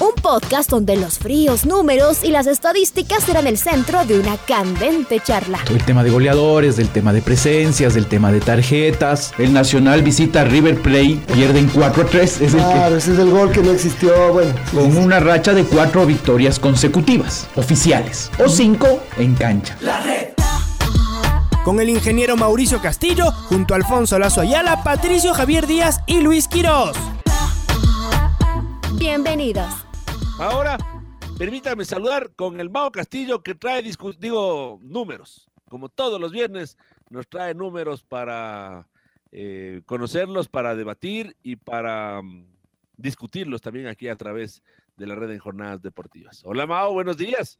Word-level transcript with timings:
Un 0.00 0.12
podcast 0.22 0.70
donde 0.70 0.96
los 0.96 1.18
fríos 1.18 1.66
números 1.66 2.22
y 2.22 2.30
las 2.30 2.46
estadísticas 2.46 3.24
serán 3.24 3.48
el 3.48 3.58
centro 3.58 4.04
de 4.04 4.20
una 4.20 4.36
candente 4.36 5.18
charla. 5.18 5.58
El 5.68 5.82
tema 5.84 6.04
de 6.04 6.10
goleadores, 6.10 6.76
del 6.76 6.88
tema 6.88 7.12
de 7.12 7.20
presencias, 7.20 7.94
del 7.94 8.06
tema 8.06 8.30
de 8.30 8.38
tarjetas. 8.38 9.32
El 9.38 9.52
Nacional 9.52 10.02
visita 10.02 10.42
a 10.42 10.44
River 10.44 10.80
Plate, 10.82 11.20
pierden 11.34 11.68
4 11.74 12.02
a 12.02 12.06
3. 12.06 12.40
Es 12.40 12.54
el 12.54 12.60
Claro, 12.60 12.96
ese 12.96 13.12
es 13.12 13.18
el 13.18 13.30
gol 13.30 13.50
que 13.50 13.60
no 13.60 13.72
existió. 13.72 14.32
Bueno, 14.32 14.54
con 14.72 14.92
sí, 14.92 14.98
una 14.98 15.18
racha 15.18 15.52
de 15.52 15.64
cuatro 15.64 16.06
victorias 16.06 16.60
consecutivas, 16.60 17.48
oficiales, 17.56 18.30
o 18.38 18.48
cinco 18.48 19.00
en 19.16 19.34
cancha. 19.34 19.76
Con 21.64 21.80
el 21.80 21.88
ingeniero 21.88 22.36
Mauricio 22.36 22.80
Castillo, 22.80 23.32
junto 23.48 23.74
a 23.74 23.78
Alfonso 23.78 24.16
Lazo 24.16 24.42
Ayala, 24.42 24.84
Patricio 24.84 25.34
Javier 25.34 25.66
Díaz 25.66 26.02
y 26.06 26.20
Luis 26.20 26.46
Quirós. 26.46 26.96
Bienvenidos. 28.92 29.87
Ahora, 30.40 30.78
permítanme 31.36 31.84
saludar 31.84 32.30
con 32.36 32.60
el 32.60 32.70
Mao 32.70 32.92
Castillo 32.92 33.42
que 33.42 33.56
trae, 33.56 33.82
digo, 34.20 34.78
números. 34.82 35.50
Como 35.68 35.88
todos 35.88 36.20
los 36.20 36.30
viernes, 36.30 36.78
nos 37.10 37.28
trae 37.28 37.54
números 37.54 38.04
para 38.04 38.86
eh, 39.32 39.82
conocerlos, 39.84 40.48
para 40.48 40.76
debatir 40.76 41.36
y 41.42 41.56
para 41.56 42.22
mm, 42.22 42.46
discutirlos 42.96 43.60
también 43.60 43.88
aquí 43.88 44.06
a 44.06 44.14
través 44.14 44.62
de 44.96 45.08
la 45.08 45.16
red 45.16 45.32
en 45.32 45.40
jornadas 45.40 45.82
deportivas. 45.82 46.42
Hola 46.44 46.68
Mao, 46.68 46.92
buenos 46.92 47.16
días. 47.16 47.58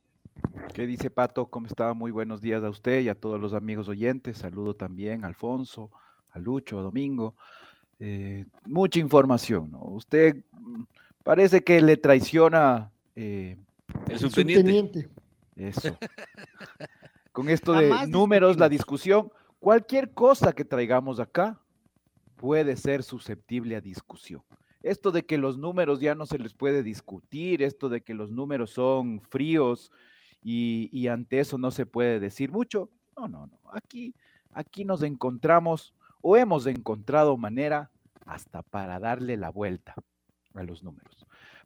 ¿Qué 0.73 0.87
dice 0.87 1.11
Pato? 1.11 1.47
¿Cómo 1.47 1.67
está? 1.67 1.95
Muy 1.95 2.13
buenos 2.13 2.41
días 2.41 2.63
a 2.63 2.71
usted 2.71 3.01
y 3.01 3.09
a 3.09 3.17
todos 3.17 3.41
los 3.41 3.55
amigos 3.55 3.89
oyentes. 3.89 4.39
Saludo 4.39 4.77
también 4.77 5.25
a 5.25 5.27
Alfonso, 5.27 5.91
a 6.31 6.39
Lucho, 6.39 6.79
a 6.79 6.83
Domingo. 6.83 7.35
Eh, 7.99 8.47
mucha 8.67 9.01
información, 9.01 9.73
¿no? 9.73 9.81
Usted 9.81 10.45
parece 11.29 11.63
que 11.63 11.83
le 11.83 11.99
traiciona 11.99 12.91
eh, 13.15 13.59
El 14.09 14.19
subteniente. 14.19 14.63
Subteniente. 14.63 15.09
eso. 15.57 15.99
Con 17.33 17.51
esto 17.51 17.75
de 17.75 17.91
Jamás 17.91 18.09
números, 18.09 18.57
la 18.57 18.71
discusión, 18.71 19.31
cualquier 19.61 20.15
cosa 20.15 20.55
que 20.55 20.65
traigamos 20.65 21.21
acá 21.21 21.61
puede 22.37 22.79
ser 22.79 23.03
susceptible 23.03 23.77
a 23.77 23.83
discusión. 23.83 24.43
Esto 24.83 25.11
de 25.11 25.27
que 25.27 25.37
los 25.37 25.59
números 25.59 26.01
ya 26.01 26.15
no 26.15 26.25
se 26.25 26.39
les 26.39 26.55
puede 26.55 26.83
discutir, 26.83 27.63
esto 27.63 27.91
de 27.91 28.01
que 28.01 28.15
los 28.15 28.31
números 28.31 28.71
son 28.71 29.21
fríos 29.21 29.93
y, 30.43 30.89
y 30.93 31.09
ante 31.09 31.41
eso 31.41 31.59
no 31.59 31.71
se 31.71 31.85
puede 31.85 32.21
decir 32.21 32.51
mucho, 32.51 32.89
no, 33.19 33.29
no, 33.29 33.49
no. 33.49 33.59
Aquí, 33.75 34.15
aquí 34.55 34.87
nos 34.87 35.03
encontramos 35.03 35.93
o 36.23 36.39
hemos 36.39 36.65
encontrado 36.65 37.37
manera 37.37 37.91
hasta 38.25 38.63
para 38.63 38.99
darle 38.99 39.37
la 39.37 39.51
vuelta 39.51 39.95
a 40.55 40.63
los 40.63 40.83
números. 40.83 41.18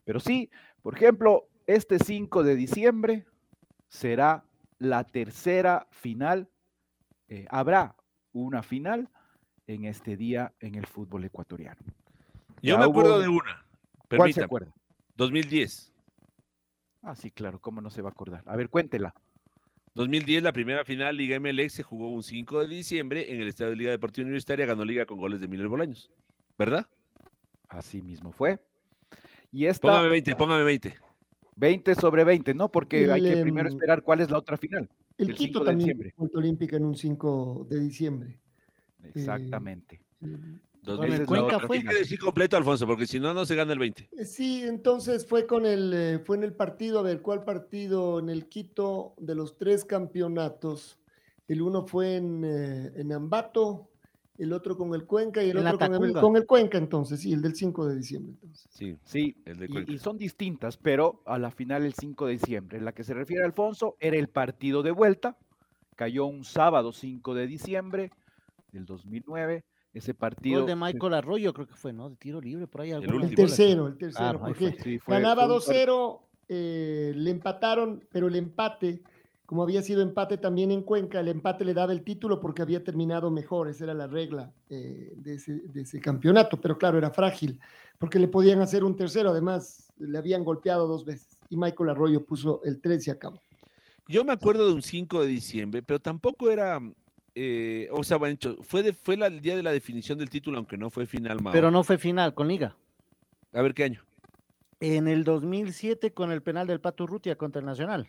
Pero 0.05 0.19
sí, 0.19 0.49
por 0.81 0.95
ejemplo, 0.95 1.47
este 1.67 1.99
5 1.99 2.43
de 2.43 2.55
diciembre 2.55 3.25
será 3.87 4.43
la 4.79 5.03
tercera 5.03 5.87
final. 5.91 6.49
eh, 7.29 7.45
habrá 7.49 7.95
una 8.33 8.61
final 8.61 9.09
en 9.65 9.85
este 9.85 10.17
día 10.17 10.53
en 10.59 10.75
el 10.75 10.85
fútbol 10.85 11.23
ecuatoriano. 11.23 11.79
Yo 12.61 12.73
Ya 12.75 12.77
me 12.77 12.83
acuerdo 12.85 13.15
hubo- 13.15 13.21
de 13.21 13.27
una. 13.29 13.65
¿Cuál 13.95 14.09
se 14.09 14.17
Permítame. 14.41 14.45
acuerda? 14.45 14.73
2010. 15.15 15.93
Ah, 17.01 17.15
sí, 17.15 17.31
claro, 17.31 17.59
¿cómo 17.59 17.81
no 17.81 17.89
se 17.89 18.01
va 18.03 18.09
a 18.09 18.11
acordar? 18.11 18.43
A 18.45 18.55
ver, 18.55 18.69
cuéntela. 18.69 19.15
2010, 19.95 20.43
la 20.43 20.51
primera 20.53 20.83
final 20.85 21.15
Liga 21.17 21.35
MLX 21.39 21.73
se 21.73 21.83
jugó 21.83 22.09
un 22.11 22.23
5 22.23 22.59
de 22.59 22.67
diciembre 22.67 23.31
en 23.33 23.41
el 23.41 23.47
Estadio 23.47 23.71
de 23.71 23.77
Liga 23.77 23.91
Deportiva 23.91 24.25
Universitaria, 24.25 24.65
ganó 24.65 24.83
Liga 24.85 25.05
con 25.05 25.17
goles 25.17 25.39
de 25.39 25.47
Miller 25.47 25.67
Bolaños. 25.69 26.11
¿Verdad? 26.57 26.87
Así 27.69 28.01
mismo 28.01 28.31
fue. 28.31 28.59
Y 29.53 29.67
esta 29.67 29.87
Póngame 29.87 30.09
20, 30.09 30.35
póngame 30.35 30.63
20. 30.63 30.95
20 31.55 31.95
sobre 31.95 32.23
20, 32.23 32.55
¿no? 32.55 32.69
Porque 32.69 33.11
hay 33.11 33.21
que 33.21 33.33
El, 33.33 33.41
primero 33.43 33.69
em, 33.69 33.75
esperar 33.75 34.01
cuál 34.01 34.21
es 34.21 34.31
la 34.31 34.39
otra 34.39 34.57
final. 34.57 34.89
El 35.15 35.29
el 35.29 35.35
Quito 35.35 35.59
5 35.59 35.59
de 35.59 35.65
también, 35.65 35.87
diciembre. 35.89 36.13
Olímpica 36.33 36.77
en 36.77 36.85
un 36.85 36.95
5 36.95 37.67
de 37.69 37.79
diciembre. 37.79 38.39
Exactamente. 39.13 40.01
Eh, 40.21 40.37
Con 40.83 41.03
es 41.03 41.19
la 41.19 41.25
Cuenca 41.27 41.59
fue. 41.59 41.77
Final. 41.77 41.93
que 41.93 41.99
decir 41.99 42.19
completo, 42.19 42.57
Alfonso, 42.57 42.87
porque 42.87 43.05
si 43.05 43.19
no, 43.19 43.31
no 43.35 43.45
se 43.45 43.55
gana 43.55 43.73
el 43.73 43.79
20. 43.79 44.09
Eh, 44.11 44.25
Sí, 44.25 44.63
entonces 44.63 45.27
fue 45.27 45.45
con 45.45 45.67
el 45.67 45.93
eh, 45.93 46.19
fue 46.25 46.37
en 46.37 46.43
el 46.43 46.53
partido, 46.53 46.97
a 46.97 47.03
ver, 47.03 47.21
¿cuál 47.21 47.43
partido? 47.43 48.19
En 48.19 48.29
el 48.29 48.47
Quito 48.47 49.13
de 49.19 49.35
los 49.35 49.55
tres 49.55 49.85
campeonatos. 49.85 50.97
El 51.47 51.61
uno 51.61 51.85
fue 51.85 52.15
en, 52.15 52.43
eh, 52.43 52.91
en 52.95 53.11
Ambato, 53.13 53.89
el 54.37 54.51
otro 54.53 54.75
con 54.77 54.93
el 54.95 55.05
Cuenca 55.05 55.43
y 55.43 55.49
el 55.51 55.57
En 55.57 55.67
otro 55.67 55.87
con 55.91 56.03
el, 56.05 56.13
con 56.13 56.35
el 56.37 56.45
Cuenca, 56.45 56.77
entonces, 56.77 57.19
sí, 57.19 57.33
el 57.33 57.41
del 57.41 57.55
5 57.55 57.87
de 57.87 57.95
diciembre. 57.95 58.33
Entonces. 58.41 58.67
Sí, 58.71 58.97
Sí, 59.03 59.35
el 59.45 59.57
de 59.59 59.65
y- 59.65 59.69
Cuenca. 59.69 59.91
y, 59.91 59.97
son 59.99 60.17
distintas, 60.17 60.77
pero 60.77 61.21
a 61.25 61.37
la 61.37 61.51
final 61.51 61.83
el 61.85 61.93
5 61.93 62.25
de 62.25 62.33
diciembre. 62.33 62.77
En 62.79 62.85
la 62.85 62.93
que 62.93 63.03
se 63.03 63.13
refiere 63.13 63.43
Alfonso 63.45 63.95
era 63.99 64.17
el 64.17 64.27
partido 64.29 64.81
de 64.83 64.91
vuelta. 64.91 65.37
Cayó 65.95 66.25
un 66.25 66.43
sábado 66.43 66.91
5 66.91 67.35
de 67.35 67.45
diciembre 67.47 68.11
del 68.71 68.85
2009. 68.85 69.63
Ese 69.93 70.15
partido 70.15 70.61
Gol 70.61 70.67
de 70.67 70.75
Michael 70.75 71.13
Arroyo, 71.13 71.53
creo 71.53 71.67
que 71.67 71.75
fue, 71.75 71.93
¿no? 71.93 72.09
De 72.09 72.15
tiro 72.15 72.41
libre, 72.41 72.65
por 72.65 72.81
ahí. 72.81 72.93
último. 72.93 73.13
El 73.13 73.19
bola. 73.19 73.35
tercero, 73.35 73.87
el 73.87 73.97
tercero, 73.97 74.25
ahí 74.29 74.37
porque 74.39 74.71
fue. 74.71 74.81
sí, 74.83 74.97
fue- 74.99 75.13
ganaba 75.13 75.45
fue 75.45 75.53
un 75.55 75.59
par- 75.61 75.75
2-0, 75.75 76.19
eh, 76.49 77.13
le 77.15 77.29
empataron, 77.29 78.03
pero 78.11 78.27
el 78.27 78.35
empate, 78.35 79.03
como 79.53 79.61
había 79.61 79.83
sido 79.83 80.01
empate 80.01 80.39
también 80.39 80.71
en 80.71 80.81
Cuenca, 80.81 81.19
el 81.19 81.27
empate 81.27 81.63
le 81.63 81.75
daba 81.75 81.93
el 81.93 82.01
título 82.01 82.39
porque 82.39 82.63
había 82.63 82.83
terminado 82.83 83.29
mejor, 83.29 83.69
esa 83.69 83.83
era 83.83 83.93
la 83.93 84.07
regla 84.07 84.51
eh, 84.67 85.13
de, 85.15 85.35
ese, 85.35 85.53
de 85.71 85.81
ese 85.81 85.99
campeonato, 86.01 86.59
pero 86.59 86.75
claro, 86.75 86.97
era 86.97 87.11
frágil, 87.11 87.59
porque 87.99 88.17
le 88.17 88.27
podían 88.27 88.61
hacer 88.61 88.83
un 88.83 88.95
tercero, 88.95 89.29
además 89.29 89.93
le 89.99 90.17
habían 90.17 90.43
golpeado 90.43 90.87
dos 90.87 91.05
veces, 91.05 91.37
y 91.51 91.55
Michael 91.55 91.91
Arroyo 91.91 92.25
puso 92.25 92.61
el 92.63 92.81
3 92.81 93.05
y 93.05 93.11
acabó. 93.11 93.43
Yo 94.07 94.25
me 94.25 94.33
acuerdo 94.33 94.65
de 94.65 94.73
un 94.73 94.81
5 94.81 95.21
de 95.21 95.27
diciembre, 95.27 95.83
pero 95.83 95.99
tampoco 95.99 96.49
era. 96.49 96.79
eh, 97.35 97.89
o 97.91 98.03
sea, 98.03 98.17
bueno, 98.17 98.35
fue, 98.61 98.81
de- 98.81 98.93
fue 98.93 99.17
la- 99.17 99.27
el 99.27 99.39
día 99.39 99.55
de 99.55 99.61
la 99.61 99.71
definición 99.71 100.17
del 100.17 100.31
título, 100.31 100.57
aunque 100.57 100.77
no 100.79 100.89
fue 100.89 101.05
final, 101.05 101.43
Mao. 101.43 101.53
Pero 101.53 101.69
no 101.69 101.83
fue 101.83 101.99
final 101.99 102.33
con 102.33 102.47
Liga. 102.47 102.75
A 103.53 103.61
ver 103.61 103.75
qué 103.75 103.83
año. 103.83 104.01
En 104.79 105.07
el 105.07 105.23
2007 105.23 106.11
con 106.11 106.31
el 106.31 106.41
penal 106.41 106.65
del 106.65 106.79
Pato 106.79 107.05
Rutia 107.05 107.35
contra 107.37 107.59
el 107.59 107.67
Nacional. 107.67 108.07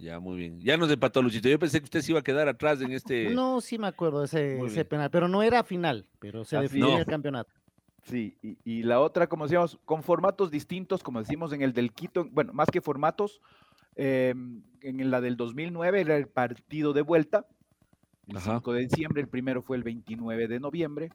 Ya, 0.00 0.18
muy 0.18 0.38
bien. 0.38 0.60
Ya 0.60 0.76
nos 0.76 0.90
empató 0.90 1.20
Luchito. 1.20 1.48
Yo 1.48 1.58
pensé 1.58 1.78
que 1.78 1.84
usted 1.84 2.00
se 2.00 2.12
iba 2.12 2.20
a 2.20 2.24
quedar 2.24 2.48
atrás 2.48 2.80
en 2.80 2.92
este. 2.92 3.30
No, 3.30 3.60
sí 3.60 3.78
me 3.78 3.86
acuerdo 3.86 4.20
de 4.20 4.66
ese, 4.66 4.84
penal, 4.86 5.10
pero 5.10 5.28
no 5.28 5.42
era 5.42 5.62
final, 5.62 6.06
pero 6.18 6.44
se 6.44 6.56
Así 6.56 6.64
definió 6.64 6.96
el 6.96 7.04
campeonato. 7.04 7.52
Sí, 8.04 8.34
y, 8.42 8.56
y 8.64 8.82
la 8.82 8.98
otra, 9.00 9.26
como 9.26 9.44
decíamos, 9.44 9.78
con 9.84 10.02
formatos 10.02 10.50
distintos, 10.50 11.02
como 11.02 11.20
decimos 11.20 11.52
en 11.52 11.60
el 11.60 11.74
del 11.74 11.92
Quito, 11.92 12.26
bueno, 12.32 12.54
más 12.54 12.70
que 12.70 12.80
formatos, 12.80 13.42
eh, 13.94 14.34
en 14.80 15.10
la 15.10 15.20
del 15.20 15.36
2009 15.36 16.00
era 16.00 16.16
el 16.16 16.26
partido 16.26 16.94
de 16.94 17.02
vuelta, 17.02 17.46
el 18.26 18.38
Ajá. 18.38 18.54
5 18.54 18.72
de 18.72 18.80
diciembre, 18.80 19.20
el 19.20 19.28
primero 19.28 19.60
fue 19.60 19.76
el 19.76 19.82
29 19.82 20.48
de 20.48 20.60
noviembre, 20.60 21.10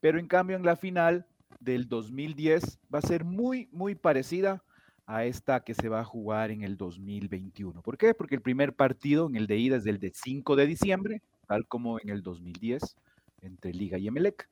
pero 0.00 0.18
en 0.18 0.26
cambio 0.26 0.56
en 0.56 0.64
la 0.64 0.76
final 0.76 1.26
del 1.60 1.88
2010 1.88 2.80
va 2.94 2.98
a 2.98 3.02
ser 3.02 3.24
muy, 3.24 3.70
muy 3.72 3.94
parecida 3.94 4.62
a 5.06 5.24
esta 5.24 5.60
que 5.60 5.74
se 5.74 5.88
va 5.88 6.00
a 6.00 6.04
jugar 6.04 6.50
en 6.50 6.62
el 6.62 6.76
2021. 6.76 7.80
¿Por 7.82 7.96
qué? 7.96 8.12
Porque 8.14 8.34
el 8.34 8.42
primer 8.42 8.74
partido 8.74 9.28
en 9.28 9.36
el 9.36 9.46
de 9.46 9.56
ida 9.56 9.76
es 9.76 9.86
el 9.86 9.98
de 9.98 10.12
5 10.14 10.56
de 10.56 10.66
diciembre, 10.66 11.22
tal 11.46 11.66
como 11.66 12.00
en 12.00 12.10
el 12.10 12.22
2010, 12.22 12.96
entre 13.42 13.72
Liga 13.72 13.98
y 13.98 14.08
Emelec. 14.08 14.48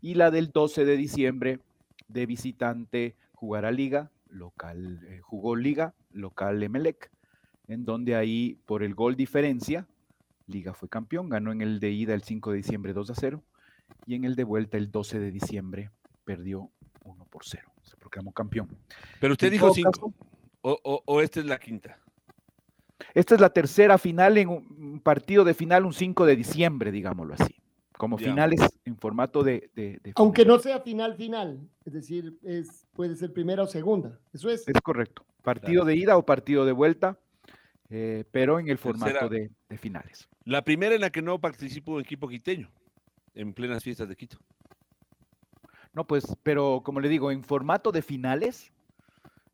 Y 0.00 0.14
la 0.14 0.30
del 0.30 0.50
12 0.52 0.84
de 0.84 0.96
diciembre 0.96 1.58
de 2.08 2.26
visitante 2.26 3.16
jugará 3.34 3.72
Liga, 3.72 4.10
local, 4.28 5.00
eh, 5.08 5.20
jugó 5.20 5.56
Liga, 5.56 5.94
local 6.12 6.62
Emelec, 6.62 7.10
en 7.68 7.84
donde 7.84 8.14
ahí 8.14 8.58
por 8.66 8.82
el 8.82 8.94
gol 8.94 9.16
diferencia, 9.16 9.86
Liga 10.46 10.74
fue 10.74 10.88
campeón, 10.88 11.28
ganó 11.28 11.52
en 11.52 11.60
el 11.60 11.80
de 11.80 11.90
ida 11.90 12.14
el 12.14 12.22
5 12.22 12.50
de 12.50 12.56
diciembre 12.56 12.92
2 12.92 13.10
a 13.10 13.14
0 13.14 13.42
y 14.06 14.14
en 14.14 14.24
el 14.24 14.34
de 14.34 14.44
vuelta 14.44 14.76
el 14.76 14.90
12 14.90 15.20
de 15.20 15.30
diciembre 15.30 15.90
perdió 16.24 16.70
1 17.04 17.24
por 17.26 17.44
0, 17.44 17.69
se 17.90 17.96
proclamó 17.96 18.32
campeón. 18.32 18.68
Pero 19.20 19.32
usted 19.32 19.48
En 19.48 19.52
dijo 19.54 19.66
todo 19.66 19.74
5. 19.74 19.90
caso, 19.90 20.14
O, 20.62 20.78
o, 20.84 21.02
o 21.06 21.20
esta 21.20 21.40
es 21.40 21.46
la 21.46 21.58
quinta. 21.58 21.98
Esta 23.14 23.34
es 23.34 23.40
la 23.40 23.50
tercera 23.50 23.98
final 23.98 24.36
en 24.38 24.48
un 24.48 25.00
partido 25.02 25.42
de 25.44 25.54
final, 25.54 25.84
un 25.86 25.92
5 25.94 26.26
de 26.26 26.36
diciembre, 26.36 26.92
digámoslo 26.92 27.34
así. 27.34 27.56
Como 27.96 28.18
Ya. 28.18 28.28
finales 28.30 28.60
en 28.84 28.96
formato 28.96 29.42
de... 29.42 29.70
de- 29.74 29.98
de 30.02 30.12
Aunque 30.16 30.42
final. 30.42 30.56
no 30.56 30.62
sea 30.62 30.80
final 30.80 31.14
final, 31.16 31.60
es 31.84 31.92
decir, 31.92 32.38
es, 32.42 32.86
puede 32.92 33.16
ser 33.16 33.32
primera 33.32 33.62
o 33.62 33.66
segunda, 33.66 34.18
eso 34.32 34.48
es. 34.50 34.66
Es 34.68 34.80
correcto. 34.82 35.24
Partido 35.42 35.84
de 35.84 35.96
ida 35.96 36.16
o 36.16 36.24
partido 36.24 36.64
de 36.64 36.72
vuelta. 36.72 37.18
eh, 37.88 38.24
pero 38.30 38.60
en 38.60 38.68
el 38.68 38.78
formato 38.78 39.28
de, 39.28 39.50
de 39.68 39.78
finales. 39.78 40.28
La 40.44 40.62
primera 40.62 40.94
en 40.94 41.00
la 41.00 41.10
que 41.10 41.22
no 41.22 41.40
participó 41.40 41.94
un 41.94 42.00
equipo 42.02 42.28
quiteño, 42.28 42.70
en 43.34 43.52
plenas 43.52 43.82
fiestas 43.82 44.08
de 44.08 44.14
Quito. 44.16 44.38
No, 46.00 46.06
pues, 46.06 46.24
pero 46.42 46.80
como 46.82 46.98
le 47.00 47.10
digo, 47.10 47.30
en 47.30 47.44
formato 47.44 47.92
de 47.92 48.00
finales, 48.00 48.72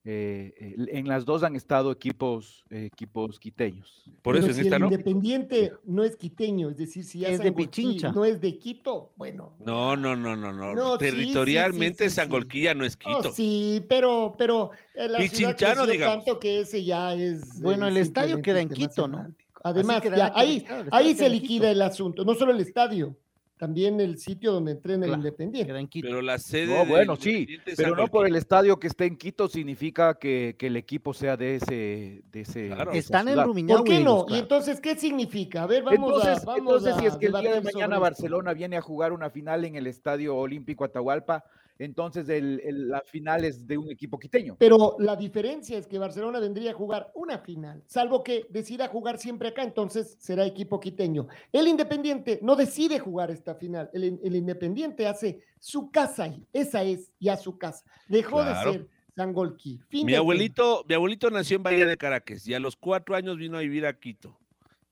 eh, 0.05 0.55
el- 0.61 0.89
en 0.93 1.09
las 1.09 1.25
dos 1.25 1.43
han 1.43 1.57
estado 1.57 1.91
equipos, 1.91 2.65
eh, 2.71 2.85
equipos 2.93 3.41
quiteños. 3.41 4.05
Por 4.23 4.35
Pero 4.37 4.39
eso 4.39 4.47
en 4.51 4.55
si 4.55 4.61
esta 4.61 4.77
el 4.77 4.83
no. 4.83 4.87
Independiente 4.93 5.73
no 5.83 6.05
es 6.05 6.17
quiteño, 6.17 6.71
es 6.71 6.77
decir, 6.77 7.03
si 7.03 7.19
ya 7.19 7.31
Es 7.31 7.39
de 7.41 7.47
Sangolquí 7.47 7.67
Pichincha. 7.83 8.13
no 8.13 8.25
es 8.25 8.41
de 8.41 8.57
Quito, 8.61 9.11
bueno. 9.17 9.57
No, 9.59 9.97
no, 9.97 10.15
no, 10.15 10.37
no, 10.37 10.53
no. 10.53 10.73
No, 10.77 10.93
sí, 11.01 11.05
sí, 11.07 11.11
sí, 11.11 11.17
Territorialmente 11.17 12.09
sí. 12.09 12.15
Sangolquilla 12.15 12.75
no 12.75 12.85
es 12.85 12.97
Oh, 13.05 13.17
Quito. 13.23 13.33
sí, 13.33 13.85
pero, 13.89 14.37
pero 14.39 14.71
eh, 14.95 15.09
la 15.09 15.19
ciudad 15.19 15.51
Pichinchano, 15.57 15.57
creció 15.83 15.93
digamos. 15.93 16.25
tanto 16.25 16.39
que 16.39 16.61
ese 16.61 16.85
ya 16.85 17.13
es. 17.13 17.61
Bueno, 17.61 17.87
eh, 17.87 17.89
el 17.91 17.97
estadio 17.97 18.41
queda 18.41 18.61
en 18.61 18.69
Quito, 18.69 19.09
¿no? 19.09 19.35
Además, 19.65 20.01
ya, 20.17 20.31
ahí, 20.37 20.65
el 20.69 20.89
ahí 20.93 21.13
se 21.17 21.29
liquida 21.29 21.69
el 21.73 21.83
asunto. 21.83 22.25
No 22.25 22.37
solo 22.37 22.53
el 22.53 22.61
estadio, 22.61 23.17
también 23.57 24.01
el 24.01 24.19
sitio 24.19 24.53
donde 24.53 24.73
entrena 24.73 25.07
el 25.07 25.11
Claro, 25.11 25.23
Independiente. 25.23 25.67
Queda 25.69 25.81
en 25.81 25.89
Quito. 25.89 26.09
Pero 26.09 26.23
la 26.23 26.39
sede. 26.39 26.77
No, 26.77 26.87
bueno, 26.87 27.17
sí, 27.17 27.49
pero 27.77 27.97
no 27.97 28.09
por 28.09 28.27
el 28.27 28.37
estadio 28.37 28.79
que 28.79 28.87
esté 28.87 29.07
en 29.07 29.17
Quito 29.17 29.49
significa 29.49 30.19
que, 30.19 30.57
que 30.59 30.67
el 30.67 30.77
equipo 30.77 31.15
sea 31.15 31.37
de 31.37 31.57
ese... 31.57 32.23
De 32.31 32.41
ese 32.41 32.67
Claro. 32.69 32.93
Están 32.93 33.29
en. 33.29 33.43
Rumiñahui. 33.43 33.85
¿Por 33.85 33.89
qué 33.89 34.05
no? 34.05 34.27
¿Y 34.29 34.39
entonces 34.39 34.81
qué 34.81 34.97
significa? 34.97 35.63
A 35.63 35.67
ver, 35.67 35.83
vamos 35.83 36.15
entonces, 36.15 36.43
a. 36.43 36.47
Vamos 36.47 36.59
entonces 36.59 36.95
a 36.95 37.01
si 37.01 37.07
es 37.07 37.17
que 37.17 37.27
el 37.27 37.33
día 37.33 37.55
de 37.55 37.61
mañana. 37.61 37.99
Barcelona 37.99 38.53
viene 38.53 38.77
a 38.77 38.81
jugar 38.81 39.13
una 39.13 39.31
final 39.31 39.65
en 39.65 39.77
el 39.77 39.87
Estadio 39.87 40.37
Olímpico 40.37 40.85
Atahualpa, 40.85 41.45
entonces 41.79 42.29
el- 42.29 42.61
el- 42.65 42.89
la 42.89 43.01
final 43.03 43.45
es 43.45 43.67
de 43.67 43.77
un 43.79 43.91
equipo 43.91 44.19
quiteño. 44.19 44.57
Pero 44.59 44.97
la 44.99 45.17
diferencia 45.17 45.77
es 45.79 45.87
que 45.87 45.99
Barcelona 45.99 46.41
vendría 46.41 46.71
a 46.71 46.75
jugar 46.75 47.11
una 47.15 47.39
final, 47.39 47.83
salvo 47.87 48.23
que 48.25 48.47
decida 48.51 48.89
jugar 48.89 49.19
siempre 49.19 49.49
acá, 49.49 49.63
entonces 49.63 50.17
será 50.19 50.45
equipo 50.47 50.81
quiteño. 50.81 51.27
El 51.53 51.69
Independiente 51.69 52.39
no 52.43 52.57
decide 52.57 52.99
jugar 52.99 53.31
esta 53.31 53.55
final, 53.55 53.91
el, 53.93 54.19
el 54.23 54.37
Independiente 54.37 55.07
hace 55.07 55.43
su 55.61 55.91
casa 55.91 56.25
ahí, 56.25 56.47
esa 56.53 56.83
es 56.83 57.13
ya 57.21 57.37
su 57.37 57.59
casa. 57.59 57.85
Dejó 58.09 58.37
Claro. 58.39 58.73
de 58.73 58.79
ser 58.79 58.89
Sangolquí. 59.15 59.81
Fin 59.89 60.05
Mi 60.07 60.15
abuelito, 60.15 60.85
mi 60.87 60.95
abuelito 60.95 61.31
nació 61.31 61.57
en 61.57 61.63
Bahía 61.63 61.87
de 61.87 61.97
Caracas 61.97 62.47
y 62.47 62.53
a 62.55 62.61
los 62.61 62.77
cuatro 62.77 63.15
años 63.17 63.39
vino 63.39 63.57
a 63.57 63.61
vivir 63.61 63.87
a 63.87 63.99
Quito. 63.99 64.39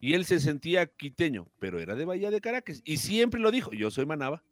Y 0.00 0.14
él 0.14 0.24
se 0.24 0.40
sentía 0.40 0.86
quiteño, 0.86 1.46
pero 1.58 1.78
era 1.78 1.94
de 1.94 2.04
Bahía 2.04 2.30
de 2.30 2.40
Caracas. 2.40 2.80
Y 2.84 2.96
siempre 2.98 3.40
lo 3.40 3.50
dijo, 3.50 3.70
yo 3.72 3.90
soy 3.90 4.06
Manaba. 4.06 4.42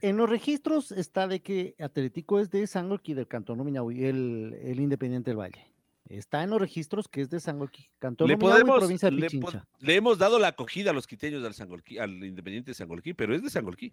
En 0.00 0.16
los 0.16 0.28
registros 0.30 0.92
está 0.92 1.26
de 1.26 1.40
que 1.40 1.74
Atlético 1.78 2.38
es 2.40 2.50
de 2.50 2.66
Sangolquí 2.66 3.14
del 3.14 3.26
Cantón 3.26 3.58
Rumiñahui, 3.58 4.04
el, 4.04 4.56
el 4.62 4.80
Independiente 4.80 5.30
del 5.30 5.38
Valle. 5.38 5.72
Está 6.08 6.42
en 6.42 6.50
los 6.50 6.60
registros 6.60 7.06
que 7.08 7.20
es 7.20 7.28
de 7.30 7.38
Sangolquí, 7.40 7.90
Cantón 7.98 8.28
Le, 8.28 8.34
Rumiñahui, 8.34 8.60
podemos, 8.62 8.78
provincia 8.78 9.10
de 9.10 9.16
le, 9.16 9.30
po- 9.40 9.50
le 9.80 9.94
hemos 9.94 10.18
dado 10.18 10.38
la 10.38 10.48
acogida 10.48 10.90
a 10.90 10.94
los 10.94 11.06
quiteños 11.06 11.44
al, 11.44 11.52
Sangolquí, 11.54 11.98
al 11.98 12.12
Independiente 12.24 12.70
de 12.70 12.74
Sangolquí, 12.74 13.12
pero 13.14 13.34
es 13.34 13.42
de 13.42 13.50
Sangolquí. 13.50 13.92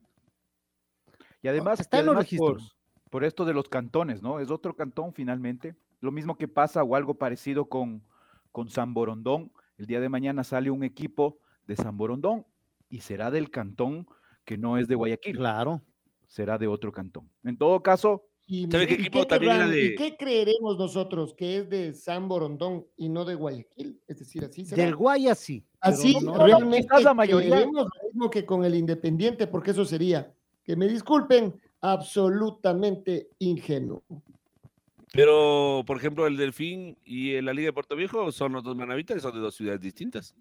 Y 1.41 1.47
además, 1.47 1.79
Está 1.79 1.97
y 1.97 1.99
en 2.01 2.05
los 2.07 2.15
además 2.15 2.33
por, 2.37 2.53
registros. 2.55 2.77
por 3.09 3.23
esto 3.23 3.45
de 3.45 3.53
los 3.53 3.67
cantones, 3.69 4.21
¿no? 4.21 4.39
Es 4.39 4.49
otro 4.49 4.75
cantón 4.75 5.13
finalmente. 5.13 5.75
Lo 6.01 6.11
mismo 6.11 6.37
que 6.37 6.47
pasa 6.47 6.83
o 6.83 6.95
algo 6.95 7.15
parecido 7.15 7.65
con, 7.65 8.03
con 8.51 8.69
San 8.69 8.93
Borondón. 8.93 9.51
El 9.77 9.85
día 9.87 9.99
de 9.99 10.09
mañana 10.09 10.43
sale 10.43 10.71
un 10.71 10.83
equipo 10.83 11.37
de 11.67 11.75
San 11.75 11.97
Borondón 11.97 12.45
y 12.89 13.01
será 13.01 13.29
del 13.31 13.49
cantón 13.49 14.07
que 14.45 14.57
no 14.57 14.77
es 14.77 14.87
de 14.87 14.95
Guayaquil, 14.95 15.37
Claro. 15.37 15.81
será 16.27 16.57
de 16.57 16.67
otro 16.67 16.91
cantón. 16.91 17.29
En 17.43 17.57
todo 17.57 17.81
caso, 17.81 18.23
¿Y, 18.47 18.69
¿Sabe 18.69 18.85
qué 18.85 18.93
y 18.93 18.97
equipo 18.97 19.25
también 19.25 19.55
era 19.55 19.67
de- 19.67 19.85
¿Y 19.85 19.95
qué 19.95 20.15
creeremos 20.15 20.77
nosotros 20.77 21.33
que 21.33 21.57
es 21.57 21.67
de 21.69 21.95
San 21.95 22.27
Borondón 22.27 22.85
y 22.95 23.09
no 23.09 23.25
de 23.25 23.33
Guayaquil? 23.33 23.99
Es 24.07 24.19
decir, 24.19 24.45
así 24.45 24.63
será. 24.65 24.83
Del 24.83 24.95
Guaya 24.95 25.33
sí. 25.33 25.65
Así 25.79 26.15
no- 26.23 26.45
realmente 26.45 26.83
quizás 26.87 27.03
la 27.03 27.15
mayoría- 27.15 27.61
lo 27.61 27.87
mismo 28.03 28.29
que 28.29 28.45
con 28.45 28.63
el 28.63 28.75
Independiente, 28.75 29.47
porque 29.47 29.71
eso 29.71 29.83
sería, 29.83 30.31
que 30.63 30.75
me 30.75 30.87
disculpen, 30.87 31.55
absolutamente 31.81 33.29
ingenuo. 33.39 34.03
Pero, 35.11 35.83
por 35.87 35.97
ejemplo, 35.97 36.27
el 36.27 36.37
Delfín 36.37 36.97
y 37.03 37.39
la 37.41 37.53
Liga 37.53 37.67
de 37.69 37.73
Puerto 37.73 37.95
Viejo 37.95 38.31
son 38.31 38.53
los 38.53 38.63
dos 38.63 38.75
manavitas, 38.75 39.21
son 39.21 39.33
de 39.33 39.39
dos 39.39 39.55
ciudades 39.55 39.81
distintas. 39.81 40.35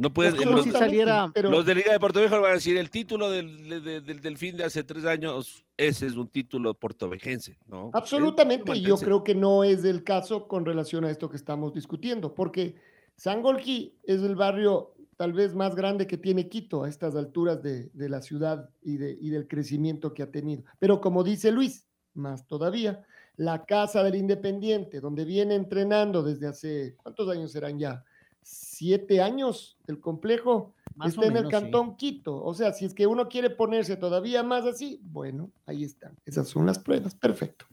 No 0.00 0.12
puedes, 0.12 0.34
como 0.34 0.52
los, 0.52 0.64
si 0.64 0.70
saliera- 0.70 1.30
pero 1.34 1.50
los 1.50 1.66
de 1.66 1.74
Liga 1.74 1.92
de 1.92 2.00
Puerto 2.00 2.20
Viejo 2.20 2.40
van 2.40 2.52
a 2.52 2.54
decir 2.54 2.76
el 2.78 2.88
título 2.90 3.30
del, 3.30 3.68
de- 3.68 3.80
de- 3.80 4.00
del 4.00 4.20
Delfín 4.20 4.56
de 4.56 4.64
hace 4.64 4.82
tres 4.82 5.04
años, 5.04 5.64
ese 5.76 6.06
es 6.06 6.14
un 6.16 6.28
título 6.28 6.72
portovejense, 6.74 7.58
¿no? 7.66 7.90
absolutamente, 7.92 8.72
Es 8.72 8.78
y 8.78 8.82
yo 8.82 8.96
creo 8.96 9.22
que 9.22 9.34
no 9.34 9.62
es 9.62 9.84
el 9.84 10.02
caso 10.02 10.48
con 10.48 10.64
relación 10.64 11.04
a 11.04 11.10
esto 11.10 11.28
que 11.28 11.36
estamos 11.36 11.74
discutiendo, 11.74 12.34
porque 12.34 12.76
Sangolquí 13.16 13.98
es 14.04 14.22
el 14.22 14.36
barrio 14.36 14.94
tal 15.16 15.34
vez 15.34 15.54
más 15.54 15.74
grande 15.74 16.06
que 16.06 16.16
tiene 16.16 16.48
Quito 16.48 16.84
a 16.84 16.88
estas 16.88 17.14
alturas 17.14 17.62
de, 17.62 17.90
de 17.92 18.08
la 18.08 18.22
ciudad 18.22 18.70
y, 18.80 18.96
de, 18.96 19.18
y 19.20 19.28
del 19.28 19.46
crecimiento 19.46 20.14
que 20.14 20.22
ha 20.22 20.30
tenido. 20.30 20.64
Pero 20.78 20.98
como 21.02 21.22
dice 21.22 21.52
Luis, 21.52 21.86
más 22.14 22.46
todavía, 22.46 23.04
la 23.36 23.66
casa 23.66 24.02
del 24.02 24.14
Independiente, 24.14 24.98
donde 25.00 25.26
viene 25.26 25.56
entrenando 25.56 26.22
desde 26.22 26.46
hace, 26.46 26.96
¿cuántos 26.96 27.28
años 27.28 27.52
serán 27.52 27.78
ya? 27.78 28.02
Siete 28.42 29.20
años 29.20 29.76
el 29.86 30.00
complejo, 30.00 30.74
Más 30.96 31.10
está 31.10 31.26
en 31.26 31.36
el 31.36 31.44
sí. 31.44 31.50
cantón 31.50 31.96
Quito. 31.96 32.42
O 32.42 32.54
sea, 32.54 32.72
si 32.72 32.84
es 32.84 32.94
que 32.94 33.06
uno 33.06 33.28
quiere 33.28 33.50
ponerse 33.50 33.96
todavía 33.96 34.42
más 34.42 34.64
así, 34.64 35.00
bueno, 35.02 35.50
ahí 35.66 35.84
están. 35.84 36.16
Esas 36.24 36.48
son 36.48 36.66
las 36.66 36.78
pruebas. 36.78 37.14
Perfecto. 37.14 37.66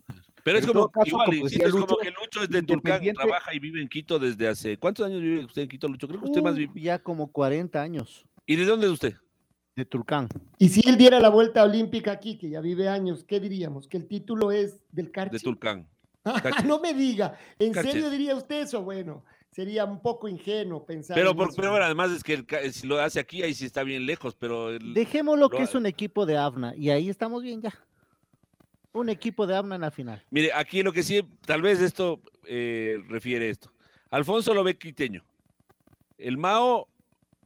Pero 0.44 0.60
es 0.60 0.64
En 0.64 0.70
como, 0.70 0.80
todo 0.82 0.90
caso, 0.92 1.08
igual, 1.08 1.26
como 1.26 1.38
insisto, 1.38 1.54
decía 1.58 1.68
es 1.68 1.72
como 1.74 1.86
Lucho, 1.86 1.98
que 2.02 2.12
Lucho 2.12 2.44
es 2.44 2.50
de 2.50 2.64
Tulcán, 2.64 3.02
trabaja 3.14 3.54
y 3.54 3.60
vive 3.60 3.82
en 3.82 3.90
Quito 3.90 4.18
desde 4.18 4.48
hace... 4.48 4.78
¿Cuántos 4.78 5.06
años 5.06 5.22
vive 5.22 5.44
usted 5.44 5.64
en 5.64 5.68
Quito, 5.68 5.88
Lucho? 5.90 6.08
Creo 6.08 6.22
que 6.22 6.26
usted 6.28 6.42
más 6.42 6.54
Uh, 6.54 6.58
vive... 6.58 6.82
ya 6.82 7.00
como 7.00 7.32
40 7.32 7.82
años 7.82 8.26
¿Y 8.46 8.56
de 8.56 8.64
dónde 8.66 8.88
es 8.88 8.94
usted? 8.94 9.16
de 9.76 9.86
Turcán. 9.86 10.28
Y 10.58 10.70
si 10.70 10.82
él 10.90 10.98
diera 10.98 11.20
la 11.20 11.30
vuelta 11.30 11.64
olímpica 11.64 12.12
aquí, 12.12 12.38
que 12.38 12.50
ya 12.50 12.62
vive 12.62 12.90
años, 12.90 13.24
¿qué 13.24 13.40
diríamos? 13.40 13.88
Que 13.88 13.98
el 13.98 14.08
título 14.08 14.52
es 14.52 14.80
del 14.92 15.06
De 15.08 15.12
Carchi. 15.12 15.40
Tulcán. 15.40 15.88
Ah, 16.24 16.42
Cachi. 16.42 16.68
no 16.68 16.80
me 16.80 16.94
diga. 16.94 17.38
¿En 17.60 17.74
serio 17.74 18.10
diría 18.10 18.36
usted 18.36 18.62
eso? 18.64 18.82
Bueno, 18.82 19.24
sería 19.58 19.86
un 19.86 20.00
poco 20.00 20.28
ingenuo 20.28 20.86
pensar. 20.86 21.16
Pero, 21.16 21.32
en 21.32 21.36
por, 21.38 21.48
eso. 21.48 21.56
pero 21.56 21.72
bueno, 21.72 21.84
además 21.86 22.12
es 22.12 22.24
que 22.24 22.34
el 22.36 22.74
si 22.74 22.86
lo 22.86 23.00
hace 23.02 23.20
aquí, 23.20 23.42
ahí 23.42 23.56
sí 23.56 23.66
está 23.66 23.82
bien 23.82 24.06
lejos, 24.06 24.36
pero... 24.36 24.70
el- 24.70 24.94
Dejémoslo 24.94 25.50
que 25.50 25.58
lo- 25.58 25.64
es 25.64 25.74
un 25.74 25.88
equipo 25.88 26.28
de 26.28 26.38
AFNA 26.38 26.76
y 26.76 26.92
ahí 26.92 27.10
estamos 27.10 27.42
bien 27.42 27.60
ya. 27.60 27.74
Un 28.94 29.10
equipo 29.10 29.48
de 29.48 29.56
AFNA 29.56 29.74
en 29.76 29.82
la 29.82 29.90
final. 29.90 30.24
Mire, 30.30 30.54
aquí 30.54 30.84
lo 30.84 30.94
que 30.94 31.02
sí, 31.02 31.24
tal 31.44 31.64
vez 31.64 31.82
esto 31.82 32.22
eh, 32.46 33.00
refiere 33.10 33.50
esto. 33.50 33.72
Alfonso 34.12 34.54
lo 34.54 34.64
ve 34.64 34.78
quiteño. 34.78 35.24
El 36.20 36.38
Mao, 36.38 36.88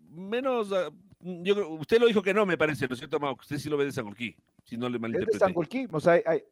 menos. 0.09 0.69
ah, 0.73 0.89
yo 1.21 1.55
creo- 1.55 1.69
usted 1.75 1.97
lo 2.01 2.07
dijo 2.07 2.21
que 2.21 2.33
no, 2.33 2.45
me 2.45 2.57
parece, 2.57 2.89
¿no 2.89 2.93
es 2.93 2.99
cierto, 2.99 3.21
Mao? 3.21 3.37
Que 3.37 3.43
usted 3.43 3.57
sí 3.57 3.69
lo 3.69 3.77
ve 3.77 3.85
de 3.85 3.93
Sangolquí, 3.93 4.35
si 4.65 4.75
no 4.75 4.89
le 4.89 4.89
es 4.89 4.93
de 4.95 4.99
malinterpreté. 4.99 5.39
Sangolquí. 5.39 5.87
O 5.93 5.99
sea, 6.01 6.19
hay- 6.25 6.43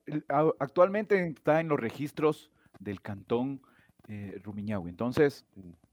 actualmente 0.58 1.28
está 1.28 1.60
en 1.60 1.68
los 1.68 1.78
registros 1.82 2.50
del 2.80 3.02
cantón 3.02 3.62
eh, 4.10 4.40
Rumiñahui. 4.44 4.90
Entonces, 4.90 5.46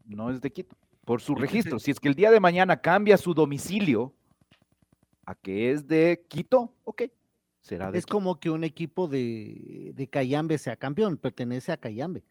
no 0.05 0.31
es 0.31 0.41
de 0.41 0.51
Quito. 0.51 0.75
Por 1.05 1.21
su 1.21 1.33
¿Y 1.33 1.35
qué 1.37 1.41
se- 1.43 1.47
registro. 1.47 1.79
Si 1.79 1.91
es 1.93 2.01
que 2.01 2.09
el 2.09 2.15
día 2.15 2.31
de 2.33 2.41
mañana 2.41 2.81
cambia 2.81 3.17
su 3.17 3.33
domicilio 3.35 4.13
a 5.25 5.35
que 5.35 5.71
es 5.71 5.87
de 5.87 6.25
Quito, 6.29 6.73
ok, 6.85 7.03
será 7.61 7.91
de 7.93 7.99
Es 7.99 8.07
Quito. 8.07 8.17
como 8.17 8.41
que 8.41 8.51
un 8.51 8.65
equipo 8.65 9.07
de, 9.07 9.93
de 9.95 10.09
Cayambe 10.09 10.59
sea 10.59 10.77
campeón, 10.77 11.17
pertenece 11.17 11.71
a 11.73 11.77
Cayambe. 11.77 12.25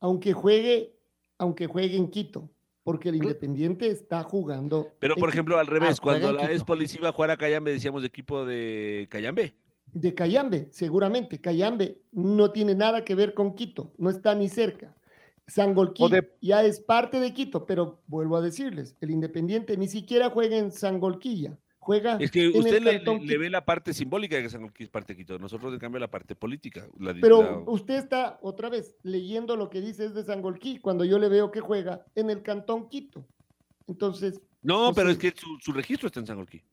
Aunque 0.00 0.32
juegue, 0.32 0.94
aunque 1.38 1.66
juegue 1.66 1.96
en 1.96 2.08
Quito, 2.08 2.48
porque 2.84 3.08
el 3.08 3.16
Independiente 3.16 3.88
está 3.88 4.22
jugando. 4.22 4.88
Pero, 5.00 5.14
por 5.14 5.24
Quito. 5.24 5.28
ejemplo, 5.34 5.58
al 5.58 5.66
revés, 5.66 5.98
juega 5.98 6.20
cuando 6.20 6.40
la. 6.44 6.52
Espolis 6.52 6.94
iba 6.94 7.08
a 7.08 7.12
jugar 7.12 7.30
a 7.32 7.36
Cayambe, 7.36 7.72
decíamos 7.72 8.02
de 8.02 8.08
equipo 8.08 8.44
de 8.46 9.08
Cayambe. 9.10 9.54
de 9.92 10.14
Cayambe, 10.14 10.68
seguramente. 10.70 11.40
Cayambe 11.40 12.00
no 12.12 12.52
tiene 12.52 12.74
nada 12.74 13.04
que 13.04 13.14
ver 13.14 13.34
con 13.34 13.54
Quito, 13.54 13.92
no 13.98 14.08
está 14.10 14.34
ni 14.34 14.48
cerca. 14.48 14.94
Sangolquí 15.46 16.08
de- 16.10 16.32
ya 16.40 16.62
es 16.64 16.80
parte 16.80 17.20
de 17.20 17.32
Quito, 17.32 17.66
pero 17.66 18.02
vuelvo 18.06 18.36
a 18.36 18.40
decirles, 18.40 18.96
el 19.00 19.10
Independiente 19.10 19.76
ni 19.76 19.86
siquiera 19.88 20.30
juega 20.30 20.56
en 20.56 20.72
Sangolquilla, 20.72 21.56
juega 21.78 22.16
Es 22.20 22.32
que 22.32 22.46
en 22.46 22.50
el 22.52 22.56
usted 22.58 22.82
le, 22.82 22.96
Cantón 22.96 23.20
le- 23.20 23.26
le 23.26 23.38
ve 23.38 23.50
la 23.50 23.64
parte 23.64 23.94
simbólica 23.94 24.34
de 24.36 24.42
que 24.42 24.50
Sangolquí 24.50 24.82
es 24.84 24.88
parte 24.90 25.12
de 25.12 25.18
Quito. 25.18 25.38
Nosotros, 25.38 25.72
en 25.72 25.78
cambio, 25.78 26.00
la 26.00 26.10
parte 26.10 26.34
política. 26.34 26.88
la 26.98 27.14
Pero 27.14 27.42
la- 27.42 27.58
usted 27.70 27.94
está 27.94 28.38
otra 28.42 28.68
vez 28.68 28.96
leyendo 29.04 29.54
lo 29.56 29.70
que 29.70 29.80
dice 29.80 30.04
es 30.06 30.14
de 30.14 30.24
Sangolquí, 30.24 30.78
cuando 30.78 31.04
yo 31.04 31.18
le 31.18 31.28
veo 31.28 31.52
que 31.52 31.60
juega 31.60 32.04
en 32.16 32.30
el 32.30 32.42
Cantón 32.42 32.88
Quito. 32.88 33.24
Entonces, 33.86 34.40
No, 34.62 34.88
no 34.88 34.94
pero 34.94 35.10
es 35.10 35.18
que 35.18 35.30
su, 35.36 35.58
su 35.60 35.72
registro 35.72 36.08
está 36.08 36.18
en 36.18 36.26
Sangolquí. 36.26 36.58
sí, 36.58 36.64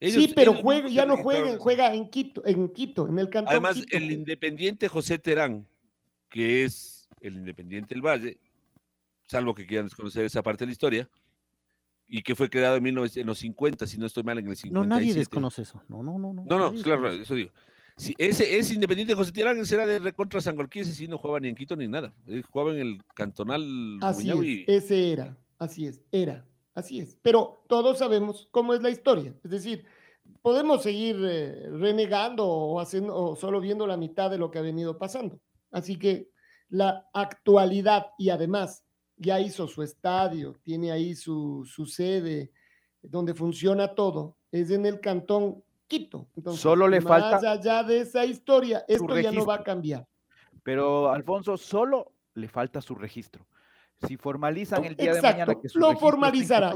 Ellos- 0.00 0.32
pero 0.34 0.52
ellos 0.52 0.62
juega, 0.62 0.88
ya 0.88 1.04
no 1.04 1.18
juega, 1.18 1.50
en 1.50 1.58
juega 1.58 1.94
en 1.94 2.08
Quito, 2.08 2.42
en 2.46 2.70
Quito, 2.70 3.06
en 3.06 3.18
el 3.18 3.28
Cantón 3.28 3.50
Además, 3.52 3.74
Quito. 3.74 3.96
el 3.98 4.10
independiente 4.12 4.88
José 4.88 5.18
Terán, 5.18 5.66
que 6.30 6.64
es 6.64 7.01
el 7.22 7.36
independiente 7.36 7.94
del 7.94 8.04
Valle, 8.04 8.38
salvo 9.26 9.54
que 9.54 9.66
quieran 9.66 9.86
desconocer 9.86 10.24
esa 10.24 10.42
parte 10.42 10.64
de 10.64 10.66
la 10.66 10.72
historia, 10.72 11.08
y 12.06 12.22
que 12.22 12.34
fue 12.34 12.50
creado 12.50 12.76
en, 12.76 12.82
1900 12.82 13.16
en 13.20 13.26
los 13.26 13.38
50, 13.38 13.86
si 13.86 13.98
no 13.98 14.06
estoy 14.06 14.22
mal, 14.22 14.38
en 14.38 14.48
el 14.48 14.56
57. 14.56 14.72
No, 14.72 14.84
nadie 14.84 15.14
desconoce 15.14 15.62
eso. 15.62 15.82
No, 15.88 16.02
no, 16.02 16.18
no. 16.18 16.32
No, 16.32 16.44
No, 16.44 16.58
no, 16.58 16.82
claro, 16.82 17.10
eso 17.10 17.34
digo. 17.34 17.50
Si 17.96 18.14
ese, 18.18 18.58
ese 18.58 18.74
Independiente 18.74 19.14
José 19.14 19.32
Terán 19.32 19.64
será 19.64 19.86
de 19.86 19.98
recontra 19.98 20.40
Sangolquí, 20.40 20.80
ese 20.80 20.92
sí 20.92 21.08
no 21.08 21.18
jugaba 21.18 21.40
ni 21.40 21.48
en 21.48 21.54
Quito 21.54 21.76
ni 21.76 21.88
nada. 21.88 22.12
Él 22.26 22.42
jugaba 22.42 22.72
en 22.72 22.80
el 22.80 23.04
cantonal 23.14 23.98
Así 24.00 24.30
es, 24.30 24.84
ese 24.84 25.12
era, 25.12 25.36
así 25.58 25.86
es, 25.86 26.02
era, 26.10 26.46
así 26.74 27.00
es. 27.00 27.18
Pero 27.22 27.64
todos 27.68 27.98
sabemos 27.98 28.48
cómo 28.50 28.74
es 28.74 28.82
la 28.82 28.90
historia. 28.90 29.34
Es 29.44 29.50
decir, 29.50 29.84
podemos 30.40 30.82
seguir 30.82 31.16
eh, 31.22 31.68
renegando 31.70 32.46
o, 32.46 32.80
haciendo, 32.80 33.14
o 33.14 33.36
solo 33.36 33.60
viendo 33.60 33.86
la 33.86 33.96
mitad 33.96 34.30
de 34.30 34.38
lo 34.38 34.50
que 34.50 34.58
ha 34.58 34.62
venido 34.62 34.98
pasando. 34.98 35.38
Así 35.70 35.96
que 35.96 36.31
la 36.72 37.06
actualidad 37.12 38.12
y 38.16 38.30
además 38.30 38.82
ya 39.16 39.38
hizo 39.38 39.68
su 39.68 39.82
estadio, 39.82 40.58
tiene 40.62 40.90
ahí 40.90 41.14
su, 41.14 41.64
su 41.66 41.84
sede, 41.84 42.50
donde 43.02 43.34
funciona 43.34 43.94
todo, 43.94 44.38
es 44.50 44.70
en 44.70 44.86
el 44.86 44.98
cantón 44.98 45.62
Quito. 45.86 46.28
Entonces, 46.34 46.62
Solo 46.62 46.88
le 46.88 47.02
más 47.02 47.20
falta 47.20 47.50
allá 47.50 47.82
de 47.82 48.00
esa 48.00 48.24
historia, 48.24 48.82
esto 48.88 49.18
ya 49.20 49.30
no 49.30 49.44
va 49.44 49.56
a 49.56 49.62
cambiar. 49.62 50.08
Pero 50.62 51.12
Alfonso, 51.12 51.58
solo 51.58 52.12
le 52.34 52.48
falta 52.48 52.80
su 52.80 52.94
registro. 52.94 53.46
Si 54.06 54.16
formalizan 54.16 54.84
el 54.84 54.96
día 54.96 55.12
de 55.12 55.18
Exacto, 55.18 55.40
mañana 55.40 55.60
que 55.60 55.68
su 55.68 55.78
lo 55.78 55.96
formalizará. 55.96 56.74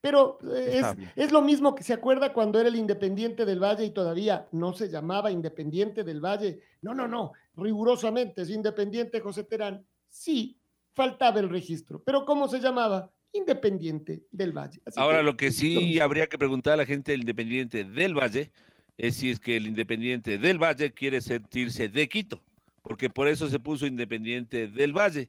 Pero 0.00 0.38
eh, 0.54 0.80
es, 0.80 0.86
es 1.16 1.32
lo 1.32 1.42
mismo 1.42 1.74
que 1.74 1.82
se 1.82 1.92
acuerda 1.92 2.32
cuando 2.32 2.60
era 2.60 2.68
el 2.68 2.76
Independiente 2.76 3.44
del 3.44 3.60
Valle 3.60 3.84
y 3.84 3.90
todavía 3.90 4.46
no 4.52 4.72
se 4.74 4.88
llamaba 4.88 5.30
Independiente 5.30 6.04
del 6.04 6.20
Valle. 6.20 6.60
No, 6.82 6.94
no, 6.94 7.08
no, 7.08 7.32
rigurosamente 7.56 8.42
es 8.42 8.50
Independiente 8.50 9.20
José 9.20 9.44
Terán. 9.44 9.84
Sí, 10.08 10.58
faltaba 10.94 11.40
el 11.40 11.48
registro. 11.48 12.02
Pero 12.04 12.24
¿cómo 12.24 12.48
se 12.48 12.60
llamaba? 12.60 13.10
Independiente 13.32 14.22
del 14.30 14.52
Valle. 14.52 14.80
Así 14.84 14.98
Ahora, 14.98 15.18
que, 15.18 15.24
lo 15.24 15.36
que 15.36 15.52
sí 15.52 16.00
habría 16.00 16.26
que 16.26 16.38
preguntar 16.38 16.72
a 16.74 16.76
la 16.76 16.86
gente 16.86 17.12
del 17.12 17.20
Independiente 17.20 17.84
del 17.84 18.14
Valle 18.14 18.50
es 18.96 19.16
si 19.16 19.30
es 19.30 19.40
que 19.40 19.56
el 19.56 19.66
Independiente 19.66 20.38
del 20.38 20.58
Valle 20.58 20.92
quiere 20.92 21.20
sentirse 21.20 21.88
de 21.88 22.08
Quito, 22.08 22.42
porque 22.82 23.10
por 23.10 23.28
eso 23.28 23.48
se 23.48 23.58
puso 23.58 23.86
Independiente 23.86 24.68
del 24.68 24.92
Valle. 24.92 25.28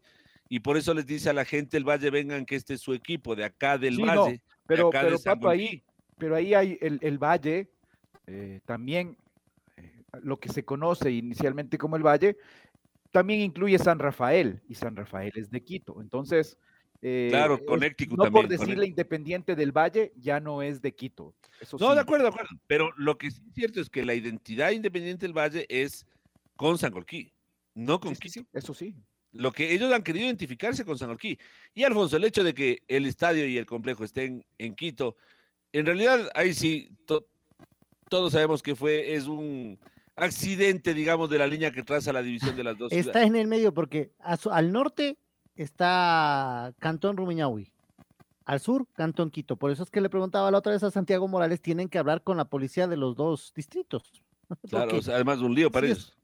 Y 0.49 0.59
por 0.61 0.77
eso 0.77 0.93
les 0.93 1.05
dice 1.05 1.29
a 1.29 1.33
la 1.33 1.45
gente 1.45 1.77
del 1.77 1.83
Valle, 1.87 2.09
vengan 2.09 2.45
que 2.45 2.55
este 2.55 2.75
es 2.75 2.81
su 2.81 2.93
equipo, 2.93 3.35
de 3.35 3.43
acá 3.45 3.77
del 3.77 3.95
Sí, 3.97 4.01
no, 4.03 4.23
Valle. 4.25 4.33
de 4.33 4.41
pero, 4.65 4.85
de 4.91 4.91
Pato, 4.91 5.07
ahí, 5.07 5.17
Sangolquí. 5.17 5.83
pero 6.17 6.35
ahí 6.35 6.53
hay 6.53 6.77
el, 6.81 6.99
el 7.01 7.17
Valle, 7.17 7.69
eh, 8.27 8.61
también 8.65 9.17
eh, 9.77 10.01
lo 10.21 10.39
que 10.39 10.49
se 10.49 10.63
conoce 10.63 11.11
inicialmente 11.11 11.77
como 11.77 11.95
el 11.97 12.03
Valle, 12.03 12.37
también 13.11 13.41
incluye 13.41 13.77
San 13.79 13.99
Rafael, 13.99 14.61
y 14.67 14.75
San 14.75 14.95
Rafael 14.95 15.31
es 15.35 15.49
de 15.49 15.63
Quito. 15.63 16.01
Entonces, 16.01 16.57
eh, 17.01 17.27
Claro, 17.29 17.63
Connecticut 17.65 18.17
no 18.17 18.23
también, 18.25 18.43
por 18.43 18.49
decirle 18.49 18.73
Connecticut. 18.75 18.89
Independiente 18.89 19.55
del 19.55 19.71
Valle, 19.71 20.11
ya 20.17 20.39
no 20.39 20.61
es 20.61 20.81
de 20.81 20.93
Quito. 20.93 21.33
Eso 21.59 21.77
No, 21.79 21.89
sí. 21.89 21.95
de 21.95 22.01
acuerdo, 22.01 22.23
de 22.25 22.29
acuerdo. 22.29 22.49
Pero 22.67 22.91
lo 22.97 23.17
que 23.17 23.31
sí 23.31 23.41
es 23.47 23.53
cierto 23.53 23.81
es 23.81 23.89
que 23.89 24.03
la 24.05 24.13
identidad 24.13 24.71
independiente 24.71 25.25
del 25.25 25.33
Valle 25.37 25.65
es 25.69 26.05
con 26.55 26.77
Sangolquí, 26.77 27.31
no 27.75 27.99
con 27.99 28.15
sí, 28.15 28.21
Quito. 28.21 28.33
sí, 28.41 28.47
eso 28.53 28.73
sí. 28.73 28.95
Lo 29.37 29.51
que 29.51 29.73
ellos 29.73 29.91
han 29.93 30.03
querido 30.03 30.25
identificarse 30.25 30.83
con 30.83 30.97
Sangolquí. 30.97 31.37
Y 31.73 31.83
Alfonso, 31.83 32.17
el 32.17 32.23
hecho 32.23 32.43
de 32.43 32.53
que 32.53 32.83
el 32.87 33.05
estadio 33.05 33.47
y 33.47 33.57
el 33.57 33.65
complejo 33.65 34.03
estén 34.03 34.45
en 34.57 34.75
Quito, 34.75 35.15
en 35.71 35.85
realidad 35.85 36.29
ahí 36.33 36.53
sí, 36.53 36.89
to- 37.05 37.27
todos 38.09 38.33
sabemos 38.33 38.63
que 38.63 38.75
fue, 38.75 39.13
es 39.15 39.25
un 39.27 39.79
accidente, 40.15 40.93
digamos, 40.93 41.29
de 41.29 41.37
la 41.37 41.45
línea 41.45 41.71
que 41.71 41.83
traza 41.83 42.11
la 42.11 42.23
división 42.23 42.55
de 42.55 42.63
las 42.63 42.77
dos 42.77 42.91
Está 42.91 43.03
ciudades. 43.11 43.27
en 43.27 43.35
el 43.35 43.47
medio 43.47 43.73
porque 43.73 44.11
su- 44.39 44.49
al 44.49 44.71
norte 44.71 45.17
está 45.55 46.73
Cantón 46.79 47.17
Rumiñahui. 47.17 47.71
Al 48.45 48.59
sur, 48.61 48.87
Cantón 48.93 49.29
Quito. 49.29 49.57
Por 49.57 49.71
eso 49.71 49.83
es 49.83 49.91
que 49.91 49.99
le 50.01 50.09
preguntaba 50.09 50.49
la 50.49 50.59
otra 50.59 50.71
vez 50.71 50.81
a 50.81 50.89
Santiago 50.89 51.27
Morales, 51.27 51.61
tienen 51.61 51.89
que 51.89 51.99
hablar 51.99 52.23
con 52.23 52.37
la 52.37 52.45
policía 52.45 52.87
de 52.87 52.95
los 52.97 53.15
dos 53.15 53.51
distritos. 53.55 54.03
Claro, 54.69 54.85
Porque 54.85 54.99
o 54.99 55.01
sea, 55.01 55.15
además 55.15 55.39
un 55.39 55.53
lío 55.53 55.69
para 55.69 55.87
ellos. 55.87 56.17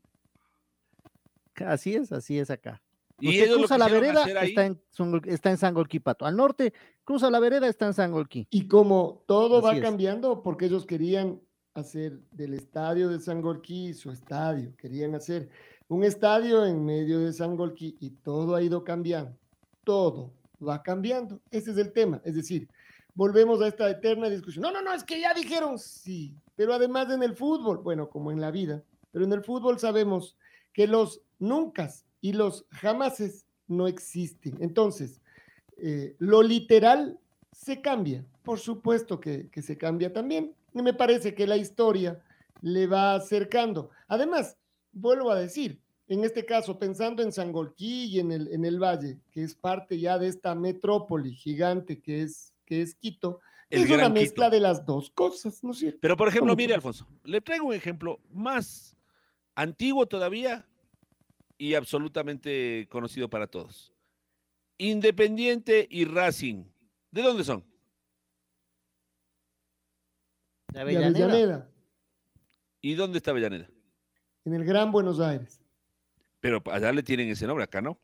así 1.56 1.94
es, 1.96 2.12
así 2.12 2.40
es 2.40 2.50
acá. 2.50 2.82
Y 3.20 3.30
Usted 3.30 3.54
cruza 3.56 3.78
la 3.78 3.88
vereda, 3.88 4.26
está 4.26 4.66
en, 4.66 4.82
está 5.26 5.52
en 5.52 5.58
Sangolquí, 5.58 6.00
Pato. 6.00 6.26
Al 6.26 6.36
norte, 6.36 6.74
cruza 7.04 7.30
la 7.30 7.40
vereda, 7.40 7.68
está 7.68 7.86
en 7.86 7.94
Sangolquí. 7.94 8.48
Y 8.50 8.68
como 8.68 9.24
todo 9.28 9.62
va 9.62 9.76
es. 9.76 9.82
cambiando, 9.82 10.42
porque 10.42 10.66
ellos 10.66 10.86
querían 10.86 11.40
hacer 11.74 12.20
del 12.32 12.54
estadio 12.54 13.10
de 13.10 13.20
Sangolquí 13.20 13.94
su 13.94 14.12
estadio, 14.12 14.76
querían 14.78 15.16
hacer 15.16 15.50
un 15.88 16.04
estadio 16.04 16.66
en 16.66 16.84
medio 16.84 17.20
de 17.20 17.34
Sangolquí 17.34 17.96
y 18.00 18.12
todo 18.12 18.56
ha 18.56 18.62
ido 18.62 18.84
cambiando, 18.84 19.38
todo 19.84 20.34
va 20.66 20.82
cambiando. 20.82 21.40
Ese 21.52 21.72
es 21.72 21.78
el 21.78 21.92
tema, 21.92 22.22
es 22.24 22.36
decir, 22.36 22.68
volvemos 23.16 23.62
a 23.62 23.68
esta 23.68 23.90
eterna 23.90 24.30
discusión. 24.30 24.64
No, 24.64 24.72
no, 24.72 24.82
no, 24.82 24.94
es 24.94 25.04
que 25.04 25.20
ya 25.20 25.34
dijeron, 25.34 25.80
sí, 25.80 26.36
pero 26.56 26.74
además 26.74 27.10
en 27.12 27.24
el 27.24 27.36
fútbol, 27.36 27.80
bueno, 27.80 28.10
como 28.10 28.32
en 28.32 28.42
la 28.42 28.52
vida, 28.52 28.84
pero 29.12 29.26
en 29.26 29.34
el 29.34 29.44
fútbol 29.44 29.80
sabemos 29.80 30.38
que 30.74 30.88
los 30.88 31.22
nunca 31.40 31.90
y 32.24 32.32
los 32.32 32.66
jamases 32.72 33.46
no 33.68 33.86
existen. 33.86 34.56
Entonces, 34.62 35.22
eh, 35.76 36.16
lo 36.20 36.42
literal 36.42 37.20
se 37.52 37.82
cambia, 37.82 38.26
por 38.44 38.60
supuesto 38.60 39.20
que, 39.20 39.50
que 39.50 39.62
se 39.62 39.78
cambia 39.78 40.14
también. 40.14 40.56
Y 40.74 40.82
me 40.82 40.94
parece 40.94 41.36
que 41.36 41.46
la 41.46 41.58
historia 41.58 42.24
le 42.62 42.88
va 42.88 43.16
acercando. 43.16 43.90
Además, 44.08 44.58
vuelvo 44.94 45.32
a 45.32 45.40
decir, 45.40 45.82
en 46.08 46.24
este 46.24 46.46
caso, 46.46 46.80
pensando 46.80 47.22
en 47.22 47.34
Sangolquí 47.34 48.06
y 48.06 48.22
en 48.22 48.32
el, 48.32 48.48
en 48.54 48.64
el 48.64 48.82
Valle, 48.82 49.20
que 49.30 49.44
es 49.44 49.54
parte 49.54 50.00
ya 50.00 50.18
de 50.18 50.30
esta 50.30 50.56
metrópoli 50.56 51.34
gigante 51.36 52.02
que 52.02 52.22
es, 52.22 52.54
que 52.66 52.82
es 52.84 52.96
Quito, 52.96 53.42
El 53.70 53.84
es 53.84 53.92
una 53.92 54.08
mezcla 54.08 54.46
Quito. 54.46 54.56
de 54.56 54.60
las 54.62 54.86
dos 54.86 55.10
cosas, 55.10 55.62
¿no 55.62 55.72
es 55.72 55.80
cierto? 55.80 56.00
Pero, 56.02 56.16
por 56.16 56.30
ejemplo, 56.30 56.54
¿Cómo 56.54 56.58
mire? 56.58 56.74
Alfonso, 56.74 57.06
le 57.26 57.42
traigo 57.42 57.68
un 57.68 57.74
ejemplo 57.74 58.22
más 58.32 58.96
antiguo 59.56 60.06
todavía 60.06 60.66
y 61.58 61.76
absolutamente 61.76 62.88
conocido 62.90 63.30
para 63.30 63.48
todos. 63.48 63.94
Independiente 64.78 65.88
y 65.90 66.06
Racing. 66.06 66.66
¿De 67.12 67.22
dónde 67.22 67.44
son? 67.44 67.64
De. 70.74 70.80
Avellaneda, 70.80 71.70
¿Y 72.82 72.96
dónde 72.96 73.18
está 73.18 73.32
Avellaneda? 73.32 73.68
en 74.46 74.54
el 74.54 74.66
Gran 74.66 74.92
Buenos 74.92 75.20
Aires. 75.20 75.62
Pero 76.40 76.62
allá 76.66 76.92
le 76.92 77.04
tienen 77.04 77.30
ese 77.30 77.48
nombre, 77.48 77.64
acá 77.64 77.82
no. 77.82 77.98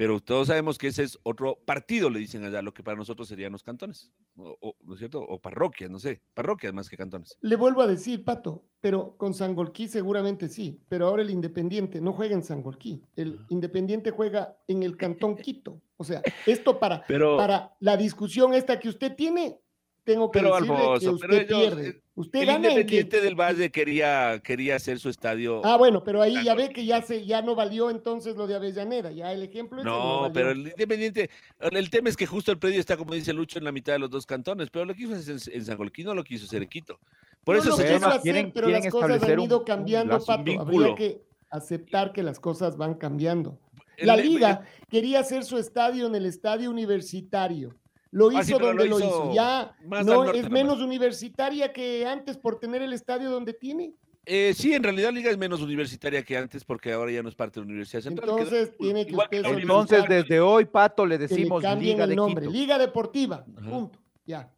Pero 0.00 0.18
todos 0.18 0.46
sabemos 0.46 0.78
que 0.78 0.86
ese 0.86 1.02
es 1.02 1.18
otro 1.24 1.58
partido, 1.66 2.08
le 2.08 2.20
dicen 2.20 2.42
allá, 2.42 2.62
lo 2.62 2.72
que 2.72 2.82
para 2.82 2.96
nosotros 2.96 3.28
serían 3.28 3.52
los 3.52 3.62
cantones, 3.62 4.10
o, 4.34 4.56
o- 4.58 4.74
¿no 4.82 4.94
es 4.94 4.98
cierto? 4.98 5.20
O 5.20 5.38
parroquias, 5.42 5.90
no 5.90 5.98
sé, 5.98 6.22
parroquias 6.32 6.72
más 6.72 6.88
que 6.88 6.96
cantones. 6.96 7.36
Le 7.42 7.54
vuelvo 7.54 7.82
a 7.82 7.86
decir, 7.86 8.24
Pato, 8.24 8.64
pero 8.80 9.14
con 9.18 9.34
Sangolquí 9.34 9.88
seguramente 9.88 10.48
sí, 10.48 10.80
pero 10.88 11.06
ahora 11.06 11.20
el 11.20 11.28
Independiente 11.28 12.00
no 12.00 12.14
juega 12.14 12.34
en 12.34 12.42
Sangolquí, 12.42 13.02
el 13.14 13.40
Independiente 13.50 14.10
juega 14.10 14.56
en 14.68 14.82
el 14.84 14.96
Cantón 14.96 15.36
Quito. 15.36 15.82
O 15.98 16.04
sea, 16.04 16.22
esto 16.46 16.78
para, 16.80 17.04
Pero, 17.06 17.36
para 17.36 17.76
la 17.80 17.98
discusión 17.98 18.54
esta 18.54 18.80
que 18.80 18.88
usted 18.88 19.14
tiene, 19.14 19.60
tengo 20.04 20.30
que 20.30 20.38
Pero, 20.40 20.54
decirle 20.54 20.76
que 20.76 20.82
Alfonso, 20.82 21.12
usted 21.12 21.26
pero 21.28 21.40
ellos, 21.42 21.74
pierde. 21.74 21.88
eh, 21.90 22.02
Usted 22.14 22.40
el 22.40 22.46
gana 22.46 22.56
en 22.56 22.62
que... 22.62 22.68
Independiente 22.80 23.20
del 23.22 23.34
Valle 23.34 23.70
quería, 23.70 24.40
quería 24.44 24.76
hacer 24.76 24.98
su 24.98 25.08
estadio. 25.08 25.62
Ah, 25.64 25.76
bueno, 25.76 26.02
pero 26.04 26.20
ahí 26.20 26.42
ya 26.44 26.54
ve 26.54 26.68
que 26.70 26.84
ya 26.84 27.00
se 27.02 27.24
ya 27.24 27.40
no 27.40 27.54
valió 27.54 27.88
entonces 27.88 28.36
lo 28.36 28.46
de 28.46 28.56
Avellaneda, 28.56 29.10
ya 29.10 29.32
el 29.32 29.42
ejemplo 29.42 29.82
No, 29.84 30.22
valió. 30.22 30.32
pero 30.34 30.50
el 30.50 30.58
Independiente, 30.68 31.30
el 31.60 31.88
tema 31.90 32.08
es 32.10 32.16
que 32.16 32.26
justo 32.26 32.50
el 32.52 32.58
predio 32.58 32.78
está, 32.80 32.96
como 32.96 33.14
dice 33.14 33.32
Lucho, 33.32 33.58
en 33.58 33.64
la 33.64 33.72
mitad 33.72 33.92
de 33.94 34.00
los 34.00 34.10
dos 34.10 34.26
cantones, 34.26 34.68
pero 34.70 34.84
lo 34.84 34.94
quiso 34.94 35.14
hacer 35.14 35.36
en, 35.46 35.54
en 35.60 35.64
Sangolquí, 35.64 36.04
no 36.04 36.14
lo 36.14 36.24
quiso 36.24 36.44
hacer 36.44 36.62
en 36.62 36.68
Quito. 36.68 36.98
Por 37.44 37.56
No 37.56 37.62
eso 37.62 37.70
lo 37.70 37.76
se 37.76 37.84
quiso 37.94 38.06
hacer, 38.08 38.20
quieren- 38.22 38.52
pero 38.52 38.66
quieren 38.66 38.84
las 38.84 38.92
cosas 38.92 39.22
han 39.22 39.40
ido 39.40 39.64
cambiando, 39.64 40.16
un 40.18 40.24
Pato. 40.24 40.60
Habría 40.60 40.94
que 40.94 41.22
aceptar 41.50 42.12
que 42.12 42.22
las 42.22 42.38
cosas 42.38 42.76
van 42.76 42.94
cambiando. 42.94 43.58
La 43.98 44.14
el- 44.14 44.28
liga 44.28 44.62
quería 44.90 45.20
hacer 45.20 45.44
su 45.44 45.56
estadio 45.58 46.06
en 46.06 46.14
el 46.14 46.26
estadio 46.26 46.70
universitario. 46.70 47.74
Lo 48.12 48.28
Ah, 48.28 48.34
hizo 48.34 48.42
sí, 48.44 48.52
pero 48.54 48.66
donde 48.66 48.84
lo 48.84 48.90
lo 48.90 48.98
hizo 48.98 49.06
hizo. 49.08 49.34
Ya 49.34 49.76
no 49.84 50.02
norte 50.02 50.38
es 50.38 50.44
nomás. 50.44 50.50
menos 50.50 50.80
universitaria 50.80 51.72
que 51.72 52.04
antes 52.06 52.36
por 52.36 52.58
tener 52.58 52.82
el 52.82 52.92
estadio 52.92 53.30
donde 53.30 53.52
tiene. 53.52 53.94
Eh, 54.26 54.52
sí, 54.54 54.74
en 54.74 54.82
realidad 54.82 55.12
Liga 55.12 55.30
es 55.30 55.38
menos 55.38 55.60
universitaria 55.62 56.22
que 56.22 56.36
antes 56.36 56.64
porque 56.64 56.92
ahora 56.92 57.10
ya 57.10 57.22
no 57.22 57.28
es 57.28 57.34
parte 57.34 57.58
de 57.58 57.66
la 57.66 57.70
Universidad 57.70 58.02
Central. 58.02 58.28
quedó 58.28 58.38
Entonces 58.38 58.76
tiene 58.76 59.06
que 59.06 59.14
usted 59.16 59.44
Entonces, 59.44 60.04
desde 60.08 60.40
hoy, 60.40 60.66
Pato, 60.66 61.06
le 61.06 61.16
que 61.16 61.22
le 61.24 61.28
decimos 61.28 61.62
Liga 61.62 62.04
el 62.04 62.10
de 62.10 62.16
nombre. 62.16 62.46
Quito. 62.46 62.52
Liga 62.52 62.78
Deportiva. 62.78 63.44
Ajá. 63.56 63.70
Punto. 63.70 63.98
Ya. 64.26 64.52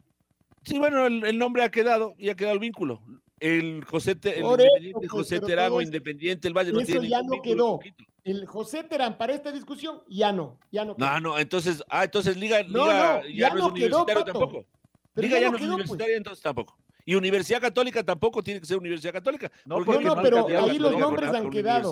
Sí, 0.63 0.77
bueno, 0.79 1.05
el, 1.07 1.23
el 1.23 1.37
nombre 1.37 1.63
ha 1.63 1.69
quedado 1.71 2.13
y 2.17 2.29
ha 2.29 2.35
quedado 2.35 2.53
el 2.53 2.59
vínculo. 2.59 3.01
El 3.43 3.83
José, 3.83 4.15
Te- 4.15 4.39
el 4.39 4.45
eso, 4.45 4.51
Independiente 4.53 4.99
pues, 4.99 5.11
José 5.11 5.39
Terán 5.41 5.71
o 5.71 5.81
eso- 5.81 5.87
Independiente 5.87 6.47
el 6.47 6.53
Valle 6.53 6.71
no 6.71 6.79
eso 6.79 6.91
tiene 6.93 7.09
ya 7.09 7.19
ningún 7.21 7.37
no 7.37 7.41
quedó. 7.43 7.79
El 8.23 8.45
José 8.45 8.83
Terán 8.83 9.17
para 9.17 9.33
esta 9.33 9.51
discusión 9.51 10.01
ya 10.07 10.31
no. 10.31 10.57
Ya 10.71 10.85
no. 10.85 10.95
No, 10.97 11.19
no, 11.19 11.37
entonces, 11.37 11.83
ah, 11.89 12.05
entonces 12.05 12.37
Liga, 12.37 12.63
No, 12.63 12.85
Liga 12.85 13.21
no, 13.21 13.27
ya, 13.27 13.35
ya 13.35 13.49
no 13.49 13.55
es 13.55 13.73
quedó, 13.73 14.03
universitario 14.03 14.25
Pato. 14.25 14.31
tampoco. 14.39 14.65
Pero 15.13 15.27
Liga 15.27 15.37
ya 15.39 15.43
ya 15.43 15.49
no 15.49 15.55
es 15.57 15.61
quedó, 15.61 15.71
pues. 15.73 15.81
universitaria, 15.83 16.17
entonces 16.17 16.41
tampoco. 16.41 16.77
Y 17.05 17.15
Universidad 17.15 17.59
Católica 17.59 18.01
tampoco 18.01 18.41
tiene 18.41 18.61
que 18.61 18.65
ser 18.65 18.77
Universidad 18.77 19.11
Católica. 19.11 19.51
No, 19.65 19.79
No, 19.79 19.85
pero 20.21 20.47
ahí 20.47 20.79
los 20.79 20.97
nombres 20.97 21.27
con 21.31 21.35
han 21.35 21.49
quedado. 21.49 21.91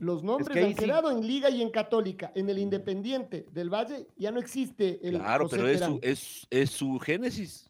Los 0.00 0.24
nombres 0.24 0.56
han 0.56 0.70
sí. 0.70 0.74
quedado 0.74 1.10
en 1.12 1.24
Liga 1.24 1.50
y 1.50 1.62
en 1.62 1.70
Católica. 1.70 2.32
En 2.34 2.48
el 2.50 2.58
Independiente 2.58 3.46
del 3.52 3.70
Valle 3.72 4.08
ya 4.16 4.32
no 4.32 4.40
existe 4.40 4.98
el 5.06 5.18
Claro, 5.18 5.44
José 5.44 5.56
pero 5.56 5.68
es 5.68 5.80
su, 5.80 5.98
es, 6.02 6.46
es 6.50 6.70
su 6.70 6.98
génesis. 6.98 7.69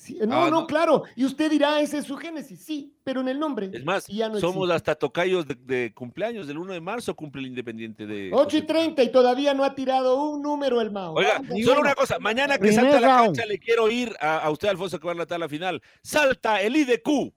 Sí, 0.00 0.16
no, 0.26 0.44
Ah, 0.44 0.48
no, 0.48 0.60
no. 0.62 0.66
claro. 0.66 1.02
Y 1.14 1.26
usted 1.26 1.50
dirá, 1.50 1.78
ese 1.78 1.98
es 1.98 2.06
su 2.06 2.16
génesis. 2.16 2.58
Sí, 2.64 2.94
pero 3.04 3.20
en 3.20 3.28
el 3.28 3.38
nombre. 3.38 3.68
Es 3.70 3.84
más, 3.84 4.06
ya 4.06 4.30
no 4.30 4.38
somos 4.40 4.56
existe. 4.70 4.74
hasta 4.74 4.94
tocayos 4.94 5.46
de, 5.46 5.54
de 5.56 5.92
cumpleaños. 5.92 6.46
Del 6.46 6.56
1 6.56 6.72
de 6.72 6.80
marzo 6.80 7.14
cumple 7.14 7.42
el 7.42 7.48
Independiente 7.48 8.06
de. 8.06 8.30
8 8.32 8.56
y 8.56 8.62
30 8.62 9.02
y 9.02 9.12
todavía 9.12 9.52
no 9.52 9.62
ha 9.62 9.74
tirado 9.74 10.24
un 10.24 10.40
número 10.40 10.80
el 10.80 10.90
Mao. 10.90 11.12
Oiga, 11.16 11.42
Vamos, 11.46 11.62
solo 11.64 11.80
una 11.82 11.94
cosa. 11.94 12.18
Mañana 12.18 12.54
que 12.54 12.60
Primer 12.68 12.76
salta 12.80 12.98
la 13.00 13.06
round. 13.18 13.36
cancha, 13.36 13.44
le 13.46 13.58
quiero 13.58 13.90
ir 13.90 14.16
a, 14.20 14.38
a 14.38 14.50
usted, 14.50 14.68
Alfonso, 14.68 14.98
que 14.98 15.04
va 15.04 15.10
a 15.10 15.14
relatar 15.16 15.38
la 15.38 15.50
final. 15.50 15.82
Salta 16.02 16.62
el 16.62 16.76
IDQ. 16.76 17.34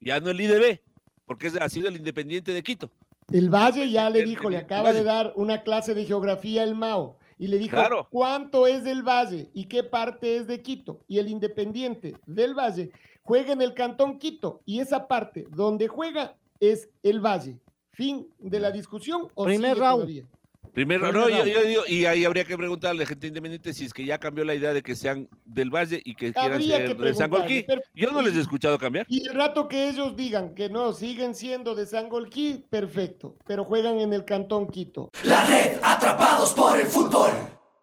Ya 0.00 0.20
no 0.20 0.30
el 0.30 0.40
IDB, 0.40 0.80
porque 1.26 1.48
es- 1.48 1.56
ha 1.60 1.68
sido 1.68 1.88
el 1.88 1.96
Independiente 1.96 2.52
de 2.52 2.62
Quito. 2.62 2.90
El 3.30 3.50
Valle 3.50 3.90
ya 3.90 4.08
le 4.08 4.20
El- 4.20 4.24
dijo, 4.30 4.48
le 4.48 4.56
el 4.56 4.64
acaba 4.64 4.92
de 4.94 5.02
dar 5.04 5.34
una 5.36 5.62
clase 5.62 5.92
de 5.94 6.06
geografía 6.06 6.62
el 6.62 6.74
Mao 6.74 7.18
y 7.38 7.46
le 7.48 7.58
dijo 7.58 7.76
Claro. 7.76 8.08
cuánto 8.10 8.66
es 8.66 8.84
del 8.84 9.02
Valle 9.02 9.50
y 9.54 9.64
qué 9.64 9.82
parte 9.82 10.36
es 10.36 10.46
de 10.46 10.62
Quito. 10.62 11.00
Y 11.08 11.18
el 11.18 11.28
Independiente 11.28 12.16
del 12.26 12.54
Valle 12.54 12.90
juega 13.22 13.52
en 13.52 13.62
el 13.62 13.74
Cantón 13.74 14.18
Quito 14.18 14.60
y 14.64 14.80
esa 14.80 15.08
parte 15.08 15.46
donde 15.50 15.88
juega 15.88 16.36
es 16.60 16.88
el 17.02 17.20
Valle. 17.20 17.58
Fin 17.92 18.28
de 18.38 18.58
la 18.60 18.70
discusión. 18.70 19.28
¿o 19.34 19.44
Primer 19.44 19.76
round. 19.78 19.94
todavía? 20.02 20.28
Primero, 20.74 21.08
Primer 21.08 21.14
no, 21.30 21.44
yo, 21.44 21.62
digo, 21.62 21.82
y 21.86 22.04
ahí 22.04 22.24
habría 22.24 22.44
que 22.44 22.56
preguntarle 22.56 23.02
a 23.02 23.04
la 23.04 23.08
gente 23.08 23.28
independiente 23.28 23.72
si 23.72 23.84
es 23.84 23.94
que 23.94 24.04
ya 24.04 24.18
cambió 24.18 24.44
la 24.44 24.54
idea 24.54 24.72
de 24.74 24.82
que 24.82 24.96
sean 24.96 25.28
del 25.44 25.70
Valle 25.70 26.02
y 26.04 26.14
que 26.16 26.32
quieran 26.32 26.60
ser 26.60 26.96
que 26.96 27.02
de 27.04 27.14
Sangolquí. 27.14 27.64
Yo 27.94 28.10
no 28.10 28.20
les 28.20 28.34
he 28.34 28.40
escuchado 28.40 28.76
cambiar. 28.76 29.06
Y 29.08 29.26
el 29.28 29.34
rato 29.34 29.68
que 29.68 29.88
ellos 29.88 30.16
digan 30.16 30.54
que 30.54 30.68
no, 30.68 30.92
siguen 30.92 31.34
siendo 31.36 31.74
de 31.76 31.86
Sangolquí, 31.86 32.64
perfecto, 32.68 33.36
pero 33.46 33.64
juegan 33.64 34.00
en 34.00 34.12
el 34.12 34.24
Cantón 34.24 34.66
Quito. 34.66 35.10
La 35.24 35.44
red 35.46 35.78
Atrapados 35.82 36.52
por 36.54 36.78
el 36.78 36.86
Fútbol 36.86 37.30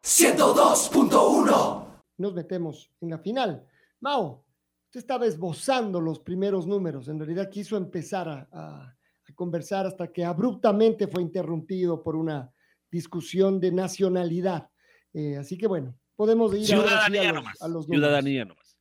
102.1 0.04 1.86
nos 2.18 2.34
metemos 2.34 2.92
en 3.02 3.10
la 3.10 3.18
final. 3.20 3.66
Mao, 4.00 4.44
usted 4.86 5.00
estaba 5.00 5.26
esbozando 5.26 6.02
los 6.02 6.20
primeros 6.20 6.68
números, 6.68 7.08
en 7.08 7.18
realidad 7.20 7.50
quiso 7.50 7.78
empezar 7.78 8.28
a, 8.28 8.48
a- 8.52 8.96
a 9.28 9.34
conversar 9.36 9.86
hasta 9.86 10.12
que 10.12 10.26
abruptamente 10.26 11.08
fue 11.08 11.22
interrumpido 11.22 12.04
por 12.04 12.16
una 12.16 12.52
discusión 12.92 13.60
de 13.60 13.72
nacionalidad. 13.72 14.70
Eh, 15.14 15.38
así 15.38 15.58
que 15.58 15.68
bueno, 15.68 15.98
podemos 16.16 16.54
ir 16.54 16.74
ahora 16.76 17.06
sí 17.06 17.12
Ciudadanía 17.14 17.22
a 17.22 17.26
los, 17.26 17.34
nomás. 17.36 17.62
a 17.62 17.68
los 17.68 17.88
números. 17.88 18.04
Ciudadanía 18.06 18.46
nomás. 18.46 18.78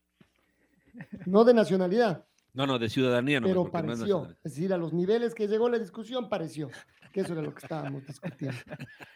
No 1.26 1.44
de 1.44 1.54
nacionalidad, 1.54 2.26
No, 2.52 2.66
no, 2.66 2.78
de 2.78 2.88
ciudadanía 2.88 3.40
nomás. 3.40 3.50
pero 3.52 3.62
porque 3.70 3.86
no 3.86 3.92
es 3.92 3.98
pareció. 4.00 4.28
es 4.44 4.54
decir, 4.54 4.72
a 4.72 4.76
los 4.76 4.92
niveles 4.92 5.34
que 5.34 5.46
llegó 5.48 5.68
la 5.68 5.78
discusión, 5.78 6.28
pareció 6.28 6.68
que 7.12 7.20
eso 7.20 7.32
era 7.32 7.42
lo 7.42 7.54
que 7.54 7.60
estábamos 7.62 8.04
discutiendo. 8.06 8.58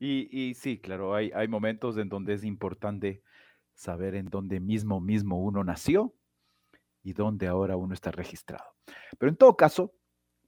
Y, 0.00 0.28
y 0.30 0.54
sí, 0.54 0.78
claro, 0.78 1.12
hay, 1.12 1.32
hay 1.34 1.48
momentos 1.48 1.98
en 1.98 2.08
donde 2.08 2.32
es 2.34 2.44
importante 2.44 3.20
saber 3.74 4.14
en 4.14 4.26
dónde 4.26 4.60
mismo, 4.60 5.00
mismo 5.00 5.42
uno 5.42 5.64
nació 5.64 6.14
y 7.02 7.14
dónde 7.14 7.48
ahora 7.48 7.76
uno 7.76 7.94
está 7.94 8.12
registrado. 8.12 8.64
Pero 9.18 9.30
en 9.30 9.36
todo 9.36 9.56
caso, 9.56 9.92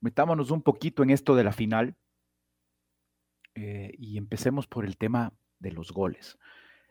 metámonos 0.00 0.52
un 0.52 0.62
poquito 0.62 1.02
en 1.02 1.10
esto 1.10 1.34
de 1.34 1.42
la 1.42 1.50
final 1.50 1.96
eh, 3.54 3.92
y 3.98 4.16
empecemos 4.16 4.66
por 4.66 4.84
el 4.84 4.96
tema 4.96 5.32
de 5.58 5.72
los 5.72 5.92
goles. 5.92 6.38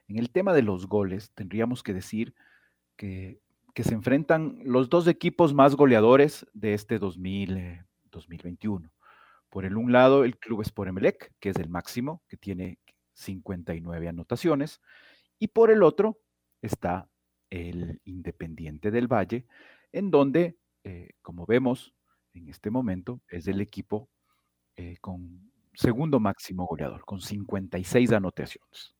En 0.07 0.17
el 0.17 0.29
tema 0.29 0.53
de 0.53 0.61
los 0.61 0.87
goles, 0.87 1.31
tendríamos 1.33 1.83
que 1.83 1.93
decir 1.93 2.35
que, 2.95 3.41
se 3.75 3.93
enfrentan 3.93 4.59
los 4.65 4.89
dos 4.89 5.07
equipos 5.07 5.53
más 5.53 5.77
goleadores 5.77 6.45
de 6.51 6.73
este 6.73 6.99
2000, 6.99 7.57
eh, 7.57 7.85
2021. 8.11 8.91
Por 9.49 9.63
el 9.63 9.77
un 9.77 9.93
lado, 9.93 10.25
el 10.25 10.37
Club 10.37 10.63
Sport 10.63 10.89
Emelec, 10.89 11.31
que 11.39 11.51
es 11.51 11.55
el 11.55 11.69
máximo, 11.69 12.21
que 12.27 12.35
tiene 12.35 12.79
59 13.13 14.09
anotaciones, 14.09 14.81
y 15.39 15.47
por 15.47 15.71
el 15.71 15.81
otro 15.83 16.19
está 16.61 17.07
el 17.49 18.01
Independiente 18.03 18.91
del 18.91 19.07
Valle, 19.07 19.45
en 19.93 20.11
donde, 20.11 20.57
eh, 20.83 21.11
como 21.21 21.45
vemos 21.45 21.93
en 22.33 22.49
este 22.49 22.71
momento, 22.71 23.21
es 23.29 23.47
el 23.47 23.61
equipo 23.61 24.09
con 24.99 25.49
segundo 25.73 26.19
máximo 26.19 26.65
goleador, 26.65 27.05
con 27.05 27.21
56 27.21 28.11
anotaciones. 28.11 28.95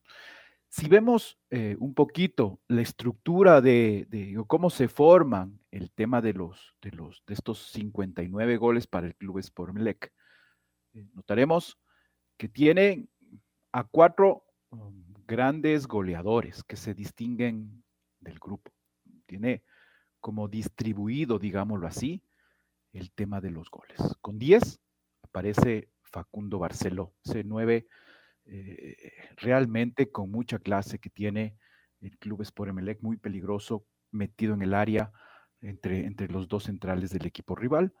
Si 0.68 0.88
vemos 0.88 1.36
eh, 1.50 1.76
un 1.80 1.94
poquito 1.94 2.60
la 2.68 2.82
estructura 2.82 3.60
de, 3.60 4.06
cómo 4.46 4.70
se 4.70 4.86
forman 4.86 5.58
el 5.72 5.90
tema 5.90 6.20
de 6.20 6.32
los, 6.32 6.76
de 6.80 6.92
los 6.92 7.24
de 7.26 7.34
estos 7.34 7.70
59 7.72 8.56
goles 8.56 8.86
para 8.86 9.08
el 9.08 9.16
Club 9.16 9.38
Sport 9.38 9.70
Emelec, 9.70 10.12
eh, 10.94 11.06
notaremos 11.12 11.76
que 12.36 12.48
tiene 12.48 13.08
a 13.72 13.84
cuatro 13.84 14.44
um, 14.70 15.04
grandes 15.26 15.86
goleadores 15.86 16.62
que 16.62 16.76
se 16.76 16.94
distinguen 16.94 17.82
del 18.20 18.38
grupo. 18.38 18.70
Tiene 19.26 19.64
como 20.20 20.48
distribuido, 20.48 21.38
digámoslo 21.38 21.86
así, 21.86 22.22
el 22.92 23.10
tema 23.12 23.40
de 23.40 23.50
los 23.50 23.70
goles. 23.70 23.98
Con 24.20 24.38
10 24.38 24.80
aparece 25.22 25.88
Facundo 26.10 26.58
Barceló, 26.58 27.14
ese 27.24 27.44
9 27.44 27.86
eh, 28.46 28.96
realmente 29.36 30.10
con 30.10 30.30
mucha 30.30 30.58
clase 30.58 30.98
que 30.98 31.10
tiene 31.10 31.56
el 32.00 32.18
Club 32.18 32.42
Sport 32.42 32.70
Emelec, 32.70 33.00
muy 33.02 33.16
peligroso, 33.16 33.86
metido 34.10 34.54
en 34.54 34.62
el 34.62 34.74
área 34.74 35.12
entre, 35.60 36.06
entre 36.06 36.28
los 36.28 36.48
dos 36.48 36.64
centrales 36.64 37.10
del 37.10 37.26
equipo 37.26 37.54
rival. 37.54 37.92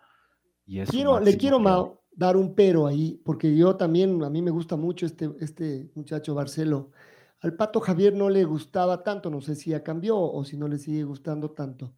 Y 0.66 0.80
Quiero, 0.84 1.20
le 1.20 1.36
quiero, 1.36 2.00
dar 2.10 2.36
un 2.36 2.54
pero 2.54 2.86
ahí, 2.86 3.20
porque 3.24 3.54
yo 3.56 3.76
también, 3.76 4.22
a 4.24 4.30
mí 4.30 4.42
me 4.42 4.50
gusta 4.50 4.76
mucho 4.76 5.06
este, 5.06 5.30
este 5.38 5.90
muchacho 5.94 6.34
Barcelo. 6.34 6.90
Al 7.40 7.54
Pato 7.54 7.80
Javier 7.80 8.14
no 8.14 8.28
le 8.28 8.44
gustaba 8.44 9.02
tanto, 9.02 9.30
no 9.30 9.40
sé 9.40 9.54
si 9.54 9.70
ya 9.70 9.82
cambió 9.82 10.18
o 10.18 10.44
si 10.44 10.56
no 10.56 10.68
le 10.68 10.78
sigue 10.78 11.04
gustando 11.04 11.52
tanto. 11.52 11.94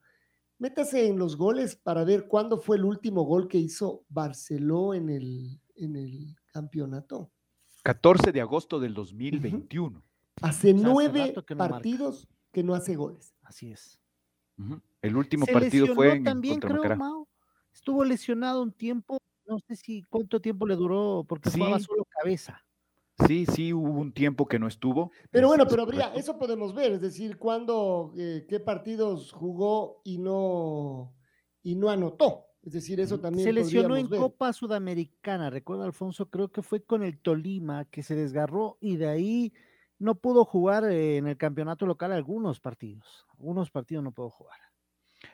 Métase 0.58 1.08
en 1.08 1.18
los 1.18 1.36
goles 1.36 1.74
para 1.74 2.04
ver 2.04 2.28
cuándo 2.28 2.58
fue 2.58 2.76
el 2.76 2.84
último 2.84 3.22
gol 3.24 3.48
que 3.48 3.58
hizo 3.58 4.04
Barceló 4.08 4.94
en 4.94 5.08
el, 5.08 5.61
en 5.76 5.96
el 5.96 6.36
campeonato. 6.46 7.32
14 7.82 8.32
de 8.32 8.40
agosto 8.40 8.78
del 8.80 8.94
2021. 8.94 10.02
Hace 10.40 10.70
hace 10.70 10.74
nueve 10.74 11.26
rato 11.26 11.44
que 11.44 11.54
no 11.54 11.58
marca. 11.58 11.74
partidos 11.76 12.28
que 12.52 12.62
no 12.62 12.74
hace 12.74 12.96
goles. 12.96 13.34
Así 13.42 13.70
es. 13.72 14.00
El 15.00 15.16
último 15.16 15.46
Se 15.46 15.52
partido 15.52 15.94
fue 15.94 16.12
en 16.14 16.24
también, 16.24 16.60
contra 16.60 16.78
creo. 16.80 16.96
Mao. 16.96 17.28
Estuvo 17.72 18.04
lesionado 18.04 18.62
un 18.62 18.72
tiempo, 18.72 19.18
no 19.46 19.58
sé 19.66 19.76
si 19.76 20.02
cuánto 20.04 20.40
tiempo 20.40 20.66
le 20.66 20.76
duró, 20.76 21.24
porque 21.28 21.50
jugaba 21.50 21.78
Sí. 21.78 21.84
solo 21.86 22.04
cabeza. 22.04 22.64
Sí, 23.26 23.46
sí, 23.46 23.72
hubo 23.72 23.90
un 24.00 24.12
tiempo 24.12 24.46
que 24.46 24.58
no 24.58 24.68
estuvo. 24.68 25.10
Pero 25.30 25.48
bueno, 25.48 25.64
es 25.64 25.70
pero 25.70 25.82
habría, 25.82 26.14
eso 26.14 26.38
podemos 26.38 26.74
ver, 26.74 26.92
es 26.92 27.00
decir, 27.00 27.38
cuándo, 27.38 28.12
eh, 28.16 28.46
qué 28.48 28.58
partidos 28.60 29.32
jugó 29.32 30.00
y 30.04 30.18
no, 30.18 31.14
y 31.62 31.74
no 31.76 31.88
anotó. 31.90 32.46
Es 32.62 32.72
decir, 32.72 33.00
eso 33.00 33.18
también 33.18 33.44
Se 33.44 33.52
lesionó 33.52 33.96
en 33.96 34.08
ver. 34.08 34.20
Copa 34.20 34.52
Sudamericana, 34.52 35.50
recuerdo 35.50 35.82
Alfonso, 35.82 36.30
creo 36.30 36.48
que 36.48 36.62
fue 36.62 36.82
con 36.82 37.02
el 37.02 37.18
Tolima 37.18 37.84
que 37.86 38.02
se 38.02 38.14
desgarró 38.14 38.78
y 38.80 38.96
de 38.96 39.08
ahí 39.08 39.52
no 39.98 40.14
pudo 40.14 40.44
jugar 40.44 40.84
eh, 40.84 41.16
en 41.16 41.26
el 41.26 41.36
campeonato 41.36 41.86
local 41.86 42.12
algunos 42.12 42.60
partidos. 42.60 43.26
Algunos 43.38 43.70
partidos 43.70 44.04
no 44.04 44.12
pudo 44.12 44.30
jugar. 44.30 44.58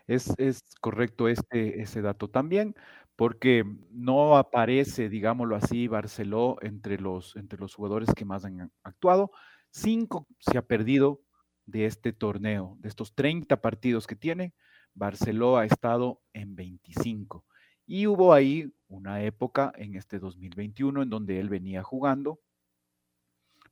Es, 0.07 0.33
es 0.39 0.63
correcto 0.81 1.29
este, 1.29 1.81
ese 1.83 2.03
dato 2.03 2.29
también, 2.29 2.75
porque 3.17 3.65
no 3.91 4.37
aparece, 4.37 5.09
digámoslo 5.09 5.57
así, 5.57 5.89
Barceló 5.89 6.57
entre 6.63 6.99
los, 6.99 7.37
entre 7.37 7.59
los 7.59 7.75
jugadores 7.75 8.11
que 8.15 8.25
más 8.25 8.45
han 8.45 8.71
actuado. 8.83 9.31
Cinco 9.71 10.27
se 10.39 10.57
ha 10.57 10.63
perdido 10.63 11.21
de 11.67 11.85
este 11.85 12.13
torneo, 12.13 12.77
de 12.81 12.89
estos 12.89 13.15
30 13.15 13.61
partidos 13.61 14.07
que 14.07 14.17
tiene. 14.17 14.55
Barceló 14.99 15.57
ha 15.57 15.65
estado 15.65 16.21
en 16.33 16.57
25. 16.57 17.45
Y 17.87 18.07
hubo 18.07 18.35
ahí 18.35 18.73
una 18.89 19.23
época 19.23 19.73
en 19.77 19.95
este 19.95 20.19
2021 20.19 21.03
en 21.03 21.11
donde 21.11 21.41
él 21.41 21.49
venía 21.49 21.83
jugando, 21.83 22.41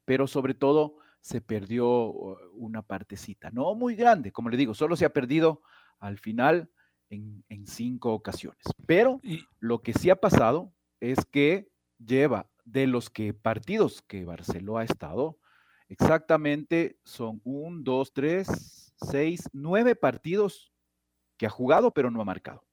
pero 0.04 0.26
sobre 0.26 0.54
todo 0.54 0.98
se 1.20 1.40
perdió 1.40 1.90
una 2.52 2.82
partecita, 2.82 3.50
no 3.50 3.74
muy 3.74 3.96
grande, 3.96 4.30
como 4.30 4.48
le 4.48 4.56
digo, 4.56 4.74
solo 4.74 4.94
se 4.94 5.04
ha 5.04 5.12
perdido 5.12 5.62
al 5.98 6.18
final 6.18 6.70
en, 7.10 7.44
en 7.48 7.66
cinco 7.66 8.12
ocasiones. 8.12 8.62
Pero 8.86 9.20
lo 9.58 9.82
que 9.82 9.92
sí 9.92 10.08
ha 10.08 10.16
pasado 10.16 10.72
es 11.00 11.24
que 11.24 11.68
lleva 11.98 12.48
de 12.64 12.86
los 12.86 13.10
que 13.10 13.34
partidos 13.34 14.02
que 14.02 14.24
Barceló 14.24 14.78
ha 14.78 14.84
estado, 14.84 15.38
exactamente 15.88 16.98
son 17.04 17.40
un, 17.44 17.82
dos, 17.82 18.12
tres, 18.12 18.94
seis, 18.96 19.48
nueve 19.52 19.96
partidos 19.96 20.72
que 21.36 21.46
ha 21.46 21.50
jugado 21.50 21.90
pero 21.92 22.10
no 22.10 22.20
ha 22.20 22.24
marcado. 22.24 22.64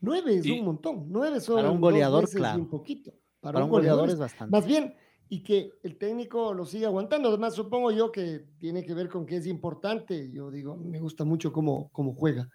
Nueve 0.00 0.36
es 0.36 0.46
Y- 0.46 0.58
un 0.58 0.64
montón. 0.66 1.06
Nueve 1.08 1.40
son 1.40 1.56
Para 1.56 1.70
un 1.70 1.80
goleador, 1.80 2.28
claro. 2.28 2.58
un 2.60 2.68
poquito. 2.68 3.12
Para, 3.40 3.54
Para 3.54 3.58
un 3.64 3.64
un 3.64 3.70
goleador 3.70 4.00
goleador 4.00 4.14
es 4.14 4.18
bastante. 4.20 4.50
Más 4.52 4.66
bien, 4.66 4.94
y 5.28 5.42
que 5.42 5.70
el 5.82 5.96
técnico 5.96 6.52
lo 6.54 6.64
siga 6.64 6.88
aguantando. 6.88 7.28
Además, 7.28 7.54
supongo 7.54 7.90
yo 7.92 8.10
que 8.12 8.44
tiene 8.58 8.84
que 8.84 8.94
ver 8.94 9.08
con 9.08 9.26
que 9.26 9.36
es 9.36 9.46
importante. 9.46 10.30
Yo 10.30 10.50
digo, 10.50 10.76
me 10.76 11.00
gusta 11.00 11.24
mucho 11.24 11.52
cómo, 11.52 11.88
cómo 11.92 12.14
juega. 12.14 12.48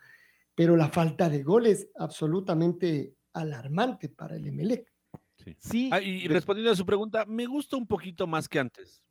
Pero 0.56 0.76
la 0.76 0.90
falta 0.90 1.30
de 1.30 1.44
goles 1.44 1.90
absolutamente 1.96 3.16
alarmante 3.34 4.10
para 4.10 4.36
el 4.36 4.48
Emelec. 4.48 4.92
Sí. 5.38 5.56
Sí, 5.58 5.90
Ah, 5.92 6.02
y 6.02 6.28
respondiendo 6.28 6.72
a 6.72 6.76
su 6.76 6.86
pregunta, 6.86 7.26
me 7.26 7.46
gusta 7.48 7.76
un 7.78 7.88
poquito 7.88 8.28
más 8.28 8.48
que 8.48 8.60
antes. 8.60 9.04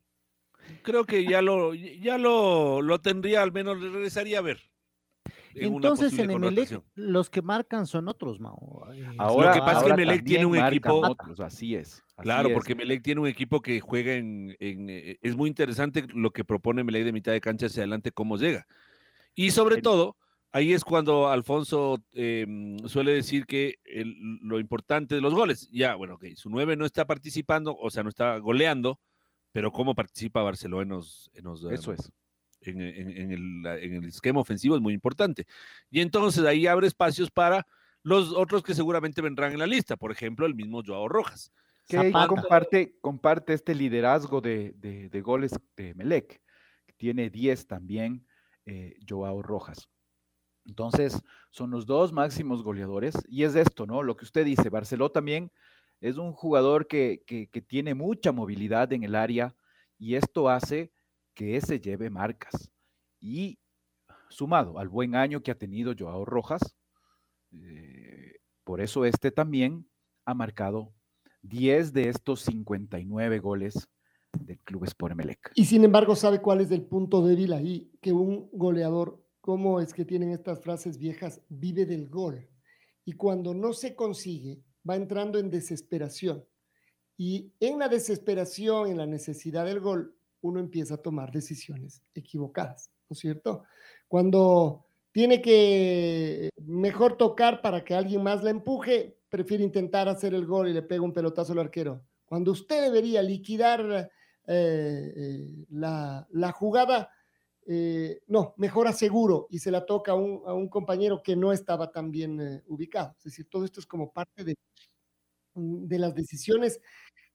creo 0.83 1.03
que 1.03 1.25
ya 1.25 1.41
lo, 1.41 1.73
ya 1.73 2.17
lo, 2.17 2.81
lo 2.81 3.01
tendría, 3.01 3.41
al 3.41 3.51
menos 3.51 3.81
regresaría 3.81 4.37
a 4.39 4.41
ver. 4.41 4.59
En 5.55 5.67
una 5.73 5.75
Entonces 5.87 6.11
posible 6.11 6.33
en 6.33 6.43
Emelec 6.43 6.81
los 6.95 7.29
que 7.29 7.41
marcan 7.41 7.85
son 7.87 8.07
otros, 8.07 8.39
Mao. 8.39 8.87
Eh, 8.93 9.05
Ahora, 9.17 9.49
Lo 9.49 9.53
que 9.53 9.59
pasa 9.59 9.79
es 9.79 9.85
que 9.85 9.91
Emelec 9.91 10.23
tiene 10.23 10.45
un 10.45 10.55
equipo- 10.57 11.01
otros, 11.09 11.39
así 11.39 11.75
es. 11.75 12.03
así 12.15 12.23
Claro, 12.23 12.49
es. 12.49 12.53
porque 12.53 12.75
Melec 12.75 13.01
tiene 13.03 13.21
un 13.21 13.27
equipo 13.27 13.61
que 13.61 13.79
juega 13.79 14.13
en, 14.13 14.55
en, 14.59 14.89
eh, 14.89 15.17
Es 15.21 15.35
muy 15.35 15.47
interesante 15.49 16.05
lo 16.13 16.31
que 16.31 16.43
propone 16.43 16.83
Melec 16.83 17.03
de 17.05 17.11
mitad 17.13 17.31
de 17.31 17.41
cancha 17.41 17.65
hacia 17.67 17.81
adelante, 17.81 18.11
cómo 18.11 18.37
llega. 18.37 18.65
Y 19.35 19.51
sobre 19.51 19.77
El- 19.77 19.81
todo, 19.81 20.17
ahí 20.51 20.73
es 20.73 20.83
cuando 20.83 21.29
Alfonso 21.29 22.03
eh, 22.13 22.45
suele 22.85 23.13
decir 23.13 23.45
que 23.45 23.75
el- 23.85 24.39
lo 24.41 24.59
importante 24.59 25.15
de 25.15 25.21
los 25.21 25.33
goles. 25.33 25.69
Ya, 25.71 25.95
bueno, 25.95 26.15
ok, 26.15 26.25
su 26.35 26.49
9 26.49 26.75
no 26.75 26.85
está 26.85 27.05
participando, 27.05 27.75
o 27.77 27.89
sea, 27.89 28.03
no 28.03 28.09
está 28.09 28.37
goleando, 28.37 28.99
pero 29.53 29.71
cómo 29.71 29.95
participa 29.95 30.41
Barcelona 30.43 30.83
en 30.83 30.89
los. 30.89 31.29
en 31.33 31.43
los, 31.43 31.63
Eso 31.65 31.91
eh, 31.91 31.95
es. 31.99 32.11
En, 32.61 32.81
en- 32.81 33.17
en 33.17 33.31
el, 33.31 33.65
en 33.83 33.93
el 33.95 34.05
esquema 34.05 34.39
ofensivo 34.41 34.75
es 34.75 34.81
muy 34.81 34.93
importante. 34.93 35.45
Y 35.89 36.01
entonces 36.01 36.43
ahí 36.45 36.67
abre 36.67 36.87
espacios 36.87 37.29
para 37.31 37.65
los 38.03 38.31
otros 38.33 38.63
que 38.63 38.73
seguramente 38.73 39.21
vendrán 39.21 39.51
en 39.53 39.59
la 39.59 39.67
lista, 39.67 39.95
por 39.95 40.11
ejemplo, 40.11 40.45
el 40.45 40.55
mismo 40.55 40.81
Joao 40.85 41.07
Rojas. 41.07 41.51
que 41.87 42.11
comparte, 42.41 42.95
comparte 43.01 43.53
este 43.53 43.75
liderazgo 43.75 44.39
de, 44.41 44.73
de- 44.77 45.09
de 45.09 45.21
goles 45.21 45.51
de 45.75 45.93
Melec, 45.95 46.41
que 46.85 46.93
tiene 46.97 47.29
10 47.29 47.67
también 47.67 48.25
eh, 48.65 48.95
Joao 49.07 49.41
Rojas. 49.41 49.89
Entonces, 50.65 51.19
son 51.49 51.71
los 51.71 51.85
dos 51.85 52.13
máximos 52.13 52.63
goleadores, 52.63 53.15
y 53.27 53.43
es 53.43 53.55
esto, 53.55 53.85
¿no? 53.87 54.03
Lo 54.03 54.15
que 54.15 54.25
usted 54.25 54.45
dice, 54.45 54.69
Barceló 54.69 55.09
también 55.11 55.51
es 55.99 56.17
un 56.17 56.31
jugador 56.33 56.87
que, 56.87 57.23
que- 57.25 57.47
que 57.47 57.61
tiene 57.61 57.93
mucha 57.95 58.31
movilidad 58.31 58.93
en 58.93 59.03
el 59.03 59.15
área, 59.15 59.55
y 59.97 60.15
esto 60.15 60.49
hace 60.49 60.91
que 61.41 61.59
se 61.59 61.79
lleve 61.79 62.11
marcas. 62.11 62.69
Y 63.19 63.57
sumado 64.29 64.77
al 64.77 64.89
buen 64.89 65.15
año 65.15 65.41
que 65.41 65.49
ha 65.49 65.57
tenido 65.57 65.95
Joao 65.97 66.23
Rojas, 66.23 66.61
eh, 67.51 68.35
por 68.63 68.79
eso 68.79 69.05
este 69.05 69.31
también 69.31 69.89
ha 70.25 70.35
marcado 70.35 70.93
10 71.41 71.93
de 71.93 72.09
estos 72.09 72.41
59 72.41 73.39
goles 73.39 73.89
del 74.39 74.59
Club 74.59 74.83
Sport 74.83 75.13
Emelec. 75.13 75.51
Y 75.55 75.65
sin 75.65 75.83
embargo, 75.83 76.15
¿sabe 76.15 76.41
cuál 76.41 76.61
es 76.61 76.69
el 76.69 76.83
punto 76.83 77.25
débil 77.25 77.53
ahí? 77.53 77.91
Que 78.01 78.13
un 78.13 78.47
goleador, 78.53 79.19
¿cómo 79.41 79.81
es 79.81 79.95
que 79.95 80.05
tienen 80.05 80.29
estas 80.29 80.61
frases 80.61 80.99
viejas? 80.99 81.41
Vive 81.49 81.87
del 81.87 82.07
gol. 82.07 82.47
Y 83.03 83.13
cuando 83.13 83.55
no 83.55 83.73
se 83.73 83.95
consigue, 83.95 84.61
va 84.87 84.95
entrando 84.95 85.39
en 85.39 85.49
desesperación. 85.49 86.45
Y 87.17 87.51
en 87.59 87.79
la 87.79 87.89
desesperación, 87.89 88.89
en 88.89 88.97
la 88.97 89.07
necesidad 89.07 89.65
del 89.65 89.79
gol, 89.79 90.15
uno 90.41 90.59
empieza 90.59 90.95
a 90.95 91.01
tomar 91.01 91.31
decisiones 91.31 92.01
equivocadas, 92.13 92.91
¿no 93.09 93.13
es 93.13 93.19
cierto? 93.19 93.63
Cuando 94.07 94.85
tiene 95.11 95.41
que 95.41 96.49
mejor 96.65 97.17
tocar 97.17 97.61
para 97.61 97.83
que 97.83 97.93
alguien 97.93 98.23
más 98.23 98.43
la 98.43 98.49
empuje, 98.49 99.17
prefiere 99.29 99.63
intentar 99.63 100.07
hacer 100.09 100.33
el 100.33 100.45
gol 100.45 100.69
y 100.69 100.73
le 100.73 100.81
pega 100.81 101.01
un 101.01 101.13
pelotazo 101.13 101.53
al 101.53 101.59
arquero. 101.59 102.03
Cuando 102.25 102.51
usted 102.51 102.81
debería 102.81 103.21
liquidar 103.21 104.09
eh, 104.47 105.13
eh, 105.15 105.65
la, 105.69 106.27
la 106.31 106.51
jugada, 106.51 107.09
eh, 107.67 108.21
no, 108.27 108.53
mejor 108.57 108.87
aseguro 108.87 109.47
y 109.49 109.59
se 109.59 109.71
la 109.71 109.85
toca 109.85 110.13
a 110.13 110.15
un, 110.15 110.41
a 110.45 110.53
un 110.53 110.67
compañero 110.69 111.21
que 111.21 111.35
no 111.35 111.51
estaba 111.51 111.91
tan 111.91 112.11
bien 112.11 112.63
ubicado. 112.67 113.13
Es 113.17 113.25
decir, 113.25 113.47
todo 113.49 113.65
esto 113.65 113.79
es 113.79 113.85
como 113.85 114.11
parte 114.11 114.43
de, 114.43 114.55
de 115.55 115.99
las 115.99 116.15
decisiones 116.15 116.79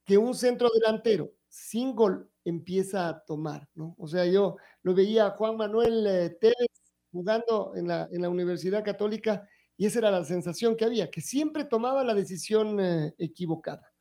que 0.04 0.18
un 0.18 0.34
centro 0.34 0.68
delantero 0.72 1.32
sin 1.48 1.94
gol 1.94 2.30
empieza 2.46 3.08
a 3.08 3.24
tomar, 3.24 3.68
¿no? 3.74 3.96
O 3.98 4.06
sea, 4.06 4.24
yo 4.24 4.56
lo 4.82 4.94
veía 4.94 5.26
a 5.26 5.30
Juan 5.30 5.56
Manuel 5.56 6.06
eh, 6.06 6.30
Tevez 6.40 6.70
jugando 7.10 7.72
en 7.74 7.88
la, 7.88 8.08
en 8.12 8.22
la 8.22 8.28
Universidad 8.28 8.84
Católica 8.84 9.48
y 9.76 9.86
esa 9.86 9.98
era 9.98 10.12
la 10.12 10.24
sensación 10.24 10.76
que 10.76 10.84
había, 10.84 11.10
que 11.10 11.20
siempre 11.20 11.64
tomaba 11.64 12.04
la 12.04 12.14
decisión 12.14 12.78
eh, 12.78 13.14
equivocada. 13.18 13.92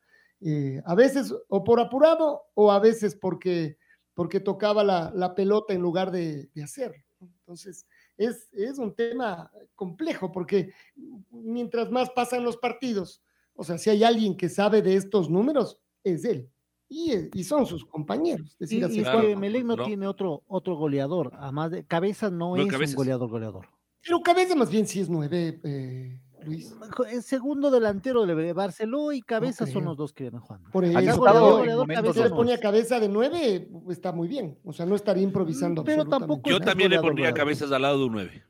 Eh, 0.42 0.80
a 0.86 0.94
veces 0.94 1.34
o 1.48 1.64
por 1.64 1.80
apurado 1.80 2.44
o 2.54 2.72
a 2.72 2.80
veces 2.80 3.16
porque, 3.16 3.78
porque 4.14 4.40
tocaba 4.40 4.84
la, 4.84 5.12
la 5.16 5.34
pelota 5.34 5.74
en 5.74 5.82
lugar 5.82 6.12
de, 6.12 6.48
de 6.54 6.64
hacerlo. 6.64 7.04
Entonces, 7.20 7.88
es, 8.16 8.48
es 8.54 8.78
un 8.78 8.94
tema 8.94 9.52
complejo 9.74 10.32
porque 10.32 10.72
mientras 11.32 11.90
más 11.90 12.12
pasan 12.12 12.44
los 12.44 12.58
partidos, 12.58 13.24
o 13.56 13.64
sea, 13.64 13.80
si 13.80 13.90
hay 13.90 14.04
alguien 14.04 14.38
que 14.38 14.50
sabe 14.50 14.84
de 14.84 14.96
estos 14.96 15.32
números, 15.32 15.80
es 16.04 16.26
él. 16.26 16.52
Y, 16.88 17.14
y 17.34 17.44
son 17.44 17.66
sus 17.66 17.86
compañeros. 17.86 18.52
Es 18.60 18.70
decir, 18.70 18.86
Y, 18.90 18.96
y 18.96 19.00
es 19.00 19.04
Claro, 19.04 19.22
que 19.22 19.36
Melec 19.36 19.66
no, 19.66 19.76
no. 19.76 19.86
tiene 19.86 20.08
otro, 20.08 20.44
otro 20.48 20.76
goleador. 20.76 21.32
Además 21.38 21.72
de 21.72 21.86
Cabeza 21.86 22.30
no, 22.30 22.56
No, 22.56 22.62
es 22.62 22.68
Cabezas. 22.72 22.94
un 22.94 22.98
goleador 22.98 23.30
goleador. 23.30 23.68
Pero 24.04 24.22
Cabeza 24.22 24.56
más 24.56 24.70
bien 24.70 24.86
sí 24.86 25.00
es 25.00 25.10
nueve, 25.10 25.60
eh, 25.64 26.20
Luis. 26.46 26.76
El 27.12 27.24
segundo 27.24 27.72
delantero 27.72 28.26
de 28.28 28.54
Barceló 28.54 29.12
y 29.12 29.22
Cabeza 29.24 29.66
son 29.66 29.86
los 29.86 29.98
dos 29.98 30.14
que 30.14 30.26
vienen 30.26 30.42
jugando. 30.42 30.70
Por 30.70 30.86
eso, 30.86 31.00
estado 31.00 31.18
goleador, 31.18 31.60
goleador, 31.60 31.88
Cabeza 31.88 32.24
le 32.24 32.30
no 32.30 32.36
pone 32.36 32.52
a 32.52 32.56
es. 32.56 32.62
cabeza 32.62 33.00
de 33.00 33.10
nueve, 33.10 33.68
está 33.90 34.12
muy 34.12 34.28
bien. 34.28 34.60
O 34.64 34.72
sea, 34.72 34.86
no 34.86 34.94
estaría 34.94 35.24
improvisando. 35.24 35.84
Pero 35.84 36.06
tampoco 36.06 36.48
Yo 36.52 36.60
también 36.60 36.92
le 36.92 37.00
pondría 37.00 37.34
cabezas 37.34 37.72
al 37.72 37.82
lado 37.82 37.98
de 37.98 38.06
un 38.06 38.12
9. 38.14 38.44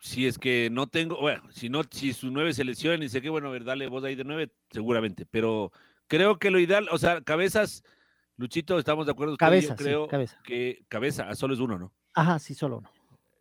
Si 0.00 0.26
es 0.26 0.36
que 0.38 0.68
no 0.72 0.86
tengo, 0.88 1.20
bueno, 1.20 1.42
si 1.50 1.68
no, 1.68 1.82
si 1.90 2.12
su 2.12 2.30
9 2.32 2.52
se 2.54 2.64
lesiona 2.64 3.04
y 3.04 3.08
sé 3.08 3.20
que, 3.22 3.30
bueno, 3.30 3.48
a 3.48 3.50
ver, 3.52 3.64
dale 3.64 3.86
vos 3.88 4.02
ahí 4.04 4.14
de 4.16 4.24
9, 4.24 4.50
seguramente. 4.70 5.26
Pero 5.26 5.70
creo 6.08 6.38
que 6.38 6.50
lo 6.50 6.58
ideal, 6.58 6.88
o 6.90 6.98
sea, 6.98 7.20
cabezas, 7.20 7.84
Luchito, 8.36 8.78
estamos 8.78 9.06
de 9.06 9.12
acuerdo. 9.12 9.34
yo 9.34 9.38
Cabeza, 9.38 9.76
sí, 9.76 9.84
creo 9.84 10.08
cabeza. 10.08 10.38
que 10.44 10.84
cabeza, 10.88 11.26
ah, 11.28 11.34
solo 11.34 11.54
es 11.54 11.60
uno, 11.60 11.78
¿no? 11.78 11.92
Ajá, 12.14 12.38
sí, 12.38 12.54
solo 12.54 12.78
uno. 12.78 12.90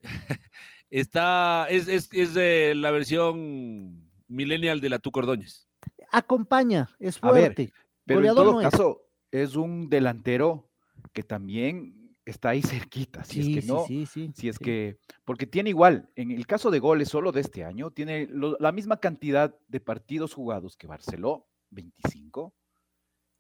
Está, 0.89 1.67
es, 1.69 1.88
es, 1.88 2.10
es 2.13 2.34
de 2.34 2.73
la 2.75 2.91
versión 2.91 4.10
millennial 4.27 4.80
de 4.80 4.89
la 4.89 4.99
Tuco 4.99 5.19
Ordóñez. 5.19 5.67
Acompaña, 6.12 6.89
es 6.99 7.17
A 7.21 7.32
ver, 7.32 7.43
fuerte. 7.56 7.73
Pero 8.06 8.19
Goleador 8.19 8.45
en 8.45 8.51
todo 8.53 8.62
no 8.63 8.69
caso, 8.69 9.01
es. 9.32 9.56
un 9.56 9.89
delantero 9.89 10.69
que 11.12 11.23
también 11.23 12.15
está 12.25 12.49
ahí 12.49 12.62
cerquita. 12.62 13.23
Si 13.25 13.43
Sí, 13.43 13.49
es 13.51 13.56
que 13.56 13.62
sí, 13.62 13.67
no, 13.67 13.86
sí, 13.86 14.06
sí, 14.06 14.32
si 14.34 14.47
es 14.49 14.56
sí. 14.58 14.63
que, 14.63 14.97
porque 15.25 15.45
tiene 15.45 15.69
igual, 15.71 16.10
en 16.15 16.32
el 16.32 16.47
caso 16.47 16.71
de 16.71 16.80
goles 16.80 17.10
solo 17.10 17.32
de 17.34 17.41
este 17.41 17.65
año, 17.65 17.91
tiene 17.91 18.27
lo- 18.32 18.58
la 18.60 18.71
misma 18.71 18.97
cantidad 19.01 19.53
de 19.67 19.80
partidos 19.82 20.34
jugados 20.34 20.77
que 20.77 20.88
Barceló, 20.88 21.47
25, 21.71 22.53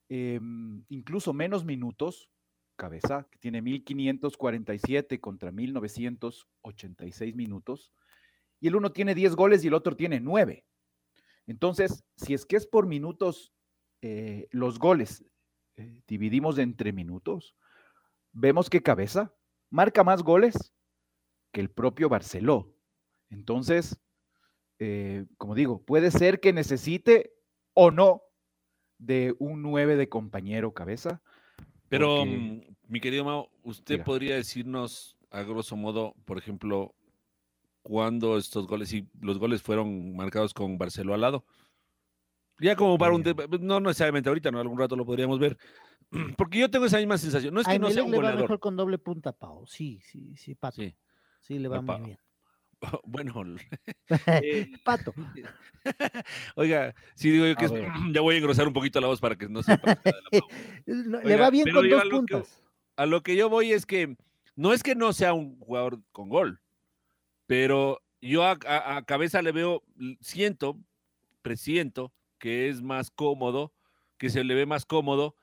em, 0.09 0.83
incluso 0.89 1.33
menos 1.33 1.65
minutos, 1.65 2.29
cabeza, 2.75 3.27
que 3.31 3.39
tiene 3.39 3.61
1547 3.61 5.19
contra 5.19 5.51
1986 5.51 7.35
minutos, 7.35 7.91
y 8.59 8.67
el 8.67 8.75
uno 8.75 8.91
tiene 8.91 9.15
10 9.15 9.35
goles 9.35 9.63
y 9.63 9.67
el 9.67 9.73
otro 9.73 9.95
tiene 9.95 10.19
9. 10.19 10.65
Entonces, 11.47 12.03
si 12.15 12.33
es 12.33 12.45
que 12.45 12.55
es 12.57 12.67
por 12.67 12.87
minutos, 12.87 13.53
eh, 14.01 14.47
los 14.51 14.79
goles 14.79 15.25
eh, 15.77 16.01
dividimos 16.07 16.57
entre 16.57 16.91
minutos, 16.91 17.55
vemos 18.31 18.69
que 18.69 18.83
Cabeza 18.83 19.33
marca 19.69 20.03
más 20.03 20.23
goles 20.23 20.73
que 21.51 21.61
el 21.61 21.69
propio 21.69 22.09
Barceló. 22.09 22.75
Entonces, 23.29 23.99
eh, 24.79 25.25
como 25.37 25.55
digo, 25.55 25.83
puede 25.83 26.11
ser 26.11 26.39
que 26.39 26.53
necesite 26.53 27.33
o 27.73 27.91
no 27.91 28.23
de 28.97 29.35
un 29.39 29.61
9 29.61 29.95
de 29.95 30.09
compañero 30.09 30.73
Cabeza. 30.73 31.21
Pero, 31.89 32.17
porque- 32.19 32.37
mm, 32.37 32.61
mi 32.91 32.99
querido 32.99 33.23
Mao, 33.25 33.49
¿usted 33.63 33.95
Diga. 33.95 34.03
podría 34.05 34.35
decirnos, 34.35 35.17
a 35.31 35.41
grosso 35.43 35.75
modo, 35.75 36.15
por 36.25 36.37
ejemplo, 36.37 36.93
cuándo 37.81 38.37
estos 38.37 38.67
goles, 38.67 38.89
si 38.89 39.07
los 39.21 39.37
goles 39.39 39.61
fueron 39.61 40.15
marcados 40.15 40.53
con 40.53 40.77
Barceló 40.77 41.13
al 41.13 41.21
lado? 41.21 41.45
Ya 42.59 42.75
como 42.75 42.97
para 42.97 43.13
un... 43.13 43.21
De- 43.23 43.35
No 43.61 43.79
necesariamente 43.79 44.29
ahorita, 44.29 44.49
¿no? 44.51 44.59
Algún 44.59 44.79
rato 44.79 44.95
lo 44.95 45.05
podríamos 45.05 45.37
ver. 45.39 45.57
Porque 46.37 46.59
yo 46.59 46.69
tengo 46.71 46.85
esa 46.85 46.97
misma 46.97 47.17
sensación. 47.17 47.53
No 47.53 47.61
es 47.61 47.67
que 47.67 47.77
no 47.79 47.89
sea 47.91 48.03
un 48.03 48.11
le 48.11 48.17
va 48.17 48.23
goleador. 48.23 48.41
mejor 48.41 48.59
con 48.59 48.75
doble 48.75 48.97
punta, 48.97 49.31
Pau. 49.31 49.65
Sí, 49.67 49.99
sí, 50.01 50.35
sí, 50.35 50.55
Pato. 50.55 50.81
Sí, 50.81 50.95
Sí. 51.41 51.59
le 51.59 51.67
va 51.67 51.81
muy 51.81 52.01
bien. 52.01 52.19
Bueno, 53.05 53.33
eh, 54.43 54.71
Pato. 54.83 55.13
oiga, 56.55 56.93
sí 57.15 57.31
digo 57.31 57.45
yo 57.47 57.55
que 57.55 57.65
es- 57.65 57.71
ya 58.11 58.21
voy 58.21 58.35
a 58.35 58.37
engrosar 58.37 58.67
un 58.67 58.73
poquito 58.73 58.99
la 59.01 59.07
voz 59.07 59.19
para 59.19 59.35
que 59.35 59.49
no 59.49 59.63
se 59.63 59.77
parezca 59.77 60.11
de 60.11 60.17
la 60.21 60.39
Pau. 60.39 60.49
No, 60.85 61.21
le 61.21 61.35
va 61.37 61.49
bien 61.49 61.65
con 61.71 61.89
dos 61.89 62.01
a 62.01 62.05
lo 62.05 62.09
que- 62.25 62.33
puntas. 62.35 62.63
a 62.95 63.05
lo 63.05 63.23
que 63.23 63.35
yo 63.35 63.49
voy 63.49 63.71
es 63.71 63.85
que 63.85 64.15
no 64.55 64.73
es 64.73 64.83
que 64.83 64.95
no 64.95 65.13
sea 65.13 65.33
un 65.33 65.59
jugador 65.59 65.99
con 66.11 66.29
gol, 66.29 66.61
pero 67.45 68.01
yo 68.21 68.43
a, 68.43 68.57
a- 68.67 68.97
a 68.97 69.05
cabeza 69.05 69.41
le 69.41 69.51
veo, 69.51 69.83
siento, 70.19 70.77
presiento 71.41 72.11
que 72.39 72.69
es 72.69 72.81
más 72.81 73.09
cómodo, 73.11 73.73
que 74.17 74.29
se 74.29 74.43
le 74.43 74.53
ve 74.55 74.65
más 74.65 74.85
cómodo 74.85 75.35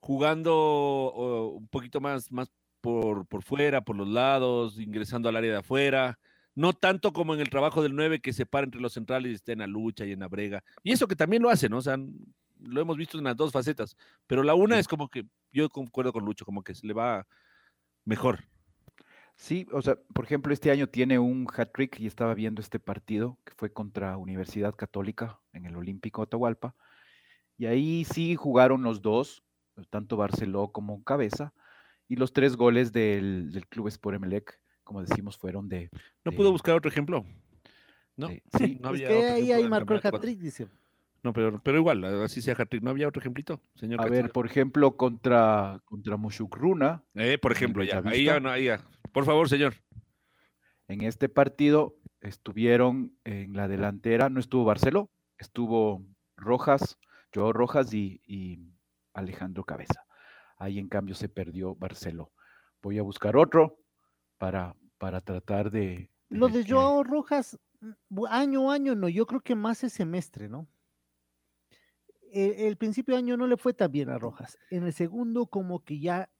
jugando 0.00 1.52
un 1.56 1.66
poquito 1.68 2.00
más, 2.00 2.30
más 2.30 2.50
por, 2.80 3.26
por 3.26 3.42
fuera, 3.42 3.80
por 3.80 3.96
los 3.96 4.06
lados, 4.08 4.78
ingresando 4.78 5.28
al 5.28 5.36
área 5.36 5.50
de 5.52 5.58
afuera. 5.58 6.18
No 6.58 6.72
tanto 6.72 7.12
como 7.12 7.34
en 7.34 7.40
el 7.40 7.50
trabajo 7.50 7.84
del 7.84 7.94
9 7.94 8.20
que 8.20 8.32
se 8.32 8.44
para 8.44 8.64
entre 8.64 8.80
los 8.80 8.92
centrales 8.92 9.30
y 9.30 9.34
está 9.36 9.52
en 9.52 9.60
la 9.60 9.68
lucha 9.68 10.04
y 10.04 10.10
en 10.10 10.18
la 10.18 10.26
brega. 10.26 10.64
Y 10.82 10.90
eso 10.90 11.06
que 11.06 11.14
también 11.14 11.40
lo 11.40 11.50
hace, 11.50 11.68
¿no? 11.68 11.76
O 11.76 11.80
sea, 11.80 11.96
lo 12.58 12.80
hemos 12.80 12.96
visto 12.96 13.16
en 13.16 13.22
las 13.22 13.36
dos 13.36 13.52
facetas. 13.52 13.96
Pero 14.26 14.42
la 14.42 14.56
una 14.56 14.76
es 14.76 14.88
como 14.88 15.08
que 15.08 15.24
yo 15.52 15.70
concuerdo 15.70 16.12
con 16.12 16.24
Lucho, 16.24 16.44
como 16.44 16.64
que 16.64 16.74
se 16.74 16.84
le 16.84 16.94
va 16.94 17.28
mejor. 18.04 18.40
Sí, 19.36 19.68
o 19.70 19.80
sea, 19.82 20.00
por 20.12 20.24
ejemplo, 20.24 20.52
este 20.52 20.72
año 20.72 20.88
tiene 20.88 21.20
un 21.20 21.46
hat-trick 21.46 22.00
y 22.00 22.08
estaba 22.08 22.34
viendo 22.34 22.60
este 22.60 22.80
partido 22.80 23.38
que 23.44 23.54
fue 23.54 23.72
contra 23.72 24.16
Universidad 24.16 24.74
Católica 24.74 25.38
en 25.52 25.64
el 25.64 25.76
Olímpico 25.76 26.22
Atahualpa. 26.22 26.74
Y 27.56 27.66
ahí 27.66 28.04
sí 28.04 28.34
jugaron 28.34 28.82
los 28.82 29.00
dos, 29.00 29.44
tanto 29.90 30.16
Barceló 30.16 30.72
como 30.72 31.04
Cabeza, 31.04 31.54
y 32.08 32.16
los 32.16 32.32
tres 32.32 32.56
goles 32.56 32.90
del, 32.92 33.52
del 33.52 33.68
Club 33.68 33.86
Sport 33.86 34.16
Emelec, 34.16 34.58
como 34.88 35.02
decimos, 35.02 35.36
fueron 35.36 35.68
de... 35.68 35.90
¿No 36.24 36.30
de- 36.30 36.36
pudo 36.38 36.50
buscar 36.50 36.74
otro 36.74 36.88
ejemplo? 36.90 37.22
No, 38.16 38.28
de- 38.28 38.42
sí, 38.56 38.78
no 38.80 38.88
Es 38.88 38.94
había 38.94 39.08
que 39.08 39.16
otro 39.18 39.34
ahí, 39.34 39.52
ahí 39.52 39.68
marcó 39.68 39.92
el 39.92 40.00
hat-trick, 40.02 40.38
dice. 40.40 40.66
No, 41.22 41.34
pero, 41.34 41.60
pero 41.62 41.76
igual, 41.76 42.02
así 42.24 42.40
sea 42.40 42.54
hat-trick. 42.58 42.82
¿No 42.82 42.88
había 42.88 43.06
otro 43.06 43.20
ejemplito, 43.20 43.60
señor 43.74 44.00
A 44.00 44.06
ver, 44.06 44.30
por 44.32 44.46
ejemplo, 44.46 44.96
contra, 44.96 45.78
contra 45.84 46.16
Mushukruna, 46.16 47.02
Eh, 47.14 47.36
por 47.36 47.52
ejemplo, 47.52 47.84
ya. 47.84 48.00
Ahí 48.02 48.24
ya, 48.24 48.40
no, 48.40 48.48
ahí 48.50 48.64
ya. 48.64 48.80
Por 49.12 49.26
favor, 49.26 49.46
señor. 49.50 49.74
En 50.88 51.02
este 51.02 51.28
partido 51.28 51.94
estuvieron 52.22 53.12
en 53.24 53.52
la 53.52 53.68
delantera, 53.68 54.30
no 54.30 54.40
estuvo 54.40 54.64
Barceló, 54.64 55.10
estuvo 55.36 56.02
Rojas, 56.34 56.96
Joao 57.34 57.52
Rojas 57.52 57.92
y, 57.92 58.22
y 58.26 58.58
Alejandro 59.12 59.64
Cabeza. 59.64 60.06
Ahí 60.56 60.78
en 60.78 60.88
cambio 60.88 61.14
se 61.14 61.28
perdió 61.28 61.74
Barceló. 61.74 62.32
Voy 62.80 62.96
a 62.98 63.02
buscar 63.02 63.36
otro 63.36 63.76
para, 64.38 64.74
para 64.98 65.20
tratar 65.20 65.70
de... 65.70 66.10
Lo 66.30 66.48
ver 66.48 66.64
de 66.64 66.70
Joao 66.72 67.02
Rojas, 67.04 67.58
mm, 67.80 68.24
año 68.30 68.70
a 68.70 68.74
año 68.74 68.94
no, 68.94 69.08
yo 69.08 69.26
creo 69.26 69.40
que 69.40 69.54
más 69.54 69.84
es 69.84 69.92
semestre, 69.92 70.48
¿no? 70.48 70.66
El, 72.32 72.52
el 72.52 72.76
principio 72.76 73.14
de 73.14 73.18
año 73.20 73.36
no 73.36 73.46
le 73.46 73.56
fue 73.56 73.72
tan 73.74 73.90
bien 73.90 74.10
a 74.10 74.18
Rojas. 74.18 74.58
En 74.70 74.84
el 74.84 74.92
segundo, 74.92 75.46
como 75.46 75.82
que 75.84 75.98
ya 75.98 76.30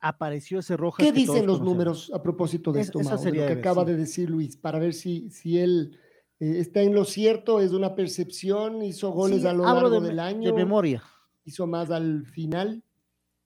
apareció 0.00 0.60
ese 0.60 0.76
Rojas. 0.76 1.04
¿Qué 1.06 1.12
que 1.12 1.24
todos 1.24 1.34
dicen 1.36 1.46
los 1.46 1.58
conocemos. 1.58 1.72
números 1.74 2.10
a 2.14 2.22
propósito 2.22 2.72
de 2.72 2.80
Es- 2.80 2.86
esto, 2.88 3.00
eso 3.00 3.10
Mau, 3.10 3.18
de 3.24 3.30
lo 3.30 3.34
que 3.34 3.40
de 3.40 3.46
ver, 3.48 3.58
acaba 3.58 3.84
sí. 3.84 3.90
de 3.90 3.96
decir 3.96 4.30
Luis, 4.30 4.56
para 4.56 4.78
ver 4.78 4.94
si, 4.94 5.30
si 5.30 5.58
él 5.58 5.98
eh, 6.38 6.58
está 6.58 6.80
en 6.82 6.94
lo 6.94 7.04
cierto, 7.04 7.60
es 7.60 7.72
una 7.72 7.94
percepción, 7.94 8.82
hizo 8.82 9.10
goles 9.10 9.42
Sí, 9.42 9.46
a 9.46 9.52
lo 9.52 9.64
largo 9.64 10.00
de, 10.00 10.08
del 10.08 10.20
año, 10.20 10.50
de 10.50 10.56
memoria. 10.56 11.02
hizo 11.44 11.66
más 11.66 11.90
al 11.90 12.24
final. 12.26 12.82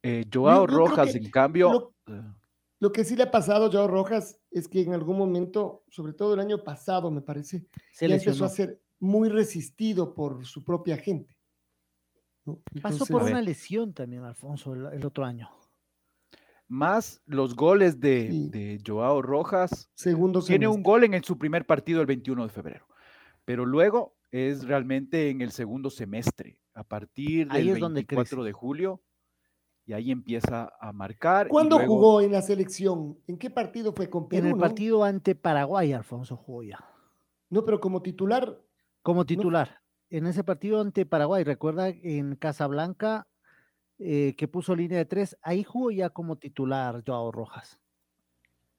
Eh, 0.03 0.25
Joao 0.33 0.67
Rojas, 0.67 1.13
que 1.13 1.19
en 1.19 1.31
cambio... 1.31 1.73
lo- 2.07 2.15
eh, 2.15 2.23
Lo 2.79 2.93
que 2.93 3.05
sí 3.05 3.17
le 3.17 3.23
ha 3.25 3.31
pasado 3.31 3.67
a 3.67 3.71
Joao 3.73 3.89
Rojas 3.89 4.39
es 4.51 4.69
que 4.69 4.83
en 4.83 4.93
algún 4.93 5.17
momento, 5.17 5.85
sobre 5.89 6.13
todo 6.13 6.35
el 6.35 6.41
año 6.41 6.63
pasado, 6.63 7.11
me 7.11 7.23
parece, 7.23 7.67
Se 7.93 8.09
ya 8.09 8.17
empezó 8.17 8.45
a 8.45 8.49
ser 8.51 8.83
muy 9.01 9.29
resistido 9.29 10.15
por 10.15 10.45
su 10.45 10.63
propia 10.65 10.97
gente. 10.99 11.37
¿no? 12.45 12.61
Pasó 12.83 13.07
por 13.07 13.23
una 13.23 13.41
lesión 13.43 13.93
también, 13.93 14.23
Alfonso, 14.25 14.75
el, 14.75 14.87
el 14.93 15.05
otro 15.07 15.25
año. 15.25 15.51
más 16.69 17.23
los 17.27 17.55
goles 17.55 18.01
de, 18.01 18.29
Sí. 18.31 18.49
de 18.51 18.81
Joao 18.85 19.23
Rojas, 19.23 19.89
segundo 19.95 20.43
tiene 20.43 20.67
un 20.67 20.83
gol 20.83 21.05
en 21.05 21.15
el- 21.15 21.23
su 21.25 21.39
primer 21.39 21.65
partido 21.65 22.01
el 22.01 22.07
21 22.07 22.43
de 22.43 22.49
febrero, 22.49 22.87
pero 23.45 23.65
luego 23.65 24.17
es 24.33 24.65
realmente 24.67 25.31
en 25.31 25.41
el 25.43 25.53
segundo 25.53 25.91
semestre, 25.91 26.59
a 26.75 26.83
partir 26.83 27.47
Ahí 27.53 27.67
del 27.67 27.75
es 27.77 27.81
donde 27.81 27.99
24 28.01 28.43
de 28.43 28.53
julio, 28.53 29.01
y 29.87 29.93
ahí 29.93 30.11
empieza 30.11 30.73
a 30.81 30.93
marcar. 30.93 31.49
¿Cuándo 31.49 31.79
luego- 31.79 31.95
jugó 31.95 32.21
en 32.21 32.33
la 32.33 32.43
selección? 32.43 33.19
¿En 33.27 33.39
qué 33.39 33.49
partido 33.51 33.93
fue? 33.93 34.11
¿Con 34.11 34.29
Perú? 34.29 34.41
en 34.41 34.47
el 34.53 34.57
no? 34.57 34.61
partido 34.61 35.05
ante 35.05 35.35
Paraguay, 35.35 35.93
Alfonso 35.93 36.37
jugó 36.37 36.63
ya. 36.65 36.85
No, 37.49 37.65
pero 37.65 37.81
como 37.81 38.03
titular, 38.03 38.61
Como 39.03 39.25
titular. 39.25 39.81
En 40.11 40.27
ese 40.27 40.43
partido 40.45 40.81
ante 40.81 41.07
Paraguay, 41.07 41.45
recuerda 41.45 41.89
en 41.89 42.35
Casablanca 42.37 43.29
eh, 43.99 44.35
que 44.37 44.47
puso 44.49 44.75
línea 44.77 44.99
de 44.99 45.05
tres, 45.07 45.37
ahí 45.43 45.63
jugó 45.65 45.91
ya 45.91 46.11
como 46.11 46.37
titular 46.37 47.03
Joao 47.07 47.31
Rojas. 47.33 47.79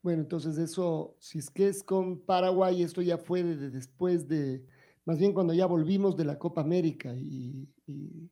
bueno, 0.03 0.21
entonces 0.21 0.57
eso, 0.57 1.15
si 1.19 1.39
es 1.39 1.49
que 1.49 1.67
es 1.67 1.83
con 1.83 2.19
Paraguay, 2.19 2.81
esto 2.83 3.01
ya 3.01 3.17
fue 3.17 3.41
de- 3.43 3.57
de 3.57 3.69
después 3.71 4.27
de, 4.27 4.63
más 5.05 5.17
bien 5.17 5.33
cuando 5.33 5.53
ya 5.53 5.65
volvimos 5.65 6.15
de 6.15 6.23
la 6.25 6.37
Copa 6.37 6.61
América 6.61 7.13
y, 7.15 7.67
y- 7.87 8.29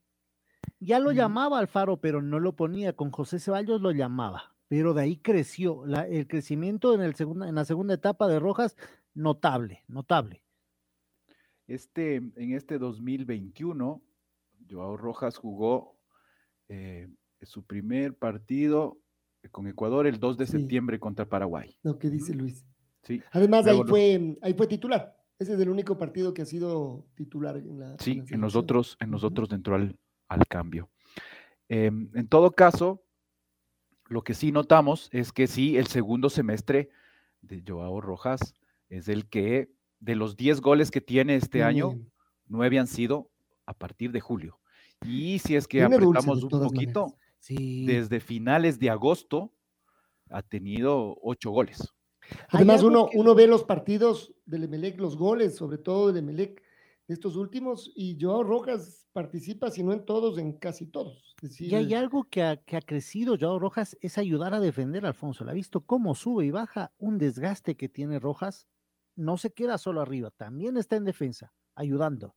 Ya 0.80 1.00
lo 1.00 1.12
llamaba 1.12 1.60
Alfaro, 1.60 1.98
pero 1.98 2.22
no 2.22 2.40
lo 2.40 2.56
ponía. 2.56 2.94
Con 2.94 3.12
José 3.12 3.40
Ceballos 3.40 3.82
lo 3.82 3.92
llamaba. 3.92 4.56
Pero 4.68 4.94
de 4.94 5.04
ahí 5.04 5.18
creció. 5.18 5.86
La- 5.86 6.08
el 6.08 6.28
crecimiento 6.28 6.94
en, 6.94 7.02
el 7.02 7.16
segunda, 7.16 7.48
en 7.48 7.56
la 7.56 7.66
segunda 7.66 7.94
etapa 7.94 8.28
de 8.28 8.40
Rojas, 8.40 8.76
notable, 9.14 9.84
notable. 9.88 10.44
Este, 11.68 12.16
en 12.16 12.52
este 12.54 12.78
2021, 12.78 14.02
Joao 14.70 14.98
Rojas 14.98 15.38
jugó 15.38 15.98
eh, 16.70 17.08
su 17.42 17.64
primer 17.64 18.16
partido 18.18 18.98
con 19.52 19.68
Ecuador 19.68 20.08
el 20.08 20.20
2 20.20 20.38
de 20.38 20.46
Sí. 20.48 20.54
septiembre 20.54 21.00
contra 21.00 21.28
Paraguay. 21.30 21.78
lo 21.84 21.98
que 22.00 22.10
dice 22.10 22.34
Luis. 22.34 22.66
Sí, 23.04 23.22
Además, 23.32 23.68
ahí 23.68 23.76
Luego 23.76 23.90
fue, 23.90 24.38
ahí 24.42 24.54
fue 24.56 24.66
titular. 24.68 25.16
Ese 25.38 25.54
es 25.54 25.60
el 25.60 25.70
único 25.70 25.98
partido 25.98 26.34
que 26.34 26.42
ha 26.42 26.46
sido 26.46 27.06
titular 27.16 27.58
en 27.58 27.78
la. 27.80 27.98
Sí, 28.00 28.12
en 28.14 28.18
los 28.42 28.54
selección. 28.54 28.56
otros, 28.64 28.98
en 29.00 29.12
los 29.12 29.22
Ujú. 29.24 29.32
otros 29.32 29.52
entró 29.52 29.76
al, 29.76 29.96
al 30.28 30.46
cambio. 30.48 30.90
Em, 31.70 32.10
en 32.16 32.28
todo 32.28 32.52
caso, 32.52 33.02
lo 34.08 34.24
que 34.24 34.34
sí 34.34 34.52
notamos 34.52 35.10
es 35.12 35.32
que 35.32 35.48
sí, 35.48 35.78
el 35.78 35.88
segundo 35.88 36.30
semestre 36.30 36.90
de 37.42 37.64
Joao 37.68 38.02
Rojas 38.02 38.54
es 38.90 39.08
el 39.08 39.28
que, 39.28 39.72
de 40.00 40.16
los 40.16 40.36
10 40.36 40.62
goles 40.62 40.92
que 40.92 41.02
tiene 41.02 41.36
este 41.36 41.64
año, 41.64 41.90
Tiene- 41.90 42.06
nueve 42.48 42.78
han 42.80 42.88
sido 42.88 43.32
a 43.66 43.74
partir 43.74 44.12
de 44.12 44.20
julio. 44.22 44.60
Y 45.06 45.40
si 45.40 45.56
es 45.56 45.68
que 45.68 45.82
apretamos 45.84 46.44
un 46.44 46.50
poquito. 46.50 47.08
Sí. 47.40 47.86
desde 47.86 48.20
finales 48.22 48.80
de 48.80 48.90
agosto 48.90 49.54
ha 50.32 50.42
tenido 50.42 51.16
ocho 51.22 51.52
goles. 51.52 51.94
Además, 52.50 52.82
uno, 52.82 53.08
que- 53.12 53.20
uno 53.20 53.36
ve 53.36 53.46
los 53.46 53.64
partidos 53.64 54.34
del 54.48 54.64
Emelec, 54.64 55.00
los 55.00 55.16
goles, 55.16 55.56
sobre 55.56 55.78
todo 55.78 56.08
del 56.08 56.18
Emelec, 56.24 56.64
estos 57.08 57.36
últimos, 57.36 57.92
y 57.96 58.18
Joao 58.20 58.44
Rojas 58.44 59.08
participa, 59.14 59.70
si 59.70 59.84
no 59.84 59.94
en 59.94 60.06
todos, 60.06 60.38
en 60.40 60.54
casi 60.58 60.88
todos. 60.88 61.36
Decir, 61.42 61.72
Y 61.72 61.76
hay 61.76 61.94
algo 61.94 62.24
que 62.24 62.42
ha, 62.44 62.58
que 62.58 62.78
ha 62.78 62.82
crecido 62.82 63.38
Joao 63.40 63.60
Rojas, 63.60 63.96
es 64.02 64.18
ayudar 64.18 64.54
a 64.54 64.60
defender 64.60 65.06
a 65.06 65.10
Alfonso. 65.10 65.46
¿La 65.46 65.52
ha 65.52 65.56
visto 65.56 65.82
cómo 65.82 66.16
sube 66.16 66.46
y 66.46 66.52
baja? 66.52 66.92
Un 66.98 67.18
desgaste 67.18 67.76
que 67.76 67.90
tiene 67.90 68.20
Rojas. 68.20 68.68
No 69.16 69.38
se 69.38 69.54
queda 69.54 69.78
solo 69.78 70.02
arriba, 70.02 70.32
también 70.32 70.78
está 70.78 70.96
en 70.96 71.06
defensa, 71.06 71.54
ayudando. 71.76 72.36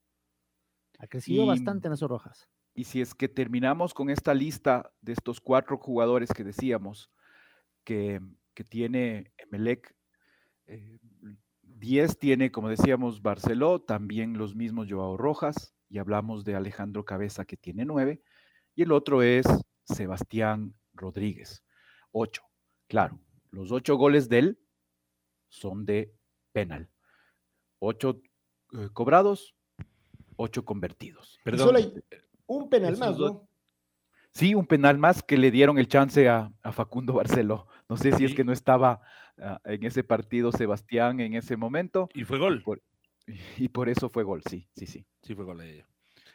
Ha 0.99 1.07
crecido 1.07 1.45
Y- 1.45 1.49
bastante 1.49 1.89
en 1.89 1.95
esos 1.95 2.09
Rojas. 2.09 2.49
Y 2.75 2.85
si 2.85 3.01
es 3.01 3.13
que 3.15 3.29
terminamos 3.29 3.93
con 3.95 4.09
esta 4.11 4.35
lista 4.35 4.93
de 5.01 5.13
estos 5.13 5.41
cuatro 5.41 5.79
jugadores 5.79 6.31
que 6.33 6.45
decíamos 6.45 7.11
que, 7.83 8.21
que 8.55 8.63
tiene 8.63 9.33
Emelec, 9.37 9.97
eh, 10.67 10.99
10 11.79 12.19
tiene, 12.19 12.51
como 12.51 12.69
decíamos, 12.69 13.23
Barceló, 13.23 13.81
también 13.81 14.37
los 14.39 14.55
mismos 14.55 14.87
Joao 14.91 15.17
Rojas, 15.17 15.75
y 15.89 15.99
hablamos 15.99 16.45
de 16.45 16.55
Alejandro 16.55 17.05
Cabeza 17.05 17.45
que 17.45 17.57
tiene 17.57 17.85
9, 17.85 18.21
y 18.75 18.83
el 18.83 18.93
otro 18.93 19.23
es 19.23 19.47
Sebastián 19.85 20.75
Rodríguez, 20.95 21.65
8. 22.13 22.43
Claro, 22.89 23.21
los 23.51 23.73
8 23.73 23.97
goles 23.97 24.29
de 24.29 24.39
él 24.39 24.59
son 25.49 25.85
de 25.87 26.15
penal. 26.53 26.91
8 27.81 28.21
cobrados, 28.93 29.55
8 30.37 30.65
convertidos. 30.65 31.39
y 31.41 31.45
Perdón. 31.45 31.67
solo 31.67 31.79
hay 31.79 31.93
un 32.47 32.69
penal 32.69 32.93
esos 32.95 33.07
más, 33.09 33.17
dos- 33.17 33.33
¿no? 33.33 33.49
Sí, 34.33 34.55
un 34.55 34.67
penal 34.67 34.99
más 34.99 35.23
que 35.23 35.37
le 35.37 35.51
dieron 35.51 35.79
el 35.79 35.89
chance 35.89 36.29
a, 36.29 36.53
a 36.63 36.71
Facundo 36.71 37.15
Barceló. 37.15 37.67
No 37.89 37.97
sé 37.97 38.13
si 38.13 38.25
es 38.25 38.35
que 38.35 38.45
no 38.45 38.53
estaba 38.53 39.01
en 39.65 39.85
ese 39.85 40.05
partido 40.05 40.53
Sebastián 40.53 41.21
en 41.21 41.35
ese 41.35 41.57
momento. 41.57 42.09
Y 42.15 42.25
fue 42.25 42.39
gol. 42.39 42.63
por, 42.63 42.83
y 43.57 43.69
por 43.69 43.89
eso 43.89 44.09
fue 44.09 44.25
gol, 44.25 44.43
sí, 44.49 44.69
sí, 44.75 44.87
sí. 44.87 45.05
Sí, 45.23 45.35
fue 45.35 45.45
gol 45.45 45.59
de 45.59 45.75
ella. 45.75 45.87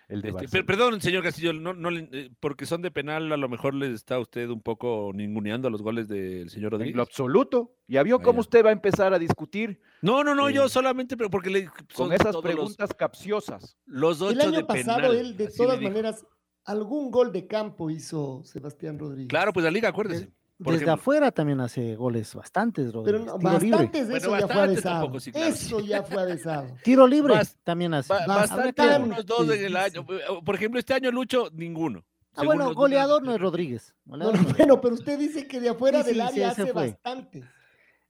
El 0.09 0.21
de 0.21 0.29
Este, 0.41 0.63
perdón, 0.65 0.99
señor 0.99 1.23
Castillo, 1.23 1.53
no, 1.53 1.73
no 1.73 1.89
le- 1.89 2.09
eh, 2.11 2.29
porque 2.41 2.65
son 2.65 2.81
de 2.81 2.91
penal, 2.91 3.31
a 3.31 3.37
lo 3.37 3.47
mejor 3.47 3.73
le 3.73 3.91
está 3.93 4.19
usted 4.19 4.49
un 4.49 4.61
poco 4.61 5.11
ninguneando 5.15 5.69
a 5.69 5.71
los 5.71 5.81
goles 5.81 6.09
del 6.09 6.49
señor 6.49 6.67
En 6.67 6.71
Rodríguez. 6.71 6.95
lo 6.97 7.01
absoluto. 7.03 7.77
¿Ya 7.87 8.03
vio 8.03 8.21
cómo 8.21 8.41
usted 8.41 8.65
va 8.65 8.69
a 8.69 8.73
empezar 8.73 9.13
a 9.13 9.19
discutir 9.19 9.79
No, 10.01 10.23
no, 10.23 10.35
no, 10.35 10.49
yo 10.49 10.67
solamente 10.67 11.15
pero 11.15 11.29
porque 11.29 11.49
le 11.49 11.63
son 11.89 12.09
con 12.09 12.13
esas 12.13 12.35
preguntas 12.37 12.93
capciosas? 12.93 13.77
Los, 13.85 14.19
los 14.19 14.31
El 14.33 14.37
ocho 14.39 14.47
año 14.49 14.57
de 14.57 14.65
pasado, 14.65 14.97
penal, 15.01 15.15
él, 15.15 15.37
de 15.37 15.47
todas 15.47 15.81
maneras, 15.81 16.25
algún 16.65 17.09
gol 17.09 17.31
de 17.31 17.47
campo 17.47 17.89
hizo 17.89 18.43
Sebastián 18.43 18.99
Rodríguez. 18.99 19.29
Claro, 19.29 19.53
pues 19.53 19.63
la 19.63 19.71
liga, 19.71 19.87
acuérdese. 19.89 20.29
Por 20.63 20.73
Desde 20.73 20.85
ejemplo. 20.85 21.01
afuera 21.01 21.31
también 21.31 21.59
hace 21.61 21.95
goles 21.95 22.33
bastantes, 22.33 22.85
Pero 22.87 23.01
Rodríguez. 23.03 23.25
no, 23.25 23.37
Tiro 23.37 23.51
libre. 23.59 23.69
bastantes, 23.71 24.01
Bueno, 24.09 24.17
eso 24.17 24.47
ya 24.47 24.63
avesado. 24.63 24.95
tampoco, 25.01 25.19
sí, 25.19 25.31
claro. 25.31 25.47
Eso 25.47 25.79
ya 25.81 26.03
fue 26.03 26.21
avesado. 26.21 26.67
Tiro 26.83 27.07
libre 27.07 27.33
Bas- 27.35 27.57
también 27.63 27.93
hace. 27.93 28.11
Ba- 28.11 28.25
Bastante 28.25 28.71
bastante 28.81 29.03
unos 29.03 29.25
dos 29.25 29.49
en 29.49 29.65
el 29.65 29.75
año. 29.77 30.05
Por 30.45 30.55
ejemplo, 30.55 30.79
este 30.79 30.93
año 30.93 31.11
Lucho, 31.11 31.49
ninguno. 31.53 32.03
Ah, 32.35 32.43
bueno, 32.45 32.73
goleador 32.73 33.21
no 33.23 33.31
es 33.33 33.39
Rodríguez. 33.39 33.93
No, 34.05 34.17
no, 34.17 34.31
no 34.31 34.43
bueno, 34.57 34.81
pero 34.81 34.95
usted 34.95 35.19
dice 35.19 35.47
que 35.47 35.59
de 35.59 35.69
afuera 35.69 36.01
Sí, 36.03 36.07
del 36.07 36.15
sí, 36.15 36.21
sí, 36.21 36.27
área 36.41 36.49
hace 36.49 36.63
fue. 36.65 36.87
bastante. 36.87 37.43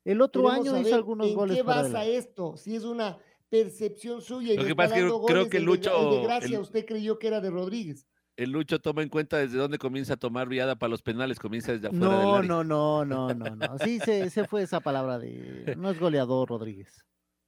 El 0.06 0.22
otro 0.22 0.44
Queremos 0.44 0.68
año 0.70 0.80
hizo 0.82 0.96
algunos 0.96 1.28
¿En 1.28 1.34
goles 1.36 1.58
qué 1.58 1.63
basa 1.63 2.06
esto? 2.06 2.56
Si 2.58 2.76
es 2.76 2.84
una 2.86 3.18
percepción 3.50 4.22
suya 4.22 4.54
y 4.54 4.56
Lo 4.58 4.63
le 4.63 4.70
que 4.70 4.76
pasa 4.76 4.96
es 4.98 5.04
que 5.04 5.12
creo 5.28 5.50
que 5.50 5.58
el 5.58 5.63
de 5.66 5.68
Lucho- 5.72 6.24
Gracia, 6.24 6.56
el- 6.58 6.62
usted 6.62 6.86
creyó 6.86 7.20
que 7.20 7.28
era 7.28 7.39
de 7.42 7.50
Rodríguez. 7.50 8.08
El 8.38 8.52
Lucho 8.52 8.80
toma 8.80 9.02
en 9.04 9.10
cuenta 9.10 9.38
desde 9.38 9.58
dónde 9.58 9.78
comienza 9.78 10.13
a 10.13 10.17
tomar 10.17 10.48
viada 10.48 10.76
para 10.76 10.89
los 10.89 11.02
penales, 11.02 11.39
comienza 11.39 11.72
desde 11.72 11.88
afuera 11.88 12.08
del 12.10 12.15
No, 12.26 12.36
área. 12.36 12.48
no, 12.50 12.63
no, 12.63 13.06
no, 13.06 13.34
no, 13.34 13.56
no. 13.56 13.78
Sí, 13.80 14.00
se, 14.00 14.30
se 14.30 14.48
fue 14.48 14.63
esa 14.63 14.80
palabra 14.80 15.19
de. 15.19 15.76
No 15.78 15.89
es 15.91 16.00
goleador, 16.00 16.50
Rodríguez. 16.50 17.06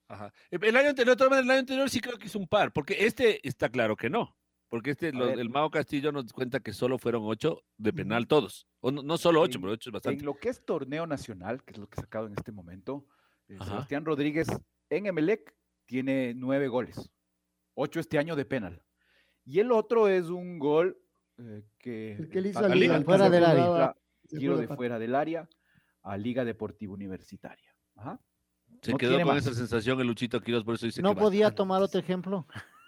Ajá. 0.08 0.32
El 0.52 0.76
año 0.78 0.90
anterior, 0.90 1.18
el 1.20 1.50
año 1.50 1.60
anterior 1.60 1.90
sí 1.90 2.00
creo 2.00 2.18
que 2.18 2.28
hizo 2.28 2.38
un 2.38 2.48
par, 2.48 2.72
porque 2.72 3.06
este 3.06 3.46
está 3.48 3.70
claro 3.70 3.96
que 3.96 4.10
no. 4.10 4.36
Porque 4.70 4.92
este, 4.92 5.10
el 5.10 5.50
Mao 5.50 5.70
Castillo 5.70 6.12
nos 6.12 6.34
cuenta 6.34 6.60
que 6.60 6.74
solo 6.74 6.98
fueron 6.98 7.24
ocho 7.26 7.62
de 7.78 7.94
penal 7.94 8.28
todos. 8.28 8.68
O 8.82 8.92
no, 8.92 9.04
no 9.04 9.18
solo 9.18 9.42
ocho, 9.42 9.58
En- 9.58 9.62
pero 9.62 9.74
ocho 9.74 9.90
es 9.90 9.94
bastante. 9.94 10.20
En 10.20 10.26
lo 10.26 10.36
que 10.36 10.50
es 10.50 10.66
torneo 10.66 11.08
nacional, 11.08 11.64
que 11.64 11.74
es 11.74 11.78
lo 11.80 11.88
que 11.88 12.00
he 12.00 12.02
sacado 12.02 12.28
en 12.28 12.34
este 12.38 12.52
momento, 12.52 13.06
eh. 13.48 13.58
Sebastián 13.64 14.06
Rodríguez 14.06 14.48
en 14.90 15.06
Emelec 15.06 15.56
tiene 15.86 16.34
nueve 16.36 16.68
goles, 16.68 17.10
ocho 17.76 18.00
este 18.00 18.18
año 18.18 18.36
de 18.36 18.46
penal. 18.46 18.82
Y 19.46 19.60
el 19.60 19.72
otro 19.72 20.08
es 20.08 20.26
un 20.30 20.60
gol 20.60 20.98
eh, 21.38 21.64
que... 21.78 22.14
El 22.14 22.30
que 22.30 22.42
le 22.42 22.50
hizo 22.50 22.60
a 22.60 22.70
Liga, 22.70 22.98
que 23.00 23.06
fuera 23.06 23.30
del 23.30 23.46
área. 23.46 23.96
Tiro 24.28 24.58
de 24.58 24.68
fuera 24.68 24.98
del 25.00 25.16
área 25.16 25.48
a 26.02 26.18
Liga 26.18 26.44
Deportiva 26.44 26.94
Universitaria. 26.94 27.74
Ajá. 27.96 28.20
Se 28.82 28.92
no 28.92 28.98
quedó 28.98 29.18
con 29.18 29.28
más. 29.28 29.46
esa 29.46 29.54
sensación 29.56 30.00
el 30.02 30.08
Luchito 30.08 30.42
Quiroz, 30.42 30.64
por 30.64 30.76
eso 30.76 30.86
dice 30.88 31.02
No 31.02 31.14
que 31.16 31.22
podía 31.22 31.46
bastante. 31.46 31.58
tomar 31.58 31.82
otro 31.82 32.00
ejemplo. 32.00 32.46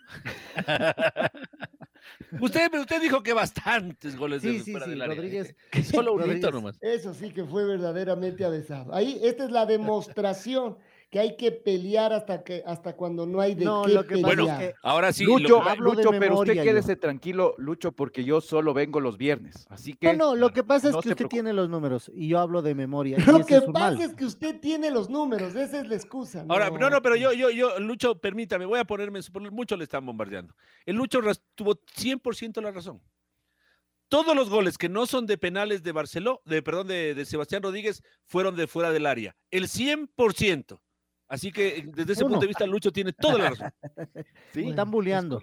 usted, 2.41 2.73
usted 2.73 3.01
dijo 3.01 3.23
que 3.23 3.33
bastantes 3.33 4.15
goles 4.15 4.41
Sí, 4.41 4.57
de 4.57 4.63
sí, 4.63 4.71
fuera 4.71 4.85
sí, 4.85 4.91
del 4.91 5.01
área. 5.01 5.15
Rodríguez. 5.15 5.55
Que 5.71 5.83
Solo 5.83 6.13
un 6.13 6.19
Rodríguez. 6.21 6.51
nomás. 6.53 6.77
Eso 6.81 7.13
sí 7.13 7.31
que 7.31 7.43
fue 7.45 7.65
verdaderamente 7.65 8.45
avesado. 8.45 8.93
Ahí, 8.93 9.19
esta 9.23 9.45
es 9.45 9.51
la 9.51 9.65
demostración 9.65 10.77
que 11.09 11.19
hay 11.19 11.37
que 11.37 11.53
pelear 11.53 12.11
hasta 12.11 12.43
que 12.43 12.61
hasta 12.65 12.95
cuando 12.97 13.25
no 13.25 13.39
hay 13.39 13.55
de 13.55 13.63
No, 13.63 13.83
qué 13.83 13.93
lo 13.93 14.05
que 14.05 14.15
pelear. 14.17 14.61
es 14.61 14.69
que 14.69 14.75
Ahora 14.83 15.13
sí, 15.13 15.23
Lucho, 15.23 15.47
lo- 15.47 15.61
hablo 15.63 15.91
de 15.91 16.03
Lucho, 16.03 16.19
pero 16.19 16.39
usted 16.39 16.55
yo. 16.55 16.63
quédese 16.63 16.95
tranquilo, 16.97 17.55
Lucho, 17.57 17.93
porque 17.93 18.25
yo 18.25 18.41
solo 18.41 18.73
vengo 18.73 18.99
los 18.99 19.17
viernes. 19.17 19.65
Así 19.69 19.93
que... 19.93 20.13
No, 20.13 20.31
no, 20.31 20.35
lo 20.35 20.51
que 20.51 20.63
pasa 20.65 20.89
es 20.89 20.95
no 20.95 21.01
que 21.01 21.09
usted 21.09 21.27
tiene 21.27 21.53
los 21.53 21.69
números 21.69 22.11
y 22.13 22.27
yo 22.27 22.39
hablo 22.39 22.61
de 22.61 22.75
memoria. 22.75 23.17
Lo 23.41 23.45
que 23.45 23.55
es 23.55 23.63
pasa 23.63 23.91
mal. 23.91 24.01
es 24.01 24.15
que 24.15 24.25
usted 24.25 24.59
tiene 24.59 24.91
los 24.91 25.09
números, 25.09 25.55
esa 25.55 25.79
es 25.79 25.87
la 25.87 25.95
excusa. 25.95 26.45
Ahora, 26.49 26.69
no, 26.69 26.89
no, 26.89 27.01
pero 27.01 27.15
yo, 27.15 27.31
yo, 27.31 27.49
yo, 27.51 27.79
Lucho, 27.79 28.19
permítame, 28.19 28.65
voy 28.65 28.79
a 28.79 28.85
ponerme, 28.85 29.21
mucho 29.51 29.77
le 29.77 29.83
están 29.85 30.05
bombardeando. 30.05 30.53
El 30.85 30.97
Lucho 30.97 31.21
tuvo 31.55 31.75
100% 31.75 32.61
la 32.61 32.71
razón. 32.71 33.01
Todos 34.09 34.35
los 34.35 34.49
goles 34.49 34.77
que 34.77 34.87
no 34.89 35.05
son 35.05 35.25
de 35.25 35.37
penales 35.37 35.83
de 35.83 35.91
Barceló, 35.91 36.41
de, 36.45 36.61
perdón, 36.61 36.87
de, 36.87 37.13
de 37.13 37.25
Sebastián 37.25 37.61
Rodríguez, 37.63 38.01
fueron 38.25 38.55
de 38.55 38.67
fuera 38.67 38.91
del 38.91 39.05
área. 39.05 39.35
El 39.51 39.67
100%. 39.67 40.79
Así 41.27 41.51
que 41.51 41.83
desde 41.87 42.13
ese 42.13 42.23
Uno. 42.23 42.33
punto 42.33 42.41
de 42.41 42.47
vista, 42.47 42.65
Lucho 42.65 42.91
tiene 42.91 43.13
toda 43.13 43.37
la 43.37 43.49
razón. 43.49 43.71
Sí, 44.53 44.69
Están 44.69 44.87
es 44.87 44.91
bulleando. 44.91 45.41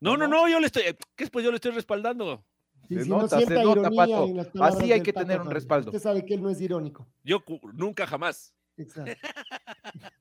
No, 0.00 0.16
no, 0.16 0.26
no, 0.26 0.48
yo 0.48 0.60
le 0.60 0.66
estoy, 0.66 0.82
¿qué 1.14 1.24
es? 1.24 1.30
Pues 1.30 1.44
yo 1.44 1.50
le 1.50 1.56
estoy 1.56 1.72
respaldando. 1.72 2.42
Sí, 2.88 2.94
Se 2.94 3.04
sí, 3.04 3.10
nota, 3.10 3.38
no 3.38 3.46
se 3.46 3.62
nota, 3.62 3.90
Pato. 3.90 4.26
Así 4.60 4.92
hay 4.92 5.02
que 5.02 5.12
tener 5.12 5.40
un 5.40 5.50
respaldo. 5.50 5.90
Usted 5.90 6.02
sabe 6.02 6.24
que 6.24 6.34
él 6.34 6.42
no 6.42 6.50
es 6.50 6.60
irónico. 6.60 7.06
Yo 7.22 7.44
nunca 7.74 8.06
jamás. 8.06 8.54
Exacto. 8.76 9.12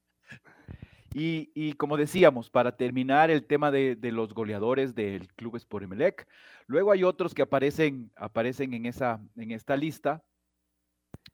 Y, 1.13 1.51
y 1.55 1.73
como 1.73 1.97
decíamos, 1.97 2.51
para 2.51 2.77
terminar 2.77 3.31
el 3.31 3.45
tema 3.45 3.71
de, 3.71 3.95
de 3.95 4.12
los 4.12 4.33
goleadores 4.33 4.93
del 4.93 5.27
Club 5.33 5.55
Sport 5.55 5.85
Emelec, 5.85 6.27
luego 6.67 6.91
hay 6.91 7.03
otros 7.03 7.33
que 7.33 7.41
aparecen, 7.41 8.12
aparecen 8.15 8.75
en, 8.75 8.85
esa, 8.85 9.19
en 9.35 9.51
esta 9.51 9.75
lista 9.75 10.23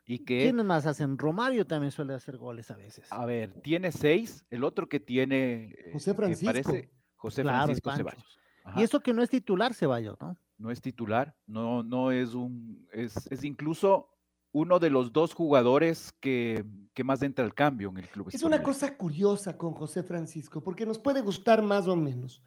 y 0.06 0.20
que, 0.20 0.44
¿Quiénes 0.44 0.66
más 0.66 0.86
hacen? 0.86 1.18
Romario 1.18 1.66
también 1.66 1.92
suele 1.92 2.14
hacer 2.14 2.38
goles 2.38 2.70
a 2.70 2.76
veces. 2.76 3.12
a 3.12 3.26
ver, 3.26 3.54
tiene 3.62 3.92
seis, 3.92 4.46
el 4.50 4.64
otro 4.64 4.88
que 4.88 5.00
tiene... 5.00 5.72
eh, 5.78 5.90
José 5.94 6.12
que 6.12 6.16
Francisco. 6.18 6.46
parece 6.46 6.92
José 7.16 7.42
Claro, 7.42 7.66
Francisco. 7.66 7.92
Ceballos. 7.92 8.40
Ajá, 8.64 8.80
Y 8.82 8.84
eso 8.84 9.00
que 9.00 9.14
no 9.14 9.24
es 9.24 9.30
titular, 9.30 9.74
Ceballos, 9.74 10.20
¿no? 10.22 10.38
No 10.58 10.72
es 10.72 10.82
titular, 10.82 11.36
no, 11.48 11.84
no 11.84 12.12
es 12.12 12.34
un... 12.34 12.88
Es, 12.92 13.30
es 13.32 13.44
incluso 13.44 14.10
uno 14.52 14.80
de 14.80 14.90
los 14.90 15.12
dos 15.12 15.34
jugadores 15.34 16.14
que, 16.22 16.64
que 16.94 17.04
más 17.04 17.22
entra 17.24 17.44
al 17.44 17.54
cambio 17.54 17.90
en 17.90 17.98
el 17.98 18.08
Club 18.08 18.30
Es 18.32 18.44
una 18.44 18.64
cosa 18.64 18.96
curiosa 18.96 19.58
con 19.58 19.74
José 19.74 20.02
Francisco, 20.04 20.64
porque 20.64 20.86
nos 20.86 20.98
puede 20.98 21.22
gustar 21.22 21.62
más 21.62 21.88
o 21.88 21.96
menos, 21.96 22.42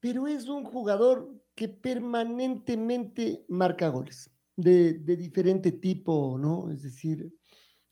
pero 0.00 0.26
es 0.28 0.48
un 0.48 0.64
jugador 0.64 1.30
que 1.54 1.68
permanentemente 1.68 3.44
marca 3.48 3.88
goles 3.88 4.30
de, 4.56 4.94
diferente 4.94 5.72
tipo, 5.72 6.36
¿no? 6.38 6.70
Es 6.70 6.82
decir, 6.82 7.32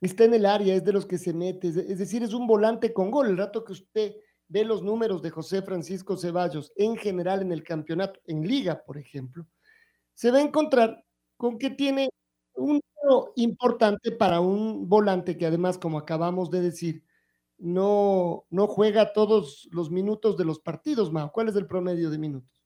está 0.00 0.24
en 0.24 0.34
el 0.34 0.46
área, 0.46 0.74
es 0.74 0.84
de 0.84 0.92
los 0.92 1.06
que 1.06 1.18
se 1.18 1.32
mete, 1.32 1.68
es, 1.68 1.76
es 1.76 1.98
decir, 1.98 2.22
es 2.22 2.34
un 2.34 2.46
volante 2.46 2.92
con 2.92 3.10
gol. 3.10 3.28
El 3.28 3.38
rato 3.38 3.64
que 3.64 3.72
usted 3.72 4.14
ve 4.48 4.64
los 4.64 4.82
números 4.82 5.22
de 5.22 5.30
José 5.30 5.62
Francisco 5.62 6.16
Ceballos 6.16 6.72
en 6.76 6.96
general 6.96 7.42
en 7.42 7.52
el 7.52 7.62
campeonato, 7.62 8.20
en 8.26 8.46
liga, 8.46 8.82
por 8.84 8.98
ejemplo, 8.98 9.46
se 10.14 10.30
va 10.30 10.38
a 10.38 10.42
encontrar 10.42 11.04
con 11.36 11.58
que 11.58 11.70
tiene 11.70 12.10
un 12.54 12.80
número 13.02 13.32
importante 13.36 14.12
para 14.12 14.40
un 14.40 14.88
volante 14.88 15.36
que 15.36 15.46
además, 15.46 15.78
como 15.78 15.98
acabamos 15.98 16.50
de 16.50 16.60
decir, 16.60 17.04
no, 17.58 18.46
no 18.50 18.66
juega 18.66 19.12
todos 19.12 19.68
los 19.70 19.90
minutos 19.90 20.36
de 20.36 20.44
los 20.44 20.60
partidos, 20.60 21.12
Mao. 21.12 21.32
¿Cuál 21.32 21.48
es 21.48 21.56
el 21.56 21.66
promedio 21.66 22.10
de 22.10 22.18
minutos? 22.18 22.62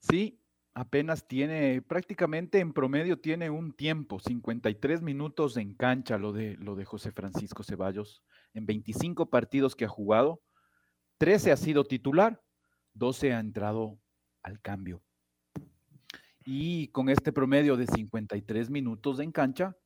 Sí, 0.00 0.40
apenas 0.74 1.26
tiene, 1.26 1.82
prácticamente 1.82 2.60
en 2.60 2.72
promedio 2.72 3.18
tiene 3.18 3.50
un 3.50 3.72
tiempo, 3.72 4.20
53 4.20 5.02
minutos 5.02 5.56
en 5.56 5.74
cancha 5.74 6.18
lo 6.18 6.32
de, 6.32 6.56
lo 6.56 6.76
de 6.76 6.84
José 6.84 7.12
Francisco 7.12 7.62
Ceballos. 7.62 8.22
En 8.54 8.66
25 8.66 9.30
partidos 9.30 9.74
que 9.74 9.84
ha 9.84 9.88
jugado, 9.88 10.42
13 11.18 11.52
ha 11.52 11.56
sido 11.56 11.84
titular, 11.84 12.42
12 12.94 13.34
ha 13.34 13.40
entrado 13.40 13.98
al 14.42 14.60
cambio. 14.60 15.02
Y 16.44 16.88
con 16.88 17.08
este 17.08 17.32
promedio 17.32 17.76
de 17.76 17.86
53 17.86 18.70
minutos 18.70 19.20
en 19.20 19.32
cancha, 19.32 19.76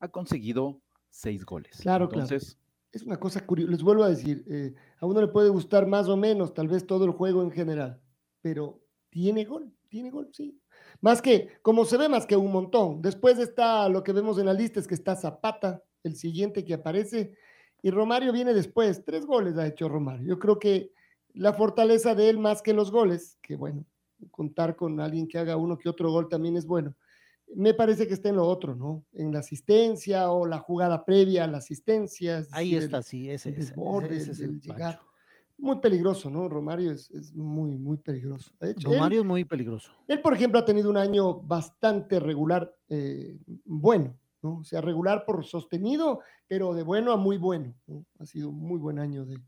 ha 0.00 0.08
conseguido 0.08 0.82
6 1.10 1.44
goles. 1.44 1.78
Claro, 1.80 2.08
claro. 2.08 2.24
Entonces, 2.24 2.58
Es 2.90 3.02
una 3.02 3.18
cosa 3.18 3.46
curiosa. 3.46 3.70
Les 3.70 3.82
vuelvo 3.82 4.02
a 4.04 4.10
decir, 4.10 4.44
eh, 4.50 4.74
a 4.98 5.06
uno 5.06 5.20
le 5.20 5.28
puede 5.28 5.48
gustar 5.48 5.86
más 5.86 6.08
o 6.08 6.16
menos, 6.16 6.52
tal 6.52 6.68
vez 6.68 6.86
todo 6.86 7.04
el 7.04 7.12
juego 7.12 7.42
en 7.42 7.50
general, 7.50 8.02
pero 8.42 8.84
tiene 9.08 9.44
gol, 9.44 9.72
tiene 9.92 10.10
gol, 10.10 10.30
sí. 10.32 10.58
Más 11.02 11.20
que, 11.20 11.48
como 11.60 11.84
se 11.84 11.98
ve, 11.98 12.08
más 12.08 12.24
que 12.24 12.34
un 12.34 12.50
montón. 12.50 13.02
Después 13.02 13.38
está 13.38 13.86
lo 13.90 14.02
que 14.02 14.12
vemos 14.12 14.38
en 14.38 14.46
la 14.46 14.54
lista, 14.54 14.80
es 14.80 14.88
que 14.88 14.94
está 14.94 15.14
Zapata, 15.16 15.82
el 16.02 16.16
siguiente 16.16 16.64
que 16.64 16.72
aparece, 16.72 17.34
y 17.82 17.90
Romario 17.90 18.32
viene 18.32 18.54
después. 18.54 19.04
Tres 19.04 19.26
goles 19.26 19.58
ha 19.58 19.66
hecho 19.66 19.90
Romario. 19.90 20.26
Yo 20.26 20.38
creo 20.38 20.58
que 20.58 20.92
la 21.34 21.52
fortaleza 21.52 22.14
de 22.14 22.30
él 22.30 22.38
más 22.38 22.62
que 22.62 22.72
los 22.72 22.90
goles, 22.90 23.36
que 23.42 23.54
bueno, 23.54 23.84
contar 24.30 24.76
con 24.76 24.98
alguien 24.98 25.28
que 25.28 25.36
haga 25.38 25.58
uno 25.58 25.76
que 25.76 25.90
otro 25.90 26.10
gol 26.10 26.26
también 26.30 26.56
es 26.56 26.64
bueno. 26.64 26.94
Me 27.54 27.74
parece 27.74 28.06
que 28.08 28.14
está 28.14 28.30
en 28.30 28.36
lo 28.36 28.46
otro, 28.48 28.74
¿no? 28.74 29.04
En 29.12 29.30
la 29.30 29.40
asistencia 29.40 30.30
o 30.30 30.46
la 30.46 30.58
jugada 30.58 31.04
previa 31.04 31.44
a 31.44 31.48
la 31.48 31.58
asistencia. 31.58 32.46
Ahí 32.52 32.74
el- 32.76 32.84
está, 32.84 33.02
sí, 33.02 33.28
ese, 33.28 33.50
el 33.50 33.56
ese- 33.56 33.70
desborde, 33.72 34.16
ese 34.16 34.30
es 34.30 34.40
el 34.40 34.50
el 34.52 34.60
llegar. 34.62 34.96
Pancho. 34.96 35.11
Muy 35.58 35.78
peligroso, 35.80 36.28
¿no? 36.30 36.48
Romario 36.48 36.90
es, 36.90 37.10
es 37.10 37.34
muy, 37.34 37.76
muy 37.78 37.96
peligroso. 37.96 38.52
De 38.60 38.72
hecho, 38.72 38.88
él- 38.88 38.94
Romario 38.96 39.20
es 39.20 39.26
muy 39.26 39.44
peligroso. 39.44 39.92
él, 40.08 40.20
por 40.20 40.34
ejemplo, 40.34 40.58
ha 40.58 40.64
tenido 40.64 40.90
un 40.90 40.96
año 40.96 41.34
bastante 41.40 42.18
regular, 42.18 42.74
eh, 42.88 43.38
bueno, 43.64 44.16
¿no? 44.42 44.58
O 44.58 44.64
sea, 44.64 44.80
regular 44.80 45.24
por 45.24 45.44
sostenido, 45.44 46.20
pero 46.48 46.74
de 46.74 46.82
bueno 46.82 47.12
a 47.12 47.16
muy 47.16 47.38
bueno, 47.38 47.74
¿no? 47.86 48.04
Ha 48.18 48.26
sido 48.26 48.48
un 48.48 48.58
muy 48.58 48.78
buen 48.80 48.98
año 48.98 49.24
de, 49.24 49.38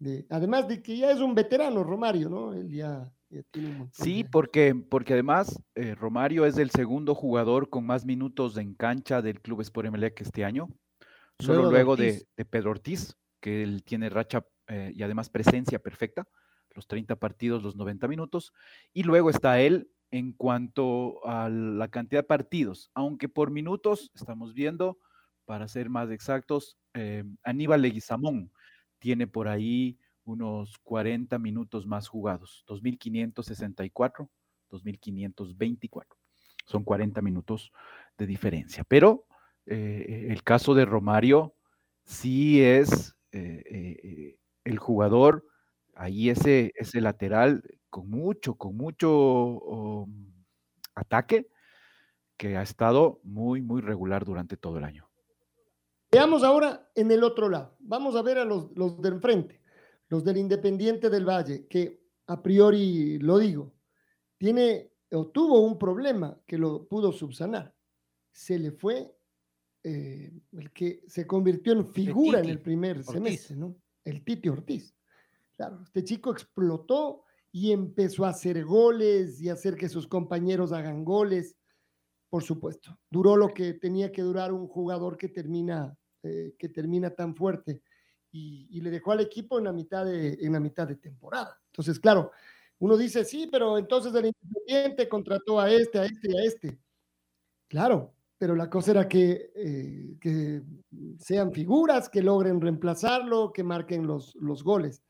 de- 0.00 0.26
además 0.30 0.66
de 0.66 0.82
que 0.82 0.96
ya 0.96 1.10
es 1.12 1.20
un 1.20 1.34
veterano, 1.36 1.84
Romario, 1.84 2.28
¿no? 2.28 2.52
Él 2.52 2.68
ya, 2.72 3.12
ya 3.30 3.42
tiene 3.52 3.68
un 3.68 3.78
montón 3.78 4.04
Sí, 4.04 4.24
de- 4.24 4.28
porque, 4.28 4.74
porque 4.74 5.12
además 5.12 5.62
eh, 5.76 5.94
Romario 5.94 6.46
es 6.46 6.58
el 6.58 6.70
segundo 6.70 7.14
jugador 7.14 7.68
con 7.70 7.86
más 7.86 8.04
minutos 8.04 8.56
en 8.56 8.74
cancha 8.74 9.22
del 9.22 9.40
Club 9.40 9.60
Sport 9.60 9.86
Emelec 9.86 10.20
este 10.20 10.44
año, 10.44 10.68
solo 11.38 11.54
Luego 11.54 11.66
de 11.68 11.72
luego 11.72 11.96
de, 11.96 12.06
Ortiz. 12.08 12.26
de 12.36 12.44
Pedro 12.44 12.70
Ortiz, 12.72 13.16
que 13.40 13.62
él 13.62 13.84
tiene 13.84 14.08
racha 14.10 14.44
eh, 14.68 14.92
y 14.94 15.02
además 15.02 15.30
presencia 15.30 15.78
perfecta, 15.78 16.26
los 16.74 16.86
30 16.86 17.16
partidos, 17.16 17.62
los 17.62 17.76
90 17.76 18.08
minutos, 18.08 18.52
y 18.92 19.02
luego 19.02 19.30
está 19.30 19.60
él 19.60 19.90
en 20.10 20.32
cuanto 20.32 21.26
a 21.26 21.48
la 21.48 21.88
cantidad 21.88 22.20
de 22.20 22.28
partidos, 22.28 22.90
aunque 22.94 23.28
por 23.28 23.50
minutos 23.50 24.10
estamos 24.14 24.54
viendo, 24.54 24.98
para 25.44 25.68
ser 25.68 25.90
más 25.90 26.10
exactos, 26.10 26.78
eh, 26.94 27.24
Aníbal 27.42 27.82
Leguizamón 27.82 28.50
tiene 28.98 29.26
por 29.26 29.48
ahí 29.48 29.98
unos 30.24 30.78
40 30.78 31.38
minutos 31.38 31.86
más 31.86 32.08
jugados, 32.08 32.64
2.564, 32.66 34.28
2.524. 34.70 36.06
Son 36.66 36.82
40 36.82 37.20
minutos 37.20 37.72
de 38.16 38.26
diferencia. 38.26 38.84
Pero 38.84 39.26
eh, 39.66 40.28
el 40.30 40.42
caso 40.42 40.74
de 40.74 40.86
Romario 40.86 41.54
sí 42.04 42.62
es 42.62 43.14
el 44.64 44.78
jugador, 44.78 45.46
ahí 45.94 46.30
ese, 46.30 46.72
ese 46.76 47.00
lateral 47.00 47.62
con 47.90 48.08
mucho, 48.10 48.54
con 48.54 48.76
mucho 48.76 49.10
um, 49.10 50.32
ataque, 50.94 51.48
que 52.36 52.56
ha 52.56 52.62
estado 52.62 53.20
muy, 53.22 53.62
muy 53.62 53.80
regular 53.80 54.24
durante 54.24 54.56
todo 54.56 54.78
el 54.78 54.84
año. 54.84 55.08
Veamos 56.10 56.42
ahora 56.42 56.90
en 56.94 57.10
el 57.10 57.22
otro 57.24 57.48
lado. 57.48 57.76
Vamos 57.80 58.16
a 58.16 58.22
ver 58.22 58.38
a 58.38 58.44
los, 58.44 58.70
los 58.76 59.00
del 59.00 59.14
enfrente, 59.14 59.60
los 60.08 60.24
del 60.24 60.38
Independiente 60.38 61.10
del 61.10 61.28
Valle, 61.28 61.66
que 61.68 62.04
a 62.26 62.42
priori 62.42 63.18
lo 63.18 63.38
digo, 63.38 63.72
tiene 64.38 64.92
o 65.10 65.26
tuvo 65.28 65.60
un 65.60 65.78
problema 65.78 66.38
que 66.46 66.58
lo 66.58 66.86
pudo 66.86 67.12
subsanar. 67.12 67.74
Se 68.30 68.58
le 68.58 68.72
fue 68.72 69.16
eh, 69.82 70.32
el 70.52 70.72
que 70.72 71.02
se 71.06 71.26
convirtió 71.26 71.72
en 71.72 71.86
figura 71.86 72.40
en 72.40 72.48
el 72.48 72.60
primer 72.60 72.98
Ortiz. 72.98 73.12
semestre, 73.12 73.56
¿no? 73.56 73.76
El 74.04 74.24
Titi 74.24 74.48
Ortiz. 74.48 74.94
Claro, 75.56 75.82
este 75.82 76.04
chico 76.04 76.32
explotó 76.32 77.24
y 77.52 77.72
empezó 77.72 78.24
a 78.24 78.30
hacer 78.30 78.64
goles 78.64 79.40
y 79.40 79.48
hacer 79.48 79.76
que 79.76 79.88
sus 79.88 80.06
compañeros 80.06 80.72
hagan 80.72 81.04
goles. 81.04 81.56
Por 82.28 82.42
supuesto, 82.42 82.98
duró 83.10 83.36
lo 83.36 83.54
que 83.54 83.74
tenía 83.74 84.10
que 84.10 84.22
durar 84.22 84.52
un 84.52 84.66
jugador 84.66 85.16
que 85.16 85.28
termina, 85.28 85.96
eh, 86.22 86.54
que 86.58 86.68
termina 86.68 87.10
tan 87.10 87.36
fuerte 87.36 87.82
y, 88.32 88.66
y 88.70 88.80
le 88.80 88.90
dejó 88.90 89.12
al 89.12 89.20
equipo 89.20 89.58
en 89.58 89.64
la, 89.64 89.72
mitad 89.72 90.04
de, 90.04 90.36
en 90.40 90.52
la 90.52 90.58
mitad 90.58 90.88
de 90.88 90.96
temporada. 90.96 91.60
Entonces, 91.66 92.00
claro, 92.00 92.32
uno 92.78 92.96
dice, 92.96 93.24
sí, 93.24 93.48
pero 93.50 93.78
entonces 93.78 94.12
el 94.14 94.26
Independiente 94.26 95.08
contrató 95.08 95.60
a 95.60 95.70
este, 95.70 96.00
a 96.00 96.04
este 96.04 96.30
y 96.30 96.36
a 96.36 96.42
este. 96.42 96.78
Claro, 97.68 98.14
pero 98.38 98.54
la 98.56 98.68
cosa 98.68 98.90
era 98.92 99.08
que, 99.08 99.52
eh, 99.54 100.16
que 100.20 100.62
sean 101.18 101.52
figuras, 101.52 102.08
que 102.08 102.22
logren 102.22 102.60
reemplazarlo, 102.60 103.52
que 103.52 103.62
marquen 103.62 104.06
los, 104.06 104.34
los 104.36 104.62
goles. 104.62 105.02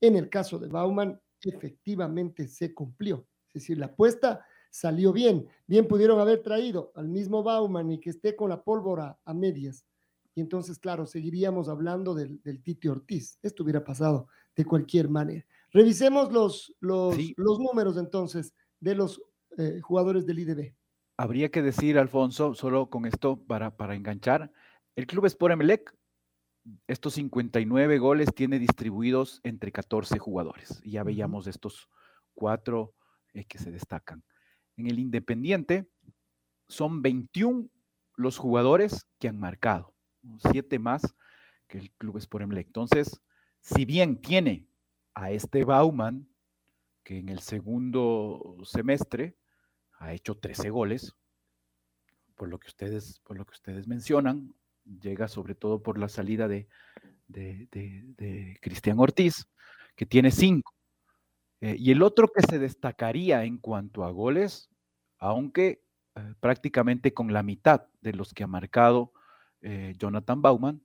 En 0.00 0.16
el 0.16 0.28
caso 0.28 0.58
de 0.58 0.68
Bauman, 0.68 1.20
efectivamente 1.42 2.48
se 2.48 2.72
cumplió. 2.72 3.26
Es 3.48 3.54
decir, 3.62 3.78
la 3.78 3.86
apuesta 3.86 4.44
salió 4.70 5.12
bien. 5.12 5.46
Bien 5.66 5.88
pudieron 5.88 6.20
haber 6.20 6.42
traído 6.42 6.92
al 6.94 7.08
mismo 7.08 7.42
Bauman 7.42 7.90
y 7.90 7.98
que 8.00 8.10
esté 8.10 8.36
con 8.36 8.50
la 8.50 8.62
pólvora 8.62 9.18
a 9.24 9.34
medias. 9.34 9.84
Y 10.34 10.40
entonces, 10.40 10.78
claro, 10.78 11.04
seguiríamos 11.06 11.68
hablando 11.68 12.14
del, 12.14 12.40
del 12.42 12.62
Titi 12.62 12.86
Ortiz. 12.86 13.38
Esto 13.42 13.64
hubiera 13.64 13.82
pasado 13.82 14.28
de 14.54 14.64
cualquier 14.64 15.08
manera. 15.08 15.44
Revisemos 15.72 16.32
los, 16.32 16.74
los, 16.80 17.14
Sí. 17.16 17.34
los 17.36 17.58
números 17.58 17.96
entonces 17.96 18.54
de 18.80 18.94
los 18.94 19.20
eh, 19.56 19.80
jugadores 19.80 20.24
del 20.26 20.38
IDB. 20.38 20.74
Habría 21.20 21.50
que 21.50 21.62
decir, 21.62 21.98
Alfonso, 21.98 22.54
solo 22.54 22.90
con 22.90 23.04
esto 23.04 23.42
para, 23.44 23.76
para 23.76 23.96
enganchar, 23.96 24.52
el 24.94 25.08
Club 25.08 25.26
Sport 25.26 25.54
Emelec, 25.54 25.92
estos 26.86 27.14
59 27.14 27.98
goles 27.98 28.32
tiene 28.32 28.60
distribuidos 28.60 29.40
entre 29.42 29.72
14 29.72 30.16
jugadores. 30.20 30.80
Y 30.84 30.92
ya 30.92 31.02
veíamos 31.02 31.48
estos 31.48 31.88
cuatro 32.34 32.94
eh, 33.34 33.44
que 33.46 33.58
se 33.58 33.72
destacan. 33.72 34.22
En 34.76 34.86
el 34.86 35.00
Independiente 35.00 35.90
son 36.68 37.02
21 37.02 37.68
los 38.14 38.38
jugadores 38.38 39.04
que 39.18 39.26
han 39.26 39.40
marcado, 39.40 39.94
siete 40.52 40.78
más 40.78 41.16
que 41.66 41.78
el 41.78 41.90
Club 41.98 42.18
Sport 42.18 42.44
Emelec. 42.44 42.68
Entonces, 42.68 43.20
si 43.60 43.84
bien 43.84 44.20
tiene 44.20 44.68
a 45.14 45.32
este 45.32 45.64
Bauman, 45.64 46.28
que 47.02 47.18
en 47.18 47.28
el 47.28 47.40
segundo 47.40 48.56
semestre 48.62 49.36
ha 49.98 50.12
hecho 50.12 50.36
13 50.36 50.70
goles, 50.70 51.14
por 52.34 52.48
lo 52.48 52.58
que 52.58 52.68
ustedes, 52.68 53.20
por 53.20 53.36
lo 53.36 53.44
que 53.44 53.52
ustedes 53.52 53.86
mencionan, 53.88 54.54
llega 55.00 55.28
sobre 55.28 55.54
todo 55.54 55.82
por 55.82 55.98
la 55.98 56.08
salida 56.08 56.48
de, 56.48 56.68
de, 57.26 57.68
de- 57.72 58.04
de 58.16 58.58
Cristian 58.62 58.98
Ortiz, 59.00 59.46
que 59.96 60.06
tiene 60.06 60.30
5. 60.30 60.72
y 61.60 61.90
el 61.90 62.02
otro 62.02 62.28
que 62.28 62.42
se 62.48 62.58
destacaría 62.60 63.44
en 63.44 63.58
cuanto 63.58 64.04
a 64.04 64.10
goles, 64.10 64.70
aunque 65.18 65.82
eh, 66.14 66.34
prácticamente 66.40 67.12
con 67.12 67.32
la 67.32 67.42
mitad 67.42 67.86
de 68.00 68.12
los 68.12 68.32
que 68.32 68.44
ha 68.44 68.46
marcado 68.46 69.12
eh, 69.60 69.94
Jonathan 69.98 70.40
Bauman, 70.40 70.80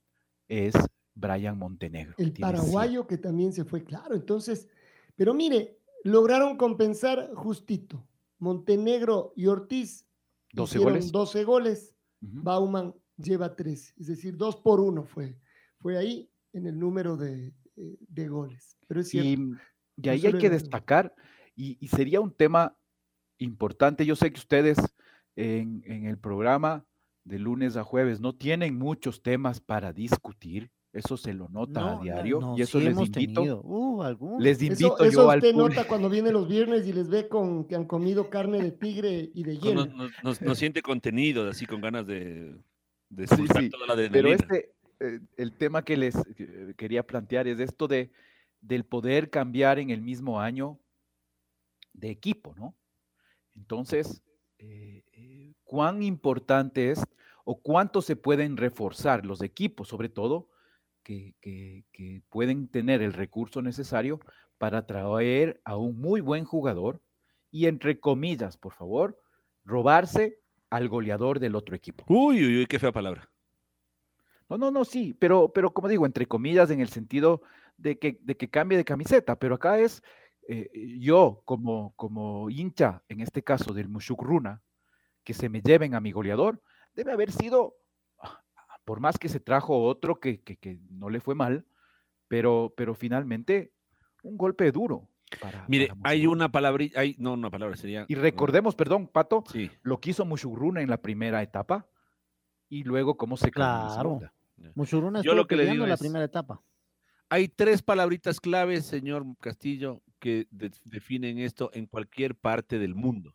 es 0.47 0.73
Brian 1.13 1.57
Montenegro. 1.59 2.15
El 2.17 2.25
siete. 2.25 2.41
paraguayo 2.41 3.05
que 3.05 3.19
también 3.19 3.53
se 3.53 3.63
fue, 3.63 3.83
claro. 3.83 4.15
Entonces, 4.15 4.67
pero 5.15 5.35
mire, 5.35 5.77
lograron 6.03 6.57
compensar 6.57 7.29
justito. 7.35 8.03
Montenegro 8.43 9.33
y 9.35 9.47
Ortiz 9.47 10.05
12 10.51 10.77
hicieron 10.77 10.93
goles. 10.93 11.11
12 11.11 11.43
goles. 11.45 11.95
Bauman 12.19 12.93
lleva 13.17 13.53
13, 13.53 13.95
es 13.97 14.07
decir, 14.07 14.37
2 14.37 14.55
por 14.57 14.79
1 14.79 15.03
fue, 15.03 15.37
fue 15.79 15.97
ahí 15.97 16.31
en 16.53 16.67
el 16.67 16.79
número 16.79 17.17
de, 17.17 17.53
eh, 17.75 17.97
de 17.99 18.27
goles. 18.29 18.77
Pero 18.87 19.01
es 19.01 19.09
cierto. 19.09 19.29
Y, 19.29 19.33
y 19.33 19.37
no 19.37 20.11
ahí 20.11 20.25
hay 20.25 20.37
que 20.37 20.49
destacar, 20.49 21.13
y, 21.53 21.77
y 21.81 21.87
sería 21.89 22.21
un 22.21 22.31
tema 22.31 22.77
importante, 23.39 24.05
yo 24.05 24.15
sé 24.15 24.31
que 24.31 24.39
ustedes 24.39 24.77
en, 25.35 25.83
en 25.85 26.05
el 26.05 26.17
programa 26.17 26.85
de 27.25 27.39
lunes 27.39 27.75
a 27.75 27.83
jueves 27.83 28.21
no 28.21 28.35
tienen 28.35 28.77
muchos 28.77 29.21
temas 29.21 29.59
para 29.59 29.91
discutir, 29.91 30.71
eso 30.93 31.17
se 31.17 31.33
lo 31.33 31.49
nota 31.49 31.81
No, 31.81 31.99
a 31.99 32.03
diario, 32.03 32.39
no, 32.39 32.57
y 32.57 32.61
eso 32.61 32.77
sí 32.77 32.85
les 32.85 32.93
hemos 32.93 33.07
invito. 33.07 33.61
Uh, 33.63 34.03
algunos. 34.03 34.41
les 34.41 34.61
invito 34.61 35.03
eso 35.03 35.11
yo 35.11 35.29
al 35.29 35.39
usted 35.39 35.55
nota 35.55 35.87
cuando 35.87 36.07
viene 36.07 36.31
los 36.31 36.47
viernes 36.47 36.87
y 36.87 36.93
les 36.93 37.09
ve 37.09 37.27
con 37.27 37.65
que 37.65 37.75
han 37.75 37.85
comido 37.85 38.29
carne 38.29 38.61
de 38.61 38.71
tigre 38.71 39.31
y 39.33 39.43
de 39.43 39.55
Nos, 39.55 39.63
hiena. 39.63 39.85
nos- 39.87 40.11
nos- 40.23 40.41
nos 40.41 40.57
siente 40.57 40.81
contenido, 40.83 41.49
así 41.49 41.65
con 41.65 41.81
ganas 41.81 42.05
de, 42.05 42.55
de 43.09 43.27
Sí, 43.27 43.43
sí, 43.57 43.69
toda 43.69 43.87
la 43.95 44.09
Pero 44.11 44.31
este, 44.31 44.71
eh, 44.99 45.19
el 45.37 45.57
tema 45.57 45.83
que 45.83 45.97
les 45.97 46.15
eh, 46.37 46.73
quería 46.77 47.05
plantear 47.05 47.47
es 47.47 47.59
esto 47.59 47.87
de, 47.87 48.11
del 48.61 48.85
poder 48.85 49.31
cambiar 49.31 49.79
en 49.79 49.89
el 49.89 50.01
mismo 50.01 50.39
año 50.39 50.79
de 51.93 52.11
equipo, 52.11 52.53
¿no? 52.55 52.75
Entonces, 53.55 54.21
eh, 54.59 55.03
eh, 55.11 55.53
¿cuán 55.63 56.03
importante 56.03 56.91
es 56.91 57.03
o 57.45 57.59
cuánto 57.59 58.01
se 58.01 58.15
pueden 58.15 58.57
reforzar 58.57 59.25
los 59.25 59.41
equipos, 59.41 59.87
sobre 59.87 60.09
todo, 60.09 60.49
que, 61.03 61.35
que- 61.41 61.85
que 61.91 62.21
pueden 62.29 62.67
tener 62.67 63.01
el 63.01 63.13
recurso 63.13 63.61
necesario 63.61 64.19
para 64.57 64.85
traer 64.85 65.61
a 65.65 65.75
un 65.77 65.99
muy 65.99 66.21
buen 66.21 66.45
jugador 66.45 67.01
y, 67.51 67.67
entre 67.67 67.99
comillas, 67.99 68.57
por 68.57 68.73
favor, 68.73 69.19
robarse 69.65 70.39
al 70.69 70.89
goleador 70.89 71.39
del 71.39 71.55
otro 71.55 71.75
equipo? 71.75 72.03
Uy, 72.07 72.43
uy, 72.43 72.57
uy, 72.59 72.65
qué 72.65 72.79
fea 72.79 72.91
palabra. 72.91 73.29
No, 74.49 74.57
no, 74.57 74.71
no, 74.71 74.85
sí, 74.85 75.13
pero, 75.13 75.51
pero 75.53 75.73
como 75.73 75.87
digo, 75.87 76.05
entre 76.05 76.25
comillas, 76.27 76.69
en 76.69 76.79
el 76.79 76.89
sentido 76.89 77.41
de 77.77 77.97
que, 77.97 78.19
de 78.21 78.35
que 78.37 78.49
cambie 78.49 78.77
de 78.77 78.85
camiseta, 78.85 79.37
pero 79.37 79.55
acá 79.55 79.79
es 79.79 80.03
eh, 80.47 80.69
yo 80.99 81.41
como, 81.45 81.93
como 81.95 82.49
hincha, 82.49 83.03
en 83.07 83.21
este 83.21 83.43
caso 83.43 83.73
del 83.73 83.87
Mushukruna, 83.89 84.61
que 85.23 85.33
se 85.33 85.49
me 85.49 85.61
lleven 85.61 85.95
a 85.95 86.01
mi 86.01 86.11
goleador, 86.11 86.61
debe 86.93 87.13
haber 87.13 87.31
sido, 87.31 87.75
por 88.85 88.99
más 88.99 89.17
que 89.17 89.29
se 89.29 89.39
trajo 89.39 89.83
otro 89.83 90.19
que, 90.19 90.41
que- 90.41 90.57
que 90.57 90.79
no 90.89 91.09
le 91.09 91.19
fue 91.19 91.35
mal, 91.35 91.65
pero, 92.27 92.73
pero 92.75 92.95
finalmente 92.95 93.71
un 94.23 94.37
golpe 94.37 94.71
duro. 94.71 95.07
Para, 95.41 95.65
Mire, 95.67 95.87
para 95.87 96.01
hay 96.03 96.27
una 96.27 96.51
palabrita, 96.51 96.99
hay, 96.99 97.15
no, 97.17 97.33
una 97.33 97.49
palabra 97.49 97.75
sería. 97.75 98.05
Y 98.07 98.15
recordemos, 98.15 98.75
perdón, 98.75 99.07
Pato, 99.07 99.43
Sí, 99.51 99.69
lo 99.81 99.99
que 99.99 100.11
hizo 100.11 100.25
Mushugruna 100.25 100.81
en 100.81 100.89
la 100.89 100.97
primera 101.01 101.41
etapa 101.41 101.87
y 102.69 102.83
luego 102.83 103.17
cómo 103.17 103.35
se 103.37 103.51
Claro. 103.51 103.89
segunda. 103.95 104.33
Muchuruna 104.75 105.19
Yo 105.19 105.31
estuvo 105.31 105.35
lo 105.35 105.47
que 105.47 105.55
le 105.55 105.65
digo 105.65 105.83
en 105.83 105.89
la 105.89 105.95
es- 105.95 105.99
primera 105.99 106.23
etapa. 106.25 106.61
hay 107.29 107.47
tres 107.47 107.81
palabritas 107.81 108.39
claves, 108.39 108.85
señor 108.85 109.25
Castillo, 109.39 110.01
que 110.19 110.47
de- 110.51 110.71
definen 110.85 111.39
esto 111.39 111.71
en 111.73 111.87
cualquier 111.87 112.35
parte 112.35 112.77
del 112.79 112.93
mundo. 112.95 113.33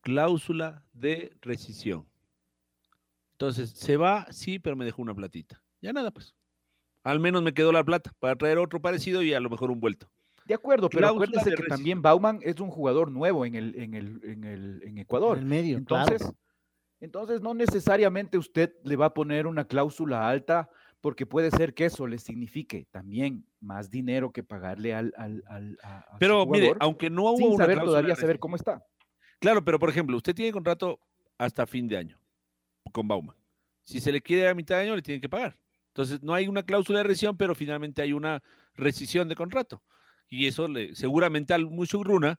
Cláusula 0.00 0.82
de 0.92 1.36
rescisión. 1.40 2.06
Entonces, 3.42 3.70
se 3.70 3.96
va, 3.96 4.28
sí, 4.30 4.60
pero 4.60 4.76
me 4.76 4.84
dejó 4.84 5.02
una 5.02 5.14
platita. 5.16 5.60
Ya 5.80 5.92
nada, 5.92 6.12
pues. 6.12 6.32
Al 7.02 7.18
menos 7.18 7.42
me 7.42 7.52
quedó 7.52 7.72
la 7.72 7.82
plata 7.82 8.12
para 8.20 8.36
traer 8.36 8.58
otro 8.58 8.80
parecido 8.80 9.20
y 9.20 9.34
a 9.34 9.40
lo 9.40 9.50
mejor 9.50 9.72
un 9.72 9.80
vuelto. 9.80 10.08
De 10.44 10.54
acuerdo, 10.54 10.88
pero 10.88 11.00
Cláusula 11.00 11.24
acuérdese 11.24 11.50
de 11.50 11.56
que 11.56 11.62
también 11.64 12.02
Bauman 12.02 12.38
es 12.42 12.60
un 12.60 12.70
jugador 12.70 13.10
nuevo 13.10 13.44
en 13.44 13.56
el, 13.56 13.74
en 13.74 13.94
el, 13.94 14.20
en 14.22 14.44
el, 14.44 14.82
en 14.84 14.98
Ecuador. 14.98 15.36
En 15.38 15.42
el 15.42 15.48
medio, 15.48 15.76
Entonces, 15.76 16.18
claro. 16.18 16.36
entonces 17.00 17.40
no 17.40 17.52
necesariamente 17.54 18.38
usted 18.38 18.74
le 18.84 18.94
va 18.94 19.06
a 19.06 19.14
poner 19.14 19.48
una 19.48 19.64
cláusula 19.64 20.28
alta 20.28 20.70
porque 21.00 21.26
puede 21.26 21.50
ser 21.50 21.74
que 21.74 21.86
eso 21.86 22.06
le 22.06 22.18
signifique 22.18 22.86
también 22.92 23.44
más 23.58 23.90
dinero 23.90 24.30
que 24.30 24.44
pagarle 24.44 24.94
al, 24.94 25.12
al, 25.16 25.42
al- 25.48 25.78
a- 25.82 26.16
Pero 26.20 26.46
mire, 26.46 26.74
aunque 26.78 27.10
no 27.10 27.22
hubo 27.32 27.36
sin 27.38 27.46
una 27.48 27.56
saber 27.64 27.74
cláusula 27.78 27.98
todavía 27.98 28.14
saber 28.14 28.38
cómo 28.38 28.54
está. 28.54 28.84
Claro, 29.40 29.64
pero 29.64 29.80
por 29.80 29.90
ejemplo, 29.90 30.16
usted 30.16 30.32
tiene 30.32 30.52
contrato 30.52 31.00
hasta 31.38 31.66
fin 31.66 31.88
de 31.88 31.96
año 31.96 32.21
con 32.92 33.08
Bauman. 33.08 33.36
Si 33.84 34.00
se 34.00 34.12
le 34.12 34.20
quiere 34.20 34.48
a 34.48 34.54
mitad 34.54 34.76
de 34.76 34.82
año, 34.82 34.96
le 34.96 35.02
tienen 35.02 35.20
que 35.20 35.28
pagar. 35.28 35.58
Entonces, 35.88 36.22
no 36.22 36.32
hay 36.34 36.46
una 36.48 36.62
cláusula 36.62 36.98
de 37.00 37.04
rescisión, 37.04 37.36
pero 37.36 37.54
finalmente 37.54 38.00
hay 38.00 38.12
una 38.12 38.42
rescisión 38.74 39.28
de 39.28 39.34
contrato. 39.34 39.82
Y 40.28 40.46
eso 40.46 40.68
le, 40.68 40.94
seguramente 40.94 41.52
al 41.52 41.66
Mushugruna 41.66 42.38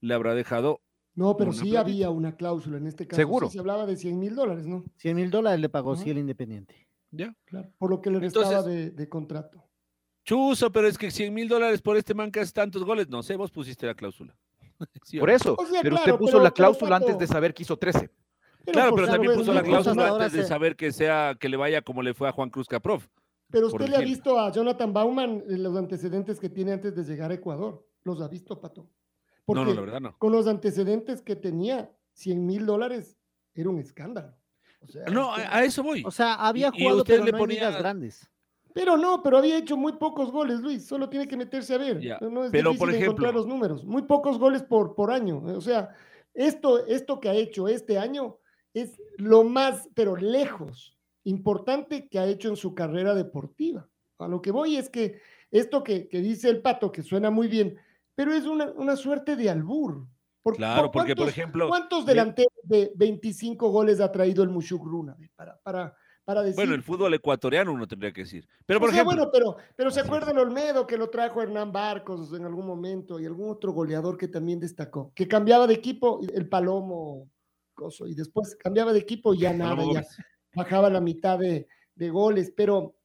le 0.00 0.14
habrá 0.14 0.34
dejado. 0.34 0.80
No, 1.14 1.36
pero 1.36 1.52
sí 1.52 1.76
había 1.76 2.10
una 2.10 2.36
cláusula 2.36 2.78
en 2.78 2.86
este 2.86 3.06
caso. 3.06 3.16
sí 3.16 3.22
Seguro. 3.22 3.50
se 3.50 3.58
hablaba 3.58 3.84
de 3.86 3.96
100 3.96 4.18
mil 4.18 4.34
dólares, 4.34 4.66
¿no? 4.66 4.84
100 4.98 5.16
mil 5.16 5.30
dólares 5.30 5.60
le 5.60 5.68
pagó 5.68 5.94
Ajá. 5.94 6.02
sí 6.02 6.10
el 6.10 6.18
Independiente. 6.18 6.86
¿Ya? 7.10 7.34
Claro, 7.46 7.70
por 7.78 7.90
lo 7.90 8.00
que 8.00 8.10
le 8.10 8.20
restaba 8.20 8.46
Entonces- 8.48 8.74
de, 8.74 8.90
de 8.90 9.08
contrato. 9.08 9.62
Chuzo, 10.24 10.72
pero 10.72 10.88
es 10.88 10.98
que 10.98 11.10
100 11.10 11.32
mil 11.32 11.48
dólares 11.48 11.80
por 11.80 11.96
este 11.96 12.12
man 12.14 12.30
que 12.32 12.40
hace 12.40 12.52
tantos 12.52 12.84
goles. 12.84 13.08
No 13.08 13.22
sé, 13.22 13.36
vos 13.36 13.50
pusiste 13.50 13.86
la 13.86 13.94
cláusula. 13.94 14.36
¿Sí 15.04 15.18
o 15.18 15.20
Por 15.20 15.28
no? 15.30 15.34
eso, 15.36 15.54
O 15.58 15.66
sea, 15.66 15.80
pero 15.82 15.96
claro, 15.96 16.12
usted 16.14 16.18
puso 16.18 16.32
pero- 16.32 16.42
la 16.44 16.50
pero, 16.50 16.54
cláusula 16.54 16.96
antes 16.96 17.18
de 17.18 17.26
saber 17.26 17.54
que 17.54 17.62
hizo 17.62 17.76
13. 17.76 18.10
Claro, 18.72 18.90
por 18.90 19.00
pero 19.00 19.12
también 19.12 19.34
puso 19.34 19.52
la 19.52 19.62
cláusula 19.62 20.08
antes 20.08 20.32
de 20.32 20.44
saber 20.44 20.76
que 20.76 20.92
sea 20.92 21.36
que 21.38 21.48
le 21.48 21.56
vaya 21.56 21.82
como 21.82 22.02
le 22.02 22.14
fue 22.14 22.28
a 22.28 22.32
Juan 22.32 22.50
Cruz 22.50 22.66
Caprov. 22.68 23.02
Pero 23.50 23.68
usted 23.68 23.88
le 23.88 23.96
ha 23.96 24.00
visto 24.00 24.38
a 24.40 24.50
Jonathan 24.50 24.92
Bauman 24.92 25.42
eh, 25.48 25.56
los 25.58 25.76
antecedentes 25.76 26.40
que 26.40 26.48
tiene 26.48 26.72
antes 26.72 26.94
de 26.96 27.04
llegar 27.04 27.30
a 27.30 27.34
Ecuador. 27.34 27.86
Los 28.02 28.20
ha 28.20 28.28
visto, 28.28 28.60
Pato. 28.60 28.88
Porque 29.44 29.64
no, 29.64 29.72
la 29.74 29.80
verdad 29.80 30.00
no. 30.00 30.16
con 30.18 30.32
los 30.32 30.46
antecedentes 30.48 31.22
que 31.22 31.36
tenía, 31.36 31.90
100 32.14 32.44
mil 32.44 32.66
dólares 32.66 33.16
era 33.54 33.68
un 33.70 33.78
escándalo. 33.78 34.34
O 34.80 34.88
sea, 34.88 35.04
No, 35.06 35.36
este- 35.36 35.46
a, 35.48 35.56
a 35.58 35.64
eso 35.64 35.82
voy. 35.84 36.02
O 36.04 36.10
sea, 36.10 36.34
había 36.34 36.70
jugado, 36.72 36.98
usted 36.98 37.14
pero 37.14 37.24
le 37.24 37.30
no 37.32 37.38
en 37.38 37.42
ponía- 37.42 37.54
ligas 37.60 37.78
grandes. 37.78 38.28
Pero 38.74 38.96
no, 38.96 39.22
pero 39.22 39.38
había 39.38 39.56
hecho 39.56 39.76
muy 39.76 39.92
pocos 39.92 40.30
goles, 40.30 40.60
Luis. 40.60 40.84
Solo 40.86 41.08
tiene 41.08 41.26
que 41.28 41.36
meterse 41.36 41.74
a 41.74 41.78
ver. 41.78 42.00
Ya, 42.00 42.18
No 42.20 42.44
es 42.44 42.50
pero, 42.50 42.70
difícil 42.70 42.78
por 42.78 42.88
encontrar 42.94 43.30
ejemplo- 43.30 43.32
los 43.32 43.46
números. 43.46 43.84
Muy 43.84 44.02
pocos 44.02 44.38
goles 44.38 44.62
por, 44.64 44.94
por 44.94 45.10
año. 45.12 45.42
O 45.56 45.60
sea, 45.60 45.90
esto, 46.34 46.84
esto 46.86 47.18
que 47.20 47.28
ha 47.30 47.34
hecho 47.34 47.68
este 47.68 47.98
año 47.98 48.36
es 48.76 49.00
lo 49.16 49.42
más, 49.42 49.88
pero 49.94 50.16
lejos, 50.16 50.96
importante 51.24 52.08
que 52.08 52.18
ha 52.18 52.26
hecho 52.26 52.48
en 52.50 52.56
su 52.56 52.74
carrera 52.74 53.14
deportiva. 53.14 53.88
A 54.18 54.28
lo 54.28 54.40
que 54.42 54.50
voy 54.50 54.76
es 54.76 54.88
que 54.90 55.20
esto 55.50 55.82
que, 55.82 56.08
que 56.08 56.20
dice 56.20 56.48
el 56.50 56.60
pato, 56.60 56.92
que 56.92 57.02
suena 57.02 57.30
muy 57.30 57.48
bien, 57.48 57.76
pero 58.14 58.32
es 58.34 58.44
una, 58.44 58.66
una 58.72 58.96
suerte 58.96 59.34
de 59.36 59.48
albur. 59.50 60.06
Claro, 60.56 60.90
porque, 60.92 61.16
por 61.16 61.24
¿cuántos- 61.24 61.28
ejemplo, 61.38 61.68
¿Cuántos 61.68 62.06
delanteros 62.06 62.52
de 62.62 62.92
25 62.94 63.68
goles 63.70 63.98
ha 64.00 64.12
traído 64.12 64.42
el 64.44 64.50
Mushuk 64.50 64.84
Runa? 64.84 65.12
A 65.12 65.16
ver, 65.16 65.30
Para, 65.34 65.58
para, 65.62 65.96
para 66.24 66.42
decir. 66.42 66.54
Bueno, 66.56 66.74
el 66.74 66.82
fútbol 66.82 67.12
ecuatoriano 67.14 67.72
uno 67.72 67.88
tendría 67.88 68.12
que 68.12 68.20
decir. 68.20 68.46
Pero, 68.64 68.78
O 68.78 68.80
por 68.82 68.90
sea, 68.90 69.00
ejemplo, 69.02 69.16
bueno, 69.16 69.30
pero, 69.32 69.56
pero 69.74 69.90
se 69.90 70.00
acuerdan 70.00 70.38
Olmedo 70.38 70.86
que 70.86 70.98
lo 70.98 71.08
trajo 71.10 71.42
Hernán 71.42 71.72
Barcos 71.72 72.32
en 72.32 72.44
algún 72.44 72.66
momento 72.66 73.18
y 73.18 73.26
algún 73.26 73.50
otro 73.50 73.72
goleador 73.72 74.16
que 74.16 74.28
también 74.28 74.60
destacó, 74.60 75.10
que 75.14 75.26
cambiaba 75.26 75.66
de 75.66 75.74
equipo, 75.74 76.20
el 76.32 76.48
Palomo 76.48 77.28
Coso, 77.76 78.08
y 78.08 78.14
después 78.14 78.56
cambiaba 78.56 78.92
de 78.92 78.98
equipo 78.98 79.34
y 79.34 79.40
ya 79.40 79.52
nada, 79.52 79.84
ya 79.92 80.04
bajaba 80.54 80.90
la 80.90 81.00
mitad 81.00 81.38
de, 81.38 81.68
de 81.94 82.10
goles, 82.10 82.52
pero, 82.56 82.96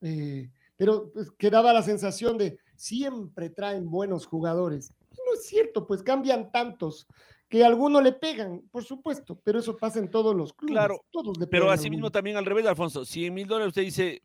eh, 0.00 0.50
pero 0.76 1.12
pues, 1.12 1.30
quedaba 1.32 1.72
la 1.72 1.82
sensación 1.82 2.38
de 2.38 2.58
siempre 2.74 3.50
traen 3.50 3.88
buenos 3.88 4.26
jugadores. 4.26 4.92
No 5.10 5.34
es 5.34 5.46
cierto, 5.46 5.86
pues 5.86 6.02
cambian 6.02 6.50
tantos 6.50 7.06
que 7.48 7.62
a 7.62 7.68
alguno 7.68 8.00
le 8.00 8.12
pegan, 8.12 8.62
por 8.72 8.82
supuesto, 8.82 9.40
pero 9.44 9.60
eso 9.60 9.76
pasa 9.76 9.98
en 9.98 10.10
todos 10.10 10.34
los 10.34 10.52
clubes. 10.52 10.72
Claro, 10.72 11.04
todos 11.10 11.38
le 11.38 11.46
pero 11.46 11.64
pegan 11.64 11.70
a 11.70 11.74
así 11.74 11.90
mismo 11.90 12.06
alguno. 12.06 12.10
también 12.10 12.36
al 12.36 12.44
revés, 12.44 12.66
Alfonso. 12.66 13.04
100 13.04 13.32
mil 13.32 13.46
dólares 13.46 13.68
usted 13.68 13.82
dice, 13.82 14.22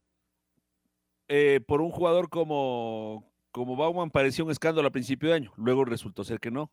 eh, 1.27 1.61
por 1.65 1.81
un 1.81 1.91
jugador 1.91 2.29
como, 2.29 3.31
como 3.51 3.75
Bauman 3.75 4.09
parecía 4.09 4.43
un 4.43 4.51
escándalo 4.51 4.87
a 4.87 4.91
principio 4.91 5.29
de 5.29 5.35
año, 5.35 5.53
luego 5.57 5.85
resultó 5.85 6.23
ser 6.23 6.39
que 6.39 6.51
no. 6.51 6.71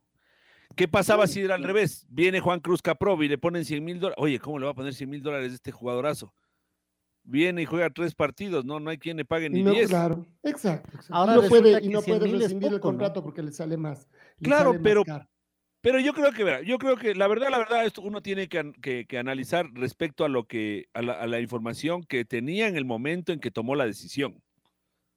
¿Qué 0.76 0.86
pasaba 0.86 1.26
si 1.26 1.40
era 1.40 1.56
al 1.56 1.64
revés? 1.64 2.06
Viene 2.08 2.40
Juan 2.40 2.60
Cruz 2.60 2.82
Caprovi 2.82 3.26
y 3.26 3.28
le 3.28 3.38
ponen 3.38 3.64
100 3.64 3.84
mil 3.84 3.98
dólares. 3.98 4.22
Oye, 4.22 4.38
¿cómo 4.38 4.58
le 4.58 4.66
va 4.66 4.72
a 4.72 4.74
poner 4.74 4.94
100 4.94 5.10
mil 5.10 5.22
dólares 5.22 5.52
a 5.52 5.54
este 5.54 5.72
jugadorazo? 5.72 6.32
Viene 7.24 7.62
y 7.62 7.66
juega 7.66 7.90
tres 7.90 8.14
partidos, 8.14 8.64
no, 8.64 8.80
no 8.80 8.88
hay 8.88 8.96
quien 8.96 9.16
le 9.18 9.24
pague 9.24 9.50
ni 9.50 9.62
no, 9.62 9.72
10. 9.72 9.88
claro, 9.88 10.24
exacto. 10.42 10.88
exacto. 10.96 11.14
Ahora 11.14 11.34
y 11.34 11.40
no 11.42 11.48
puede, 11.48 11.84
y 11.84 11.88
no 11.88 12.00
100 12.00 12.18
puede 12.18 12.38
rescindir 12.38 12.72
el 12.72 12.80
contrato 12.80 13.22
porque 13.22 13.42
le 13.42 13.52
sale 13.52 13.76
más. 13.76 14.08
le 14.38 14.44
Claro, 14.44 14.70
sale 14.72 14.82
pero-. 14.82 15.04
Pero 15.80 16.00
yo 16.00 16.12
creo 16.12 16.32
que, 16.32 16.42
verá, 16.42 16.62
yo 16.62 16.76
creo 16.78 16.96
que 16.96 17.14
la 17.14 17.28
verdad, 17.28 17.50
la 17.50 17.58
verdad, 17.58 17.84
esto 17.86 18.02
uno 18.02 18.20
tiene 18.20 18.48
que, 18.48 18.58
an- 18.58 18.72
que- 18.74 19.06
que 19.06 19.18
analizar 19.18 19.70
respecto 19.74 20.24
a 20.24 20.28
lo 20.28 20.44
que, 20.44 20.86
a 20.92 21.02
la, 21.02 21.12
a 21.14 21.26
la 21.26 21.40
información 21.40 22.02
que 22.02 22.24
tenía 22.24 22.66
en 22.66 22.76
el 22.76 22.84
momento 22.84 23.32
en 23.32 23.38
que 23.40 23.50
tomó 23.52 23.74
la 23.76 23.86
decisión. 23.86 24.42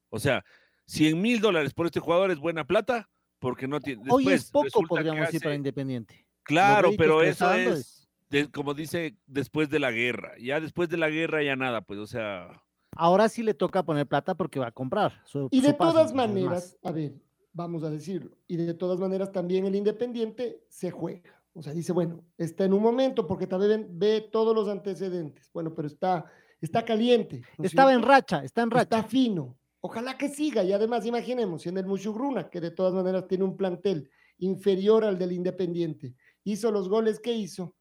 O 0.09 0.19
sea, 0.19 0.43
100 0.85 1.19
mil 1.21 1.39
dólares 1.39 1.73
por 1.73 1.85
este 1.87 1.99
jugador 1.99 2.29
es 2.29 2.37
buena 2.39 2.65
plata, 2.67 3.09
porque 3.41 3.67
no 3.67 3.79
tiene. 3.81 4.03
Hoy 4.09 4.29
es 4.29 4.49
poco, 4.51 4.83
podríamos 4.87 5.25
decir, 5.25 5.41
para 5.41 5.51
hace- 5.51 5.57
Independiente. 5.57 6.25
Claro, 6.43 6.91
pero 6.97 7.23
eso 7.23 7.51
es, 7.53 8.07
de- 8.29 8.49
como 8.49 8.73
dice, 8.73 9.17
después 9.25 9.69
de 9.69 9.79
la 9.79 9.91
guerra. 9.91 10.33
Ya 10.39 10.59
después 10.61 10.87
de 10.89 10.97
la 10.97 11.09
guerra 11.09 11.43
ya 11.43 11.55
nada, 11.55 11.81
pues, 11.81 11.99
o 11.99 12.07
sea. 12.07 12.61
Ahora 12.95 13.27
sí 13.29 13.41
le 13.41 13.53
toca 13.53 13.83
poner 13.83 14.05
plata 14.07 14.35
porque 14.35 14.59
va 14.59 14.67
a 14.67 14.71
comprar. 14.71 15.21
su- 15.25 15.47
Y 15.51 15.61
de 15.61 15.73
todas 15.73 16.13
maneras, 16.13 16.77
a 16.83 16.91
ver, 16.91 17.13
vamos 17.51 17.83
a 17.83 17.89
decirlo, 17.89 18.37
y 18.47 18.57
de 18.57 18.73
todas 18.75 18.99
maneras 18.99 19.31
también 19.31 19.65
el 19.65 19.75
Independiente 19.75 20.63
se 20.69 20.91
juega. 20.91 21.31
O 21.53 21.61
sea, 21.63 21.73
dice, 21.73 21.91
bueno, 21.91 22.23
está 22.37 22.63
en 22.63 22.73
un 22.73 22.81
momento 22.81 23.27
porque 23.27 23.47
también 23.47 23.87
ve 23.91 24.21
todos 24.31 24.55
los 24.55 24.67
antecedentes. 24.69 25.49
Bueno, 25.53 25.73
pero 25.73 25.87
está, 25.87 26.25
está 26.61 26.85
caliente. 26.85 27.41
¿no 27.57 27.65
es 27.65 27.71
Estaba 27.71 27.91
en 27.93 28.03
racha, 28.03 28.43
está 28.43 28.61
en 28.61 28.71
racha. 28.71 28.83
Está 28.83 29.03
fino. 29.03 29.57
Ojalá 29.81 30.17
que 30.17 30.29
siga. 30.29 30.63
Y 30.63 30.73
además, 30.73 31.05
imaginemos, 31.05 31.63
si 31.63 31.69
en 31.69 31.77
el 31.77 31.85
Mushugruna, 31.85 32.49
que 32.49 32.61
de 32.61 32.71
todas 32.71 32.93
maneras 32.93 33.27
tiene 33.27 33.43
un 33.43 33.57
plantel 33.57 34.09
inferior 34.37 35.03
al 35.03 35.17
del 35.17 35.31
Independiente, 35.31 36.15
hizo 36.43 36.71
los 36.71 36.87
goles 36.87 37.19
que 37.19 37.33
hizo. 37.33 37.75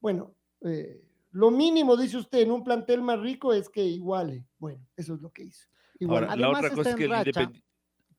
Bueno, 0.00 0.34
eh, 0.62 1.02
lo 1.32 1.50
mínimo, 1.50 1.96
dice 1.96 2.18
usted, 2.18 2.40
en 2.40 2.52
un 2.52 2.62
plantel 2.64 3.02
más 3.02 3.20
rico 3.20 3.52
es 3.52 3.68
que 3.68 3.84
iguale. 3.84 4.46
Bueno, 4.58 4.86
eso 4.96 5.14
es 5.14 5.20
lo 5.20 5.30
que 5.30 5.44
hizo. 5.44 5.66
Igual. 5.98 6.24
Ahora, 6.24 6.36
la 6.36 6.46
Además 6.46 6.58
otra 6.64 6.70
cosa 6.70 6.80
está 6.82 6.90
es 6.90 6.96
que 6.96 7.04
en 7.04 7.10
el 7.10 7.16
racha. 7.16 7.30
Independiente. 7.40 7.66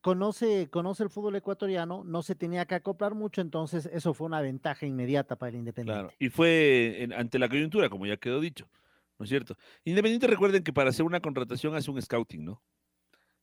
Conoce, 0.00 0.70
conoce 0.70 1.02
el 1.02 1.10
fútbol 1.10 1.34
ecuatoriano, 1.36 2.04
no 2.04 2.22
se 2.22 2.36
tenía 2.36 2.66
que 2.66 2.76
acoplar 2.76 3.14
mucho, 3.16 3.40
entonces 3.40 3.90
eso 3.92 4.14
fue 4.14 4.28
una 4.28 4.40
ventaja 4.40 4.86
inmediata 4.86 5.36
para 5.36 5.50
el 5.50 5.56
Independiente. 5.56 6.00
Claro, 6.00 6.14
y 6.20 6.28
fue 6.28 7.02
en- 7.02 7.12
ante 7.12 7.38
la 7.40 7.48
coyuntura, 7.48 7.88
como 7.88 8.06
ya 8.06 8.16
quedó 8.16 8.40
dicho, 8.40 8.70
¿no 9.18 9.24
es 9.24 9.28
cierto? 9.28 9.56
Independiente, 9.84 10.28
recuerden 10.28 10.62
que 10.62 10.72
para 10.72 10.90
hacer 10.90 11.04
una 11.04 11.20
contratación 11.20 11.74
hace 11.74 11.90
un 11.90 12.00
scouting, 12.00 12.44
¿no? 12.44 12.62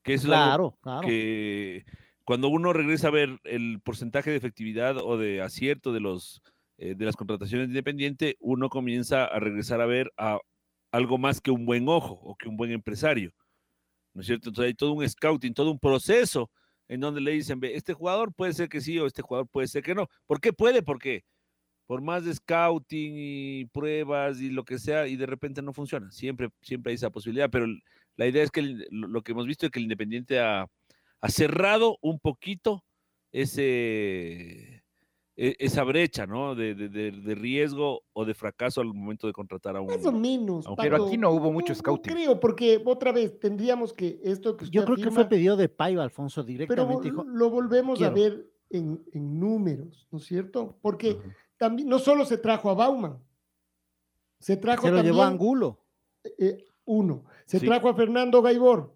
Que 0.05 0.13
es 0.13 0.23
Claro, 0.23 0.77
claro. 0.81 1.05
que 1.07 1.83
cuando 2.23 2.47
uno 2.47 2.71
regresa 2.71 3.09
a 3.09 3.11
ver 3.11 3.39
el 3.43 3.81
porcentaje 3.83 4.29
de 4.31 4.37
efectividad 4.37 4.97
o 4.97 5.17
de 5.17 5.41
acierto 5.41 5.91
de 5.91 5.99
los 5.99 6.41
eh, 6.77 6.93
de 6.95 7.05
las 7.05 7.15
contrataciones 7.15 7.67
de 7.67 7.71
Independiente, 7.71 8.35
uno 8.39 8.69
comienza 8.69 9.25
a 9.25 9.39
regresar 9.39 9.81
a 9.81 9.85
ver 9.85 10.11
a 10.17 10.39
algo 10.91 11.17
más 11.17 11.41
que 11.41 11.51
un 11.51 11.65
buen 11.65 11.87
ojo 11.89 12.13
o 12.21 12.35
que 12.35 12.47
un 12.49 12.57
buen 12.57 12.71
empresario, 12.71 13.31
¿no 14.13 14.21
es 14.21 14.27
cierto? 14.27 14.49
Entonces 14.49 14.69
hay 14.69 14.73
todo 14.75 14.93
un 14.93 15.07
scouting, 15.09 15.53
todo 15.53 15.71
un 15.71 15.79
proceso 15.79 16.51
en 16.87 16.99
donde 16.99 17.21
le 17.21 17.31
dicen, 17.31 17.59
ve, 17.59 17.75
este 17.75 17.93
jugador 17.93 18.33
puede 18.33 18.53
ser 18.53 18.69
que 18.69 18.81
sí 18.81 18.99
o 18.99 19.07
este 19.07 19.21
jugador 19.21 19.47
puede 19.49 19.67
ser 19.67 19.83
que 19.83 19.95
no. 19.95 20.07
¿Por 20.27 20.39
qué 20.41 20.53
puede? 20.53 20.83
Porque 20.83 21.23
por 21.87 22.01
más 22.01 22.25
de 22.25 22.33
scouting 22.35 23.13
y 23.15 23.65
pruebas 23.65 24.39
y 24.41 24.49
lo 24.49 24.63
que 24.65 24.77
sea, 24.77 25.07
y 25.07 25.15
de 25.15 25.25
repente 25.25 25.61
no 25.61 25.73
funciona. 25.73 26.11
Siempre, 26.11 26.49
siempre 26.61 26.91
hay 26.91 26.95
esa 26.95 27.09
posibilidad, 27.09 27.49
pero 27.49 27.65
el- 27.65 27.81
la 28.17 28.27
idea 28.27 28.43
es 28.43 28.51
que 28.51 28.59
el- 28.61 28.87
lo 28.91 29.21
que 29.21 29.31
hemos 29.33 29.45
visto 29.45 29.65
es 29.65 29.71
que 29.71 29.79
el 29.79 29.83
Independiente 29.85 30.39
ha, 30.39 30.67
ha 31.21 31.29
cerrado 31.29 31.97
un 32.01 32.19
poquito 32.19 32.83
ese, 33.31 34.83
e- 35.37 35.55
esa 35.59 35.83
brecha, 35.83 36.25
¿no? 36.25 36.55
De, 36.55 36.75
de- 36.75 36.89
de- 36.89 37.11
de 37.11 37.35
riesgo 37.35 38.03
o 38.13 38.25
de 38.25 38.33
fracaso 38.33 38.81
al 38.81 38.93
momento 38.93 39.27
de 39.27 39.33
contratar 39.33 39.75
a 39.75 39.81
un... 39.81 39.87
Más 39.87 40.05
o 40.05 40.11
menos. 40.11 40.65
Aunque- 40.65 40.83
Pero 40.83 41.05
aquí 41.05 41.17
no 41.17 41.31
hubo 41.31 41.51
mucho 41.51 41.73
No 41.73 41.79
scouting. 41.79 42.13
creo, 42.13 42.39
porque 42.39 42.81
otra 42.85 43.11
vez 43.11 43.39
tendríamos 43.39 43.91
que 43.93 44.19
esto 44.23 44.55
que 44.55 44.65
usted 44.65 44.73
Yo 44.79 44.85
creo 44.85 44.97
que 44.97 45.11
fue 45.11 45.25
pedido 45.27 45.57
de 45.57 45.67
Paiva, 45.69 46.03
Alfonso, 46.03 46.41
pero 46.41 46.47
directamente. 46.47 47.03
dijo, 47.09 47.23
lo 47.25 47.49
volvemos 47.49 48.01
a 48.01 48.09
ver 48.09 48.49
en, 48.69 49.03
en 49.13 49.39
números, 49.39 50.07
¿no 50.11 50.17
es 50.19 50.25
cierto? 50.25 50.77
Porque 50.81 51.17
también 51.57 51.87
no 51.89 51.99
solo 51.99 52.25
se 52.25 52.37
trajo 52.37 52.69
a 52.69 52.73
Bauman, 52.73 53.19
se 54.39 54.57
trajo 54.57 54.83
se 54.83 54.89
lo 54.91 54.97
también 54.97 55.13
llevó 55.13 55.23
a 55.23 55.27
Angulo. 55.27 55.79
eh, 56.39 56.63
uno, 56.85 57.23
se 57.45 57.59
Sí. 57.59 57.65
trajo 57.65 57.89
a 57.89 57.95
Fernando 57.95 58.41
Gaibor, 58.41 58.95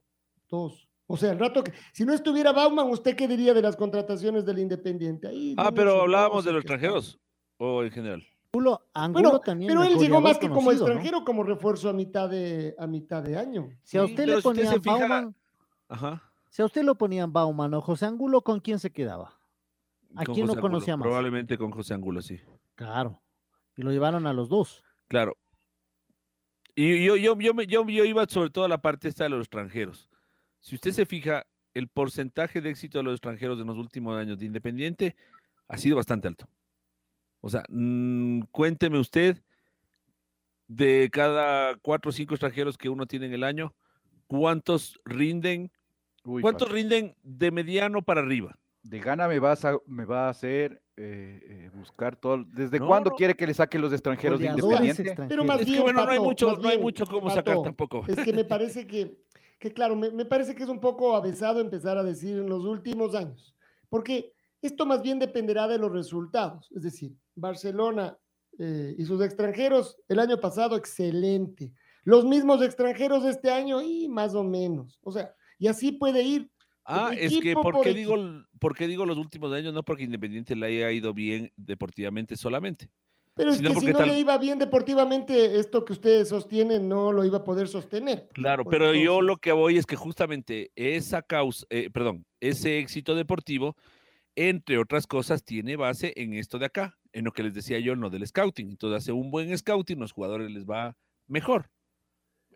dos. 0.50 0.88
O 1.08 1.18
sea, 1.18 1.32
el 1.32 1.40
rato 1.40 1.64
que, 1.64 1.74
si 1.92 2.06
no 2.06 2.14
estuviera 2.14 2.52
Bauman, 2.52 2.88
¿usted 2.90 3.16
qué 3.16 3.28
diría 3.28 3.54
de 3.54 3.62
las 3.64 3.76
contrataciones 3.76 4.46
del 4.46 4.60
Independiente? 4.60 5.28
Ahí 5.28 5.56
Ah, 5.58 5.66
no 5.66 5.74
pero 5.74 6.02
hablábamos 6.02 6.46
no 6.46 6.50
de 6.50 6.54
los 6.54 6.62
extranjeros 6.62 7.20
o 7.58 7.84
en 7.84 7.92
general. 7.92 8.24
Angulo, 8.54 8.82
Angulo 8.94 9.30
Bueno, 9.30 9.40
también 9.42 9.70
pero 9.70 9.84
es 9.84 9.92
él 9.94 10.00
llegó 10.00 10.22
más 10.22 10.38
que 10.38 10.50
como 10.50 10.72
¿no? 10.72 10.72
extranjero, 10.72 11.24
como 11.24 11.44
refuerzo 11.44 11.90
a 11.90 11.94
mitad 11.94 12.30
de, 12.30 12.76
a 12.78 12.86
mitad 12.88 13.22
de 13.24 13.38
año. 13.38 13.70
Si 13.84 13.98
a 13.98 14.04
usted 14.04 14.26
le 14.26 14.38
usted 14.38 14.44
ponían 14.44 14.82
fija- 14.82 14.98
Bauman, 15.00 15.36
Ajá. 15.88 16.24
si 16.50 16.62
a 16.62 16.66
usted 16.66 16.84
lo 16.84 16.96
ponían 16.96 17.32
Bauman 17.34 17.74
o 17.74 17.82
José 17.82 18.06
Angulo, 18.06 18.42
¿con 18.42 18.60
quién 18.60 18.78
se 18.80 18.92
quedaba? 18.92 19.40
¿A 20.16 20.26
con 20.26 20.34
quién 20.36 20.46
no 20.48 20.54
José 20.54 20.58
Angulo, 20.60 20.62
conocía 20.62 20.98
más? 20.98 21.06
Probablemente 21.06 21.58
con 21.58 21.72
José 21.72 21.94
Angulo, 21.96 22.22
sí. 22.22 22.40
Claro. 22.76 23.22
Y 23.76 23.82
lo 23.84 23.92
llevaron 23.92 24.26
a 24.28 24.34
los 24.34 24.50
dos. 24.50 24.84
Claro. 25.08 25.36
Y 26.76 27.04
yo, 27.04 27.16
yo, 27.16 27.38
yo, 27.40 27.54
yo, 27.64 27.88
yo 27.88 28.06
iba 28.06 28.26
sobre 28.28 28.50
todo 28.50 28.66
a 28.66 28.70
la 28.70 28.82
parte 28.82 29.08
esta 29.08 29.26
de 29.26 29.30
los 29.30 29.42
extranjeros. 29.42 30.10
Si 30.60 30.76
usted 30.76 30.92
se 30.92 31.06
fija, 31.06 31.46
el 31.74 31.88
porcentaje 31.88 32.62
de 32.62 32.70
éxito 32.70 32.98
de 32.98 33.04
los 33.04 33.14
extranjeros 33.14 33.60
en 33.60 33.68
los 33.68 33.78
últimos 33.78 34.18
años 34.18 34.40
de 34.40 34.46
Independiente 34.46 35.16
ha 35.68 35.78
sido 35.78 35.96
bastante 35.96 36.28
alto. 36.28 36.48
O 37.42 37.50
sea, 37.50 37.64
mm, 37.70 38.42
cuénteme 38.52 39.00
usted 39.00 39.42
de 40.68 41.10
cada 41.12 41.76
cuatro 41.78 42.10
o 42.10 42.12
cinco 42.12 42.36
extranjeros 42.36 42.78
que 42.78 42.90
uno 42.90 43.06
tiene 43.06 43.28
en 43.28 43.34
el 43.34 43.44
año, 43.44 43.74
¿cuántos 44.28 45.00
rinden? 45.06 45.72
Uy, 46.24 46.42
¿Cuántos 46.42 46.70
rinden 46.70 47.16
de 47.24 47.52
mediano 47.52 48.02
para 48.02 48.22
arriba? 48.22 48.58
De 48.84 49.00
gana 49.00 49.28
me 49.28 49.40
vas 49.40 49.66
a, 49.66 49.78
me 49.88 50.06
va 50.06 50.28
a 50.28 50.30
hacer 50.30 50.82
eh, 51.02 51.40
eh, 51.44 51.70
buscar 51.74 52.18
todo. 52.18 52.44
¿Desde 52.44 52.78
No, 52.78 52.88
cuándo 52.88 53.12
no. 53.12 53.16
quiere 53.16 53.34
que 53.34 53.48
le 53.48 53.54
saque 53.54 53.80
los 53.80 53.94
extranjeros 53.94 54.38
de? 54.40 54.50
Pero 55.30 55.46
más 55.46 55.62
Es 55.62 55.66
que 55.66 55.72
bien, 55.72 55.84
bueno, 55.84 56.06
no 56.06 56.12
hay 56.12 56.20
mucho, 56.20 56.58
no 56.58 56.68
hay 56.68 56.76
bien, 56.76 56.82
mucho 56.82 57.06
cómo 57.06 57.30
sacar 57.30 57.62
tampoco. 57.62 58.04
Es 58.06 58.18
que 58.18 58.34
me 58.34 58.44
parece 58.46 58.86
que, 58.86 59.18
que 59.60 59.72
claro, 59.72 59.96
me, 59.96 60.12
me 60.12 60.26
parece 60.26 60.54
que 60.54 60.64
es 60.64 60.70
un 60.70 60.82
poco 60.82 61.16
avesado 61.16 61.62
empezar 61.62 61.98
a 61.98 62.04
decir 62.04 62.38
en 62.38 62.50
los 62.50 62.66
últimos 62.66 63.16
años, 63.16 63.56
porque 63.88 64.34
esto 64.62 64.86
más 64.86 65.02
bien 65.02 65.20
dependerá 65.20 65.70
de 65.70 65.78
los 65.78 65.90
resultados. 65.92 66.70
Es 66.76 66.84
decir, 66.84 67.16
Barcelona 67.34 68.18
eh, 68.58 68.94
y 68.98 69.06
sus 69.06 69.22
extranjeros 69.22 69.98
el 70.10 70.20
año 70.20 70.38
pasado, 70.40 70.76
excelente. 70.76 71.72
Los 72.04 72.26
mismos 72.26 72.62
extranjeros 72.62 73.24
de 73.24 73.30
este 73.30 73.52
año 73.52 73.82
y 73.82 74.10
más 74.10 74.36
o 74.36 74.44
menos. 74.44 75.00
O 75.02 75.14
sea, 75.14 75.34
y 75.58 75.68
así 75.68 75.94
puede 75.94 76.24
ir 76.24 76.52
Ah, 76.92 77.12
es 77.16 77.40
que 77.40 77.54
¿por 77.54 77.74
por 77.76 77.84
qué, 77.84 77.94
digo, 77.94 78.16
¿por 78.60 78.76
qué 78.76 78.88
digo 78.88 79.06
los 79.06 79.18
últimos 79.18 79.54
años? 79.54 79.74
No 79.74 79.84
porque 79.84 80.04
Independiente 80.04 80.56
le 80.56 80.66
haya 80.66 80.92
ido 80.92 81.14
bien 81.14 81.52
deportivamente 81.56 82.36
solamente. 82.36 82.90
Pero 83.36 83.52
es 83.52 83.62
que 83.62 83.68
si 83.68 83.74
porque 83.74 83.92
no 83.94 84.00
tal- 84.00 84.10
le 84.10 84.20
iba 84.20 84.38
bien 84.38 84.60
deportivamente, 84.60 85.60
esto 85.60 85.86
que 85.86 85.94
ustedes 85.94 86.28
sostienen 86.28 86.90
no 86.90 87.14
lo 87.14 87.24
iba 87.24 87.38
a 87.38 87.44
poder 87.44 87.68
sostener. 87.68 88.28
Claro, 88.34 88.64
Pues 88.64 88.74
pero 88.78 88.94
yo 88.94 89.22
lo 89.22 89.38
que 89.38 89.52
voy 89.52 89.78
es 89.78 89.86
que 89.86 89.96
justamente 89.96 90.72
esa 90.76 91.22
causa, 91.22 91.66
eh, 91.70 91.90
perdón, 91.90 92.26
ese 92.42 92.80
éxito 92.80 93.16
deportivo, 93.16 93.76
entre 94.36 94.78
otras 94.78 95.08
cosas, 95.08 95.44
tiene 95.44 95.76
base 95.76 96.14
en 96.18 96.34
esto 96.34 96.60
de 96.60 96.66
acá, 96.66 96.98
en 97.14 97.26
lo 97.26 97.32
que 97.32 97.44
les 97.44 97.54
decía 97.54 97.80
yo, 97.80 97.96
no 97.96 98.10
del 98.10 98.26
scouting. 98.28 98.70
Entonces 98.72 99.04
hace 99.04 99.12
un 99.12 99.32
buen 99.32 99.56
scouting, 99.58 100.00
los 100.00 100.12
jugadores 100.12 100.50
les 100.52 100.66
va 100.66 100.98
mejor. 101.28 101.70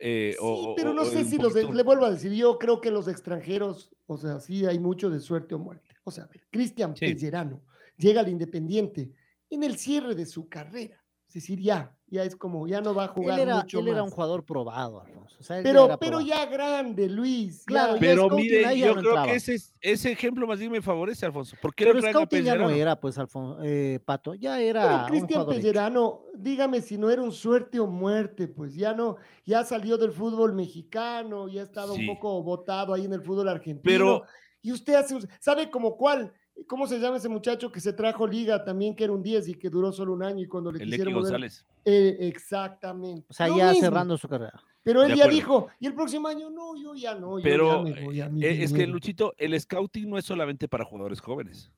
Eh, 0.05 0.31
Sí, 0.33 0.37
o- 0.41 0.75
pero 0.75 0.93
no 0.93 1.03
o 1.03 1.05
sé 1.05 1.23
si 1.23 1.37
los, 1.37 1.53
le 1.55 1.83
vuelvo 1.83 2.05
a 2.05 2.11
decir, 2.11 2.33
yo 2.33 2.59
creo 2.59 2.81
que 2.81 2.91
los 2.91 3.07
extranjeros, 3.07 3.89
o 4.05 4.17
sea, 4.17 4.39
sí 4.41 4.65
hay 4.65 4.77
mucho 4.79 5.09
de 5.09 5.19
suerte 5.21 5.55
o 5.55 5.59
muerte. 5.59 5.95
O 6.03 6.11
sea, 6.11 6.25
a 6.25 6.27
ver, 6.27 6.45
Cristian 6.51 6.95
Sí. 6.95 7.05
Pellerano 7.07 7.61
llega 7.97 8.19
al 8.21 8.27
Independiente 8.27 9.11
en 9.49 9.63
el 9.63 9.77
cierre 9.77 10.13
de 10.15 10.25
su 10.25 10.49
carrera. 10.49 11.02
Es 11.33 11.41
decir, 11.41 11.59
ya, 11.61 11.91
ya 12.09 12.23
es 12.23 12.35
como, 12.35 12.67
ya 12.67 12.79
no 12.79 12.93
va 12.93 13.05
a 13.05 13.07
jugar 13.07 13.39
Él 13.39 13.47
era, 13.47 13.55
mucho 13.61 13.79
él 13.79 13.87
era 13.87 14.03
un 14.03 14.11
jugador 14.11 14.45
probado, 14.45 15.01
Alfonso. 15.01 15.35
o 15.39 15.41
sea, 15.43 15.57
él 15.57 15.63
ya 15.63 15.71
pero, 15.71 15.87
pero 15.97 15.97
probado. 16.19 16.27
ya 16.27 16.45
grande, 16.45 17.09
Luis. 17.09 17.63
Claro, 17.65 17.93
ya. 17.93 17.95
ya 17.95 17.99
Pero 18.01 18.21
Scouting 18.27 18.45
mire, 18.45 18.61
ya 18.61 18.73
yo 18.73 18.85
no 18.85 18.93
creo 18.99 19.09
entraba. 19.13 19.25
que 19.25 19.33
ese, 19.35 19.55
es- 19.55 19.73
ese 19.81 20.11
ejemplo 20.11 20.45
más 20.45 20.59
bien 20.59 20.71
me 20.71 20.79
favorece, 20.83 21.25
Alfonso. 21.25 21.55
¿Por 21.59 21.73
qué 21.73 21.85
Pero 21.85 22.01
no 22.01 22.07
Scouting 22.07 22.43
ya 22.43 22.55
no 22.55 22.69
era, 22.69 22.99
pues, 22.99 23.17
Alfonso, 23.17 23.63
eh, 23.63 23.99
Pato, 24.05 24.35
ya 24.35 24.57
Pero 24.57 24.69
era 24.69 24.97
un 24.97 25.05
Cristian. 25.09 25.45
Pellerano, 25.47 26.21
dígame 26.35 26.81
si 26.81 26.99
no 26.99 27.09
era 27.09 27.23
un 27.23 27.31
suerte 27.31 27.79
o 27.79 27.87
muerte, 27.87 28.47
pues 28.47 28.75
ya 28.75 28.93
no, 28.93 29.15
ya 29.43 29.63
salió 29.63 29.97
del 29.97 30.11
fútbol 30.11 30.53
mexicano, 30.53 31.47
ya 31.47 31.61
ha 31.61 31.63
estado 31.63 31.95
Sí. 31.95 32.07
un 32.07 32.13
poco 32.15 32.43
votado 32.43 32.93
ahí 32.93 33.05
en 33.05 33.13
el 33.13 33.23
fútbol 33.23 33.49
argentino. 33.49 33.81
Pero- 33.83 34.23
y 34.61 34.71
usted 34.71 34.93
hace, 34.93 35.15
un- 35.15 35.27
¿sabe 35.39 35.71
como 35.71 35.97
cuál? 35.97 36.31
¿Cómo 36.67 36.87
se 36.87 36.99
llama 36.99 37.17
ese 37.17 37.29
muchacho 37.29 37.71
que 37.71 37.79
se 37.79 37.93
trajo 37.93 38.27
liga 38.27 38.63
también, 38.63 38.95
que 38.95 39.03
era 39.03 39.13
un 39.13 39.23
10 39.23 39.47
y 39.49 39.55
que 39.55 39.69
duró 39.69 39.91
solo 39.91 40.13
un 40.13 40.23
año 40.23 40.43
y 40.43 40.47
cuando 40.47 40.71
le 40.71 40.83
El 40.83 40.89
quisieron 40.89 41.13
González. 41.13 41.65
Eh, 41.85 42.17
exactamente. 42.21 43.25
O 43.29 43.33
sea, 43.33 43.47
Lo 43.47 43.57
ya 43.57 43.69
mismo. 43.69 43.81
cerrando 43.81 44.17
su 44.17 44.27
carrera. 44.27 44.61
Pero 44.83 45.01
él 45.03 45.15
ya 45.15 45.27
dijo, 45.27 45.69
y 45.79 45.87
el 45.87 45.93
próximo 45.93 46.27
año, 46.27 46.49
no, 46.49 46.75
yo 46.75 46.93
ya 46.93 47.15
no, 47.15 47.39
yo 47.39 47.43
Pero 47.43 47.85
ya 47.85 47.93
me 47.95 48.03
voy 48.03 48.21
a 48.21 48.29
mi 48.29 48.43
eh, 48.43 48.63
es 48.63 48.71
que, 48.71 48.79
dinero". 48.79 48.93
Luchito, 48.93 49.33
el 49.37 49.59
scouting 49.59 50.09
no 50.09 50.17
es 50.17 50.25
solamente 50.25 50.67
para 50.67 50.83
jugadores 50.83 51.21
jóvenes. 51.21 51.71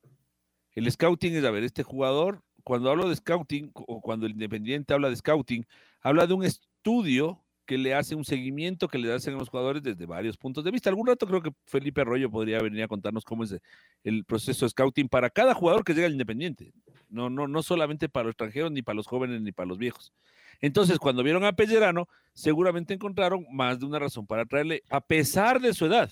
El 0.71 0.91
scouting 0.91 1.35
es, 1.35 1.45
a 1.45 1.51
ver, 1.51 1.63
este 1.63 1.83
jugador, 1.83 2.41
cuando 2.63 2.89
hablo 2.89 3.07
de 3.07 3.15
scouting, 3.15 3.71
o 3.75 4.01
cuando 4.01 4.25
el 4.25 4.31
Independiente 4.31 4.93
habla 4.93 5.09
de 5.09 5.15
scouting, 5.15 5.65
habla 6.01 6.25
de 6.25 6.33
un 6.33 6.43
estudio 6.43 7.44
que 7.65 7.77
le 7.77 7.93
hace 7.93 8.15
un 8.15 8.23
seguimiento 8.23 8.87
que 8.87 8.97
le 8.97 9.11
hacen 9.13 9.33
a 9.35 9.37
los 9.37 9.49
jugadores 9.49 9.83
desde 9.83 10.05
varios 10.05 10.37
puntos 10.37 10.63
de 10.63 10.71
vista. 10.71 10.89
Algún 10.89 11.07
rato 11.07 11.25
creo 11.27 11.41
que 11.41 11.51
Felipe 11.65 12.01
Arroyo 12.01 12.29
podría 12.29 12.59
venir 12.59 12.83
a 12.83 12.87
contarnos 12.87 13.23
cómo 13.23 13.43
es 13.43 13.55
el 14.03 14.23
proceso 14.25 14.65
de 14.65 14.69
scouting 14.69 15.09
para 15.09 15.29
cada 15.29 15.53
jugador 15.53 15.83
que 15.83 15.93
llega 15.93 16.07
al 16.07 16.13
Independiente. 16.13 16.73
No, 17.09 17.29
no, 17.29 17.47
no 17.47 17.63
solamente 17.63 18.09
para 18.09 18.25
los 18.25 18.31
extranjeros, 18.31 18.71
ni 18.71 18.81
para 18.81 18.95
los 18.95 19.07
jóvenes, 19.07 19.41
ni 19.41 19.51
para 19.51 19.67
los 19.67 19.77
viejos. 19.77 20.13
Entonces, 20.61 20.99
cuando 20.99 21.23
vieron 21.23 21.43
a 21.43 21.53
Pellerano, 21.53 22.07
seguramente 22.33 22.93
encontraron 22.93 23.45
más 23.51 23.79
de 23.79 23.85
una 23.85 23.99
razón 23.99 24.25
para 24.25 24.45
traerle, 24.45 24.83
a 24.89 25.01
pesar 25.01 25.59
de 25.59 25.73
su 25.73 25.85
edad. 25.85 26.11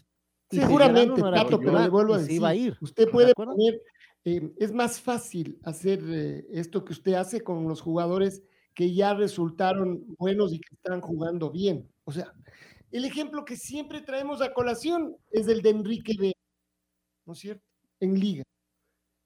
Y 0.52 0.58
Seguramente, 0.58 1.22
no 1.22 1.32
pero 1.60 1.80
le 1.80 1.90
vuelvo 1.90 2.14
a 2.16 2.20
decir, 2.20 2.36
iba 2.36 2.50
a 2.50 2.56
ir, 2.56 2.78
usted 2.82 3.04
¿estás 3.04 3.06
de 3.06 3.12
puede 3.12 3.34
poner, 3.34 3.82
eh, 4.26 4.54
es 4.58 4.72
más 4.72 5.02
fácil 5.02 5.58
hacer 5.64 6.02
eh, 6.08 6.46
esto 6.52 6.84
que 6.86 6.94
usted 6.94 7.14
hace 7.14 7.42
con 7.42 7.68
los 7.68 7.82
jugadores 7.82 8.44
que 8.74 8.94
ya 8.94 9.14
resultaron 9.14 10.04
buenos 10.18 10.54
y 10.54 10.60
que 10.60 10.76
están 10.76 11.02
jugando 11.02 11.52
bien. 11.52 11.90
O 12.06 12.12
sea, 12.12 12.34
el 12.92 13.06
ejemplo 13.06 13.46
que 13.46 13.56
siempre 13.56 14.02
traemos 14.02 14.42
a 14.42 14.54
colación 14.54 15.16
es 15.32 15.48
el 15.48 15.62
de 15.62 15.70
Enrique 15.70 16.14
B, 16.20 16.34
¿no 17.26 17.34
es 17.34 17.40
cierto? 17.40 17.64
En 18.00 18.20
liga. 18.20 18.44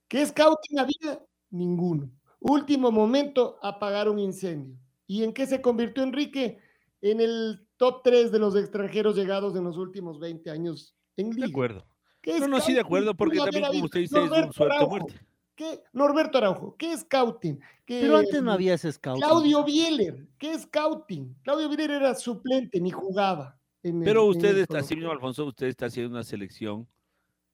¿Qué 0.08 0.24
scouting 0.24 0.78
había? 0.78 1.20
Ninguno. 1.50 2.10
Último 2.40 2.90
momento, 2.90 3.58
apagar 3.62 4.08
un 4.08 4.18
incendio. 4.18 4.78
¿Y 5.06 5.24
en 5.24 5.32
qué 5.32 5.46
se 5.46 5.60
convirtió 5.60 6.02
Enrique? 6.02 6.58
En 7.00 7.20
el 7.20 7.66
top 7.76 8.02
3 8.02 8.32
de 8.32 8.38
los 8.38 8.56
extranjeros 8.56 9.16
llegados 9.16 9.56
en 9.56 9.64
los 9.64 9.76
últimos 9.76 10.18
20 10.18 10.50
años 10.50 10.96
en 11.16 11.30
De 11.30 11.36
liga. 11.36 11.48
acuerdo. 11.48 11.86
¿Qué 12.20 12.38
No, 12.40 12.48
no, 12.48 12.60
sí, 12.60 12.74
de 12.74 12.80
acuerdo, 12.80 13.14
porque 13.14 13.38
también, 13.38 13.64
como 13.66 13.84
usted 13.84 14.00
dice, 14.00 14.24
es 14.24 14.30
un 14.30 14.52
suerte 14.52 14.86
muerte. 14.86 15.14
¿Qué? 15.58 15.82
Norberto 15.92 16.38
Araujo, 16.38 16.76
¿qué 16.78 16.92
es 16.92 17.00
scouting? 17.00 17.58
¿Qué- 17.84 17.98
Pero 18.02 18.16
antes 18.18 18.40
no 18.44 18.52
había 18.52 18.74
ese 18.74 18.92
scout. 18.92 19.18
Claudio 19.18 19.64
Bieler, 19.64 20.28
¿qué 20.38 20.52
es 20.52 20.62
scouting? 20.62 21.34
Claudio 21.42 21.68
Bieler 21.68 21.90
era 21.90 22.14
suplente, 22.14 22.80
ni 22.80 22.92
jugaba. 22.92 23.58
en 23.82 24.00
Pero 24.04 24.24
usted 24.26 24.56
está, 24.58 24.78
así 24.78 24.94
mismo. 24.94 25.10
Alfonso, 25.10 25.44
usted 25.46 25.66
está 25.66 25.86
haciendo 25.86 26.12
una 26.12 26.22
selección 26.22 26.86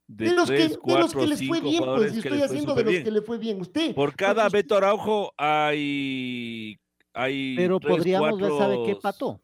de, 0.06 0.26
De 0.26 0.34
los, 0.34 0.50
que, 0.50 0.56
tres, 0.56 0.70
de 0.72 0.76
cuatro, 0.78 1.02
los 1.02 1.14
que 1.14 1.26
les 1.26 1.38
fue 1.46 1.56
cinco 1.56 1.68
bien, 1.70 1.78
jugadores 1.82 2.12
pues, 2.12 2.18
y 2.18 2.22
que 2.22 2.28
estoy 2.28 2.42
haciendo 2.42 2.74
de 2.74 2.82
los 2.84 2.90
bien. 2.92 3.04
que 3.04 3.10
le 3.10 3.22
fue 3.22 3.38
bien. 3.38 3.60
Usted, 3.62 3.94
Por 3.94 4.14
cada 4.14 4.46
usted- 4.48 4.58
Beto 4.58 4.76
Araujo 4.76 5.32
hay, 5.38 6.78
hay 7.14 7.56
Pero 7.56 7.80
tres, 7.80 7.96
podríamos 7.96 8.38
ver, 8.38 8.50
¿sabe 8.58 8.74
qué, 8.84 8.92
cuatro- 8.92 9.00
Pato? 9.00 9.40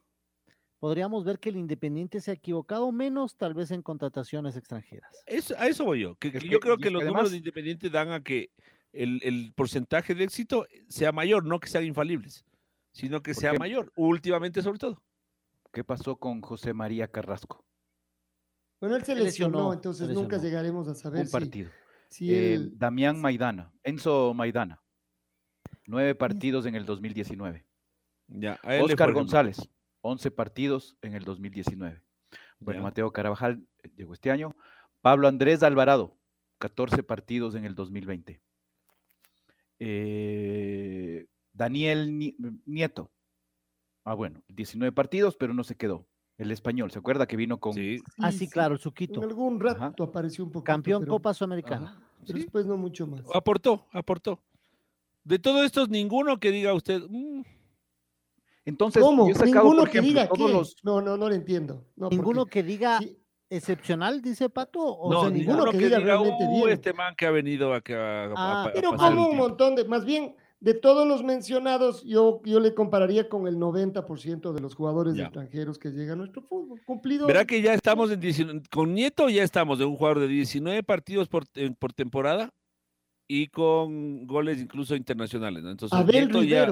Podríamos 0.81 1.25
ver 1.25 1.39
que 1.39 1.51
el 1.51 1.57
Independiente 1.57 2.21
se 2.21 2.31
ha 2.31 2.35
equivocado 2.35 2.91
menos, 2.91 3.37
tal 3.37 3.53
vez 3.55 3.71
en 3.71 3.83
contrataciones 3.83 4.57
extranjeras. 4.57 5.11
Eso- 5.27 5.55
a 5.59 5.67
eso 5.69 5.85
voy 5.85 6.01
yo. 6.01 6.17
Que, 6.17 6.29
Es 6.29 6.33
que 6.35 6.41
que- 6.41 6.49
yo 6.49 6.59
creo 6.59 6.79
que 6.79 6.91
los 6.91 7.05
números 7.05 7.31
de 7.31 7.37
Independiente 7.37 7.91
dan 7.91 8.11
a 8.13 8.23
que 8.23 8.51
el, 8.93 9.21
el 9.23 9.53
porcentaje 9.55 10.15
de 10.15 10.25
éxito 10.25 10.67
sea 10.89 11.13
mayor, 11.13 11.45
no 11.45 11.61
que 11.61 11.69
sean 11.69 11.85
infalibles, 11.85 12.45
sino 12.93 13.23
que 13.23 13.35
sea 13.35 13.53
mayor, 13.55 13.93
últimamente 13.95 14.63
sobre 14.63 14.79
todo. 14.79 15.03
¿Qué 15.73 15.85
pasó 15.85 16.17
con 16.17 16.41
José 16.41 16.73
María 16.73 17.07
Carrasco? 17.09 17.65
Bueno, 18.81 18.97
él 18.97 19.05
se 19.05 19.15
lesionó, 19.15 19.73
entonces 19.75 20.09
nunca 20.09 20.39
llegaremos 20.39 20.89
a 20.89 20.95
saber 20.95 21.21
Un 21.21 21.27
si, 21.27 21.33
partido. 21.33 21.71
si 22.09 22.33
Eh, 22.35 22.55
él... 22.55 22.73
Damián 22.79 23.21
Maidana, 23.21 23.71
Enzo 23.85 24.33
Maidana. 24.35 24.83
Nueve 25.87 26.15
partidos 26.15 26.65
en 26.67 26.75
el 26.75 26.87
2019. 26.87 27.67
Ya, 28.29 28.59
Oscar. 28.83 29.13
González, 29.13 29.69
11 30.03 30.31
partidos 30.31 30.97
en 31.03 31.15
el 31.15 31.25
2019. 31.25 32.03
Bueno. 32.59 32.83
Mateo 32.83 33.13
Carabajal 33.13 33.63
eh, 33.83 33.91
llegó 33.97 34.13
este 34.15 34.31
año. 34.31 34.55
Pablo 35.01 35.29
Andrés 35.29 35.63
Alvarado, 35.63 36.17
14 36.59 37.03
partidos 37.03 37.55
en 37.55 37.65
el 37.65 37.75
2020. 37.75 38.41
Eh, 39.79 41.27
Daniel 41.53 42.19
Ni- 42.19 42.37
Nieto. 42.67 43.11
Ah, 44.05 44.15
bueno, 44.15 44.43
19 44.49 44.93
partidos, 44.93 45.37
pero 45.37 45.55
no 45.55 45.65
se 45.65 45.77
quedó. 45.77 46.07
El 46.39 46.51
español, 46.53 46.91
¿se 46.91 46.99
acuerda 46.99 47.27
que 47.27 47.37
vino 47.37 47.59
con... 47.61 47.75
Sí, 47.75 47.99
ah, 48.19 48.33
sí, 48.33 48.49
claro, 48.49 48.75
el 48.75 48.79
En 48.81 48.83
Suquito. 48.83 49.21
algún 49.23 49.61
rato 49.61 49.77
Ajá. 50.05 50.11
apareció 50.11 50.45
un 50.45 50.51
poco. 50.51 50.65
Campeón 50.65 51.03
pero, 51.03 51.13
Copa 51.13 51.35
Sudamericana. 51.35 52.01
pero 52.27 52.39
sí. 52.39 52.45
después 52.45 52.65
no 52.65 52.79
mucho 52.79 53.07
más. 53.07 53.23
aportó, 53.35 53.87
aportó. 53.93 54.43
De 55.23 55.39
todos 55.39 55.67
estos, 55.67 55.91
ninguno 55.91 56.41
que 56.41 56.51
diga 56.51 56.73
usted, 56.73 57.03
"Mm, 57.11 57.43
Entonces, 58.71 59.03
¿Cómo? 59.03 59.27
yo 59.27 59.33
he 59.33 59.35
sacado, 59.35 59.65
Ninguno 59.65 59.83
por 59.83 59.91
que 59.91 59.99
ejemplo, 59.99 60.21
diga 60.23 60.29
todos 60.35 60.51
qué. 60.51 60.57
los... 60.57 60.77
No, 60.83 61.01
no, 61.03 61.17
no 61.17 61.29
lo 61.29 61.35
entiendo. 61.35 61.85
No, 61.97 62.09
Ninguno 62.09 62.41
porque 62.41 62.63
que 62.63 62.63
diga 62.63 62.99
sí, 63.01 63.19
excepcional, 63.51 64.23
dice 64.23 64.49
Pato. 64.49 64.81
O 64.81 65.13
no, 65.13 65.21
sea, 65.23 65.31
ninguno 65.31 65.57
ninguno 65.57 65.73
que 65.73 65.79
que 65.79 65.85
diga 65.85 65.99
diga, 65.99 66.07
realmente 66.17 66.45
"Uh, 66.49 66.55
bien". 66.65 66.69
este 66.71 66.93
man 66.95 67.15
que 67.17 67.27
ha 67.27 67.31
venido 67.31 67.75
acá 67.75 68.25
a, 68.27 68.35
Ah, 68.37 68.65
a 68.65 68.73
Pero 68.73 68.91
como 68.95 69.09
un 69.09 69.15
tiempo". 69.29 69.35
montón 69.49 69.75
de, 69.75 69.85
más 69.85 70.05
bien, 70.05 70.35
de 70.61 70.75
todos 70.75 71.09
los 71.09 71.23
mencionados, 71.25 72.03
yo, 72.05 72.43
yo 72.45 72.61
le 72.61 72.75
compararía 72.75 73.29
con 73.31 73.47
el 73.49 73.57
90% 73.57 74.53
de 74.53 74.61
los 74.61 74.75
jugadores 74.75 75.15
Ya. 75.15 75.25
extranjeros 75.25 75.79
que 75.79 75.89
llegan 75.91 76.13
a 76.13 76.17
nuestro 76.17 76.43
fútbol. 76.43 76.81
Cumplido. 76.85 77.27
Verá 77.27 77.45
que 77.47 77.63
ya 77.63 77.73
estamos 77.75 78.11
en 78.11 78.21
19, 78.21 78.63
con 78.71 78.93
Nieto 78.95 79.29
ya 79.31 79.43
estamos 79.43 79.79
de 79.79 79.87
un 79.87 79.97
jugador 79.97 80.21
de 80.21 80.29
19 80.29 80.83
partidos 80.83 81.29
por, 81.29 81.45
por 81.79 81.93
temporada 81.95 82.51
y 83.27 83.47
con 83.49 84.27
goles 84.27 84.61
incluso 84.61 84.95
internacionales, 84.97 85.63
¿no? 85.63 85.71
Entonces, 85.71 85.99
Abel 85.99 86.27
Nieto 86.29 86.43
ya-. 86.43 86.67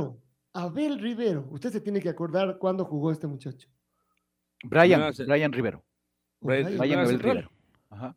Abel 0.59 0.99
Rivero. 0.99 1.47
Usted 1.51 1.71
se 1.71 1.81
tiene 1.81 2.01
que 2.01 2.09
acordar 2.09 2.59
cuándo 2.59 2.85
jugó 2.85 3.11
este 3.13 3.27
muchacho. 3.27 3.69
Brian, 4.65 5.13
Brian 5.27 5.53
Rivero. 5.53 5.85
Brian- 6.41 6.81
Abel. 6.81 7.19
Rivero. 7.21 7.51
Ajá. 7.91 8.17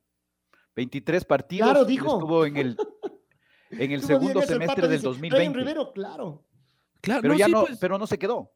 23 0.76 1.26
partidos. 1.26 1.70
Claro, 1.70 1.86
dijo. 1.86 2.14
Estuvo 2.14 2.46
en 2.46 2.58
el, 2.58 2.78
en 3.72 3.92
el 3.92 4.02
segundo 4.02 4.42
semestre 4.42 4.88
del 4.88 4.98
dice, 4.98 5.08
2020. 5.08 5.38
Brian 5.38 5.54
Rivero, 5.54 5.94
claro. 5.94 6.46
Claro, 7.02 7.22
Pero 7.22 7.34
no, 7.34 7.40
ya 7.40 7.46
sí, 7.48 7.52
no, 7.52 7.66
pues, 7.66 7.78
pero 7.80 7.98
no 7.98 8.06
se 8.08 8.18
quedó. 8.20 8.52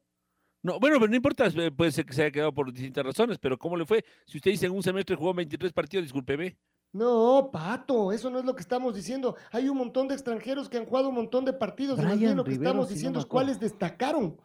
no, 0.61 0.79
bueno, 0.79 0.97
pero 0.99 1.09
no 1.09 1.15
importa, 1.15 1.47
puede 1.75 1.91
ser 1.91 2.05
que 2.05 2.13
se 2.13 2.21
haya 2.23 2.31
quedado 2.31 2.53
por 2.53 2.71
distintas 2.71 3.03
razones, 3.05 3.37
pero 3.39 3.57
¿cómo 3.57 3.75
le 3.75 3.85
fue? 3.85 4.03
Si 4.27 4.37
usted 4.37 4.51
dice 4.51 4.67
en 4.67 4.71
un 4.73 4.83
semestre 4.83 5.15
jugó 5.15 5.33
23 5.33 5.73
partidos, 5.73 6.05
discúlpeme. 6.05 6.57
No, 6.95 7.49
Pato, 7.51 8.13
eso 8.13 8.29
no 8.29 8.39
es 8.39 8.45
lo 8.45 8.55
que 8.55 8.61
estamos 8.61 8.95
diciendo. 8.95 9.35
Hay 9.51 9.67
un 9.67 9.77
montón 9.77 10.07
de 10.07 10.13
extranjeros 10.13 10.69
que 10.69 10.77
han 10.77 10.85
jugado 10.85 11.09
un 11.09 11.15
montón 11.15 11.43
de 11.43 11.51
partidos. 11.51 11.99
y 11.99 12.03
más 12.03 12.11
bien 12.11 12.19
Brian 12.19 12.37
lo 12.37 12.45
que 12.45 12.51
Rivero, 12.51 12.69
estamos 12.69 12.87
diciendo 12.87 13.19
es 13.19 13.25
cuáles 13.25 13.59
destacaron. 13.59 14.39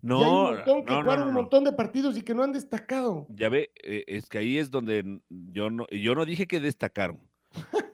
No, 0.00 0.20
y 0.20 0.24
hay 0.24 0.30
un 0.30 0.44
montón 0.44 0.84
que 0.84 0.92
no, 0.92 1.02
jugaron 1.02 1.24
no, 1.24 1.28
un 1.30 1.34
montón 1.34 1.64
de 1.64 1.72
partidos 1.72 2.16
y 2.16 2.22
que 2.22 2.36
no 2.36 2.44
han 2.44 2.52
destacado. 2.52 3.26
Ya 3.30 3.48
ve, 3.48 3.72
eh, 3.82 4.04
es 4.06 4.28
que 4.28 4.38
ahí 4.38 4.58
es 4.58 4.70
donde 4.70 5.20
yo 5.28 5.70
no, 5.70 5.88
yo 5.90 6.14
no 6.14 6.24
dije 6.24 6.46
que 6.46 6.60
destacaron. 6.60 7.18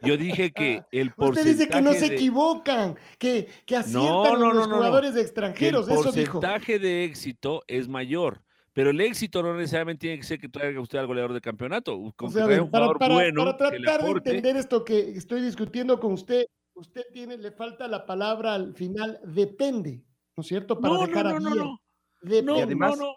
Yo 0.02 0.18
dije 0.18 0.52
que 0.52 0.82
el 0.92 1.09
Usted 1.09 1.16
porcentaje 1.16 1.52
dice 1.55 1.68
que 1.70 1.80
no 1.80 1.94
se 1.94 2.07
equivocan, 2.14 2.96
que, 3.18 3.48
que 3.64 3.76
aciertan 3.76 4.02
no, 4.02 4.34
en 4.34 4.40
no, 4.40 4.52
los 4.52 4.68
no, 4.68 4.74
no. 4.74 4.76
jugadores 4.76 5.12
que 5.12 5.20
el 5.20 5.24
extranjeros. 5.24 5.88
Eso 5.88 6.12
dijo. 6.12 6.40
porcentaje 6.40 6.78
de 6.78 7.05
éxito 7.05 7.62
es 7.68 7.88
mayor, 7.88 8.42
pero 8.74 8.90
el 8.90 9.00
éxito 9.00 9.42
no 9.42 9.54
necesariamente 9.56 10.00
tiene 10.02 10.18
que 10.18 10.24
ser 10.24 10.38
que 10.38 10.48
traiga 10.50 10.78
usted 10.80 10.98
al 10.98 11.06
goleador 11.06 11.32
de 11.32 11.40
campeonato. 11.40 11.96
Con 12.16 12.28
O 12.28 12.30
sea, 12.30 12.42
que 12.42 12.46
traiga 12.48 12.62
un 12.64 12.70
para, 12.70 12.84
jugador 12.84 12.98
para- 12.98 13.14
bueno 13.14 13.56
para 13.56 13.70
que 13.70 13.78
le 13.78 13.84
tratar 13.86 14.04
de 14.04 14.10
entender 14.10 14.56
esto 14.56 14.84
que 14.84 14.98
estoy 15.12 15.40
discutiendo 15.40 15.98
con 15.98 16.12
usted, 16.12 16.44
usted 16.74 17.02
tiene, 17.12 17.38
le 17.38 17.52
falta 17.52 17.88
la 17.88 18.04
palabra 18.04 18.54
al 18.54 18.74
final, 18.74 19.18
depende, 19.24 20.02
¿no 20.36 20.42
es 20.42 20.46
cierto? 20.48 20.78
Para 20.78 20.94
No, 20.94 21.06
dejar 21.06 21.24
no, 21.26 21.40
no, 21.40 21.54
no. 21.54 21.80
Además- 22.24 22.98
no, 22.98 23.04
no. 23.06 23.10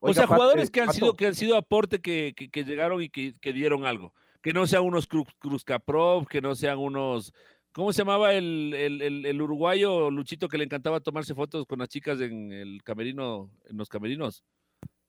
O 0.00 0.08
Oiga, 0.08 0.14
sea, 0.22 0.26
jugadores 0.26 0.68
eh, 0.68 0.72
que 0.72 0.80
han 0.80 0.86
Pato. 0.88 0.98
sido 0.98 1.14
que 1.14 1.26
han 1.28 1.34
sido 1.34 1.56
aporte 1.56 2.00
que, 2.02 2.34
que- 2.36 2.50
que 2.50 2.64
llegaron 2.64 3.00
y 3.02 3.08
que, 3.08 3.34
que 3.40 3.52
dieron 3.54 3.86
algo. 3.86 4.12
Que 4.42 4.52
no 4.52 4.66
sean 4.66 4.82
unos 4.82 5.06
Cruz, 5.06 5.28
Cruzcaprov, 5.38 6.26
que 6.26 6.42
no 6.42 6.54
sean 6.54 6.78
unos. 6.78 7.32
¿Cómo 7.72 7.90
se 7.92 8.02
llamaba 8.02 8.34
el, 8.34 8.74
el- 8.74 9.00
el- 9.00 9.24
el 9.24 9.40
uruguayo 9.42 10.10
Luchito 10.10 10.46
que 10.48 10.58
le 10.58 10.64
encantaba 10.64 11.00
tomarse 11.00 11.34
fotos 11.34 11.64
con 11.66 11.78
las 11.78 11.88
chicas 11.88 12.20
en 12.20 12.52
el 12.52 12.82
camerino, 12.82 13.50
en 13.70 13.78
los 13.78 13.88
camerinos? 13.88 14.44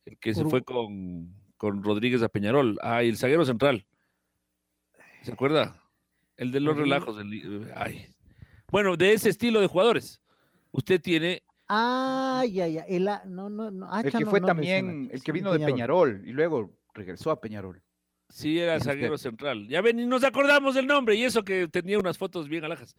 El 0.05 0.17
que 0.17 0.33
se 0.33 0.43
Uru- 0.43 0.49
fue 0.49 0.63
con, 0.63 1.33
con 1.57 1.83
Rodríguez 1.83 2.21
a 2.21 2.29
Peñarol. 2.29 2.77
Ah, 2.81 3.03
y 3.03 3.09
el 3.09 3.17
zaguero 3.17 3.45
central. 3.45 3.85
¿Se 5.23 5.31
acuerda? 5.33 5.81
El 6.37 6.51
de 6.51 6.59
los 6.59 6.77
relajos. 6.77 7.17
el- 7.19 7.71
ay. 7.75 8.07
Bueno, 8.71 8.95
de 8.97 9.13
ese 9.13 9.29
estilo 9.29 9.61
de 9.61 9.67
jugadores. 9.67 10.21
Usted 10.71 11.01
tiene 11.01 11.41
Ah, 11.67 12.43
ya, 12.47 12.67
ya. 12.67 12.81
El, 12.83 13.05
no, 13.25 13.49
no, 13.49 13.71
no. 13.71 13.87
El 13.99 14.07
Hacha 14.07 14.19
que 14.19 14.25
no- 14.25 14.29
fue 14.29 14.39
no 14.39 14.45
también, 14.47 15.09
el 15.11 15.23
que 15.23 15.31
vino 15.31 15.51
de 15.51 15.65
Peñarol 15.65 16.21
y 16.25 16.31
luego 16.31 16.71
regresó 16.93 17.31
a 17.31 17.41
Peñarol. 17.41 17.81
Sí, 18.29 18.59
era 18.59 18.77
usted. 18.77 18.91
zaguero 18.91 19.17
central. 19.17 19.67
Ya 19.67 19.81
ven, 19.81 19.99
y 19.99 20.05
nos 20.05 20.23
acordamos 20.23 20.75
del 20.75 20.85
nombre, 20.85 21.15
y 21.15 21.23
eso 21.23 21.43
que 21.43 21.67
tenía 21.67 21.97
unas 21.97 22.17
fotos 22.19 22.47
bien 22.49 22.63
alajas. 22.65 22.95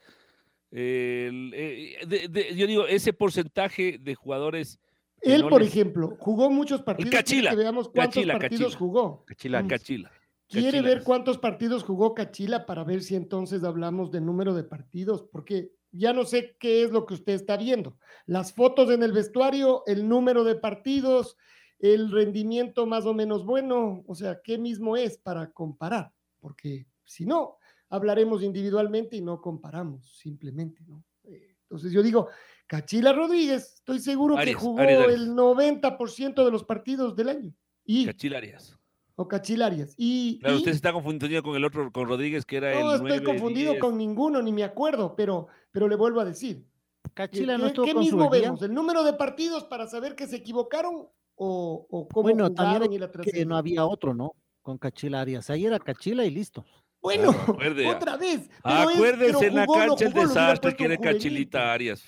El, 0.73 1.53
eh, 1.55 1.99
de- 2.09 2.27
de- 2.29 2.57
yo 2.57 2.67
digo, 2.67 2.87
ese 2.89 3.13
porcentaje 3.13 3.99
de 4.01 4.15
jugadores. 4.17 4.81
Él, 5.23 5.43
no 5.43 5.49
por 5.49 5.63
les- 5.63 5.71
ejemplo, 5.71 6.17
jugó 6.21 6.51
muchos 6.51 6.83
partidos. 6.83 7.11
quiere 7.11 7.25
Cachila, 7.25 7.51
Que 7.51 7.57
veamos 7.57 7.89
cuántos 7.89 8.15
Cachila, 8.15 8.39
partidos 8.39 8.63
Cachila. 8.75 8.79
jugó. 8.79 9.25
Cachila. 9.27 9.63
Mm. 9.63 9.69
Cachila. 9.69 10.13
Quiere 10.49 10.67
Cachila. 10.79 10.89
ver 10.89 11.03
cuántos 11.03 11.39
partidos 11.39 11.83
jugó 11.83 12.15
Cachila 12.15 12.67
para 12.67 12.85
ver 12.85 13.03
si 13.03 13.17
entonces 13.17 13.65
hablamos 13.65 14.11
de 14.13 14.21
número 14.21 14.55
de 14.55 14.63
partidos, 14.65 15.23
porque 15.33 15.73
ya 15.91 16.13
no 16.13 16.25
sé 16.25 16.57
qué 16.61 16.83
es 16.85 16.91
lo 16.93 17.07
que 17.07 17.15
usted 17.15 17.33
está 17.33 17.57
viendo. 17.57 17.97
Las 18.27 18.53
fotos 18.53 18.91
en 18.91 19.03
el 19.03 19.13
vestuario, 19.13 19.83
el 19.87 20.09
número 20.09 20.45
de 20.45 20.55
partidos, 20.55 21.37
el 21.79 22.11
rendimiento 22.13 22.87
más 22.87 23.07
o 23.07 23.15
menos 23.15 23.45
bueno, 23.45 24.05
o 24.07 24.15
sea, 24.15 24.41
¿qué 24.43 24.59
mismo 24.59 24.97
es 24.97 25.19
para 25.19 25.51
comparar? 25.53 26.13
Porque 26.41 26.87
si 27.05 27.27
no, 27.27 27.57
hablaremos 27.89 28.43
individualmente 28.43 29.17
y 29.17 29.21
no 29.23 29.41
comparamos, 29.41 30.17
simplemente, 30.19 30.83
¿no? 30.87 31.05
Eh, 31.25 31.57
Entonces 31.63 31.91
yo 31.93 32.03
digo, 32.03 32.29
Cachila 32.67 33.13
Rodríguez, 33.13 33.75
estoy 33.77 34.01
seguro 34.01 34.37
Arias, 34.37 34.57
que 34.57 34.61
jugó 34.61 34.81
Arias, 34.81 35.03
Arias. 35.05 35.21
el 35.21 35.31
90% 35.35 36.45
de 36.45 36.51
los 36.51 36.65
partidos 36.65 37.15
del 37.17 37.29
año. 37.29 37.53
Y, 37.85 38.07
Cachila 38.07 38.39
Arias. 38.39 38.77
o 39.15 39.29
Cachila 39.29 39.67
Arias. 39.67 39.95
Y, 39.97 40.39
Claro, 40.41 40.55
y- 40.57 40.59
usted 40.59 40.73
se 40.73 40.77
está 40.77 40.93
confundiendo 40.93 41.43
con 41.43 41.55
el 41.57 41.65
otro, 41.65 41.93
con 41.93 42.09
Rodríguez, 42.09 42.45
que 42.45 42.57
era 42.57 42.73
no, 42.75 42.91
el. 42.91 42.97
estoy 42.97 43.09
9, 43.19 43.25
confundido 43.25 43.71
10. 43.73 43.81
con 43.81 43.97
ninguno, 43.97 44.43
ni 44.43 44.53
me 44.53 44.65
acuerdo, 44.65 45.15
pero, 45.17 45.47
pero 45.71 45.89
le 45.89 45.95
vuelvo 45.97 46.21
a 46.21 46.25
decir. 46.25 46.65
¿Qué, 47.05 47.11
Cachila 47.15 47.57
no 47.57 47.65
qué- 47.65 47.69
estuvo 47.69 47.85
qué 47.87 47.95
mismo 47.95 48.29
vemos? 48.29 48.61
¿El 48.63 48.75
número 48.75 49.05
de 49.05 49.13
partidos 49.13 49.65
para 49.65 49.87
saber 49.87 50.17
que 50.17 50.27
se 50.27 50.37
equivocaron 50.37 51.07
o, 51.37 51.87
o 51.89 52.09
cómo 52.09 52.23
Bueno, 52.25 52.49
jugaron 52.49 52.55
también 52.81 52.93
y 52.93 52.99
la 52.99 53.11
Que 53.11 53.45
no 53.47 53.57
había 53.57 53.87
otro, 53.87 54.13
¿no? 54.13 54.33
Con 54.61 54.77
Cachila 54.79 55.21
Arias. 55.21 55.49
Ahí 55.51 55.65
era 55.67 55.79
Cachila 55.79 56.25
y 56.25 56.31
listo. 56.31 56.65
Bueno, 57.01 57.33
Claro, 57.57 57.91
otra 57.91 58.17
vez. 58.17 58.51
pero 58.65 58.91
es- 58.91 58.97
Acuérdese 58.97 59.47
en 59.47 59.55
la 59.55 59.67
no 59.67 59.73
cancha 59.73 60.05
el 60.07 60.13
jugó, 60.13 60.25
hubiera 60.25 60.29
desastre 60.29 60.75
que 60.75 60.85
era 60.85 60.97
Cachilita. 60.97 61.73
Arias. 61.73 62.03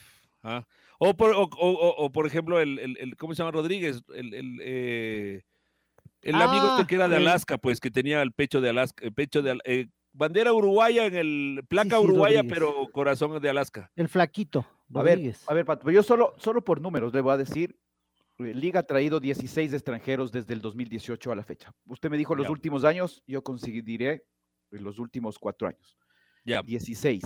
Ah. 0.49 0.67
O, 0.99 1.15
por, 1.17 1.31
o, 1.33 1.43
o- 1.43 1.49
o- 1.49 2.05
o, 2.05 2.11
por 2.13 2.27
ejemplo, 2.27 2.59
el, 2.61 2.79
el- 2.79 2.97
el- 2.99 3.17
¿cómo 3.17 3.35
se 3.35 3.39
llama 3.39 3.53
Rodríguez? 3.53 4.03
El, 4.15 4.35
el, 4.35 4.59
eh, 4.63 5.43
el 6.23 6.35
amigo 6.35 6.67
Ah, 6.71 6.77
este 6.79 6.87
que 6.89 6.95
era 6.97 7.09
de 7.09 7.17
Alaska, 7.17 7.59
pues, 7.59 7.79
que 7.81 7.91
tenía 7.91 8.21
el 8.23 8.33
pecho 8.33 8.61
de 8.61 8.71
Alaska, 8.71 9.05
el 9.05 9.13
pecho 9.13 9.41
de 9.43 9.59
eh, 9.65 9.87
bandera 10.13 10.53
uruguaya 10.53 11.07
en 11.07 11.15
el 11.15 11.65
placa 11.69 11.99
sí, 11.99 12.03
uruguaya, 12.05 12.39
Rodríguez. 12.43 12.59
pero 12.59 12.89
corazón 12.93 13.41
de 13.41 13.49
Alaska. 13.49 13.91
El 13.95 14.09
flaquito, 14.09 14.67
A 14.95 15.03
ver, 15.03 15.15
Rodríguez. 15.17 15.45
a 15.49 15.55
ver, 15.55 15.65
Pato, 15.65 15.85
pero 15.85 15.95
yo 15.95 16.03
solo, 16.03 16.35
solo 16.39 16.65
por 16.65 16.81
números 16.81 17.15
le 17.15 17.21
voy 17.21 17.35
a 17.35 17.37
decir, 17.37 17.79
eh, 18.39 18.53
Liga 18.55 18.81
ha 18.81 18.83
traído 18.83 19.21
16 19.21 19.73
extranjeros 19.73 20.33
desde 20.33 20.55
el 20.55 20.61
2018 20.61 21.31
a 21.31 21.37
la 21.37 21.45
fecha. 21.45 21.73
Usted 21.87 22.11
me 22.11 22.17
dijo 22.19 22.35
los 22.35 22.47
Ya. 22.47 22.51
últimos 22.51 22.83
años, 22.85 23.23
yo 23.27 23.43
conseguiré 23.45 24.25
los 24.71 24.99
últimos 24.99 25.39
cuatro 25.39 25.69
años. 25.69 25.97
Ya. 26.45 26.63
16. 26.63 27.23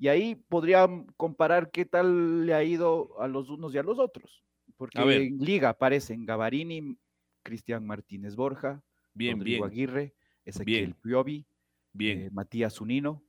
Y 0.00 0.08
ahí 0.08 0.34
podrían 0.34 1.04
comparar 1.18 1.70
qué 1.70 1.84
tal 1.84 2.46
le 2.46 2.54
ha 2.54 2.64
ido 2.64 3.20
a 3.20 3.28
los 3.28 3.50
unos 3.50 3.74
y 3.74 3.78
a 3.78 3.82
los 3.82 3.98
otros. 3.98 4.42
Porque 4.78 4.98
en 4.98 5.36
Liga 5.38 5.68
aparecen 5.68 6.24
Gavarini, 6.24 6.96
Cristian 7.42 7.86
Martínez 7.86 8.34
Borja, 8.34 8.82
Bien, 9.12 9.36
Rodrigo 9.36 9.64
bien, 9.64 9.70
Aguirre, 9.70 10.14
Ezequiel 10.46 10.86
Bien. 10.86 10.96
Piovi, 11.02 11.46
bien. 11.92 12.18
eh, 12.20 12.30
Matías 12.32 12.74
Zunino, 12.76 13.22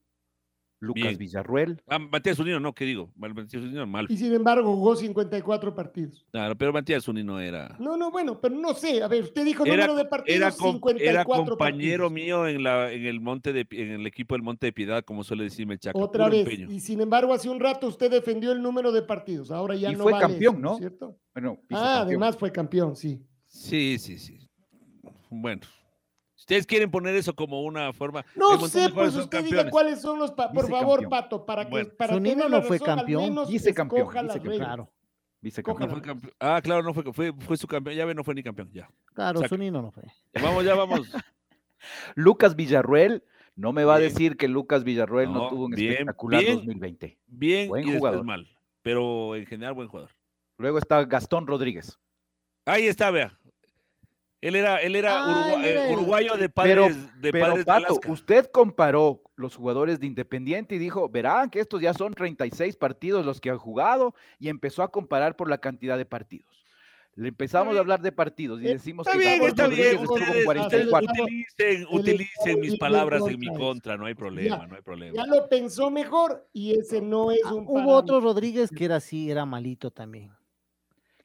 Lucas 0.82 1.04
Bien. 1.04 1.18
Villarruel. 1.18 1.80
Ah, 1.88 2.00
Matías 2.00 2.38
Zunino, 2.38 2.60
no, 2.60 2.74
¿qué 2.74 2.86
digo? 2.86 3.12
Mal- 3.16 3.36
Matías 3.36 3.62
Zunino, 3.64 3.86
mal. 3.86 4.08
Y 4.10 4.18
sin 4.18 4.34
embargo 4.34 4.74
jugó 4.76 4.96
54 4.96 5.76
partidos. 5.76 6.26
Claro, 6.32 6.58
pero 6.58 6.74
Matías 6.74 7.04
Zunino 7.06 7.40
era. 7.40 7.76
No, 7.80 7.96
no, 7.98 8.10
bueno, 8.10 8.42
pero 8.42 8.56
no 8.56 8.74
sé. 8.74 9.04
A 9.04 9.08
ver, 9.08 9.24
usted 9.26 9.46
dijo 9.46 9.64
Era, 9.64 9.76
número 9.86 9.96
de 9.96 10.06
partidos, 10.06 10.38
era, 10.38 10.52
com- 10.52 10.74
54 10.74 11.10
era 11.12 11.24
compañero 11.24 12.06
partidos. 12.06 12.12
mío 12.12 12.48
en, 12.48 12.64
la, 12.64 12.92
en, 12.92 13.06
el 13.06 13.20
monte 13.22 13.54
de, 13.54 13.68
en 13.70 13.92
el 13.92 14.08
equipo 14.08 14.34
del 14.34 14.42
Monte 14.42 14.66
de 14.66 14.74
Piedad, 14.74 15.04
como 15.06 15.24
suele 15.24 15.44
decirme 15.44 15.76
el 15.76 15.80
Chaca. 15.80 16.00
Otra 16.00 16.28
vez. 16.30 16.40
empeño. 16.48 16.72
Y 16.72 16.80
sin 16.80 17.00
embargo, 17.00 17.32
hace 17.34 17.48
un 17.48 17.60
rato 17.60 17.88
usted 17.88 18.10
defendió 18.10 18.52
el 18.52 18.62
número 18.64 18.92
de 18.92 19.04
partidos. 19.04 19.52
Ahora 19.52 19.76
ya 19.76 19.92
Y 19.92 19.96
no 19.96 20.04
fue 20.04 20.14
vale 20.14 20.26
campeón, 20.26 20.56
eso, 20.56 20.62
¿no? 20.64 20.78
cierto? 20.80 21.20
Bueno, 21.36 21.60
Ah, 21.70 22.02
además 22.02 22.36
fue 22.38 22.52
campeón, 22.52 22.96
sí. 22.96 23.22
Sí, 23.46 24.00
sí, 24.00 24.18
sí. 24.18 24.40
Bueno, 25.30 25.62
ustedes 26.42 26.66
quieren 26.68 26.92
poner 26.92 27.16
eso 27.16 27.34
como 27.34 27.62
una 27.64 27.94
forma. 27.94 28.26
No 28.36 28.60
sé, 28.68 28.90
pues 28.90 29.16
usted 29.16 29.44
diga 29.44 29.70
cuáles 29.70 30.02
son 30.02 30.20
los... 30.20 30.32
pa- 30.32 30.52
Por 30.52 30.70
favor. 30.70 31.08
Pato, 31.10 31.46
para 31.46 31.66
que 31.66 31.72
Bueno. 31.72 31.90
para 31.98 32.14
Zunino 32.14 32.50
no 32.50 32.62
fue 32.62 32.80
campeón. 32.80 33.34
las 33.36 33.50
vicecampeón. 33.50 34.12
reglas. 34.14 34.38
Claro, 34.58 34.92
vicecampeón. 35.42 35.90
No 35.90 35.96
fue 35.96 36.02
campeón. 36.04 36.34
Ah, 36.40 36.62
claro, 36.62 36.84
no 36.84 36.94
fue, 36.94 37.14
fue, 37.14 37.34
fue 37.34 37.58
su 37.58 37.68
campeón. 37.68 37.96
Ya 37.96 38.06
ve, 38.06 38.14
no 38.14 38.24
fue 38.24 38.36
ni 38.36 38.44
campeón. 38.44 38.70
Ya. 38.74 38.90
claro, 39.14 39.40
Saca. 39.40 39.50
Zunino 39.50 39.82
no 39.82 39.92
fue. 39.92 40.04
Vamos, 40.42 40.64
ya 40.66 40.76
vamos. 40.76 41.12
Lucas 42.16 42.56
Villarruel, 42.56 43.24
no 43.56 43.74
me 43.74 43.84
va 43.84 43.98
Bien. 43.98 44.10
a 44.10 44.14
decir 44.14 44.38
que 44.38 44.48
Lucas 44.48 44.84
Villarruel 44.84 45.32
no, 45.32 45.44
No, 45.44 45.50
tuvo 45.50 45.66
un 45.66 45.72
bien, 45.72 45.92
espectacular 45.94 46.42
bien. 46.42 46.56
2020. 46.58 47.18
Bien 47.28 47.70
Buen 47.70 47.88
y 47.88 48.24
mal. 48.24 48.48
Pero 48.82 49.36
en 49.36 49.46
general, 49.46 49.74
buen 49.74 49.88
jugador. 49.88 50.12
Luego 50.58 50.78
está 50.78 51.04
Gastón 51.06 51.48
Rodríguez. 51.48 52.00
Ahí 52.66 52.86
está, 52.88 53.10
vea. 53.12 53.38
Él 54.42 54.56
era, 54.56 54.78
él 54.78 54.96
era, 54.96 55.20
Ah, 55.20 55.28
urugua- 55.30 55.60
él 55.64 55.66
era 55.66 55.88
eh, 55.90 55.94
uruguayo 55.94 56.32
de 56.36 56.50
Pero- 56.50 56.82
padres, 56.88 57.22
de 57.22 57.32
Pero 57.32 57.46
padres 57.46 57.60
de 57.60 57.66
Pato, 57.66 57.86
Alaska. 57.88 58.12
usted 58.12 58.46
comparó 58.52 59.22
los 59.36 59.56
jugadores 59.56 60.00
de 60.00 60.08
Independiente 60.08 60.76
y 60.76 60.80
dijo, 60.80 61.08
verán 61.10 61.50
que 61.52 61.60
estos 61.60 61.80
ya 61.80 61.94
son 61.94 62.14
36 62.16 62.76
partidos 62.76 63.24
los 63.24 63.40
que 63.40 63.52
han 63.52 63.60
jugado 63.60 64.16
y 64.40 64.50
empezó 64.50 64.82
a 64.82 64.90
comparar 64.92 65.36
por 65.36 65.48
la 65.48 65.60
cantidad 65.60 65.96
de 65.98 66.06
partidos. 66.06 66.48
Le 67.14 67.28
empezamos 67.28 67.76
a 67.76 67.80
hablar 67.82 68.02
de 68.02 68.12
partidos 68.14 68.62
y 68.62 68.64
decimos 68.64 69.06
Está 69.06 69.20
que 69.20 69.26
bien, 69.28 69.42
está 69.44 69.64
Rodríguez 69.66 69.86
bien. 69.92 69.96
estuvo 70.02 70.14
con 70.16 70.22
Ustedes, 70.24 70.46
44. 70.46 71.12
ustedes 71.24 71.86
utilicen, 71.92 72.00
utilicen 72.00 72.60
mis 72.62 72.78
palabras 72.80 73.22
en 73.28 73.40
mi 73.40 73.48
contra 73.48 73.98
no 73.98 74.06
hay 74.06 74.16
problema, 74.16 74.58
no 74.66 74.74
hay 74.76 74.80
Ya 74.80 74.82
problema. 74.82 75.26
lo 75.28 75.50
pensó 75.50 75.92
mejor 75.92 76.48
y 76.54 76.80
ese 76.80 77.02
no 77.02 77.30
es 77.32 77.42
Ah, 77.46 77.54
un 77.54 77.66
hubo 77.66 77.74
parámetro. 77.74 77.98
otro 77.98 78.22
Rodríguez 78.22 78.72
que 78.72 78.86
era 78.86 78.96
así, 78.96 79.30
era 79.30 79.46
malito 79.46 79.92
también. 79.92 80.32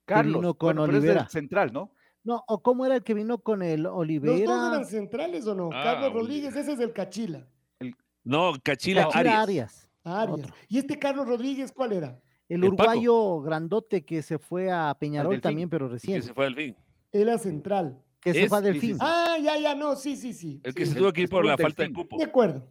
Carlos, 0.05 0.41
vino 0.43 0.55
con 0.55 0.77
bueno, 0.77 1.01
pero 1.01 1.21
es 1.21 1.31
central, 1.33 1.73
¿no? 1.73 1.91
No, 2.27 2.43
o 2.49 2.61
cómo 2.61 2.85
era 2.85 2.97
el 2.97 3.03
que 3.05 3.15
vino 3.15 3.39
con 3.39 3.63
el 3.63 3.85
¿Los 3.85 3.93
dos 3.93 4.01
Olivera. 4.01 4.37
eran 4.73 4.85
centrales 4.85 5.47
o 5.47 5.55
no? 5.55 5.71
Ah, 5.73 5.83
Carlos. 5.85 6.13
Rodríguez, 6.13 6.57
ese 6.57 6.73
es 6.73 6.81
el 6.81 6.93
Cachila. 6.93 7.47
No, 8.25 8.53
Cachila, 8.63 9.05
Cachila 9.05 9.21
Arias. 9.21 9.39
Arias. 9.43 9.91
Arias. 10.03 10.49
¿Y 10.69 10.79
este 10.79 10.99
Carlos 10.99 11.27
Rodríguez 11.29 11.71
cuál 11.73 11.93
era? 11.93 12.21
El 12.49 12.65
El 12.65 12.71
Paco. 12.75 12.91
uruguayo 12.91 13.41
grandote 13.43 14.05
que 14.05 14.23
se 14.23 14.39
fue 14.39 14.71
a 14.71 14.97
Peñarol 14.99 15.41
también, 15.41 15.69
pero 15.69 15.87
Que 15.87 15.93
recién. 15.95 16.23
se 16.23 16.35
fue 16.35 16.47
al 16.47 16.55
fin. 16.57 16.77
Era 17.13 17.39
central. 17.39 18.03
Que 18.21 18.35
se 18.35 18.49
fue 18.49 18.59
a 18.59 18.61
sí, 18.61 18.67
sí, 18.67 18.73
Delfín. 18.73 18.95
sí. 18.95 19.01
Ah, 19.01 19.37
ya, 19.41 19.57
ya, 19.59 19.75
no, 19.77 19.95
sí, 19.95 20.17
sí, 20.17 20.33
sí. 20.33 20.61
El 20.65 20.75
que 20.75 20.85
sí. 20.85 20.93
se 20.93 20.99
tuvo 20.99 21.13
que 21.13 21.23
ir 21.23 21.29
por 21.29 21.45
la 21.45 21.57
falta 21.57 21.85
de 21.85 21.93
cupo. 21.93 22.17
De 22.19 22.25
acuerdo. 22.25 22.69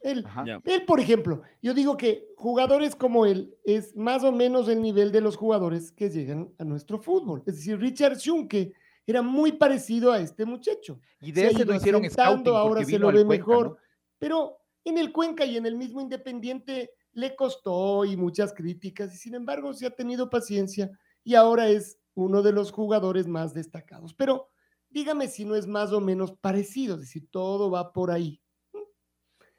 Él, 0.00 0.24
él, 0.64 0.84
por 0.84 0.98
ejemplo, 0.98 1.42
yo 1.62 1.74
digo 1.74 1.96
que 1.96 2.26
jugadores 2.36 2.96
como 2.96 3.24
él 3.24 3.56
es 3.64 3.94
más 3.96 4.24
o 4.24 4.32
menos 4.32 4.68
el 4.68 4.82
nivel 4.82 5.12
de 5.12 5.20
los 5.20 5.36
jugadores 5.36 5.92
que 5.92 6.10
llegan 6.10 6.52
a 6.58 6.64
nuestro 6.64 6.98
fútbol. 7.00 7.42
Es 7.46 7.54
decir, 7.56 7.78
Richard 7.78 8.16
Schunke 8.18 8.72
era 9.06 9.22
muy 9.22 9.52
parecido 9.52 10.12
a 10.12 10.20
este 10.20 10.44
muchacho. 10.44 11.00
Y 11.20 11.26
Se 11.26 11.32
de 11.32 11.46
ha 11.46 11.50
ese 11.50 11.64
lo 11.64 11.74
hicieron 11.74 12.08
scouting 12.08 12.54
ahora 12.54 12.84
se 12.84 12.98
lo 12.98 13.08
ve 13.08 13.24
Cuenca, 13.24 13.28
mejor. 13.28 13.68
¿no? 13.70 13.76
Pero 14.18 14.58
en 14.84 14.98
el 14.98 15.12
Cuenca 15.12 15.44
y 15.44 15.56
en 15.56 15.66
el 15.66 15.76
mismo 15.76 16.00
Independiente 16.00 16.92
le 17.12 17.36
costó 17.36 18.04
y 18.04 18.16
muchas 18.16 18.52
críticas, 18.52 19.14
y 19.14 19.18
sin 19.18 19.34
embargo 19.34 19.74
se 19.74 19.86
ha 19.86 19.90
tenido 19.90 20.30
paciencia 20.30 20.90
y 21.24 21.34
ahora 21.34 21.68
es 21.68 21.98
uno 22.14 22.42
de 22.42 22.52
los 22.52 22.72
jugadores 22.72 23.26
más 23.26 23.54
destacados. 23.54 24.14
Pero 24.14 24.48
dígame 24.90 25.28
si 25.28 25.44
no 25.44 25.54
es 25.54 25.66
más 25.66 25.92
o 25.92 26.00
menos 26.00 26.32
parecido, 26.32 26.94
es 26.94 27.02
decir, 27.02 27.28
todo 27.30 27.70
va 27.70 27.92
por 27.92 28.10
ahí. 28.10 28.40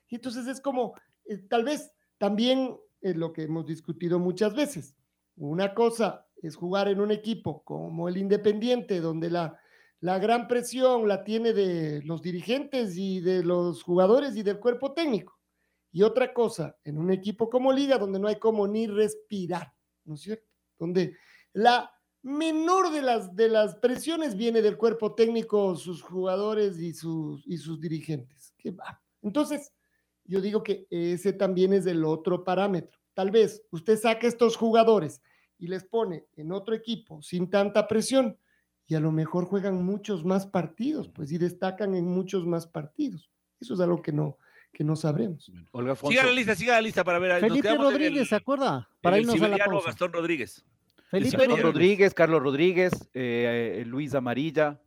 Y 0.07 0.15
entonces 0.15 0.47
es 0.47 0.61
como, 0.61 0.93
eh, 1.25 1.37
tal 1.49 1.63
vez 1.63 1.91
también 2.17 2.77
es 3.01 3.15
lo 3.15 3.33
que 3.33 3.43
hemos 3.43 3.65
discutido 3.65 4.19
muchas 4.19 4.55
veces. 4.55 4.95
Una 5.35 5.73
cosa 5.73 6.27
es 6.43 6.55
jugar 6.55 6.89
en 6.89 6.99
un 6.99 7.11
equipo 7.11 7.63
como 7.63 8.09
el 8.09 8.17
Independiente, 8.17 8.99
donde 8.99 9.29
la, 9.29 9.57
la 10.01 10.19
gran 10.19 10.47
presión 10.47 11.07
la 11.07 11.23
tiene 11.23 11.53
de 11.53 12.01
los 12.03 12.21
dirigentes 12.21 12.97
y 12.97 13.21
de 13.21 13.43
los 13.43 13.81
jugadores 13.81 14.35
y 14.35 14.43
del 14.43 14.59
cuerpo 14.59 14.93
técnico. 14.93 15.39
Y 15.91 16.01
otra 16.01 16.33
cosa, 16.33 16.77
en 16.83 16.97
un 16.97 17.11
equipo 17.11 17.49
como 17.49 17.71
Liga, 17.71 17.97
donde 17.97 18.19
no 18.19 18.27
hay 18.27 18.37
como 18.37 18.67
ni 18.67 18.87
respirar, 18.87 19.73
¿no 20.03 20.15
es 20.15 20.21
cierto? 20.21 20.49
Donde 20.77 21.15
la 21.53 21.91
menor 22.23 22.91
de 22.91 23.01
las, 23.01 23.35
de 23.35 23.47
las 23.47 23.75
presiones 23.75 24.35
viene 24.35 24.61
del 24.61 24.77
cuerpo 24.77 25.13
técnico, 25.13 25.75
sus 25.75 26.01
jugadores 26.01 26.79
y 26.79 26.93
sus, 26.93 27.45
y 27.47 27.57
sus 27.57 27.79
dirigentes. 27.79 28.53
Entonces, 29.21 29.71
yo 30.25 30.41
digo 30.41 30.63
que 30.63 30.87
ese 30.89 31.31
también 31.31 31.73
es 31.73 31.85
el 31.85 32.03
otro 32.03 32.43
parámetro. 32.43 32.99
Tal 33.13 33.29
vez 33.29 33.61
usted 33.71 33.97
saque 33.97 34.27
estos 34.27 34.57
jugadores 34.57 35.21
y 35.63 35.67
les 35.67 35.85
pone 35.85 36.25
en 36.35 36.51
otro 36.51 36.75
equipo 36.75 37.21
sin 37.21 37.49
tanta 37.49 37.87
presión 37.87 38.37
y 38.85 38.95
a 38.95 38.99
lo 38.99 39.13
mejor 39.13 39.45
juegan 39.45 39.81
muchos 39.85 40.25
más 40.25 40.45
partidos, 40.45 41.07
pues 41.07 41.31
y 41.31 41.37
destacan 41.37 41.95
en 41.95 42.05
muchos 42.05 42.45
más 42.45 42.67
partidos. 42.67 43.31
Eso 43.61 43.75
es 43.75 43.79
algo 43.79 44.01
que 44.01 44.11
no, 44.11 44.37
que 44.73 44.83
no 44.83 44.97
sabremos. 44.97 45.49
Olga. 45.71 45.95
Siga 45.95 46.25
la 46.25 46.33
lista, 46.33 46.53
siga 46.53 46.73
la 46.73 46.81
lista 46.81 47.05
para 47.05 47.17
ver. 47.17 47.39
Felipe 47.39 47.73
Rodríguez, 47.75 48.27
¿se 48.27 48.35
acuerda? 48.35 48.89
Para 49.01 49.19
irnos 49.19 49.41
a 49.41 49.47
la 49.47 49.57
pausa. 49.57 49.87
Gastón 49.87 50.11
Rodríguez. 50.11 50.65
Felipe 51.09 51.37
Carlos 51.37 51.61
Rodríguez. 51.61 51.63
Rodríguez, 51.63 52.13
Carlos 52.13 52.43
Rodríguez, 52.43 52.91
eh, 53.13 53.77
eh, 53.79 53.85
Luis 53.85 54.13
Amarilla, 54.15 54.81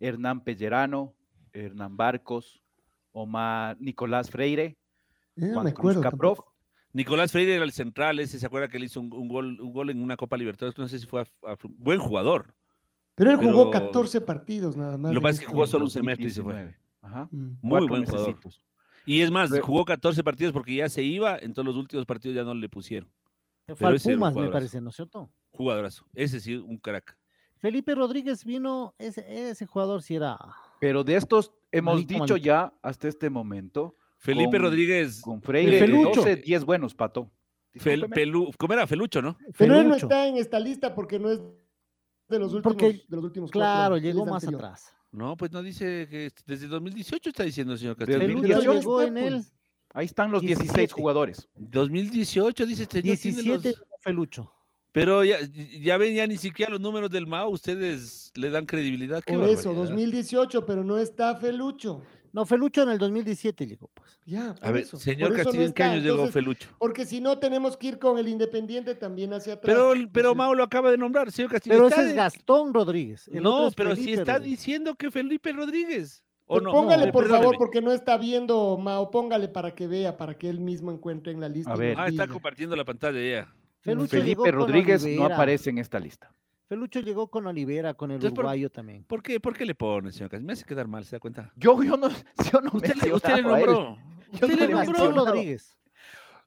Hernán 0.00 0.42
Pellerano, 0.44 1.14
Hernán 1.52 1.94
Barcos, 1.94 2.62
Omar 3.10 3.76
Nicolás 3.80 4.30
Freire, 4.30 4.78
Eh, 5.36 5.50
Juan 5.52 5.64
me 5.66 5.74
Cruz. 5.74 5.98
Caprof, 5.98 6.38
tampoco. 6.38 6.51
Nicolás 6.92 7.32
Freire 7.32 7.54
era 7.54 7.64
el 7.64 7.72
central, 7.72 8.18
ese 8.20 8.38
se 8.38 8.46
acuerda 8.46 8.68
que 8.68 8.76
él 8.76 8.84
hizo 8.84 9.00
un, 9.00 9.12
un 9.12 9.28
gol, 9.28 9.60
un 9.60 9.72
gol 9.72 9.90
en 9.90 10.02
una 10.02 10.16
Copa 10.16 10.36
Libertadores, 10.36 10.78
no 10.78 10.88
sé 10.88 10.98
si 10.98 11.06
fue 11.06 11.22
a, 11.22 11.50
a- 11.52 11.56
buen 11.78 11.98
jugador. 11.98 12.54
Pero 13.14 13.30
él 13.30 13.36
jugó 13.36 13.70
pero- 13.70 13.86
14 13.86 14.20
partidos 14.20 14.76
nada 14.76 14.98
más. 14.98 15.12
Lo 15.12 15.20
que 15.20 15.26
en 15.26 15.30
pasa 15.30 15.32
es 15.34 15.38
que 15.40 15.44
este 15.44 15.52
jugó 15.54 15.66
solo 15.66 15.84
un 15.84 15.90
2019. 15.92 16.16
semestre 16.16 16.26
y 16.26 16.30
se 16.30 16.42
fue. 16.42 16.78
Ajá. 17.02 17.28
Mm. 17.30 17.36
Muy 17.62 17.70
Cuatro 17.70 17.88
buen 17.88 18.04
jugador. 18.06 18.38
Y 19.06 19.20
es 19.20 19.30
más, 19.30 19.50
Pero- 19.50 19.64
jugó 19.64 19.84
14 19.84 20.22
partidos 20.22 20.52
porque 20.52 20.74
ya 20.76 20.88
se 20.88 21.02
iba, 21.02 21.36
entonces 21.38 21.64
los 21.74 21.76
últimos 21.76 22.06
partidos 22.06 22.36
ya 22.36 22.44
no 22.44 22.54
le 22.54 22.68
pusieron. 22.68 23.10
Fue 23.66 23.76
Pero 23.76 23.88
al 23.88 24.00
Pumas, 24.00 24.34
me 24.34 24.48
parece, 24.48 24.80
¿no 24.80 24.90
es 24.90 24.96
cierto? 24.96 25.30
Jugadorazo. 25.50 26.04
Ese 26.14 26.40
sí, 26.40 26.56
un 26.56 26.76
crack. 26.78 27.16
Felipe 27.58 27.94
Rodríguez 27.94 28.44
vino, 28.44 28.94
ese, 28.98 29.50
ese 29.50 29.66
jugador 29.66 30.02
sí 30.02 30.16
era. 30.16 30.36
Pero 30.80 31.04
de 31.04 31.14
estos 31.16 31.52
hemos 31.70 31.94
Malito, 31.94 32.08
dicho 32.08 32.20
malito. 32.20 32.36
ya 32.36 32.72
hasta 32.82 33.06
este 33.08 33.30
momento, 33.30 33.94
Felipe 34.22 34.52
Con- 34.52 34.60
Rodríguez, 34.62 35.20
con 35.20 35.42
Freire, 35.42 35.80
Felucho. 35.80 36.20
12, 36.20 36.36
10 36.36 36.64
buenos, 36.64 36.94
Pato. 36.94 37.28
Fel-. 37.74 38.04
Pelu- 38.08 38.54
¿cómo 38.56 38.72
era? 38.72 38.86
Felucho, 38.86 39.20
¿no? 39.20 39.36
Pero 39.58 39.74
él 39.76 39.88
no 39.88 39.94
Felucho. 39.94 40.06
está 40.06 40.28
en 40.28 40.36
esta 40.36 40.60
lista 40.60 40.94
porque 40.94 41.18
no 41.18 41.30
es 41.30 41.40
de 42.28 42.38
los 42.38 42.52
últimos, 42.54 42.62
Porque, 42.76 43.02
de 43.08 43.16
los 43.16 43.24
últimos 43.24 43.50
cuatro 43.50 43.60
Claro, 43.60 43.98
llegó 43.98 44.24
más 44.24 44.44
anterior. 44.44 44.64
atrás. 44.64 44.94
No, 45.10 45.36
pues 45.36 45.50
no 45.50 45.60
dice 45.62 46.06
que 46.08 46.26
es- 46.26 46.34
desde 46.46 46.68
2018 46.68 47.30
está 47.30 47.42
diciendo 47.42 47.72
el 47.72 47.78
señor 47.80 47.96
Castillo. 47.96 48.18
Felucho 48.20 48.38
2018 48.42 48.72
llegó 48.78 49.00
está, 49.00 49.10
en 49.10 49.18
él. 49.18 49.32
pues. 49.34 49.52
Ahí 49.94 50.06
están 50.06 50.30
los 50.30 50.40
16 50.40 50.68
17. 50.70 50.92
jugadores. 50.94 51.48
2018 51.56 52.64
dice 52.64 52.82
este 52.84 53.02
señor, 53.02 53.16
tiene 53.18 53.36
17 53.42 53.68
los- 53.78 53.86
Felucho. 54.00 54.52
Pero 54.92 55.24
ya, 55.24 55.38
ya 55.80 55.96
ven, 55.96 56.14
ya 56.14 56.26
ni 56.26 56.36
siquiera 56.36 56.70
los 56.70 56.80
números 56.80 57.10
del 57.10 57.26
MAO, 57.26 57.48
ustedes 57.50 58.30
le 58.34 58.50
dan 58.50 58.66
credibilidad. 58.66 59.22
Qué 59.24 59.32
Por 59.34 59.48
eso, 59.48 59.70
barbaridad. 59.70 59.90
2018, 59.96 60.66
pero 60.66 60.84
no 60.84 60.98
está 60.98 61.34
Felucho. 61.36 62.02
No, 62.32 62.46
Felucho 62.46 62.82
en 62.82 62.88
el 62.88 62.98
2017 62.98 63.66
llegó, 63.66 63.90
pues. 63.92 64.18
Ya, 64.24 64.54
A 64.62 64.70
ver, 64.70 64.84
eso, 64.84 64.96
señor 64.98 65.30
no 65.30 65.36
Castillo, 65.36 65.64
¿en 65.64 65.72
qué 65.72 65.82
años 65.82 66.02
llegó 66.02 66.26
Felucho? 66.28 66.70
Porque 66.78 67.04
si 67.04 67.20
no, 67.20 67.38
tenemos 67.38 67.76
que 67.76 67.88
ir 67.88 67.98
con 67.98 68.18
el 68.18 68.26
Independiente 68.28 68.94
también 68.94 69.34
hacia 69.34 69.54
atrás. 69.54 69.76
Pero, 69.76 69.92
pero 70.10 70.34
Mao 70.34 70.54
lo 70.54 70.64
acaba 70.64 70.90
de 70.90 70.96
nombrar, 70.96 71.30
señor 71.30 71.50
Castillo. 71.50 71.76
Pero 71.76 71.88
ese 71.88 72.08
es 72.08 72.14
Gastón 72.14 72.72
Rodríguez. 72.72 73.28
No, 73.30 73.68
es 73.68 73.74
pero 73.74 73.94
si 73.94 74.02
Felipe 74.04 74.20
está 74.22 74.34
Rodríguez. 74.34 74.58
diciendo 74.58 74.94
que 74.94 75.10
Felipe 75.10 75.52
Rodríguez. 75.52 76.24
¿O 76.46 76.54
pues 76.54 76.64
no? 76.64 76.72
póngale, 76.72 77.06
No, 77.06 77.12
por 77.12 77.28
favor, 77.28 77.56
porque 77.58 77.80
no 77.82 77.92
está 77.92 78.16
viendo, 78.16 78.78
Mao, 78.78 79.10
póngale 79.10 79.48
para 79.48 79.74
que 79.74 79.86
vea, 79.86 80.16
para 80.16 80.34
que 80.36 80.48
él 80.48 80.58
mismo 80.58 80.90
encuentre 80.90 81.32
en 81.32 81.40
la 81.40 81.48
lista. 81.48 81.72
A 81.72 81.76
ver. 81.76 81.96
Ah, 81.98 82.08
está 82.08 82.26
compartiendo 82.26 82.74
la 82.76 82.84
pantalla 82.84 83.20
ya. 83.20 83.54
Felucho 83.80 84.08
Felipe 84.08 84.50
Rodríguez 84.50 85.04
no 85.04 85.26
aparece 85.26 85.70
en 85.70 85.78
esta 85.78 85.98
lista. 85.98 86.32
Felucho 86.72 87.00
llegó 87.00 87.28
con 87.28 87.46
Olivera, 87.46 87.92
con 87.92 88.10
el 88.10 88.14
Entonces, 88.14 88.34
por- 88.34 88.44
uruguayo 88.46 88.70
también. 88.70 89.04
¿Por 89.04 89.22
qué, 89.22 89.38
¿Por 89.38 89.54
qué 89.54 89.66
le 89.66 89.74
pone, 89.74 90.10
señor 90.10 90.30
Castillo? 90.30 90.46
Me 90.46 90.54
hace 90.54 90.64
quedar 90.64 90.88
mal, 90.88 91.04
¿se 91.04 91.16
da 91.16 91.20
cuenta? 91.20 91.52
Yo, 91.54 91.82
yo 91.82 91.98
no, 91.98 92.08
yo 92.50 92.60
no 92.62 92.70
Usted, 92.72 92.94
le, 92.94 93.12
usted 93.12 93.36
le 93.36 93.42
nombró. 93.42 93.98
Yo 94.32 94.46
Usted 94.46 94.58
no 94.58 94.66
le 94.66 94.72
nombró. 94.72 95.24
Rodríguez. 95.26 95.76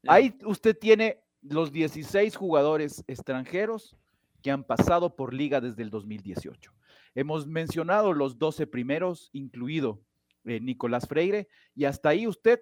Ahí 0.07 0.35
usted 0.45 0.75
tiene 0.75 1.21
los 1.43 1.71
16 1.71 2.35
jugadores 2.35 3.03
extranjeros 3.05 3.95
que 4.41 4.49
han 4.49 4.63
pasado 4.63 5.15
por 5.15 5.31
liga 5.31 5.61
desde 5.61 5.83
el 5.83 5.91
2018. 5.91 6.73
Hemos 7.13 7.45
mencionado 7.45 8.11
los 8.11 8.39
12 8.39 8.65
primeros, 8.65 9.29
incluido 9.31 10.01
eh, 10.45 10.59
Nicolás 10.59 11.07
Freire, 11.07 11.47
y 11.75 11.85
hasta 11.85 12.09
ahí 12.09 12.25
usted, 12.25 12.61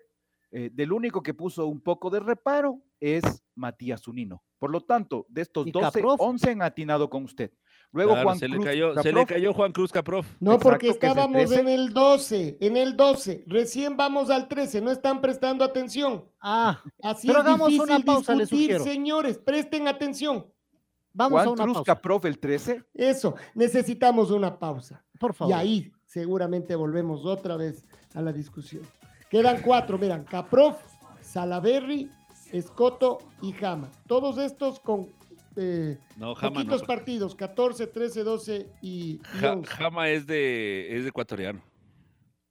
eh, 0.55 0.69
del 0.71 0.93
único 0.93 1.23
que 1.23 1.33
puso 1.33 1.65
un 1.65 1.81
poco 1.81 2.11
de 2.11 2.19
reparo 2.19 2.79
es 2.99 3.23
Matías 3.55 4.03
Zunino. 4.03 4.43
Por 4.59 4.69
lo 4.69 4.81
tanto, 4.81 5.25
de 5.27 5.41
estos 5.41 5.65
Y 5.65 5.71
12, 5.71 5.85
Caprof. 5.85 6.21
11 6.21 6.51
han 6.51 6.61
atinado 6.61 7.09
con 7.09 7.23
usted. 7.23 7.51
Luego 7.91 8.11
Claro, 8.11 8.27
Juan 8.27 8.39
se, 8.39 8.47
le 8.47 8.55
Cruz 8.55 8.65
cayó, 8.65 9.01
se 9.01 9.11
le 9.11 9.25
cayó 9.25 9.53
Juan 9.53 9.71
Cruz 9.71 9.91
Caprof. 9.91 10.27
No, 10.39 10.59
porque 10.59 10.87
Exacto, 10.89 11.07
estábamos 11.07 11.37
13. 11.49 11.59
en 11.59 11.69
el 11.69 11.91
12, 11.93 12.57
en 12.61 12.77
el 12.77 12.95
12. 12.95 13.43
Recién 13.47 13.97
vamos 13.97 14.29
al 14.29 14.47
13, 14.47 14.81
no 14.81 14.91
están 14.91 15.21
prestando 15.21 15.65
atención. 15.65 16.23
Ah, 16.39 16.81
Así 17.01 17.27
Pero 17.27 17.39
es 17.39 17.45
hagamos 17.45 17.69
difícil 17.69 17.95
una 17.95 18.05
pausa, 18.05 18.35
discutir, 18.35 18.79
señores, 18.79 19.39
presten 19.39 19.87
atención. 19.87 20.45
vamos 21.13 21.39
a 21.41 21.43
Juan 21.45 21.53
una 21.53 21.63
Cruz 21.63 21.77
pausa. 21.77 21.95
Caprof 21.95 22.25
el 22.25 22.37
13. 22.39 22.83
Eso, 22.93 23.35
necesitamos 23.55 24.29
una 24.29 24.57
pausa. 24.59 25.03
Por 25.19 25.33
favor. 25.33 25.51
Y 25.51 25.53
ahí 25.57 25.91
seguramente 26.05 26.75
volvemos 26.75 27.25
otra 27.25 27.57
vez 27.57 27.83
a 28.13 28.21
la 28.21 28.31
discusión. 28.31 28.83
Quedan 29.33 29.61
cuatro, 29.63 29.97
miran, 29.97 30.23
Caprof, 30.25 30.77
Salaberry, 31.19 32.07
Escoto 32.51 33.17
y 33.41 33.51
Jama. 33.53 33.89
Todos 34.05 34.37
estos 34.37 34.79
con 34.79 35.07
eh, 35.55 35.97
No, 36.17 36.35
Jama 36.35 36.53
poquitos 36.53 36.81
no. 36.81 36.87
partidos, 36.87 37.33
14, 37.33 37.87
13, 37.87 38.23
12 38.23 38.69
y, 38.83 39.13
y 39.15 39.19
Ja- 39.39 39.53
11. 39.53 39.71
Jama 39.71 40.09
es 40.09 40.27
de, 40.27 40.95
es 40.95 41.01
de 41.01 41.09
ecuatoriano. 41.09 41.63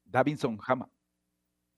Davinson 0.05 0.59
Jama. 0.59 0.89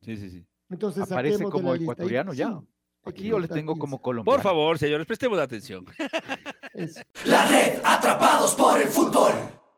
Sí, 0.00 0.16
sí, 0.16 0.30
sí. 0.30 0.46
Entonces 0.70 1.02
Aparece 1.12 1.44
de 1.44 1.50
como 1.50 1.74
lista. 1.74 1.82
Ecuatoriano 1.92 2.32
ya. 2.32 2.48
sí, 2.48 2.66
Aquí 3.04 3.24
yo 3.28 3.38
le 3.38 3.48
tengo 3.48 3.76
como 3.76 4.00
colombiano. 4.00 4.34
Por 4.36 4.42
favor, 4.42 4.78
señores, 4.78 5.06
prestemos 5.06 5.38
atención. 5.38 5.84
Eso. 6.72 7.02
La 7.26 7.46
red 7.46 7.78
Atrapados 7.84 8.54
por 8.54 8.80
el 8.80 8.88
fútbol. 8.88 9.32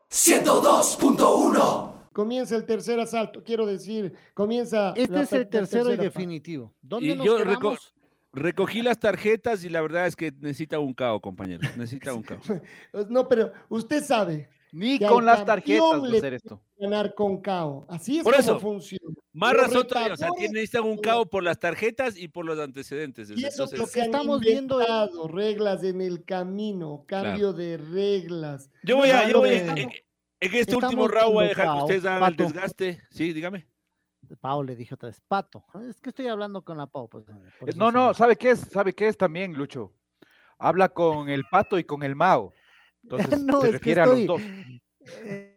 102.1. 0.09 1.96
Comienza 2.17 2.55
el 2.55 2.65
tercer 2.65 2.99
asalto, 2.99 3.43
quiero 3.43 3.67
decir, 3.67 4.11
comienza. 4.33 4.91
Este 4.95 5.13
la 5.13 5.21
es 5.21 5.33
el 5.33 5.47
tercero 5.47 5.93
y 5.93 5.97
definitivo. 5.97 6.73
¿Dónde 6.81 7.09
Y 7.09 7.15
nos 7.15 7.23
yo 7.27 7.37
reco-? 7.43 7.77
Recogí 8.33 8.81
las 8.81 8.99
tarjetas 8.99 9.63
y 9.63 9.69
la 9.69 9.81
verdad 9.81 10.07
es 10.07 10.15
que 10.15 10.31
necesita 10.31 10.79
un 10.79 10.95
cao, 10.95 11.21
compañero. 11.21 11.61
Necesita 11.77 12.15
un 12.15 12.23
cao. 12.23 12.39
parte. 12.47 12.63
No, 13.09 13.27
pero 13.27 13.51
usted 13.69 14.03
sabe 14.03 14.49
Ni 14.71 14.97
con 14.97 15.25
las 15.25 15.45
tarjetas 15.45 16.01
le 16.01 16.17
hacer 16.17 16.33
esto. 16.33 16.59
ganar 16.79 17.13
con 17.13 17.39
KO. 17.39 17.85
Así 17.87 18.17
es 18.17 18.23
Por 18.23 18.33
como 18.33 18.41
eso, 18.41 18.59
funciona. 18.59 19.15
Más 19.33 19.53
Los 19.53 19.67
razón 19.67 19.87
todavía. 19.87 20.13
O 20.13 20.17
sea, 20.17 20.29
necesitan 20.39 20.85
un 20.85 20.97
cao 20.97 21.27
por 21.29 21.43
las 21.43 21.59
tarjetas 21.59 22.17
y 22.17 22.29
por 22.29 22.45
los 22.45 22.57
antecedentes. 22.57 23.29
Y 23.29 23.45
eso 23.45 23.65
es 23.65 23.77
lo 23.77 23.85
que 23.85 23.99
estamos 23.99 24.39
viendo 24.41 24.81
es- 24.81 24.87
reglas 25.31 25.83
en 25.83 26.01
el 26.01 26.23
camino, 26.25 27.03
cambio 27.05 27.53
de 27.53 27.77
reglas. 27.77 28.71
yo 28.83 28.97
voy 28.97 29.11
a, 29.11 29.29
yo 29.29 29.37
voy 29.37 29.49
a- 29.53 29.75
en, 30.39 30.49
este 30.53 30.59
estamos 30.73 30.83
último 30.85 31.07
round 31.07 31.33
voy 31.33 31.45
a 31.45 31.47
dejar 31.49 31.67
que 31.77 31.83
ustedes 31.83 32.05
hagan 32.05 32.29
el 32.31 32.37
desgaste. 32.37 33.01
Sí, 33.11 33.33
dígame. 33.33 33.67
Pau 34.41 34.61
le 34.63 34.75
dije 34.75 34.93
otra 34.95 35.07
vez, 35.09 35.21
Pato. 35.27 35.63
Es 35.89 36.01
que 36.01 36.09
estoy 36.09 36.27
hablando 36.27 36.61
con 36.63 36.77
la 36.77 36.87
Pau. 36.87 37.07
Pues, 37.09 37.25
eso 37.65 37.77
No, 37.77 37.91
no, 37.91 38.13
¿sabe 38.13 38.35
qué 38.35 38.51
es? 38.51 38.59
¿Sabe 38.59 38.93
qué 38.93 39.07
es 39.07 39.17
también, 39.17 39.53
Lucho? 39.53 39.93
Habla 40.59 40.89
con 40.89 41.29
el 41.29 41.43
pato 41.49 41.77
y 41.79 41.83
con 41.83 42.03
el 42.03 42.15
Mao. 42.15 42.51
Entonces 43.03 43.41
No, 43.43 43.61
se 43.61 43.67
es 43.67 43.71
que 43.73 43.77
refiere 43.77 44.01
a 44.01 44.03
estoy- 44.05 44.27
los 44.27 44.39
dos. 44.39 44.41
Eh, 45.23 45.56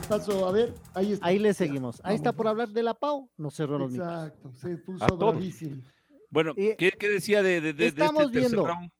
¿Qué 0.00 0.06
pasó? 0.08 0.46
A 0.46 0.52
ver, 0.52 0.74
ahí 0.94 1.12
está. 1.14 1.26
Ahí 1.26 1.38
le 1.38 1.52
seguimos. 1.54 2.00
Ahí 2.04 2.14
está 2.14 2.32
por 2.32 2.46
hablar 2.46 2.68
de 2.68 2.82
la 2.82 2.94
Pau. 2.94 3.28
Nos 3.36 3.54
cerró 3.54 3.78
los 3.78 3.90
micros. 3.90 4.08
Exacto, 4.08 4.52
se 4.54 4.76
puso 4.76 5.16
bravísimo. 5.16 5.82
Bueno, 6.30 6.52
Eh, 6.56 6.76
¿qué, 6.78 6.92
qué 6.92 7.08
decía 7.08 7.42
de, 7.42 7.60
de- 7.60 7.72
de- 7.72 7.72
de 7.72 7.86
estamos 7.86 8.24
este 8.26 8.38
viendo 8.38 8.66
round? 8.66 8.90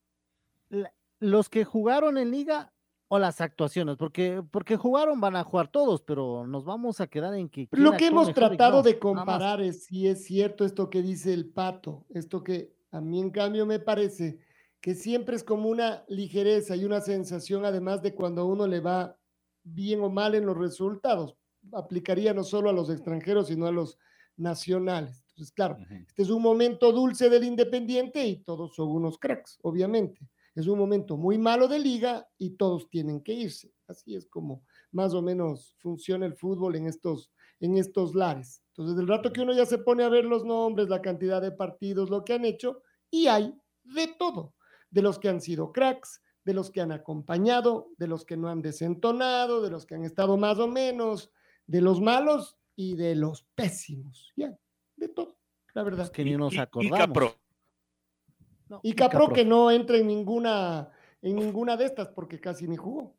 La- 0.71 0.93
Los 1.21 1.49
que 1.49 1.65
jugaron 1.65 2.19
en 2.19 2.31
liga 2.31 2.73
o 3.09 3.19
las 3.19 3.41
actuaciones, 3.41 3.97
porque, 3.97 4.43
porque 4.51 4.77
jugaron 4.77 5.21
van 5.21 5.37
a 5.37 5.45
jugar 5.45 5.69
todos, 5.69 6.03
pero 6.03 6.47
nos 6.47 6.65
vamos 6.65 7.01
a 7.01 7.07
quedar 7.07 7.35
en 7.35 7.49
que. 7.49 7.69
Lo 7.73 7.93
que 7.93 8.07
hemos 8.09 8.33
tratado 8.35 8.79
no, 8.79 8.83
de 8.83 8.99
comparar 8.99 9.61
es 9.61 9.85
si 9.85 10.09
es 10.09 10.25
cierto 10.25 10.65
esto 10.65 10.91
que 10.91 11.03
dice 11.03 11.33
el 11.33 11.49
pato, 11.51 12.07
esto 12.11 12.43
que 12.43 12.73
a 12.91 13.01
mí 13.01 13.21
en 13.21 13.31
cambio 13.31 13.67
me 13.67 13.79
parece 13.79 14.41
que 14.81 14.95
siempre 14.95 15.37
es 15.37 15.45
como 15.45 15.69
una 15.69 16.05
ligereza 16.09 16.75
y 16.77 16.85
una 16.85 17.01
sensación, 17.01 17.65
además 17.65 18.01
de 18.03 18.15
cuando 18.15 18.43
a 18.43 18.45
uno 18.47 18.67
le 18.67 18.81
va 18.81 19.18
bien 19.75 20.01
o 20.01 20.11
mal 20.11 20.35
en 20.35 20.47
los 20.47 20.57
resultados. 20.57 21.37
Aplicaría 21.73 22.35
no 22.35 22.45
solo 22.45 22.71
a 22.71 22.73
los 22.73 22.91
extranjeros, 22.91 23.49
sino 23.49 23.67
a 23.67 23.73
los 23.73 23.99
nacionales. 24.37 25.25
Entonces, 25.31 25.53
claro, 25.53 25.77
este 26.07 26.23
es 26.23 26.31
un 26.31 26.43
momento 26.43 26.93
dulce 26.93 27.29
del 27.29 27.45
Independiente 27.45 28.25
y 28.27 28.43
todos 28.43 28.75
son 28.75 28.89
unos 28.89 29.19
cracks, 29.19 29.59
obviamente. 29.63 30.29
Es 30.55 30.67
un 30.67 30.79
momento 30.79 31.17
muy 31.17 31.39
malo 31.39 31.69
de 31.69 31.79
liga 31.79 32.27
y 32.37 32.51
todos 32.51 32.89
tienen 32.91 33.21
que 33.21 33.33
irse. 33.33 33.73
Así 33.87 34.17
es 34.17 34.27
como 34.27 34.65
más 34.91 35.15
o 35.15 35.23
menos 35.23 35.77
funciona 35.79 36.27
el 36.27 36.35
fútbol 36.35 36.75
en 36.75 36.87
estos, 36.87 37.31
en 37.61 37.77
estos 37.77 38.15
lares. 38.15 38.63
Entonces, 38.71 38.97
del 38.97 39.07
rato 39.07 39.33
que 39.33 39.41
uno 39.41 39.53
ya 39.53 39.67
se 39.67 39.79
pone 39.79 40.03
a 40.03 40.09
ver 40.09 40.25
los 40.25 40.45
nombres, 40.45 40.89
la 40.89 41.03
cantidad 41.03 41.41
de 41.41 41.53
partidos, 41.53 42.11
lo 42.11 42.25
que 42.25 42.33
han 42.33 42.45
hecho, 42.45 42.83
y 43.11 43.27
hay 43.29 43.55
de 43.85 44.09
todo, 44.19 44.55
de 44.91 45.03
los 45.03 45.19
que 45.19 45.29
han 45.29 45.41
sido 45.41 45.73
cracks, 45.73 46.21
de 46.49 46.55
los 46.55 46.71
que 46.71 46.81
han 46.81 46.93
acompañado, 46.93 47.91
de 47.99 48.07
los 48.07 48.25
que 48.25 48.39
no 48.39 48.49
han 48.49 48.63
desentonado, 48.63 49.61
de 49.61 49.69
los 49.69 49.85
que 49.85 49.95
han 49.97 50.05
estado 50.05 50.39
más 50.39 50.59
o 50.59 50.67
menos, 50.67 51.31
de 51.67 51.83
los 51.83 52.01
malos 52.01 52.57
y 52.75 52.97
de 52.97 53.15
los 53.17 53.43
pésimos. 53.55 54.33
Ya, 54.35 54.59
de 54.97 55.09
todo, 55.11 55.37
la 55.75 55.83
verdad. 55.83 56.07
Es 56.07 56.11
que 56.11 56.25
ni 56.25 56.39
nos 56.39 56.55
Y- 56.55 56.57
y 56.57 56.61
acordamos. 56.61 56.99
Capro. 56.99 57.35
No, 58.71 58.81
Y 58.83 58.95
Capro 58.95 59.29
que 59.29 59.45
no 59.45 59.71
entra 59.71 59.99
en 59.99 60.07
ninguna, 60.07 60.91
en 61.21 61.37
ninguna 61.37 61.77
de 61.77 61.85
estas 61.85 62.09
porque 62.09 62.41
casi 62.41 62.67
ni 62.67 62.77
jugó. 62.79 63.15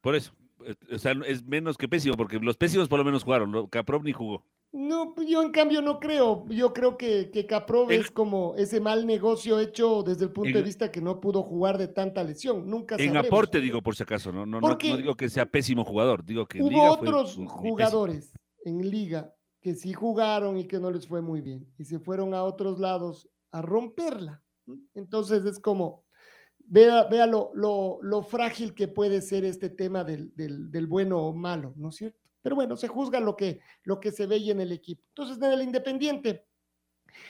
Por 0.00 0.14
eso. 0.14 0.32
eh, 0.64 0.74
O 0.94 0.98
sea, 0.98 1.12
es 1.26 1.44
menos 1.44 1.76
que 1.76 1.88
pésimo, 1.88 2.16
porque 2.16 2.38
los 2.38 2.56
pésimos 2.56 2.88
por 2.88 2.98
lo 2.98 3.04
menos 3.04 3.22
jugaron. 3.22 3.66
Caprov 3.68 4.02
ni 4.02 4.12
jugó. 4.14 4.46
No, 4.72 5.14
pues 5.14 5.26
yo 5.28 5.42
en 5.42 5.50
cambio 5.50 5.82
no 5.82 5.98
creo. 5.98 6.46
Yo 6.48 6.72
creo 6.72 6.96
que, 6.96 7.30
que 7.32 7.44
Caprov 7.44 7.90
es 7.90 8.10
como 8.10 8.54
ese 8.56 8.80
mal 8.80 9.04
negocio 9.04 9.58
hecho 9.58 10.04
desde 10.04 10.24
el 10.26 10.30
punto 10.32 10.56
de 10.56 10.62
vista 10.62 10.92
que 10.92 11.00
no 11.00 11.20
pudo 11.20 11.42
jugar 11.42 11.76
de 11.76 11.88
tanta 11.88 12.22
lesión. 12.22 12.70
Nunca 12.70 12.94
En 12.94 13.06
sabremos. 13.06 13.26
aporte, 13.26 13.60
digo, 13.60 13.82
por 13.82 13.96
si 13.96 14.04
acaso. 14.04 14.30
No, 14.30 14.46
no, 14.46 14.60
no, 14.60 14.68
no 14.68 14.76
digo 14.96 15.16
que 15.16 15.28
sea 15.28 15.46
pésimo 15.46 15.84
jugador. 15.84 16.24
Digo 16.24 16.46
que 16.46 16.62
Hubo 16.62 16.70
liga 16.70 16.92
otros 16.92 17.36
jugadores 17.48 18.32
en 18.64 18.88
liga 18.88 19.34
que 19.60 19.74
sí 19.74 19.92
jugaron 19.92 20.56
y 20.56 20.66
que 20.66 20.78
no 20.78 20.90
les 20.90 21.06
fue 21.08 21.20
muy 21.20 21.40
bien 21.40 21.66
y 21.76 21.84
se 21.84 21.98
fueron 21.98 22.32
a 22.32 22.44
otros 22.44 22.78
lados 22.78 23.28
a 23.50 23.62
romperla. 23.62 24.42
Entonces 24.94 25.44
es 25.46 25.58
como, 25.58 26.04
vea, 26.60 27.04
vea 27.10 27.26
lo, 27.26 27.50
lo- 27.54 27.98
lo 28.02 28.22
frágil 28.22 28.72
que 28.72 28.86
puede 28.86 29.20
ser 29.20 29.44
este 29.44 29.68
tema 29.68 30.04
del, 30.04 30.32
del- 30.36 30.70
del 30.70 30.86
bueno 30.86 31.18
o 31.18 31.34
malo, 31.34 31.74
¿no 31.76 31.88
es 31.88 31.96
cierto? 31.96 32.19
Pero 32.42 32.56
bueno, 32.56 32.76
se 32.76 32.88
juzga 32.88 33.20
lo 33.20 33.36
que, 33.36 33.60
lo 33.84 34.00
que 34.00 34.12
se 34.12 34.26
ve 34.26 34.38
y 34.38 34.50
en 34.50 34.60
el 34.60 34.72
equipo. 34.72 35.02
Entonces, 35.08 35.36
en 35.38 35.52
el 35.52 35.62
Independiente. 35.62 36.46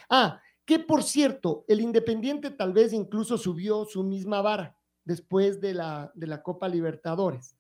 Ah, 0.09 0.41
que 0.65 0.79
por 0.79 1.03
cierto, 1.03 1.65
el 1.69 1.81
Independiente 1.81 2.51
tal 2.51 2.73
vez 2.73 2.93
incluso 2.93 3.39
subió 3.39 3.85
su 3.85 4.03
misma 4.03 4.43
vara 4.43 4.77
después 5.05 5.61
de 5.61 5.75
la, 5.75 6.13
de 6.15 6.27
la 6.27 6.43
Copa 6.43 6.69
Libertadores 6.69 7.57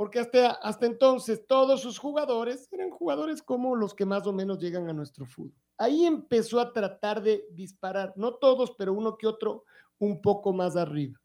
porque 0.00 0.18
hasta, 0.18 0.52
hasta 0.52 0.86
entonces 0.86 1.44
todos 1.46 1.82
sus 1.82 1.98
jugadores 1.98 2.66
eran 2.72 2.88
jugadores 2.88 3.42
como 3.42 3.76
los 3.76 3.92
que 3.92 4.06
más 4.06 4.26
o 4.26 4.32
menos 4.32 4.58
llegan 4.58 4.88
a 4.88 4.94
nuestro 4.94 5.26
fútbol. 5.26 5.52
Ahí 5.76 6.06
empezó 6.06 6.58
a 6.58 6.72
tratar 6.72 7.20
de 7.22 7.44
disparar, 7.50 8.14
no 8.16 8.32
todos, 8.32 8.70
pero 8.78 8.94
uno 8.94 9.18
que 9.18 9.26
otro 9.26 9.66
un 9.98 10.22
poco 10.22 10.54
más 10.54 10.74
arriba. 10.74 11.20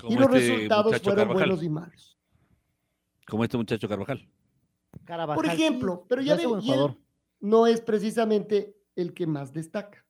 Como 0.00 0.10
y 0.10 0.16
los 0.16 0.24
este 0.28 0.38
resultados 0.38 1.02
fueron 1.02 1.26
Carvajal. 1.26 1.48
buenos 1.48 1.62
y 1.62 1.68
malos. 1.68 2.18
Como 3.28 3.44
este 3.44 3.58
muchacho 3.58 3.86
Carvajal. 3.86 4.26
Carabajal, 5.04 5.36
Por 5.36 5.46
ejemplo, 5.52 6.06
pero 6.08 6.22
ya 6.22 6.36
y 6.36 6.70
él 6.72 6.96
no 7.40 7.66
es 7.66 7.80
precisamente 7.80 8.76
el 8.96 9.12
que 9.12 9.26
más 9.26 9.52
destaca. 9.52 10.04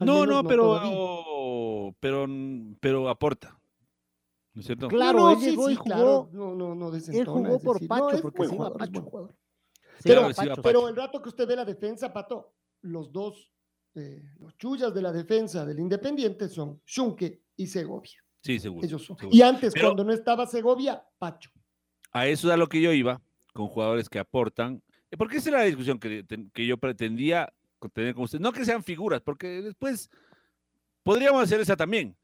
No, 0.00 0.20
menos 0.20 0.42
no, 0.42 0.48
pero, 0.48 1.94
pero, 2.00 2.26
pero 2.80 3.08
aporta. 3.08 3.58
¿No 4.54 4.60
es 4.60 4.66
cierto? 4.66 4.88
Claro, 4.88 5.18
No, 5.20 5.24
no, 5.26 5.32
él 5.32 5.38
sí, 5.38 5.50
llegó 5.50 5.66
sí, 5.68 5.72
y 5.72 5.76
jugó. 5.76 5.84
claro, 5.84 6.30
no, 6.32 6.54
no, 6.54 6.74
no 6.74 6.94
él 6.94 7.26
jugó 7.26 7.58
por 7.60 7.74
decir, 7.76 7.88
Pacho, 7.88 8.16
no, 8.16 8.22
porque 8.22 8.46
se 8.48 8.54
iba 8.54 8.68
buen 8.68 8.78
Pacho. 8.78 9.02
jugador. 9.02 9.34
Pero, 10.02 10.20
sí, 10.32 10.46
va 10.46 10.54
Pacho. 10.54 10.62
pero 10.62 10.88
el 10.88 10.96
rato 10.96 11.22
que 11.22 11.28
usted 11.28 11.46
ve 11.46 11.56
la 11.56 11.64
defensa, 11.64 12.12
Pato, 12.12 12.52
los 12.82 13.12
dos, 13.12 13.50
eh, 13.94 14.22
los 14.38 14.56
chullas 14.58 14.92
de 14.92 15.02
la 15.02 15.12
defensa 15.12 15.64
del 15.64 15.78
Independiente 15.78 16.48
son 16.48 16.80
Schunke 16.86 17.42
y 17.56 17.66
Segovia. 17.66 18.22
Sí, 18.42 18.58
seguro. 18.58 18.84
Ellos 18.86 19.04
son. 19.04 19.16
seguro. 19.16 19.36
Y 19.36 19.40
antes, 19.40 19.72
Pero- 19.72 19.86
cuando 19.88 20.04
no 20.04 20.12
estaba 20.12 20.46
Segovia, 20.46 21.02
Pacho. 21.18 21.50
A 22.10 22.26
eso 22.26 22.48
es 22.48 22.52
a 22.54 22.56
lo 22.58 22.66
que 22.68 22.82
yo 22.82 22.92
iba, 22.92 23.22
con 23.52 23.68
jugadores 23.68 24.08
que 24.08 24.18
aportan. 24.18 24.82
Eh, 25.10 25.16
Porque 25.16 25.36
esa 25.38 25.50
era 25.50 25.58
la 25.58 25.64
discusión 25.64 25.98
que, 25.98 26.24
que 26.52 26.66
yo 26.66 26.78
pretendía 26.78 27.52
tener 27.92 28.14
con 28.14 28.24
ustedes. 28.24 28.40
No 28.40 28.52
que 28.52 28.64
sean 28.64 28.82
figuras, 28.84 29.20
porque 29.22 29.60
después 29.62 30.10
podríamos 31.02 31.42
hacer 31.42 31.60
esa 31.60 31.76
también. 31.76 32.16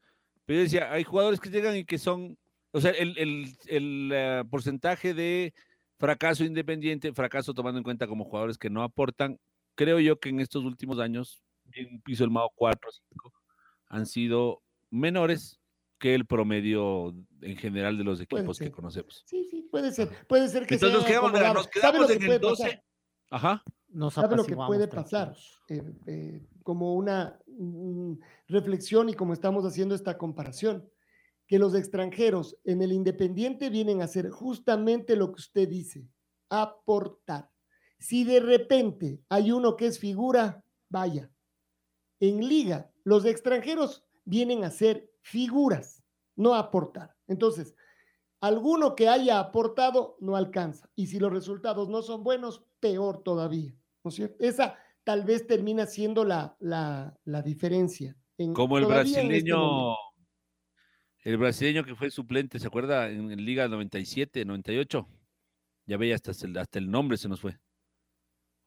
Pero 0.45 0.57
yo 0.59 0.63
decía, 0.63 0.91
hay 0.91 1.03
jugadores 1.03 1.39
que 1.39 1.49
llegan 1.49 1.75
y 1.75 1.85
que 1.85 1.97
son, 1.97 2.37
o 2.71 2.81
sea, 2.81 2.91
el, 2.91 3.17
el- 3.17 3.55
el, 3.67 4.11
eh, 4.13 4.43
porcentaje 4.49 5.13
de 5.13 5.53
fracaso 5.99 6.43
independiente, 6.43 7.13
fracaso 7.13 7.53
tomando 7.53 7.77
en 7.77 7.83
cuenta 7.83 8.07
como 8.07 8.23
jugadores 8.25 8.57
que 8.57 8.69
no 8.69 8.83
aportan, 8.83 9.37
creo 9.75 9.99
yo 9.99 10.19
que 10.19 10.29
en 10.29 10.39
estos 10.39 10.63
últimos 10.63 10.99
años, 10.99 11.41
en 11.73 12.01
piso 12.01 12.23
el 12.23 12.31
Mao 12.31 12.49
4, 12.55 12.89
5, 13.09 13.33
han 13.89 14.05
sido 14.05 14.63
menores 14.89 15.58
que 15.99 16.15
el 16.15 16.25
promedio 16.25 17.13
en 17.41 17.57
general 17.57 17.97
de 17.97 18.03
los 18.03 18.21
equipos 18.21 18.57
que 18.57 18.71
conocemos. 18.71 19.23
Sí, 19.27 19.43
sí, 19.49 19.67
puede 19.69 19.91
ser. 19.91 20.09
Puede 20.27 20.47
ser 20.47 20.65
que 20.65 20.75
Entonces 20.75 20.97
nos 20.97 21.05
se 21.05 21.17
haya 21.17 21.31
quedamos, 21.31 21.53
nos 21.53 21.63
¿Sabe 21.65 21.69
quedamos 21.73 22.01
lo 22.01 22.07
que 22.07 22.13
en 22.13 22.21
el 22.21 22.27
puede 22.27 22.39
12. 22.39 22.63
pasar? 22.63 22.83
Ajá. 23.29 23.63
Nos 23.89 24.13
¿Sabe 24.13 24.35
lo 24.35 24.45
que 24.45 24.55
puede 24.55 24.87
pasar? 24.87 25.35
Eh, 25.67 25.83
eh, 26.07 26.47
como 26.63 26.95
una 26.95 27.39
mm, 27.47 28.13
reflexión 28.47 29.09
y 29.09 29.13
como 29.13 29.33
estamos 29.33 29.65
haciendo 29.65 29.93
esta 29.93 30.17
comparación, 30.17 30.89
que 31.47 31.59
los 31.59 31.73
extranjeros 31.73 32.57
en 32.63 32.81
el 32.81 32.91
Independiente 32.91 33.69
vienen 33.69 34.01
a 34.01 34.05
hacer 34.05 34.29
justamente 34.29 35.15
lo 35.15 35.33
que 35.33 35.39
usted 35.39 35.67
dice, 35.67 36.07
aportar. 36.47 37.49
Si 37.97 38.23
de 38.23 38.39
repente 38.39 39.19
hay 39.29 39.51
uno 39.51 39.75
que 39.75 39.87
es 39.87 39.99
figura, 39.99 40.63
vaya. 40.87 41.31
En 42.19 42.47
liga, 42.47 42.91
los 43.03 43.25
extranjeros 43.25 44.05
vienen 44.25 44.63
a 44.63 44.69
ser 44.69 45.08
figuras, 45.21 46.03
no 46.35 46.55
aportar. 46.55 47.15
Entonces, 47.27 47.75
alguno 48.41 48.95
que 48.95 49.07
haya 49.09 49.39
aportado 49.39 50.17
no 50.19 50.35
alcanza. 50.35 50.89
Y 50.95 51.07
si 51.07 51.19
los 51.19 51.31
resultados 51.31 51.89
no 51.89 52.01
son 52.01 52.23
buenos, 52.23 52.63
peor 52.79 53.21
todavía. 53.23 53.75
¿No 54.03 54.09
es 54.09 54.15
cierto? 54.15 54.37
Esa 54.43 54.77
tal 55.03 55.23
vez 55.23 55.45
termina 55.47 55.85
siendo 55.85 56.23
la, 56.23 56.55
la, 56.59 57.17
la 57.25 57.41
diferencia. 57.41 58.15
en- 58.37 58.53
Como 58.53 58.77
el 58.77 58.83
este 58.85 58.93
brasileño, 58.93 59.93
el 61.23 61.37
brasileño 61.37 61.83
que 61.83 61.95
fue 61.95 62.09
suplente, 62.09 62.59
¿se 62.59 62.67
acuerda? 62.67 63.09
En, 63.09 63.31
en 63.31 63.43
Liga 63.45 63.67
97, 63.67 64.45
98. 64.45 65.07
Ya 65.85 65.97
veía, 65.97 66.15
hasta 66.15 66.31
el, 66.45 66.57
hasta 66.57 66.79
el 66.79 66.89
nombre 66.89 67.17
se 67.17 67.27
nos 67.27 67.41
fue. 67.41 67.59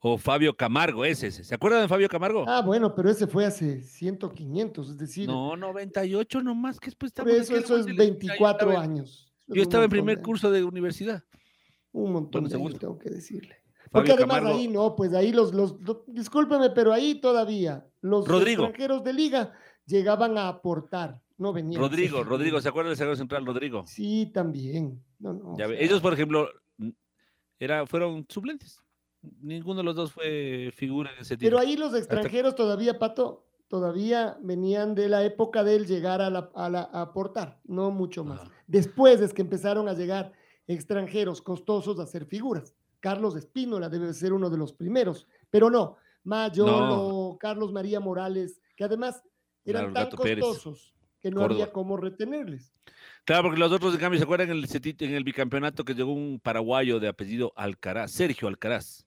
O 0.04 0.18
Fabio 0.18 0.56
Camargo, 0.56 1.04
ese, 1.04 1.28
ese. 1.28 1.44
¿Se 1.44 1.54
acuerdan 1.54 1.82
de 1.82 1.88
Fabio 1.88 2.08
Camargo? 2.08 2.44
Ah, 2.48 2.60
bueno, 2.60 2.92
pero 2.92 3.08
ese 3.08 3.28
fue 3.28 3.46
hace 3.46 3.82
100, 3.82 4.18
500, 4.34 4.90
es 4.90 4.98
decir, 4.98 5.28
no, 5.28 5.56
98 5.56 6.42
nomás, 6.42 6.80
que 6.80 6.86
después 6.86 7.10
estamos 7.10 7.32
eso, 7.32 7.56
eso 7.56 7.76
es 7.76 7.86
nomás, 7.86 7.96
24 7.98 8.66
yo 8.66 8.72
estaba 8.72 8.84
en- 8.84 8.90
años. 8.90 9.32
Yo 9.46 9.62
estaba 9.62 9.84
en 9.84 9.90
primer 9.90 10.16
de 10.18 10.22
curso 10.24 10.50
de 10.50 10.64
universidad. 10.64 11.22
Un 11.92 12.12
montón 12.12 12.42
Bueno, 12.42 12.48
de 12.58 12.64
años, 12.64 12.78
tengo 12.80 12.98
que 12.98 13.10
decirle. 13.10 13.54
Fabio 13.76 13.90
Porque 13.92 14.12
además 14.12 14.36
Camargo. 14.38 14.58
ahí 14.58 14.68
no, 14.68 14.96
pues 14.96 15.14
ahí 15.14 15.32
los, 15.32 15.54
los, 15.54 15.80
lo- 15.82 16.04
discúlpeme, 16.08 16.70
pero 16.70 16.92
ahí 16.92 17.20
todavía 17.20 17.86
los 18.00 18.26
Rodrigo. 18.26 18.64
extranjeros 18.64 19.04
de 19.04 19.12
liga 19.12 19.52
llegaban 19.86 20.36
a 20.36 20.48
aportar, 20.48 21.20
no 21.38 21.52
venían. 21.52 21.80
Rodrigo. 21.80 22.24
Rodrigo, 22.24 22.60
¿se 22.60 22.68
acuerdan 22.68 22.90
del 22.90 22.96
zaguero 22.96 23.14
central, 23.16 23.46
Rodrigo? 23.46 23.84
Sí, 23.86 24.30
también. 24.34 25.00
No, 25.20 25.32
no, 25.34 25.56
Ya 25.58 25.66
o 25.66 25.68
ve, 25.68 25.76
sea, 25.76 25.84
Ellos, 25.86 26.00
por 26.00 26.12
ejemplo, 26.14 26.48
era, 27.60 27.86
fueron 27.86 28.26
suplentes. 28.28 28.80
Ninguno 29.40 29.78
de 29.78 29.84
los 29.84 29.94
dos 29.94 30.12
fue 30.12 30.72
figura 30.74 31.12
en 31.12 31.20
ese 31.20 31.36
Pero 31.38 31.58
tiempo. 31.58 31.58
ahí 31.60 31.76
los 31.76 31.94
extranjeros 31.94 32.54
todavía, 32.56 32.98
Pato, 32.98 33.46
todavía 33.68 34.36
venían 34.42 34.94
de 34.94 35.08
la 35.08 35.24
época 35.24 35.62
de 35.64 35.76
él 35.76 35.86
llegar 35.86 36.20
a, 36.20 36.28
la, 36.28 36.50
a, 36.54 36.68
la- 36.68 36.88
a 36.92 37.02
aportar, 37.02 37.60
no 37.64 37.90
mucho 37.90 38.24
más. 38.24 38.40
Después 38.66 39.20
es 39.20 39.32
que 39.32 39.42
empezaron 39.42 39.88
a 39.88 39.94
llegar 39.94 40.32
extranjeros 40.66 41.40
costosos 41.40 41.98
a 41.98 42.02
hacer 42.02 42.26
figuras. 42.26 42.74
Carlos 43.00 43.36
Espínola 43.36 43.88
debe 43.88 44.12
ser 44.12 44.32
uno 44.32 44.50
de 44.50 44.58
los 44.58 44.72
primeros, 44.72 45.26
pero 45.50 45.70
no. 45.70 45.96
Mayolo, 46.24 47.36
Carlos 47.40 47.72
María 47.72 48.00
Morales, 48.00 48.60
que 48.76 48.84
además 48.84 49.22
eran 49.64 49.92
Claro, 49.92 50.08
tan 50.10 50.18
Pérez, 50.18 50.44
costosos 50.44 50.94
que 51.20 51.30
no 51.30 51.40
Córdoba. 51.40 51.62
había 51.62 51.72
cómo 51.72 51.96
retenerles. 51.96 52.72
Claro, 53.24 53.44
porque 53.44 53.58
los 53.60 53.70
otros, 53.72 53.94
en 53.94 54.00
cambio, 54.00 54.18
¿se 54.18 54.24
acuerdan 54.24 54.50
en 54.50 54.56
el, 54.58 54.66
en 54.98 55.14
el 55.14 55.24
bicampeonato 55.24 55.84
que 55.84 55.94
llegó 55.94 56.12
un 56.12 56.40
paraguayo 56.40 56.98
de 57.00 57.08
apellido 57.08 57.52
Alcaraz, 57.56 58.10
Sergio 58.12 58.48
Alcaraz? 58.48 59.04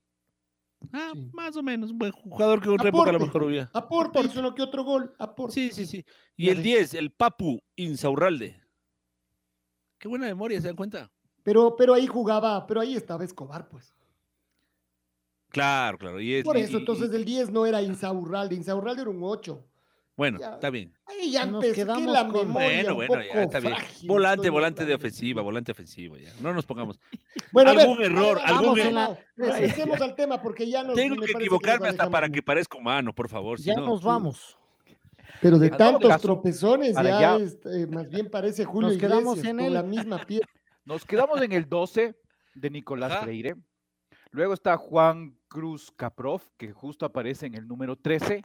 Ah, 0.92 1.12
Sí. 1.14 1.30
más 1.34 1.56
o 1.56 1.64
menos, 1.64 1.92
un 1.92 1.98
buen 1.98 2.12
jugador 2.12 2.62
que 2.62 2.70
otra 2.70 2.90
época 2.90 3.10
a 3.10 3.14
lo 3.14 3.18
Aporte. 3.18 3.26
mejor 3.26 3.44
hubiera. 3.44 3.70
Aporte, 3.74 4.20
hizo 4.22 4.40
uno 4.40 4.54
que 4.54 4.62
otro 4.62 4.84
gol, 4.84 5.14
aporte. 5.18 5.54
Sí, 5.54 5.70
sí, 5.72 5.86
sí. 5.86 6.06
Y 6.36 6.50
el 6.50 6.58
ve. 6.58 6.64
10, 6.64 6.94
el 6.94 7.12
Papu 7.12 7.62
Insaurralde. 7.76 8.62
Qué 9.98 10.08
buena 10.08 10.26
memoria, 10.28 10.62
¿se 10.62 10.68
dan 10.68 10.76
cuenta? 10.76 11.12
Pero, 11.44 11.76
pero 11.76 11.94
ahí 11.94 12.06
jugaba, 12.08 12.66
pero 12.68 12.82
ahí 12.82 12.96
estaba 12.96 13.24
Escobar, 13.24 13.68
pues. 13.68 13.94
Claro, 15.50 15.98
claro. 15.98 16.20
Y 16.20 16.34
es, 16.36 16.44
Por 16.44 16.58
eso, 16.58 16.74
y- 16.78 16.80
entonces 16.82 17.12
el 17.14 17.24
10 17.26 17.50
no 17.50 17.66
era 17.66 17.82
Insaurralde, 17.82 18.56
Insaurralde 18.56 19.04
era 19.04 19.12
un 19.12 19.20
8. 19.24 19.64
Bueno, 20.18 20.40
Ya. 20.40 20.54
está 20.54 20.70
bien. 20.70 20.94
Ahí 21.08 21.32
ya 21.32 21.46
Nos 21.46 21.66
quedamos 21.66 22.12
la 22.12 22.28
con- 22.28 22.48
memoria 22.48 22.84
Bueno, 22.94 22.96
bueno, 22.96 23.24
ya 23.24 23.44
está 23.44 23.60
bien. 23.60 23.76
frágil, 23.76 24.08
Volante, 24.08 24.50
volante 24.50 24.86
de 24.86 24.94
ofensiva, 24.96 25.42
volante 25.42 25.72
ofensivo, 25.74 26.16
ya. 26.18 26.32
No 26.42 26.54
nos 26.54 26.66
pongamos. 26.66 27.00
Bueno, 27.52 27.72
a 27.72 27.74
ver, 27.74 27.82
algún 27.88 28.04
error, 28.04 28.40
algún 28.44 28.80
vamos 28.80 28.80
er- 28.80 29.18
Regresemos 29.38 30.02
al 30.02 30.16
tema 30.16 30.42
porque 30.42 30.70
ya 30.70 30.84
nos 30.84 30.96
Tengo 30.96 31.18
que 31.22 31.32
equivocarme 31.32 31.90
hasta 31.90 32.10
para 32.10 32.30
que 32.30 32.42
parezca 32.42 32.78
humano, 32.78 33.14
por 33.14 33.30
favor. 33.30 33.60
si 33.60 33.66
Ya 33.66 33.76
no- 33.76 33.86
nos 33.88 34.02
vamos. 34.04 34.58
Pero 35.42 35.60
de 35.60 35.70
tantos 35.70 36.10
caso, 36.10 36.22
tropezones 36.22 36.96
ya, 36.96 37.04
ya- 37.04 37.36
es, 37.38 37.58
eh, 37.66 37.88
más 37.88 38.10
bien 38.10 38.30
parece 38.30 38.64
Julio 38.66 38.90
Nos 38.90 38.98
quedamos 38.98 39.38
Iglesias 39.38 39.66
en 39.68 39.74
la 39.74 39.84
misma 39.84 40.26
piel. 40.26 40.42
Nos 40.86 41.04
quedamos 41.06 41.42
en 41.42 41.52
el 41.52 41.68
12 41.68 42.16
de 42.54 42.70
Nicolás 42.70 43.12
Ajá. 43.12 43.24
Freire. 43.24 43.56
Luego 44.32 44.54
está 44.54 44.78
Juan 44.78 45.38
Cruz 45.48 45.92
Caprov, 45.96 46.42
que 46.58 46.72
justo 46.72 47.06
aparece 47.06 47.46
en 47.48 47.56
el 47.56 47.68
número 47.68 47.96
13. 47.98 48.44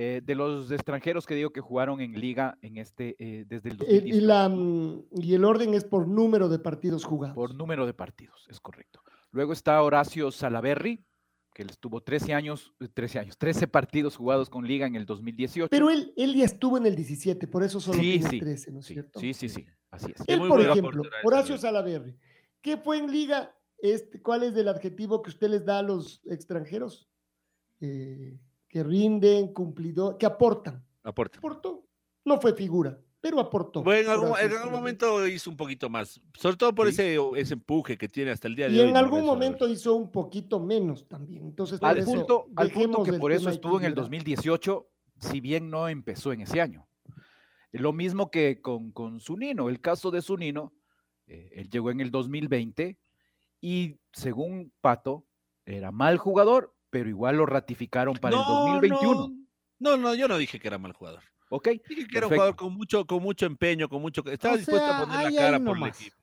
Eh, 0.00 0.20
de 0.24 0.34
los 0.36 0.70
extranjeros 0.70 1.26
que 1.26 1.34
digo 1.34 1.50
que 1.50 1.60
jugaron 1.60 2.00
en 2.00 2.12
liga 2.12 2.56
en 2.62 2.76
este, 2.76 3.16
eh, 3.18 3.44
desde 3.48 3.70
el 3.70 3.72
El- 3.72 3.78
2018. 3.78 4.16
y, 4.16 4.20
la, 4.20 4.48
mm, 4.48 5.04
y 5.20 5.34
el 5.34 5.44
orden 5.44 5.74
es 5.74 5.84
por 5.84 6.06
número 6.06 6.48
de 6.48 6.60
partidos 6.60 7.04
jugados. 7.04 7.34
Por 7.34 7.52
número 7.52 7.84
de 7.84 7.94
partidos, 7.94 8.46
es 8.48 8.60
correcto. 8.60 9.02
Luego 9.32 9.52
está 9.52 9.82
Horacio 9.82 10.30
Salaberry, 10.30 11.04
que 11.52 11.62
él 11.62 11.70
estuvo 11.70 12.00
13 12.00 12.32
años, 12.32 12.72
eh, 12.78 12.86
13 12.94 13.18
años, 13.18 13.36
13 13.38 13.66
partidos 13.66 14.14
jugados 14.16 14.48
con 14.48 14.64
liga 14.68 14.86
en 14.86 14.94
el 14.94 15.04
2018. 15.04 15.68
Pero 15.68 15.90
él, 15.90 16.12
él 16.16 16.32
ya 16.36 16.44
estuvo 16.44 16.78
en 16.78 16.86
el 16.86 16.94
17, 16.94 17.48
por 17.48 17.64
eso 17.64 17.80
solo 17.80 17.98
Sí, 17.98 18.12
tiene 18.20 18.30
sí, 18.30 18.38
13, 18.38 18.70
¿no 18.70 18.78
es 18.78 18.86
sí, 18.86 18.92
cierto? 18.94 19.18
sí, 19.18 19.34
sí, 19.34 19.48
sí, 19.48 19.66
así 19.90 20.12
es. 20.14 20.22
Él, 20.28 20.38
por 20.46 20.60
ejemplo, 20.60 21.02
Horacio. 21.24 21.58
Salaverry, 21.58 22.16
¿qué 22.62 22.76
fue 22.76 22.98
en 22.98 23.10
liga? 23.10 23.52
Este, 23.78 24.22
¿Cuál 24.22 24.44
es 24.44 24.54
el 24.56 24.68
adjetivo 24.68 25.22
que 25.22 25.30
usted 25.30 25.48
les 25.50 25.64
da 25.64 25.80
a 25.80 25.82
los 25.82 26.22
extranjeros? 26.26 27.08
Eh, 27.80 28.38
que 28.68 28.82
rinden, 28.82 29.52
cumplidor, 29.52 30.18
que 30.18 30.26
aportan. 30.26 30.84
Aporte. 31.02 31.38
Aportó. 31.38 31.84
No 32.24 32.40
fue 32.40 32.54
figura, 32.54 33.00
pero 33.20 33.40
aportó. 33.40 33.82
Bueno, 33.82 34.12
en 34.12 34.48
algún, 34.50 34.66
en 34.66 34.72
momento 34.72 35.26
hizo 35.26 35.48
un 35.50 35.56
poquito 35.56 35.88
más, 35.88 36.20
sobre 36.38 36.56
todo 36.56 36.74
por 36.74 36.86
Sí. 36.88 36.92
ese, 36.92 37.18
ese 37.36 37.54
empuje 37.54 37.96
que 37.96 38.08
tiene 38.08 38.30
hasta 38.30 38.46
el 38.48 38.54
día 38.56 38.68
de 38.68 38.74
Y 38.74 38.80
hoy. 38.80 38.86
en 38.88 38.92
¿no? 38.92 38.98
algún 38.98 39.24
momento 39.24 39.66
hizo 39.66 39.94
un 39.94 40.12
poquito 40.12 40.60
menos 40.60 41.08
también. 41.08 41.46
Entonces, 41.46 41.82
Al 41.82 41.98
eso, 41.98 42.10
punto, 42.12 42.46
al 42.56 42.70
punto 42.70 43.02
que 43.02 43.14
por 43.14 43.32
eso 43.32 43.48
estuvo 43.48 43.78
en 43.78 43.86
el 43.86 43.92
equilibrado. 43.92 44.02
2018, 44.02 44.88
si 45.20 45.40
bien 45.40 45.70
no 45.70 45.88
empezó 45.88 46.32
en 46.32 46.42
ese 46.42 46.60
año. 46.60 46.86
Lo 47.72 47.92
mismo 47.92 48.30
que 48.30 48.60
con, 48.60 48.92
con 48.92 49.20
Zunino. 49.20 49.68
El 49.68 49.80
caso 49.80 50.10
de 50.10 50.22
Zunino, 50.22 50.72
eh, 51.26 51.50
él 51.54 51.70
llegó 51.70 51.90
en 51.90 52.00
el 52.00 52.10
2020 52.10 52.98
y 53.60 53.96
según 54.12 54.72
Pato, 54.80 55.26
era 55.66 55.90
mal 55.92 56.16
jugador, 56.18 56.74
pero 56.90 57.08
igual 57.08 57.36
lo 57.36 57.46
ratificaron 57.46 58.14
para 58.16 58.36
el 58.36 58.42
2021. 58.42 59.32
No, 59.80 59.96
no, 59.96 60.14
yo 60.14 60.28
no 60.28 60.36
dije 60.38 60.58
que 60.58 60.68
era 60.68 60.78
mal 60.78 60.92
jugador. 60.92 61.22
¿Ok? 61.50 61.68
Dije 61.88 62.06
que 62.08 62.18
era 62.18 62.26
un 62.26 62.32
jugador 62.34 62.56
con 62.56 62.74
mucho, 62.74 63.06
con 63.06 63.22
mucho 63.22 63.46
empeño, 63.46 63.88
con 63.88 64.02
mucho. 64.02 64.22
Estaba 64.30 64.54
O 64.54 64.58
dispuesto 64.58 64.86
sea, 64.86 64.98
a 64.98 65.06
poner 65.06 65.32
la 65.32 65.38
cara 65.40 65.60
por 65.60 65.76
el 65.78 65.84
equipo. 65.86 66.16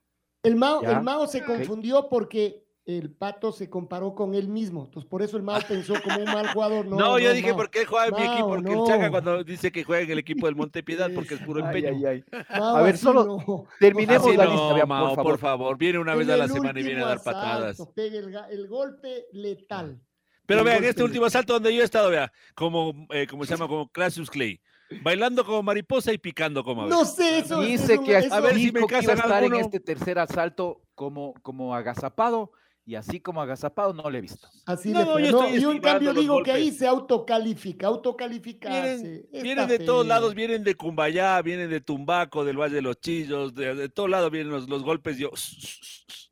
El 0.44 0.56
Mao, 0.56 0.82
el 0.84 1.02
Mao 1.02 1.26
se 1.26 1.44
confundió 1.44 2.08
porque 2.10 2.64
el 2.86 3.10
Pato 3.12 3.52
se 3.52 3.68
comparó 3.68 4.14
con 4.14 4.36
él 4.36 4.48
mismo. 4.48 4.86
Entonces, 4.86 5.10
por 5.10 5.24
eso 5.24 5.38
el 5.38 5.42
Mao 5.44 5.60
pensó 5.68 5.96
como 6.04 6.20
un 6.20 6.26
mal 6.26 6.48
jugador. 6.50 6.86
No, 6.90 6.96
No, 6.98 7.18
yo 7.18 7.30
no, 7.30 7.34
dije 7.34 7.48
Mao. 7.48 7.58
por 7.58 7.72
qué 7.72 7.86
juega 7.86 8.08
en 8.10 8.14
mi 8.16 8.22
equipo, 8.32 8.50
porque 8.50 8.72
el 8.74 8.84
Chaca 8.86 9.06
no. 9.06 9.12
cuando 9.12 9.44
dice 9.44 9.72
que 9.72 9.84
juega 9.84 10.04
en 10.04 10.12
el 10.12 10.20
equipo 10.20 10.46
del 10.46 10.56
Montepiedad, 10.56 11.10
porque 11.16 11.34
es 11.34 11.40
puro 11.48 11.66
empeño. 11.66 11.90
ay, 11.90 12.06
ay. 12.06 12.24
Mao, 12.60 12.76
A 12.76 12.82
ver, 12.84 12.96
solo 13.00 13.24
no. 13.26 13.66
terminemos 13.80 14.28
Así 14.28 14.38
la 14.38 14.46
no, 14.46 14.52
lista, 14.72 14.86
Mao, 14.86 15.16
por 15.16 15.24
por 15.24 15.38
favor. 15.40 15.76
Viene 15.80 15.98
una 15.98 16.14
vez 16.14 16.30
a 16.30 16.38
la 16.38 16.48
semana 16.48 16.80
y 16.80 16.84
viene 16.84 17.02
a 17.02 17.08
dar 17.08 17.24
patadas. 17.24 17.82
pega 17.96 18.48
el 18.52 18.68
golpe 18.68 19.26
letal. 19.32 20.00
Pero 20.46 20.64
vean, 20.64 20.84
este 20.84 21.04
último 21.04 21.26
asalto 21.26 21.54
donde 21.54 21.74
yo 21.76 21.82
he 21.82 21.86
estado, 21.86 22.10
vea, 22.10 22.32
como, 22.54 23.08
eh, 23.12 23.28
como 23.28 23.46
se 23.46 23.52
llama, 23.52 23.68
como 23.68 23.88
Classius 23.90 24.30
Clay, 24.30 24.60
bailando 25.02 25.44
como 25.46 25.64
mariposa 25.64 26.14
y 26.14 26.18
picando 26.18 26.64
como 26.64 26.82
ave. 26.84 26.92
No 26.92 27.06
sé, 27.06 27.40
eso 27.40 27.62
es 27.64 27.68
Dice 27.82 28.00
que 28.04 28.18
eso- 28.18 28.34
A 28.34 28.40
ver 28.40 28.56
si 28.56 28.72
me 28.72 28.86
que 28.86 29.00
iba 29.02 29.14
a 29.14 29.16
estar 29.16 29.28
en 29.28 29.34
alguno. 29.54 29.58
este 29.60 29.80
tercer 29.80 30.20
asalto 30.20 30.82
como, 30.94 31.34
como 31.42 31.74
agazapado 31.76 32.52
y 32.88 32.96
así 32.96 33.20
como 33.20 33.42
agazapado 33.42 33.94
no 33.94 34.10
le 34.10 34.20
he 34.20 34.22
visto. 34.22 34.48
Así 34.66 34.92
No, 34.92 35.04
no, 35.04 35.20
yo 35.20 35.32
No, 35.32 35.44
estoy 35.46 35.60
yo 35.62 35.72
en 35.72 35.78
esquivando 35.78 35.82
cambio 35.82 36.14
digo 36.14 36.44
que 36.44 36.52
ahí 36.52 36.72
se 36.72 36.86
autocalifica, 36.86 37.88
autocalificarse. 37.88 39.28
Vienen, 39.42 39.68
de 39.68 39.80
todos 39.80 40.06
lados, 40.06 40.36
vienen 40.36 40.64
de 40.64 40.76
Cumbayá, 40.76 41.42
vienen 41.42 41.70
de 41.70 41.82
Tumbaco, 41.82 42.46
del 42.46 42.58
Valle 42.60 42.76
de 42.76 42.82
los 42.84 43.00
Chillos, 43.00 43.56
de, 43.56 43.74
de 43.74 43.90
todos 43.90 44.10
lados 44.10 44.30
vienen 44.30 44.52
los, 44.52 44.70
los 44.70 44.84
golpes. 44.84 45.18
Yo, 45.18 45.32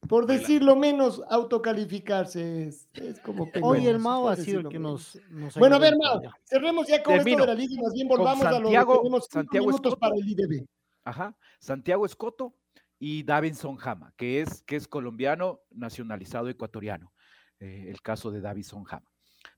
Por 0.08 0.28
decirlo 0.28 0.76
menos, 0.76 1.24
autocalificarse 1.30 2.68
es, 2.68 2.88
es 2.94 3.20
como 3.22 3.46
Hoy 3.46 3.52
penoso, 3.80 3.90
el 3.90 4.00
Mao 4.00 4.30
ha 4.30 4.36
sido 4.36 4.60
el 4.62 4.70
que 4.70 4.78
nos, 4.80 5.18
nos 5.32 5.56
Bueno, 5.56 5.78
a 5.78 5.80
ver, 5.80 5.96
Mao, 5.98 6.22
cerremos 6.46 6.88
ya 6.88 7.02
con 7.02 7.16
Termino. 7.16 7.40
esto 7.40 7.48
de 7.52 7.54
la 7.56 7.60
liga 7.60 7.74
y 7.74 7.82
más 7.84 7.94
bien 7.94 8.08
volvamos 8.08 8.46
a 8.46 8.60
lo 8.60 8.70
que 8.70 8.76
tenemos 8.78 9.24
cinco 9.24 9.28
Santiago 9.32 9.66
minutos 9.68 9.94
Escoto. 9.94 10.00
para 10.00 10.16
el 10.16 10.28
IDB. 10.30 10.66
Ajá. 11.06 11.36
Santiago 11.60 12.06
Escoto 12.06 12.54
y 13.06 13.22
Davinson 13.24 13.76
Jama, 13.76 14.14
que 14.16 14.40
es, 14.40 14.64
que 14.64 14.78
es 14.78 14.88
colombiano 14.88 15.60
nacionalizado 15.72 16.48
ecuatoriano. 16.48 17.12
eh, 17.60 17.88
el 17.90 18.02
caso 18.02 18.32
de 18.32 18.40
Davinson 18.40 18.86
Jama. 18.86 19.06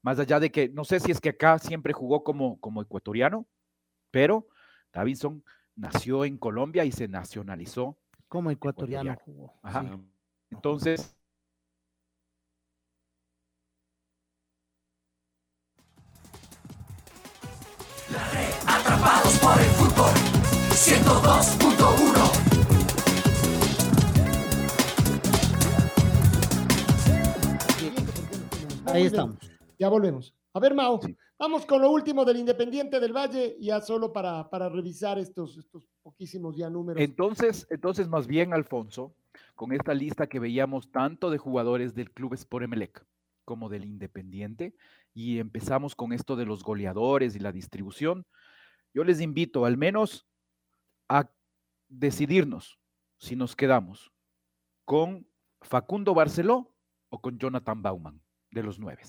Más 0.02 0.18
allá 0.18 0.40
de 0.40 0.52
que, 0.52 0.68
no 0.70 0.84
sé 0.84 1.00
si 1.00 1.12
es 1.12 1.22
que 1.22 1.30
acá 1.30 1.60
siempre 1.60 1.94
jugó 1.94 2.24
como, 2.24 2.60
como 2.60 2.82
ecuatoriano, 2.82 3.46
pero 4.10 4.48
Davinson 4.92 5.44
nació 5.76 6.26
en 6.26 6.40
Colombia 6.40 6.86
y 6.86 6.92
se 6.92 7.08
nacionalizó. 7.08 8.00
Como 8.28 8.50
ecuatoriano 8.50 9.12
Ecuatoriano. 9.12 9.22
jugó. 9.24 9.60
Ajá. 9.62 9.84
sí. 9.84 10.12
Entonces, 10.50 11.16
Atrapados 18.66 19.38
por 19.38 19.60
el 19.60 19.70
fútbol 19.70 20.14
102.1 20.72 22.55
Ahí 28.96 29.04
estamos. 29.08 29.38
Ya 29.78 29.90
volvemos. 29.90 30.34
A 30.54 30.60
ver, 30.60 30.74
Mao, 30.74 31.02
Sí. 31.02 31.16
vamos 31.38 31.66
con 31.66 31.82
lo 31.82 31.92
último 31.92 32.24
del 32.24 32.38
Independiente 32.38 33.00
del 33.00 33.12
Valle, 33.14 33.58
ya 33.60 33.82
solo 33.82 34.14
para, 34.14 34.50
para 34.50 34.70
revisar 34.70 35.20
estos, 35.20 35.58
estos 35.58 35.88
poquísimos 36.02 36.56
ya 36.56 36.70
números. 36.70 37.02
entonces, 37.04 37.68
entonces, 37.70 38.08
más 38.08 38.26
bien, 38.26 38.54
Alfonso, 38.54 39.14
con 39.56 39.74
esta 39.74 39.94
lista 39.94 40.28
que 40.28 40.40
veíamos 40.40 40.92
tanto 40.92 41.30
de 41.30 41.38
jugadores 41.38 41.94
del 41.94 42.12
Club 42.12 42.34
Sport 42.36 42.64
Emelec 42.66 43.06
como 43.44 43.68
del 43.70 43.86
Independiente, 43.86 44.76
y 45.14 45.40
empezamos 45.40 45.94
con 45.96 46.14
esto 46.14 46.36
de 46.36 46.46
los 46.46 46.64
goleadores 46.64 47.36
y 47.36 47.40
la 47.40 47.52
distribución, 47.52 48.26
yo 48.94 49.04
les 49.04 49.20
invito 49.22 49.66
al 49.66 49.78
menos 49.78 50.26
a 51.10 51.30
decidirnos 51.90 52.80
si 53.18 53.36
nos 53.36 53.56
quedamos 53.56 54.12
con 54.86 55.28
Facundo 55.62 56.14
Barceló 56.14 56.74
o 57.10 57.20
con 57.20 57.38
Jonathan 57.38 57.82
Bauman, 57.82 58.22
de 58.56 58.64
los 58.64 58.80
nueve. 58.80 59.04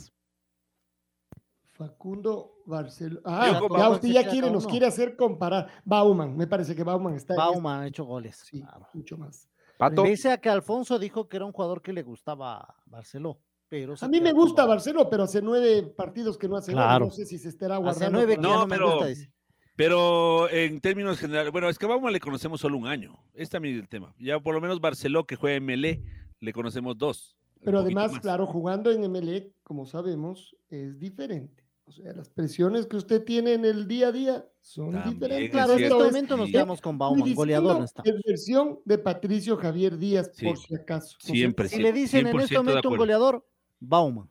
Facundo 1.72 2.62
Barcelona. 2.66 3.20
Ah, 3.24 3.50
ya 3.52 3.60
Bauman 3.60 3.92
usted 3.92 4.08
ya 4.08 4.28
quiere, 4.28 4.50
nos 4.50 4.66
quiere 4.66 4.86
hacer 4.86 5.14
comparar. 5.14 5.68
Bauman, 5.84 6.36
me 6.36 6.46
parece 6.46 6.74
que 6.74 6.82
Bauman 6.82 7.14
está 7.14 7.34
en 7.34 7.38
Bauman 7.38 7.80
ha 7.82 7.86
hecho 7.86 8.04
goles. 8.04 8.36
este- 8.36 8.50
Sí, 8.50 8.60
claro. 8.62 8.88
mucho 8.94 9.16
más. 9.18 9.48
Pato, 9.78 10.02
Pese 10.04 10.30
a 10.32 10.38
que 10.38 10.48
Alfonso 10.48 10.98
dijo 10.98 11.28
que 11.28 11.36
era 11.36 11.44
un 11.44 11.52
jugador 11.52 11.82
que 11.82 11.92
le 11.92 12.02
gustaba 12.02 12.74
Barceló. 12.86 13.38
Pero 13.68 13.94
A 14.00 14.08
mí 14.08 14.20
me 14.20 14.32
gusta 14.32 14.62
Bauman. 14.62 14.76
Barcelona, 14.76 15.10
pero 15.10 15.22
hace 15.24 15.42
nueve 15.42 15.82
partidos 15.82 16.38
que 16.38 16.48
no 16.48 16.56
hace 16.56 16.72
gol, 16.72 16.82
Claro. 16.82 17.04
No 17.06 17.10
sé 17.10 17.26
si 17.26 17.36
se 17.38 17.48
estará 17.50 17.74
Hace 17.74 17.82
guardando. 17.82 18.10
nueve 18.18 18.34
que 18.38 18.46
ahí. 18.46 18.52
ya 18.52 18.58
No, 18.58 18.66
me 18.66 18.74
pero- 18.76 18.90
gusta, 18.92 19.06
dice. 19.06 19.30
Pero 19.76 20.48
en 20.48 20.80
términos 20.80 21.18
generales, 21.18 21.52
bueno, 21.52 21.68
es 21.68 21.78
que 21.78 21.84
a 21.84 21.88
Bauman 21.90 22.10
le 22.12 22.20
conocemos 22.20 22.58
solo 22.62 22.78
un 22.78 22.86
año. 22.86 23.18
Es 23.34 23.50
también 23.50 23.74
el 23.76 23.86
tema. 23.88 24.14
Ya 24.18 24.40
por 24.40 24.54
lo 24.54 24.60
menos 24.62 24.80
Barceló, 24.80 25.26
que 25.26 25.36
juega 25.36 25.56
en 25.58 25.66
Melé, 25.66 26.02
le 26.40 26.52
conocemos 26.54 26.96
dos. 26.96 27.36
Pero 27.66 27.80
además, 27.80 28.12
más. 28.12 28.20
claro, 28.20 28.46
jugando 28.46 28.92
en 28.92 29.02
MLE, 29.10 29.52
como 29.64 29.86
sabemos, 29.86 30.56
es 30.70 30.98
diferente. 31.00 31.64
O 31.84 31.90
sea, 31.90 32.12
las 32.12 32.28
presiones 32.30 32.86
que 32.86 32.96
usted 32.96 33.24
tiene 33.24 33.54
en 33.54 33.64
el 33.64 33.86
día 33.88 34.08
a 34.08 34.12
día 34.12 34.48
son 34.60 34.92
También 34.92 35.14
diferentes. 35.14 35.44
es 35.46 35.50
Claro, 35.50 35.72
en 35.74 35.82
este 35.84 35.94
momento 35.94 36.36
nos 36.36 36.50
quedamos 36.50 36.80
con 36.80 36.96
Bauman, 36.96 37.34
goleador 37.34 37.78
no 37.78 37.84
está. 37.84 38.02
Es 38.04 38.14
versión 38.24 38.78
de 38.84 38.98
Patricio 38.98 39.56
Javier 39.56 39.98
Díaz, 39.98 40.30
Sí. 40.32 40.46
por 40.46 40.58
si 40.58 40.74
acaso. 40.76 41.16
¿no 41.20 41.26
es 41.26 41.32
Siempre, 41.38 41.68
cierto? 41.68 41.86
Si 41.88 41.92
le 41.92 42.00
dicen 42.00 42.26
en 42.26 42.32
100% 42.32 42.44
este 42.44 42.58
momento 42.58 42.88
un 42.90 42.96
goleador, 42.96 43.46
Bauman. 43.80 44.30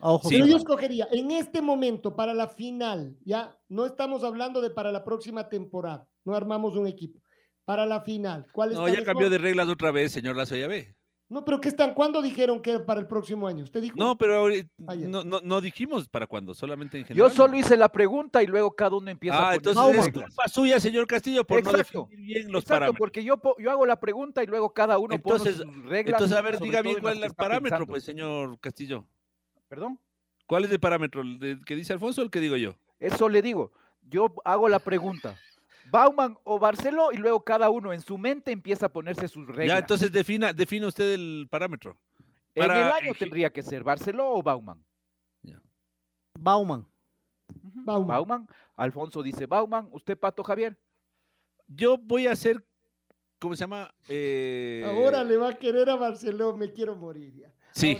A 0.00 0.12
ojos 0.12 0.28
Sí. 0.28 0.36
Pero 0.36 0.46
yo 0.46 0.56
escogería, 0.56 1.08
en 1.10 1.30
este 1.32 1.60
momento, 1.62 2.14
para 2.14 2.34
la 2.34 2.48
final, 2.48 3.16
ya 3.24 3.56
no 3.68 3.84
estamos 3.86 4.22
hablando 4.24 4.60
de 4.60 4.70
para 4.70 4.90
la 4.92 5.04
próxima 5.04 5.48
temporada, 5.48 6.08
no 6.24 6.34
armamos 6.36 6.76
un 6.76 6.86
equipo. 6.86 7.20
Para 7.64 7.84
la 7.84 8.00
final, 8.02 8.46
¿cuál 8.52 8.70
es 8.72 8.78
No, 8.78 8.88
ya 8.88 9.02
cambió 9.04 9.28
de 9.28 9.38
reglas 9.38 9.68
otra 9.68 9.90
vez, 9.90 10.12
señor 10.12 10.36
Lazo, 10.36 10.54
ya 10.56 10.66
ve. 10.68 10.96
No, 11.28 11.44
pero 11.44 11.60
¿qué 11.60 11.68
están? 11.68 11.92
¿Cuándo 11.92 12.22
dijeron 12.22 12.62
que 12.62 12.70
era 12.70 12.86
para 12.86 13.00
el 13.00 13.08
próximo 13.08 13.48
año? 13.48 13.64
¿Usted 13.64 13.82
dijo? 13.82 13.96
No, 13.98 14.16
pero 14.16 14.46
no, 14.78 15.24
no, 15.24 15.40
no 15.42 15.60
dijimos 15.60 16.08
para 16.08 16.28
cuándo, 16.28 16.54
solamente 16.54 16.98
en 16.98 17.02
yo 17.04 17.08
general. 17.08 17.32
solo 17.32 17.56
hice 17.56 17.76
la 17.76 17.88
pregunta 17.88 18.44
y 18.44 18.46
luego 18.46 18.70
cada 18.76 18.96
uno 18.96 19.10
empieza 19.10 19.36
a 19.36 19.40
Ah, 19.40 19.54
poner 19.56 19.56
entonces 19.68 20.06
es 20.06 20.12
culpa 20.12 20.48
suya, 20.48 20.78
señor 20.78 21.06
Castillo, 21.08 21.44
por 21.44 21.58
Exacto, 21.58 21.98
no 21.98 22.04
definir 22.06 22.26
bien 22.26 22.52
los 22.52 22.62
Exacto, 22.62 22.68
parámetros. 22.74 22.98
porque 23.00 23.24
yo, 23.24 23.40
yo 23.58 23.70
hago 23.72 23.86
la 23.86 23.98
pregunta 23.98 24.44
y 24.44 24.46
luego 24.46 24.72
cada 24.72 24.98
uno 24.98 25.14
Entonces- 25.16 25.56
pone 25.58 25.72
sus 25.74 25.84
reglas. 25.86 26.14
Entonces, 26.20 26.36
a 26.36 26.42
ver, 26.42 26.60
diga 26.60 26.80
bien 26.82 26.96
en 26.96 27.02
cuál 27.02 27.18
es 27.18 27.24
el 27.24 27.34
parámetro, 27.34 27.70
pensando. 27.70 27.86
pues, 27.92 28.04
señor 28.04 28.60
Castillo. 28.60 29.04
¿Perdón? 29.68 29.98
¿Cuál 30.46 30.64
es 30.66 30.70
el 30.70 30.78
parámetro? 30.78 31.22
¿El 31.22 31.60
que 31.66 31.74
dice 31.74 31.92
Alfonso 31.92 32.20
o 32.20 32.24
el 32.24 32.30
que 32.30 32.38
digo 32.38 32.56
yo? 32.56 32.76
Eso 33.00 33.28
le 33.28 33.42
digo. 33.42 33.72
yo 34.08 34.32
hago 34.44 34.68
la 34.68 34.78
pregunta. 34.78 35.36
Bauman 35.90 36.36
o 36.44 36.58
Barceló 36.58 37.12
y 37.12 37.16
luego 37.16 37.42
cada 37.44 37.70
uno 37.70 37.92
en 37.92 38.00
su 38.00 38.18
mente 38.18 38.50
empieza 38.52 38.86
a 38.86 38.88
ponerse 38.92 39.28
sus 39.28 39.46
reglas. 39.46 39.66
Ya, 39.68 39.78
entonces 39.78 40.10
defina, 40.12 40.52
defina 40.52 40.86
usted 40.86 41.12
el 41.14 41.46
parámetro. 41.50 41.96
en 42.54 42.62
el 42.62 42.68
para- 42.68 42.94
año 42.96 43.12
tendría 43.18 43.50
que 43.50 43.62
ser 43.62 43.84
Barceló 43.84 44.30
o 44.32 44.42
Bauman. 44.42 44.82
Bauman. 46.38 46.86
Bauman. 47.48 48.06
Bauman. 48.06 48.48
Alfonso 48.76 49.22
dice 49.22 49.46
Bauman. 49.46 49.88
¿Usted, 49.92 50.18
Pato 50.18 50.42
Javier? 50.42 50.76
Yo 51.66 51.96
voy 51.98 52.26
a 52.26 52.32
hacer, 52.32 52.64
¿cómo 53.38 53.54
se 53.56 53.60
llama? 53.60 53.92
Eh, 54.08 54.84
Ahora 54.86 55.24
le 55.24 55.36
va 55.36 55.50
a 55.50 55.58
querer 55.58 55.88
a 55.90 55.96
Barcelona, 55.96 56.56
me 56.58 56.72
quiero 56.72 56.94
morir 56.94 57.34
ya. 57.34 57.52
Sí, 57.76 57.98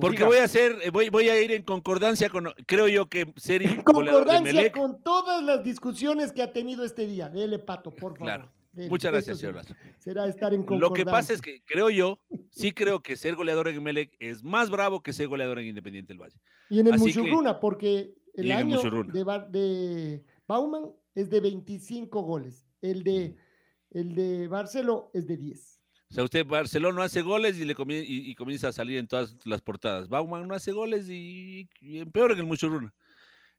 porque 0.00 0.22
voy 0.24 0.36
a 0.36 0.44
hacer, 0.44 0.76
eh, 0.82 0.90
voy, 0.90 1.08
voy 1.08 1.30
a 1.30 1.40
ir 1.40 1.50
en 1.52 1.62
concordancia 1.62 2.28
con, 2.28 2.48
creo 2.66 2.88
yo 2.88 3.08
que 3.08 3.32
ser 3.36 3.62
En 3.62 3.82
concordancia 3.82 4.70
con 4.70 5.02
todas 5.02 5.42
las 5.42 5.64
discusiones 5.64 6.30
que 6.30 6.42
ha 6.42 6.52
tenido 6.52 6.84
este 6.84 7.06
día. 7.06 7.30
Dele 7.30 7.58
pato, 7.58 7.90
por 7.90 8.12
favor. 8.12 8.18
Claro. 8.18 8.52
Dele. 8.72 8.90
Muchas 8.90 9.10
gracias, 9.10 9.38
señor 9.38 9.54
Lazo. 9.56 9.74
Será 9.98 10.26
estar 10.26 10.52
en 10.52 10.60
Lo 10.60 10.66
concordancia. 10.66 11.04
que 11.04 11.10
pasa 11.10 11.32
es 11.32 11.40
que 11.40 11.62
creo 11.64 11.88
yo, 11.88 12.18
sí 12.50 12.72
creo 12.72 13.02
que 13.02 13.16
ser 13.16 13.34
goleador 13.34 13.68
en 13.68 13.82
Melec 13.82 14.14
es 14.18 14.44
más 14.44 14.68
bravo 14.68 15.02
que 15.02 15.14
ser 15.14 15.26
goleador 15.28 15.58
en 15.60 15.68
Independiente 15.68 16.12
del 16.12 16.20
Valle. 16.20 16.36
Y 16.68 16.80
en 16.80 16.86
el 16.88 16.92
que- 16.92 16.98
Muchurruna, 16.98 17.60
porque 17.60 18.12
el 18.34 18.52
año 18.52 18.78
de, 19.10 19.24
Ba- 19.24 19.48
de 19.48 20.22
Bauman 20.46 20.92
es 21.14 21.30
de 21.30 21.40
25 21.40 22.20
goles. 22.22 22.66
El 22.82 23.02
de, 23.04 23.36
el 23.90 24.14
de 24.14 24.48
Barceló 24.48 25.10
es 25.14 25.26
de 25.26 25.38
10. 25.38 25.77
O 26.10 26.14
sea, 26.14 26.24
usted 26.24 26.46
Barcelona 26.46 26.96
no 26.96 27.02
hace 27.02 27.20
goles 27.22 27.58
y, 27.58 27.64
le 27.64 27.74
y, 27.76 28.30
y 28.30 28.34
comienza 28.34 28.68
a 28.68 28.72
salir 28.72 28.98
en 28.98 29.06
todas 29.06 29.36
las 29.44 29.60
portadas. 29.60 30.08
Bauman 30.08 30.48
no 30.48 30.54
hace 30.54 30.72
goles 30.72 31.08
y, 31.10 31.68
y 31.80 32.04
peor 32.06 32.32
en 32.32 32.38
el 32.38 32.46
Muchurruna. 32.46 32.94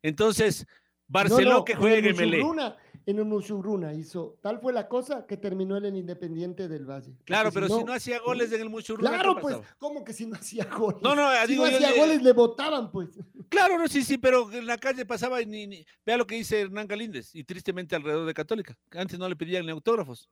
Entonces, 0.01 0.65
Barcelona 1.07 1.49
No, 1.49 1.57
no, 1.59 1.65
que 1.65 1.73
en 1.73 1.79
juegue 1.79 2.09
en. 2.09 2.15
Muchurruna- 2.15 2.75
En 3.05 3.17
el 3.17 3.25
Muchurruna 3.25 3.93
hizo. 3.93 4.37
Tal 4.41 4.59
fue 4.59 4.71
la 4.73 4.87
cosa 4.87 5.25
que 5.25 5.35
terminó 5.37 5.77
él 5.77 5.85
en 5.85 5.95
Independiente 5.95 6.67
del 6.67 6.85
Valle. 6.85 7.15
Claro, 7.25 7.51
Porque 7.51 7.65
pero 7.67 7.79
si 7.79 7.83
no 7.83 7.93
hacía 7.93 8.19
goles 8.19 8.51
en 8.51 8.61
el 8.61 8.69
Muchurruna, 8.69 9.09
¿qué 9.11 9.15
Claro, 9.15 9.39
pues? 9.41 9.57
¿cómo 9.79 10.03
que 10.03 10.13
si 10.13 10.25
no 10.27 10.35
hacía 10.35 10.65
goles? 10.65 11.01
No, 11.01 11.15
no, 11.15 11.29
si 11.45 11.47
digo 11.53 11.65
no 11.67 11.75
hacía 11.75 11.89
yo- 11.91 11.97
goles 12.01 12.21
le 12.21 12.33
votaban, 12.33 12.91
pues. 12.91 13.09
Claro, 13.49 13.79
no, 13.79 13.87
sí, 13.87 14.03
sí, 14.03 14.17
pero 14.19 14.51
en 14.51 14.65
la 14.67 14.77
calle 14.77 15.05
pasaba 15.05 15.41
y 15.41 15.45
ni, 15.47 15.65
ni- 15.65 15.85
vea 16.05 16.17
lo 16.17 16.27
que 16.27 16.35
dice 16.35 16.61
Hernán 16.61 16.87
Galíndez 16.87 17.33
y 17.33 17.43
tristemente 17.43 17.95
alrededor 17.95 18.27
de 18.27 18.33
Católica. 18.33 18.77
Antes 18.91 19.17
no 19.17 19.27
le 19.27 19.35
pedían 19.35 19.65
ni 19.65 19.71
autógrafos. 19.71 20.29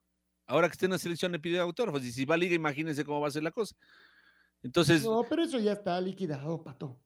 Ahora 0.48 0.66
que 0.68 0.72
está 0.72 0.86
en 0.86 0.92
la 0.92 0.98
selección 0.98 1.30
le 1.30 1.38
piden 1.38 1.60
autógrafos 1.60 2.02
y 2.04 2.10
si 2.10 2.24
va 2.24 2.34
a 2.34 2.38
liga, 2.38 2.54
imagínense 2.54 3.04
cómo 3.04 3.20
va 3.20 3.28
a 3.28 3.30
ser 3.30 3.42
la 3.42 3.50
cosa. 3.50 3.76
Entonces, 4.62 5.04
No, 5.04 5.22
pero 5.28 5.42
eso 5.44 5.58
ya 5.60 5.72
está 5.72 6.00
liquidado, 6.00 6.62
pato. 6.64 6.98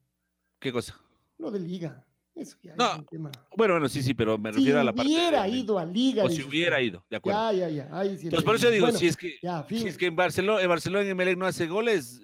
¿qué 0.60 0.72
cosa? 0.72 0.96
Lo 1.38 1.50
de 1.50 1.58
liga. 1.60 2.06
Eso 2.34 2.56
ya 2.62 2.74
No, 2.76 2.92
es 2.92 2.98
un 3.00 3.04
tema. 3.06 3.30
Bueno, 3.56 3.74
bueno, 3.74 3.88
sí, 3.88 4.00
sí, 4.02 4.14
pero 4.14 4.38
me 4.38 4.50
Si 4.52 4.58
refiero 4.60 4.80
a 4.80 4.84
la 4.84 4.92
parte. 4.94 5.10
hubiera 5.12 5.42
de- 5.42 5.48
ido 5.50 5.78
a 5.78 5.84
liga. 5.84 6.24
o 6.24 6.28
si 6.30 6.42
hubiera 6.42 6.80
ido, 6.80 7.04
de 7.10 7.16
acuerdo. 7.16 7.52
Ya, 7.52 7.68
ya, 7.68 7.68
ya. 7.68 7.88
Ahí 7.98 8.16
sí 8.16 8.24
Entonces, 8.26 8.44
por 8.44 8.54
eso 8.56 8.70
digo, 8.70 8.86
Bueno, 8.86 8.98
si 8.98 9.08
es 9.08 9.16
que, 9.16 9.34
ya, 9.42 9.66
si 9.68 9.86
es 9.88 9.98
que 9.98 10.06
en 10.06 10.16
Barcelona, 10.16 10.62
en 10.62 10.68
Barcelona 10.68 11.06
en 11.10 11.16
Melec 11.16 11.36
no 11.36 11.44
hace 11.46 11.66
goles, 11.66 12.22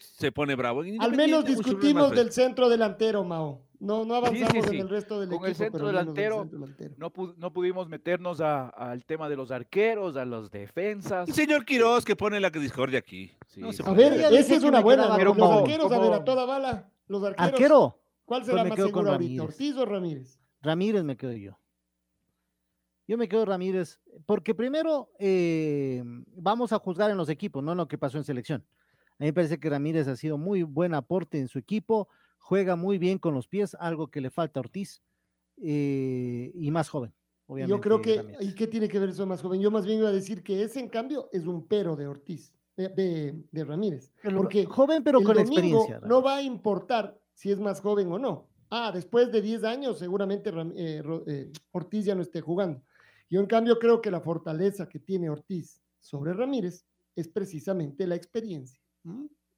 se 0.00 0.32
pone 0.32 0.54
bravo. 0.56 0.82
Al 0.98 1.12
menos 1.14 1.44
discutimos 1.44 2.08
fresco. 2.08 2.24
del 2.24 2.32
centro 2.32 2.68
delantero, 2.70 3.22
Mao. 3.22 3.63
No, 3.80 4.04
no 4.04 4.14
avanzamos 4.14 4.52
sí, 4.52 4.62
sí. 4.70 4.76
en 4.76 4.82
el 4.82 4.88
resto 4.88 5.20
del 5.20 5.28
Con 5.28 5.36
equipo. 5.38 5.46
el 5.46 5.54
centro 5.56 5.86
delantero, 5.86 6.40
centro 6.42 6.58
delantero. 6.60 6.94
No, 6.96 7.12
pu- 7.12 7.34
no 7.36 7.52
pudimos 7.52 7.88
meternos 7.88 8.40
a- 8.40 8.68
al 8.68 9.04
tema 9.04 9.28
de 9.28 9.36
los 9.36 9.50
arqueros, 9.50 10.16
a 10.16 10.24
las 10.24 10.50
defensas. 10.50 11.28
El 11.28 11.34
señor 11.34 11.64
Quiroz 11.64 12.04
que 12.04 12.16
pone 12.16 12.40
la 12.40 12.50
discordia 12.50 12.98
aquí. 13.00 13.32
Sí. 13.48 13.60
No 13.60 13.72
se 13.72 13.82
A 13.84 13.92
ver, 13.92 14.12
esa 14.32 14.54
es 14.54 14.62
una 14.62 14.80
buena. 14.80 15.14
Pero 15.16 15.30
con 15.32 15.40
los 15.40 15.50
Mo, 15.50 15.58
arqueros, 15.58 15.86
a 15.92 15.98
ver, 15.98 16.08
como- 16.08 16.14
a 16.14 16.24
toda 16.24 16.44
bala. 16.46 16.90
Los 17.08 17.22
arqueros. 17.24 17.52
Arquero. 17.52 17.98
¿Cuál 18.24 18.40
Pues 18.40 18.46
será 18.50 18.62
me 18.64 18.70
más 18.70 18.78
seguro 18.78 19.12
ahorita? 19.12 19.12
Ramírez. 19.18 19.40
¿Ortiz 19.40 19.76
o 19.76 19.84
Ramírez? 19.84 20.40
Ramírez 20.62 21.04
me 21.04 21.16
quedo 21.16 21.32
yo. 21.32 21.58
Yo 23.06 23.18
me 23.18 23.28
quedo 23.28 23.44
Ramírez, 23.44 24.00
porque 24.24 24.54
primero 24.54 25.10
eh, 25.18 26.02
vamos 26.36 26.72
a 26.72 26.78
juzgar 26.78 27.10
en 27.10 27.18
los 27.18 27.28
equipos, 27.28 27.62
no 27.62 27.72
en 27.72 27.78
lo 27.78 27.86
que 27.86 27.98
pasó 27.98 28.16
en 28.16 28.24
selección. 28.24 28.64
A 29.10 29.16
mí 29.18 29.26
me 29.26 29.32
parece 29.34 29.60
que 29.60 29.68
Ramírez 29.68 30.08
ha 30.08 30.16
sido 30.16 30.38
muy 30.38 30.62
buen 30.62 30.94
aporte 30.94 31.38
en 31.38 31.48
su 31.48 31.58
equipo, 31.58 32.08
juega 32.44 32.76
muy 32.76 32.98
bien 32.98 33.18
con 33.18 33.32
los 33.32 33.48
pies, 33.48 33.74
algo 33.80 34.08
que 34.08 34.20
le 34.20 34.28
falta 34.30 34.60
a 34.60 34.62
Ortiz, 34.62 35.02
eh, 35.62 36.52
y 36.54 36.70
más 36.70 36.88
joven. 36.90 37.12
Obviamente, 37.46 37.76
Yo 37.76 37.80
creo 37.80 38.02
que. 38.02 38.36
¿y 38.44 38.54
qué 38.54 38.66
tiene 38.66 38.86
que 38.88 38.98
ver 38.98 39.08
eso 39.10 39.26
más 39.26 39.40
joven? 39.40 39.60
Yo 39.62 39.70
más 39.70 39.86
bien 39.86 39.98
iba 40.00 40.08
a 40.08 40.12
decir 40.12 40.42
que 40.42 40.62
ese, 40.62 40.80
en 40.80 40.88
cambio, 40.88 41.28
es 41.32 41.46
un 41.46 41.66
pero 41.66 41.96
de 41.96 42.06
Ortiz, 42.06 42.52
de, 42.76 42.88
de- 42.90 43.42
de 43.50 43.64
Ramírez. 43.64 44.12
Porque 44.36 44.66
joven 44.66 45.02
pero 45.02 45.20
el 45.20 45.24
con 45.24 45.34
domingo 45.36 45.52
experiencia. 45.54 46.00
no 46.06 46.22
va 46.22 46.36
a 46.36 46.42
importar 46.42 47.18
si 47.34 47.50
es 47.50 47.58
más 47.58 47.80
joven 47.80 48.12
o 48.12 48.18
no. 48.18 48.46
Ah, 48.70 48.90
después 48.92 49.30
de 49.32 49.40
10 49.40 49.64
años 49.64 49.98
seguramente 49.98 50.50
Ram- 50.50 50.72
eh, 50.76 51.02
eh, 51.26 51.52
Ortiz 51.72 52.04
ya 52.04 52.14
no 52.14 52.22
esté 52.22 52.40
jugando. 52.40 52.82
Yo 53.30 53.40
en 53.40 53.46
cambio 53.46 53.78
creo 53.78 54.00
que 54.02 54.10
la 54.10 54.20
fortaleza 54.20 54.88
que 54.88 54.98
tiene 54.98 55.30
Ortiz 55.30 55.80
sobre 56.00 56.32
Ramírez 56.34 56.84
es 57.16 57.28
precisamente 57.28 58.06
la 58.06 58.16
experiencia. 58.16 58.80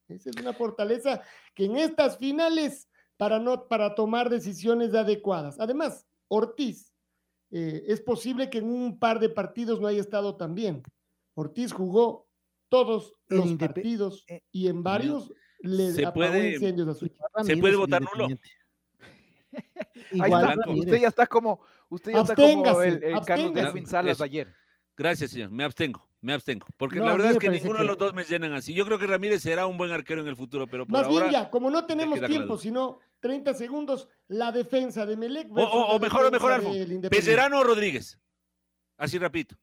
Esa 0.08 0.30
es 0.30 0.36
una 0.40 0.52
fortaleza 0.52 1.22
que 1.54 1.64
en 1.64 1.76
estas 1.76 2.18
finales 2.18 2.88
para 3.16 3.38
no 3.38 3.66
para 3.68 3.94
tomar 3.94 4.28
decisiones 4.30 4.94
adecuadas. 4.94 5.58
Además, 5.58 6.06
Ortiz 6.28 6.92
eh, 7.50 7.84
es 7.86 8.00
posible 8.00 8.50
que 8.50 8.58
en 8.58 8.70
un 8.70 8.98
par 8.98 9.18
de 9.20 9.28
partidos 9.28 9.80
no 9.80 9.86
haya 9.86 10.00
estado 10.00 10.36
tan 10.36 10.54
bien. 10.54 10.82
Ortiz 11.34 11.72
jugó 11.72 12.28
todos 12.68 13.14
los 13.28 13.52
partidos 13.54 14.24
eh, 14.28 14.42
y 14.52 14.68
en 14.68 14.82
varios 14.82 15.32
le 15.60 15.92
Se 15.92 16.04
apagó 16.04 16.32
puede- 16.32 16.54
incendios 16.54 16.88
a 16.88 16.94
su 16.94 17.06
equipo. 17.06 17.24
Ramírez 17.34 17.60
puede 17.60 17.76
votar 17.76 18.02
nulo. 18.02 18.28
Ahí 20.20 20.32
está, 20.32 20.70
usted 20.70 21.00
ya 21.00 21.08
está 21.08 21.26
como, 21.26 21.60
usted 21.88 22.12
ya 22.12 22.20
está 22.20 22.34
como 22.34 22.82
el, 22.82 23.02
el 23.02 23.20
Carlos. 23.24 23.54
Delfín 23.54 23.86
Salas 23.86 24.20
ayer. 24.20 24.52
Gracias, 24.96 25.30
señor. 25.30 25.50
Me 25.50 25.64
abstengo, 25.64 26.06
me 26.26 26.34
abstengo. 26.34 26.66
Porque 26.76 26.98
No, 26.98 27.06
la 27.06 27.12
verdad 27.12 27.30
es 27.32 27.38
que 27.38 27.48
ninguno 27.48 27.78
de 27.78 27.84
los 27.84 27.96
dos 27.96 28.12
me 28.12 28.24
llenan 28.24 28.52
así. 28.52 28.74
Yo 28.74 28.84
creo 28.84 28.98
que 28.98 29.06
Ramírez 29.06 29.42
será 29.42 29.66
un 29.66 29.78
buen 29.78 29.90
arquero 29.92 30.20
en 30.20 30.28
el 30.28 30.36
futuro, 30.36 30.66
pero 30.66 30.84
por 30.84 30.92
Más 30.92 31.06
ahora... 31.06 31.26
bien 31.28 31.32
ya, 31.32 31.50
como 31.50 31.70
no 31.70 31.86
tenemos 31.86 32.18
tiempo, 32.20 32.46
claro. 32.46 32.58
sino 32.58 32.98
30 33.20 33.54
segundos, 33.54 34.08
la 34.28 34.52
defensa 34.52 35.06
de 35.06 35.16
Melec. 35.16 35.48
O, 35.50 35.62
o- 35.62 35.86
o 35.90 35.92
la 35.94 35.98
mejor, 36.00 36.24
o 36.26 36.30
mejor, 36.30 36.52
Alfo. 36.52 36.70
Pellerano 37.10 37.60
o 37.60 37.64
Rodríguez. 37.64 38.18
Así 38.98 39.18
rapidito. 39.18 39.56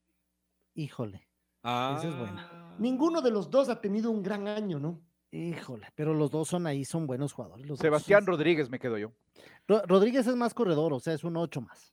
Híjole, 0.76 1.28
Ah. 1.64 2.02
Es 2.04 2.18
buena. 2.18 2.76
Ninguno 2.80 3.22
de 3.22 3.32
los 3.32 3.50
dos 3.50 3.70
ha 3.70 3.80
tenido 3.80 4.10
un 4.12 4.24
gran 4.24 4.48
año, 4.48 4.80
¿no? 4.80 5.00
híjole, 5.32 5.88
pero 5.96 6.14
los 6.14 6.30
dos 6.30 6.48
son 6.48 6.68
ahí, 6.68 6.86
son 6.86 7.08
buenos 7.08 7.34
jugadores. 7.34 7.66
los 7.66 7.78
dos. 7.80 7.84
Sebastián 7.84 8.24
Rodríguez 8.26 8.70
me 8.70 8.78
quedo 8.80 8.98
yo. 9.00 9.12
Ro- 9.68 9.82
Rodríguez 9.88 10.28
es 10.28 10.36
más 10.36 10.54
corredor, 10.54 10.94
o 10.94 11.00
sea, 11.00 11.14
es 11.14 11.24
un 11.24 11.36
8 11.38 11.60
más. 11.62 11.92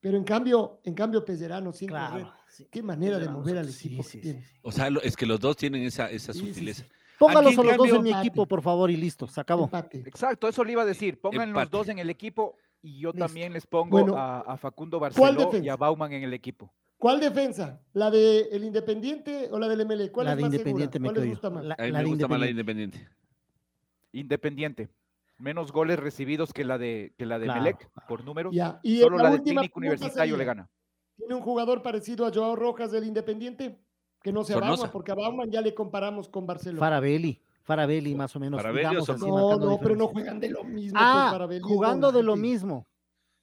Pero 0.00 0.18
en 0.18 0.24
cambio, 0.24 0.78
en 0.84 0.94
cambio, 0.94 1.24
Pellerano 1.24 1.72
sin 1.72 1.88
Claro. 1.88 2.12
correr. 2.12 2.37
Sí. 2.50 2.66
Qué 2.70 2.82
manera 2.82 3.18
de 3.18 3.28
mover 3.28 3.58
al 3.58 3.68
equipo 3.68 4.02
sí, 4.02 4.20
que 4.20 4.32
sí. 4.34 4.40
O 4.62 4.72
sea, 4.72 4.90
lo- 4.90 5.02
es 5.02 5.16
que 5.16 5.26
los 5.26 5.38
dos 5.40 5.56
tienen 5.56 5.82
esa, 5.82 6.10
esa 6.10 6.32
sutileza. 6.32 6.84
sí. 6.84 6.90
Póngalos 7.18 7.58
Aquí, 7.58 7.60
a 7.60 7.64
los 7.64 7.76
dos 7.78 7.88
en 7.96 8.02
mi 8.04 8.12
equipo, 8.12 8.46
por 8.46 8.62
favor, 8.62 8.90
y 8.92 8.96
listo, 8.96 9.26
se 9.26 9.40
acabó. 9.40 9.64
Empate. 9.64 9.98
Exacto, 10.06 10.46
eso 10.48 10.62
le 10.62 10.72
iba 10.72 10.82
a 10.82 10.86
decir. 10.86 11.20
Pongan 11.20 11.52
los 11.52 11.68
dos 11.70 11.88
en 11.88 11.98
el 11.98 12.10
equipo 12.10 12.56
y 12.80 13.00
yo 13.00 13.10
Listo. 13.10 13.26
también 13.26 13.52
les 13.52 13.66
pongo 13.66 13.90
Bueno, 13.90 14.16
a, 14.16 14.40
a 14.42 14.56
Facundo 14.56 15.00
Barceló 15.00 15.50
y 15.60 15.68
a 15.68 15.76
Bauman 15.76 16.12
en 16.12 16.22
el 16.22 16.32
equipo. 16.32 16.72
¿Cuál 16.96 17.18
defensa? 17.20 17.80
¿La 17.92 18.08
del 18.10 18.62
Independiente 18.64 19.48
o 19.50 19.58
la 19.58 19.66
del 19.68 19.84
MLE? 19.84 20.10
¿Cuál 20.12 20.26
La 20.26 20.32
es 20.32 20.36
de 20.36 20.42
más 20.42 20.52
Independiente 20.52 20.98
segura? 20.98 21.10
me 21.12 21.14
¿Cuál 21.16 21.24
les 21.24 21.30
gusta 21.34 21.50
más? 21.50 21.64
La- 21.64 21.74
A 21.78 21.82
mí 21.82 21.90
la 21.90 21.98
me 21.98 22.04
de 22.04 22.10
gusta 22.10 22.28
más 22.28 22.40
la 22.40 22.50
Independiente. 22.50 23.08
Independiente. 24.12 24.88
Menos 25.38 25.70
goles 25.72 25.98
recibidos 25.98 26.52
que 26.52 26.64
la 26.64 26.78
de, 26.78 27.14
que 27.16 27.24
la 27.26 27.38
de 27.38 27.44
Claro, 27.46 27.62
Melec 27.62 27.88
por 28.08 28.24
números. 28.24 28.54
Ya, 28.54 28.80
y 28.82 28.98
Solo 29.00 29.18
la, 29.18 29.30
última 29.30 29.60
técnico 29.62 29.78
universitario 29.78 30.36
le 30.36 30.38
sería, 30.38 30.44
gana. 30.54 30.70
¿Tiene 31.18 31.34
un 31.34 31.42
jugador 31.42 31.82
parecido 31.82 32.24
a 32.24 32.32
Joao 32.32 32.56
Rojas 32.56 32.90
del 32.92 33.04
Independiente? 33.04 33.78
Que 34.22 34.32
no 34.32 34.44
sea 34.44 34.54
Sornosa. 34.54 34.74
Bauman, 34.84 34.92
porque 34.92 35.12
a 35.12 35.14
Bauman 35.16 35.50
ya 35.50 35.60
le 35.60 35.74
comparamos 35.74 36.28
con 36.28 36.46
Barcelona. 36.46 36.80
Farabelli, 36.80 37.40
Farabelli 37.62 38.14
más 38.14 38.34
o 38.34 38.40
menos. 38.40 38.58
Farabelli 38.60 38.86
o 38.86 38.90
digamos 39.00 39.10
así, 39.10 39.26
No, 39.26 39.56
no, 39.58 39.78
pero 39.80 39.96
no 39.96 40.06
juegan 40.08 40.40
de 40.40 40.48
lo 40.50 40.64
mismo. 40.64 40.98
Ah, 41.00 41.26
pues, 41.28 41.32
Farabelli 41.32 41.60
es 41.60 41.66
jugando 41.66 42.12
de 42.12 42.22
lo 42.22 42.36
mismo. 42.36 42.86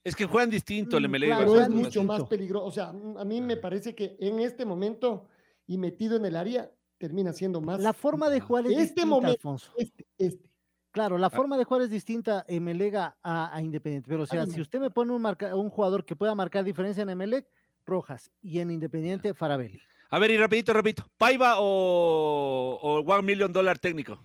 Es 0.03 0.15
que 0.15 0.25
juegan 0.25 0.49
distinto, 0.49 0.97
el 0.97 1.07
Mm, 1.07 1.11
MLE. 1.11 1.25
y 1.27 1.29
claro, 1.29 1.51
Pero 1.51 1.61
es 1.61 1.69
mucho 1.69 2.03
más 2.03 2.23
peligroso. 2.23 2.65
O 2.65 2.71
sea, 2.71 2.93
mm, 2.93 3.17
a 3.17 3.25
mí 3.25 3.41
me 3.41 3.57
parece 3.57 3.93
que 3.95 4.15
en 4.19 4.39
este 4.39 4.65
momento 4.65 5.27
y 5.67 5.77
metido 5.77 6.15
en 6.15 6.25
el 6.25 6.35
área 6.35 6.71
termina 6.97 7.33
siendo 7.33 7.59
más. 7.59 7.79
La 7.81 7.91
forma 7.93 8.29
de 8.29 8.39
jugar 8.39 8.65
es 8.65 8.71
Este 8.71 8.81
distinta, 8.83 9.05
momento- 9.07 9.31
Alfonso. 9.31 9.71
Este, 9.77 10.05
este. 10.17 10.49
Claro, 10.91 11.17
la 11.17 11.29
forma 11.29 11.57
de 11.57 11.65
jugar 11.65 11.81
es 11.83 11.89
distinta 11.89 12.45
en 12.47 12.63
Melega 12.63 13.17
a, 13.21 13.53
a 13.53 13.61
Independiente. 13.61 14.07
Pero, 14.09 14.23
o 14.23 14.25
sea, 14.25 14.45
si 14.45 14.61
usted 14.61 14.79
me 14.79 14.89
pone 14.91 15.11
un, 15.11 15.21
marca- 15.21 15.53
un 15.55 15.69
jugador 15.69 16.05
que 16.05 16.15
pueda 16.15 16.33
marcar 16.35 16.63
diferencia 16.63 17.03
en 17.03 17.09
Emelec, 17.09 17.47
Rojas. 17.85 18.31
Y 18.41 18.59
en 18.59 18.71
Independiente, 18.71 19.33
Farabelli. 19.33 19.81
A 20.09 20.19
ver, 20.19 20.31
y 20.31 20.37
rapidito, 20.37 20.73
rapidito. 20.73 21.05
¿Paiva 21.17 21.55
o, 21.59 22.79
o 22.81 22.99
One 23.01 23.23
Million 23.23 23.51
Dollar 23.51 23.77
técnico? 23.79 24.19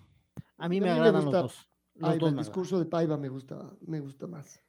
A 0.57 0.69
mí 0.69 0.77
A 0.77 0.79
me 0.79 0.79
mí 0.79 0.81
me 0.81 0.89
agradan 0.91 1.23
gusta 1.23 1.41
los 1.41 1.51
dos. 1.53 1.69
Los 1.95 2.09
Paiva, 2.09 2.19
dos 2.19 2.29
el 2.29 2.35
me 2.35 2.41
discurso 2.41 2.79
de 2.79 2.85
Paiva 2.85 3.17
me 3.17 3.29
gusta, 3.29 3.71
me 3.81 3.99
gusta 3.99 4.27
más. 4.27 4.61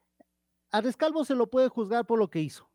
A 0.71 0.81
Rescalvo 0.81 1.23
se 1.23 1.35
lo 1.35 1.47
puede 1.49 1.67
juzgar 1.69 2.05
por 2.05 2.17
lo 2.19 2.29
que 2.29 2.39
hizo. 2.41 2.69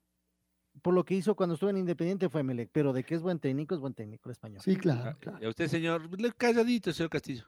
Por 0.83 0.95
lo 0.95 1.05
que 1.05 1.15
hizo 1.15 1.35
cuando 1.35 1.55
estuvo 1.55 1.71
en 1.71 1.79
Independiente 1.79 2.29
fue 2.29 2.41
Emelec. 2.43 2.71
Pero 2.73 2.93
de 2.93 3.03
que 3.03 3.17
es 3.17 3.23
buen 3.23 3.41
técnico, 3.41 3.75
es 3.75 3.81
buen 3.81 3.95
técnico 3.95 4.29
el 4.29 4.33
español. 4.33 4.61
Sí, 4.63 4.77
claro, 4.77 5.17
claro. 5.19 5.39
Y 5.41 5.47
a 5.47 5.49
usted, 5.49 5.67
señor, 5.67 6.09
le- 6.21 6.33
calladito, 6.33 6.93
señor 6.93 7.11
Castillo. 7.11 7.45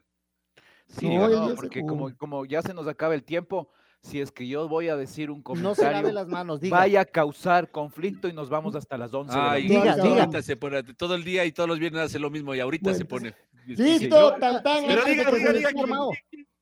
Sí, 0.89 1.09
No, 1.09 1.29
no, 1.29 1.55
porque 1.55 1.87
como, 1.87 2.15
como 2.17 2.45
ya 2.45 2.63
se 2.63 2.75
nos 2.75 2.89
acaba 2.89 3.15
el 3.15 3.23
tiempo, 3.23 3.71
si 4.03 4.21
es 4.21 4.33
que 4.33 4.47
yo 4.49 4.69
voy 4.69 4.89
a 4.89 4.97
decir 4.97 5.31
un 5.31 5.43
No 5.57 5.75
se 5.75 5.83
lave 5.83 5.95
comentario, 5.97 6.13
las 6.13 6.29
manos, 6.29 6.61
diga. 6.61 6.77
vaya 6.79 7.03
a 7.03 7.05
causar 7.05 7.71
conflicto 7.71 8.29
y 8.29 8.33
nos 8.33 8.49
vamos 8.49 8.75
hasta 8.75 8.97
las 8.97 9.13
11 9.13 9.33
de 9.35 9.39
la 9.43 9.53
Ay. 9.53 9.69
Diga, 9.69 9.97
diga. 9.97 10.21
ahorita 10.23 10.43
se 10.43 10.57
pone, 10.57 10.83
todo 10.95 11.15
el 11.15 11.25
día 11.25 11.45
y 11.45 11.53
todos 11.53 11.69
los 11.69 11.79
viernes 11.79 12.03
hace 12.03 12.19
lo 12.19 12.31
mismo 12.31 12.55
y 12.55 12.61
ahorita 12.61 12.95
se 12.95 13.05
Bueno, 13.05 13.31
pone. 13.31 13.75
Listo, 13.77 14.35
tan 14.41 14.63
tan. 14.63 14.87
Pero 14.87 15.05
diga, 15.05 15.31
que 15.31 15.37
diga, 15.37 15.53
se 15.53 15.59
diga. 15.59 15.71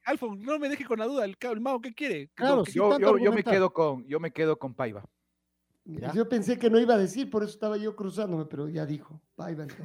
Alfon, 0.05 0.41
no 0.43 0.59
me 0.59 0.69
deje 0.69 0.85
con 0.85 0.99
la 0.99 1.05
duda, 1.07 1.25
el, 1.25 1.37
el 1.39 1.61
Mao, 1.61 1.81
¿qué 1.81 1.93
quiere? 1.95 2.29
Claro, 2.35 2.65
¿Qué- 2.65 2.73
sí. 2.73 2.79
Yo, 2.79 2.99
yo, 2.99 3.19
yo 3.19 3.33
me 3.33 3.45
quedo 3.45 3.73
con, 3.73 4.07
yo 4.07 4.19
me 4.19 4.31
quedo 4.33 4.59
con 4.59 4.75
Paiva. 4.75 5.05
¿Ya? 5.85 6.13
Yo 6.13 6.29
pensé 6.29 6.59
que 6.59 6.69
no 6.69 6.79
iba 6.79 6.95
a 6.95 6.99
decir, 6.99 7.31
por 7.31 7.43
eso 7.43 7.53
estaba 7.53 7.77
yo 7.79 7.95
cruzándome, 7.97 8.45
pero 8.47 8.69
ya 8.69 8.85
dijo. 8.85 9.23
Bye, 9.37 9.51
entonces. 9.53 9.79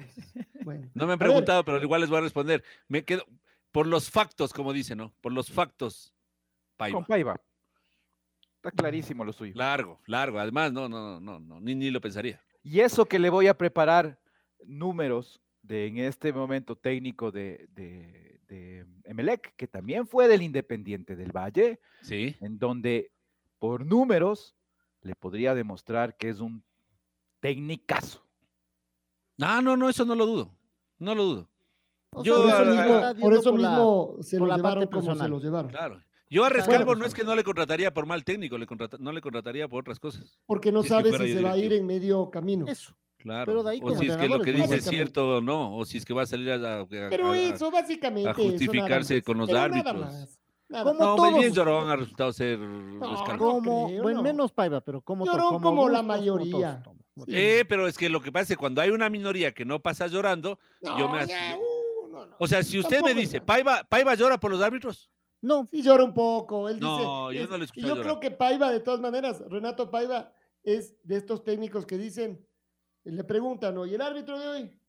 Bueno. 0.64 0.90
No 0.94 1.06
me 1.08 1.14
han 1.14 1.20
preguntado, 1.20 1.64
pero 1.64 1.82
igual 1.82 2.02
les 2.02 2.10
voy 2.10 2.18
a 2.20 2.22
responder. 2.22 2.64
Me 2.88 3.04
quedo 3.06 3.24
por 3.72 3.86
los 3.88 4.10
factos, 4.10 4.54
como 4.54 4.72
dice, 4.74 4.96
¿no? 4.96 5.14
Por 5.22 5.32
los 5.34 5.50
factos. 5.52 6.13
Paiva. 6.78 6.96
Con 6.98 7.06
Paiva. 7.06 7.36
Está 8.56 8.72
clarísimo 8.72 9.26
lo 9.26 9.34
suyo. 9.34 9.54
Largo, 9.56 10.00
largo. 10.08 10.40
Además, 10.40 10.72
no, 10.72 10.88
no, 10.88 11.20
no, 11.20 11.40
no, 11.40 11.60
ni, 11.60 11.76
ni 11.76 11.92
lo 11.92 12.00
pensaría. 12.00 12.42
Y 12.64 12.80
eso 12.80 13.06
que 13.06 13.20
le 13.20 13.30
voy 13.30 13.48
a 13.48 13.58
preparar 13.58 14.20
números 14.66 15.42
de 15.62 15.88
en 15.88 15.98
este 15.98 16.32
momento 16.32 16.76
técnico 16.78 17.32
de, 17.32 17.68
de, 17.72 18.40
de 18.48 18.86
Emelec, 19.04 19.54
que 19.58 19.68
también 19.68 20.08
fue 20.08 20.28
del 20.30 20.42
Independiente 20.42 21.16
del 21.18 21.32
Valle, 21.36 21.80
Sí. 22.02 22.36
en 22.40 22.58
donde 22.58 23.12
por 23.60 23.86
números 23.86 24.56
le 25.02 25.16
podría 25.16 25.54
demostrar 25.56 26.16
que 26.16 26.30
es 26.30 26.40
un 26.40 26.64
técnicazo. 27.42 28.26
No, 29.38 29.62
no, 29.62 29.76
no, 29.76 29.90
eso 29.90 30.06
no 30.06 30.16
lo 30.16 30.26
dudo. 30.26 30.56
No 31.00 31.16
lo 31.16 31.24
dudo. 31.24 31.50
O 32.12 32.24
Yo, 32.24 32.38
Por 32.38 32.46
eso 32.48 32.56
ah, 32.58 32.64
mismo, 32.66 32.84
viendo 32.86 33.20
por 33.20 33.34
eso 33.34 33.52
por 33.52 33.60
la- 33.60 33.70
mismo 33.70 34.16
se 34.22 34.38
por 34.38 34.48
lo 34.48 34.52
la 34.52 34.56
llevaron 34.58 34.84
parte 34.84 34.92
como 34.92 35.02
se 35.02 35.08
personal. 35.08 35.32
lo 35.32 35.40
llevaron. 35.40 35.72
Claro. 35.72 36.04
Yo 36.30 36.44
a 36.46 36.50
Rescalvo 36.50 36.96
no 36.96 37.06
es 37.06 37.14
que 37.14 37.24
no 37.24 37.36
le 37.36 37.44
contrataría 37.44 37.94
por 37.94 38.06
mal 38.06 38.24
técnico, 38.24 38.58
le 38.58 38.66
contrata- 38.66 38.98
no 39.00 39.12
le 39.12 39.22
contrataría 39.22 39.68
por 39.68 39.82
otras 39.82 40.00
cosas. 40.00 40.40
Porque 40.46 40.72
no 40.72 40.82
Si 40.82 40.90
sabe 40.90 41.12
si 41.18 41.34
se 41.34 41.42
va 41.42 41.52
a 41.52 41.58
ir 41.58 41.74
en 41.74 41.86
medio 41.86 42.30
camino. 42.32 42.66
Eso. 42.68 42.96
Claro. 43.18 43.46
Pero 43.46 43.64
de 43.64 43.72
ahí 43.72 43.78
o 43.78 43.82
como 43.88 44.00
si 44.02 44.08
es 44.08 44.18
que 44.18 44.28
lo 44.28 44.40
que 44.42 44.52
dice 44.52 44.76
es 44.76 44.86
cierto 44.86 45.38
o 45.38 45.42
no, 45.42 45.78
o 45.78 45.86
si 45.86 45.98
es 45.98 46.06
que 46.06 46.14
va 46.14 46.24
a 46.24 46.26
salir 46.26 46.52
a, 46.52 46.56
a- 46.56 46.82
a- 46.82 46.86
Pero 46.88 47.34
eso 47.34 47.72
básicamente. 47.72 48.30
a 48.30 48.34
justificarse 48.34 49.22
con 49.22 49.38
los 49.38 49.48
Pero 49.48 49.60
nada 49.60 49.66
árbitros. 49.80 50.02
más, 50.02 50.40
nada 50.68 50.84
¿Cómo 50.84 51.00
más. 51.00 51.08
No, 51.08 51.18
más 51.18 51.40
bien 51.40 51.54
todos. 51.54 51.56
Llorón 51.68 51.90
ha 51.90 51.96
resultado 51.96 52.34
ser 52.34 52.60
Rescalvo. 52.60 53.38
Como, 53.52 53.88
creo, 53.88 54.02
bueno, 54.04 54.18
no. 54.18 54.24
menos 54.24 54.52
Paiva, 54.52 54.82
pero 54.82 55.02
como, 55.02 55.26
Llorón 55.26 55.62
como 55.62 55.88
la 55.88 56.00
como 56.00 56.08
mayoría. 56.08 56.82
todos, 56.84 56.98
como- 57.16 57.26
Sí. 57.26 57.32
Eh, 57.36 57.64
pero 57.70 57.88
es 57.88 57.96
que 57.96 58.10
lo 58.10 58.22
que 58.24 58.32
pasa 58.32 58.42
es 58.44 58.48
que 58.50 58.58
cuando 58.58 58.82
hay 58.82 58.90
una 58.90 59.08
minoría 59.08 59.54
que 59.54 59.66
no 59.66 59.80
pasa 59.80 60.08
llorando, 60.08 60.58
yo 60.82 61.08
me 61.10 61.20
No, 61.22 61.26
ya, 61.28 61.58
uh, 61.60 62.08
no, 62.12 62.26
no. 62.26 62.36
O 62.40 62.48
sea, 62.48 62.64
si 62.64 62.80
usted 62.80 63.02
me 63.04 63.14
dice. 63.14 63.40
Paiva, 63.40 63.84
Paiva 63.88 64.16
llora 64.16 64.40
por 64.40 64.50
los 64.50 64.62
árbitros, 64.64 65.12
No, 65.44 65.68
Sí 65.70 65.84
llora 65.84 66.04
un 66.04 66.14
poco. 66.14 66.68
Él 66.70 66.80
No, 66.80 67.28
dice, 67.30 67.38
yo 67.38 67.44
es- 67.44 67.50
no 67.50 67.58
le 67.58 67.66
he 67.66 67.68
Y 67.76 67.82
yo 67.82 67.88
llorar. 67.90 68.04
creo 68.04 68.20
que 68.20 68.32
Paiva, 68.32 68.72
de 68.72 68.80
todas 68.80 69.00
maneras, 69.02 69.44
Renato 69.50 69.92
Paiva 69.92 70.34
es 70.64 70.96
de 71.04 71.18
estos 71.18 71.44
técnicos 71.44 71.86
que 71.86 71.98
dicen, 71.98 72.44
le 73.04 73.24
preguntan, 73.26 73.78
oye, 73.78 73.96
el 73.96 74.02
árbitro 74.02 74.40
de 74.40 74.48
hoy, 74.48 74.80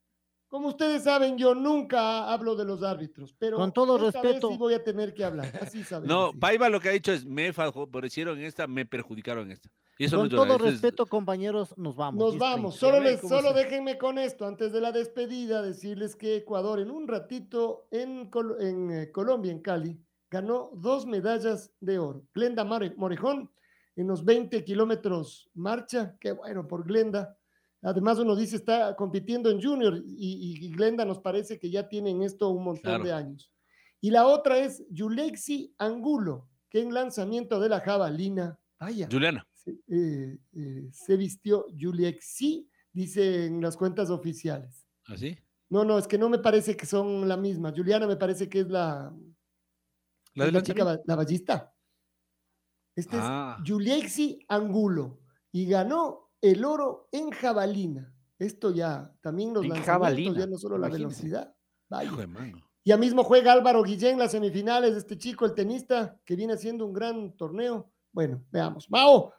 como 0.49 0.69
ustedes 0.69 1.03
saben, 1.03 1.37
yo 1.37 1.55
nunca 1.57 2.33
hablo 2.33 2.55
de 2.55 2.65
los 2.65 2.85
árbitros, 2.85 3.35
pero 3.37 3.57
Con 3.57 3.73
todo 3.73 3.97
esta 4.07 4.23
vez 4.23 4.33
respeto. 4.35 4.51
sí 4.53 4.57
voy 4.57 4.75
a 4.75 4.85
tener 4.85 5.13
que 5.13 5.25
hablar. 5.25 5.51
Así 5.61 5.83
saben. 5.83 6.09
no. 6.09 6.31
Paiva 6.39 6.69
lo 6.69 6.79
que 6.81 6.89
ha 6.91 6.93
dicho 6.93 7.11
es, 7.13 7.27
me 7.27 7.53
favorecieron 7.53 8.39
en 8.39 8.45
esta, 8.45 8.69
me 8.69 8.87
perjudicaron 8.87 9.47
en 9.47 9.53
esta. 9.53 9.69
Y 9.99 10.05
eso 10.05 10.17
con 10.19 10.29
no 10.29 10.37
llora, 10.37 10.55
todo 10.57 10.67
es- 10.69 10.73
respeto, 10.75 11.07
compañeros, 11.07 11.77
nos 11.77 11.97
vamos. 11.97 12.21
Nos 12.25 12.39
vamos, 12.39 12.77
solo, 12.77 13.01
les, 13.01 13.21
¿cómo 13.21 13.35
solo 13.35 13.49
se- 13.53 13.65
déjenme 13.65 13.99
con 13.99 14.19
esto, 14.19 14.47
antes 14.47 14.73
de 14.73 14.81
la 14.81 14.93
despedida, 14.93 15.63
decirles 15.63 16.15
que 16.15 16.37
Ecuador 16.37 16.79
en 16.79 16.93
un 16.93 17.09
ratito 17.09 17.89
en, 17.91 18.31
Col- 18.31 18.57
en 18.61 18.91
eh, 18.93 19.11
Colombia, 19.13 19.51
en 19.51 19.61
Cali, 19.61 20.01
ganó 20.35 20.71
dos 20.75 21.07
medallas 21.07 21.73
de 21.81 21.99
oro. 21.99 22.27
Glenda 22.35 22.65
More- 22.65 22.95
Morejón 22.97 23.51
en 23.97 24.09
los 24.09 24.25
20 24.25 24.65
kilómetros 24.65 25.49
marcha, 25.55 26.17
qué 26.21 26.33
bueno 26.33 26.67
por 26.67 26.85
Glenda. 26.85 27.37
Además 27.83 28.19
uno 28.19 28.35
dice 28.35 28.57
está 28.57 28.97
compitiendo 28.97 29.49
en 29.51 29.63
junior 29.63 30.03
y, 30.05 30.57
y 30.67 30.71
Glenda 30.71 31.05
nos 31.05 31.21
parece 31.21 31.59
que 31.59 31.71
ya 31.71 31.89
tiene 31.89 32.11
en 32.11 32.23
esto 32.23 32.49
un 32.51 32.65
montón 32.65 32.83
Claro. 32.83 33.05
de 33.05 33.13
años. 33.13 33.53
Y 34.01 34.11
la 34.11 34.27
otra 34.27 34.59
es 34.59 34.83
Yulexi 34.91 35.73
Angulo, 35.79 36.49
que 36.69 36.81
en 36.83 36.93
lanzamiento 36.93 37.61
de 37.61 37.69
la 37.69 37.81
jabalina, 37.81 38.59
vaya, 38.81 39.07
Juliana. 39.11 39.47
se, 39.55 39.71
eh, 39.89 40.39
eh, 40.53 40.89
se 40.91 41.17
vistió 41.17 41.67
Juliexi, 41.81 42.69
dice 42.93 43.47
en 43.47 43.61
las 43.63 43.77
cuentas 43.77 44.11
oficiales. 44.11 44.85
¿Así? 45.07 45.39
No, 45.71 45.85
no, 45.85 45.97
es 45.99 46.07
que 46.09 46.19
no 46.19 46.29
me 46.29 46.39
parece 46.39 46.77
que 46.77 46.87
son 46.87 47.27
la 47.29 47.37
misma. 47.37 47.73
Juliana 47.75 48.07
me 48.07 48.17
parece 48.17 48.49
que 48.49 48.61
es 48.61 48.69
la, 48.69 49.13
¿La 50.35 50.51
la 50.51 50.63
chica, 50.63 51.01
la 51.05 51.17
ballista. 51.17 51.73
Este 52.97 53.17
Ah. 53.21 53.57
es 53.59 53.71
Juliexi 53.71 54.39
Angulo 54.49 55.21
y 55.53 55.67
ganó 55.67 56.31
el 56.41 56.65
oro 56.65 57.09
en 57.13 57.31
jabalina. 57.31 58.13
Esto 58.39 58.71
ya, 58.71 59.13
también 59.21 59.55
lanzamientos, 59.55 59.87
jabalina, 59.87 60.39
ya 60.39 60.47
no 60.47 60.59
solo 60.59 60.77
la 60.77 60.89
velocidad. 60.89 61.55
Vaya. 61.89 62.11
Hijo 62.11 62.17
de. 62.17 62.55
Ya 62.85 62.97
mismo 62.99 63.25
juega 63.25 63.53
Álvaro 63.53 63.83
Guillén 63.83 64.19
las 64.19 64.33
semifinales, 64.33 64.95
este 64.95 65.17
chico, 65.17 65.47
el 65.47 65.55
tenista, 65.55 66.21
que 66.25 66.37
viene 66.37 66.53
haciendo 66.53 66.85
un 66.85 66.93
gran 66.93 67.35
torneo. 67.37 67.91
Bueno, 68.13 68.45
veamos. 68.51 68.91
Mao, 68.91 69.33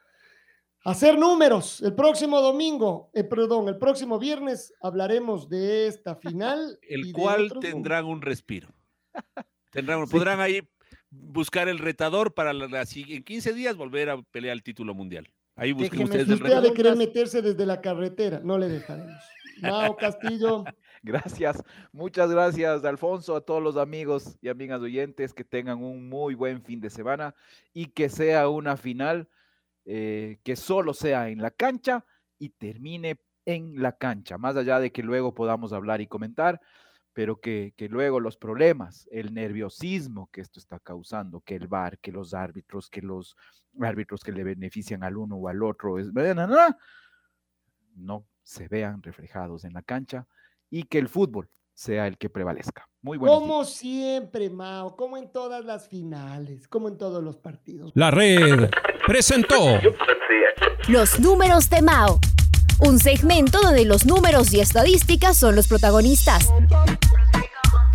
hacer 0.83 1.19
números. 1.19 1.81
El 1.81 1.93
próximo 1.93 2.41
domingo, 2.41 3.11
eh, 3.13 3.23
perdón, 3.23 3.67
el 3.67 3.77
próximo 3.77 4.17
viernes 4.17 4.73
hablaremos 4.81 5.47
de 5.47 5.87
esta 5.87 6.15
final. 6.15 6.79
El 6.89 7.03
de 7.03 7.13
cual 7.13 7.51
tendrán 7.59 8.05
un 8.05 8.21
respiro. 8.21 8.73
Tendrán, 9.71 10.07
Podrán 10.07 10.39
ahí 10.39 10.61
buscar 11.21 11.67
el 11.67 11.79
retador 11.79 12.33
para 12.33 12.53
la, 12.53 12.67
la 12.67 12.85
en 12.95 13.23
15 13.23 13.53
días 13.53 13.75
volver 13.75 14.09
a 14.09 14.21
pelear 14.21 14.53
el 14.53 14.63
título 14.63 14.93
mundial. 14.93 15.27
Ahí 15.55 15.71
busquen 15.71 15.99
Déjeme 15.99 16.05
ustedes 16.05 16.27
el 16.27 16.33
usted 16.33 16.45
ha 16.45 16.55
de 16.55 16.55
retador. 16.55 16.77
querer 16.77 16.95
meterse 16.95 17.41
desde 17.41 17.65
la 17.65 17.81
carretera, 17.81 18.41
no 18.43 18.57
le 18.57 18.67
dejaremos. 18.67 19.21
Mao 19.61 19.95
Castillo, 19.95 20.65
Gracias, 21.05 21.63
muchas 21.91 22.31
gracias, 22.31 22.83
Alfonso, 22.83 23.35
a 23.35 23.41
todos 23.41 23.61
los 23.61 23.77
amigos 23.77 24.39
y 24.41 24.49
amigas 24.49 24.81
oyentes 24.81 25.35
que 25.35 25.43
tengan 25.43 25.83
un 25.83 26.09
muy 26.09 26.33
buen 26.33 26.63
fin 26.63 26.81
de 26.81 26.89
semana 26.89 27.35
y 27.73 27.85
que 27.89 28.09
sea 28.09 28.49
una 28.49 28.75
final 28.75 29.29
eh, 29.85 30.39
que 30.43 30.55
solo 30.55 30.95
sea 30.95 31.29
en 31.29 31.43
la 31.43 31.51
cancha 31.51 32.05
y 32.39 32.49
termine 32.49 33.19
en 33.45 33.83
la 33.83 33.95
cancha, 33.95 34.39
más 34.39 34.55
allá 34.55 34.79
de 34.79 34.91
que 34.91 35.03
luego 35.03 35.35
podamos 35.35 35.73
hablar 35.73 36.01
y 36.01 36.07
comentar, 36.07 36.59
pero 37.15 37.39
que, 37.39 37.73
que 37.77 37.87
luego 37.87 38.19
los 38.19 38.35
problemas, 38.35 39.07
el 39.09 39.33
nerviosismo 39.33 40.29
que 40.33 40.41
esto 40.41 40.59
está 40.59 40.79
causando, 40.79 41.39
que 41.39 41.55
el 41.55 41.69
VAR, 41.69 41.97
que 41.99 42.11
los 42.11 42.33
árbitros, 42.33 42.89
que 42.89 43.01
los 43.01 43.37
árbitros 43.79 44.21
que 44.21 44.33
le 44.33 44.43
benefician 44.43 45.01
al 45.01 45.15
uno 45.15 45.37
o 45.37 45.47
al 45.47 45.63
otro, 45.63 45.97
es, 45.97 46.07
no 47.95 48.27
se 48.43 48.67
vean 48.67 49.01
reflejados 49.01 49.63
en 49.63 49.71
la 49.71 49.81
cancha 49.81 50.27
y 50.69 50.83
que 50.83 50.97
el 50.97 51.07
fútbol 51.07 51.49
sea 51.73 52.05
el 52.05 52.17
que 52.17 52.29
prevalezca. 52.29 52.89
Muy 53.01 53.17
buenos 53.17 53.39
días. 53.39 53.49
como 53.49 53.63
siempre, 53.63 54.49
Mao, 54.49 54.97
como 54.97 55.15
en 55.15 55.31
todas 55.31 55.63
las 55.63 55.87
finales, 55.87 56.67
como 56.67 56.89
en 56.89 56.97
todos 56.97 57.23
los 57.23 57.37
partidos. 57.37 57.93
La 57.95 58.11
red 58.11 58.69
presentó 59.07 59.55
Los 60.89 61.17
números 61.21 61.69
de 61.69 61.81
Mao. 61.81 62.19
Un 62.79 62.99
segmento 62.99 63.61
donde 63.61 63.85
los 63.85 64.05
números 64.05 64.53
y 64.53 64.59
estadísticas 64.59 65.37
son 65.37 65.55
los 65.55 65.67
protagonistas. 65.67 66.49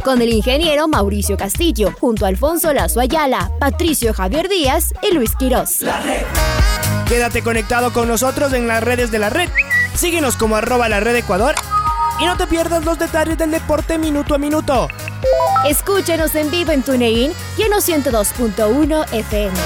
Con 0.03 0.23
el 0.23 0.33
ingeniero 0.33 0.89
Mauricio 0.89 1.37
Castillo, 1.37 1.93
junto 2.01 2.25
a 2.25 2.29
Alfonso 2.29 2.73
Lazo 2.73 3.01
Ayala, 3.01 3.51
Patricio 3.61 4.15
Javier 4.15 4.49
Díaz 4.49 4.95
y 5.03 5.15
Luis 5.15 5.35
Quirós. 5.37 5.81
Quédate 7.07 7.43
conectado 7.43 7.93
con 7.93 8.09
nosotros 8.09 8.55
en 8.55 8.67
las 8.67 8.83
redes 8.83 9.11
de 9.11 9.19
la 9.19 9.29
red. 9.29 9.51
Síguenos 9.95 10.37
como 10.37 10.57
arroba 10.57 10.89
la 10.89 11.01
red 11.01 11.17
Ecuador 11.17 11.55
y 12.19 12.25
no 12.25 12.37
te 12.39 12.47
pierdas 12.47 12.85
los 12.85 12.99
detalles 12.99 13.37
del 13.37 13.51
deporte 13.51 13.99
minuto 13.99 14.35
a 14.35 14.39
minuto. 14.39 14.89
Escúchanos 15.69 16.35
en 16.35 16.51
vivo 16.51 16.73
en 16.73 16.83
TuneIn 16.83 17.33
y 17.59 17.63
en 17.63 17.71
los 17.71 17.87
102.1 17.87 19.13
FM. 19.13 19.57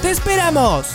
¡Te 0.00 0.10
esperamos! 0.10 0.86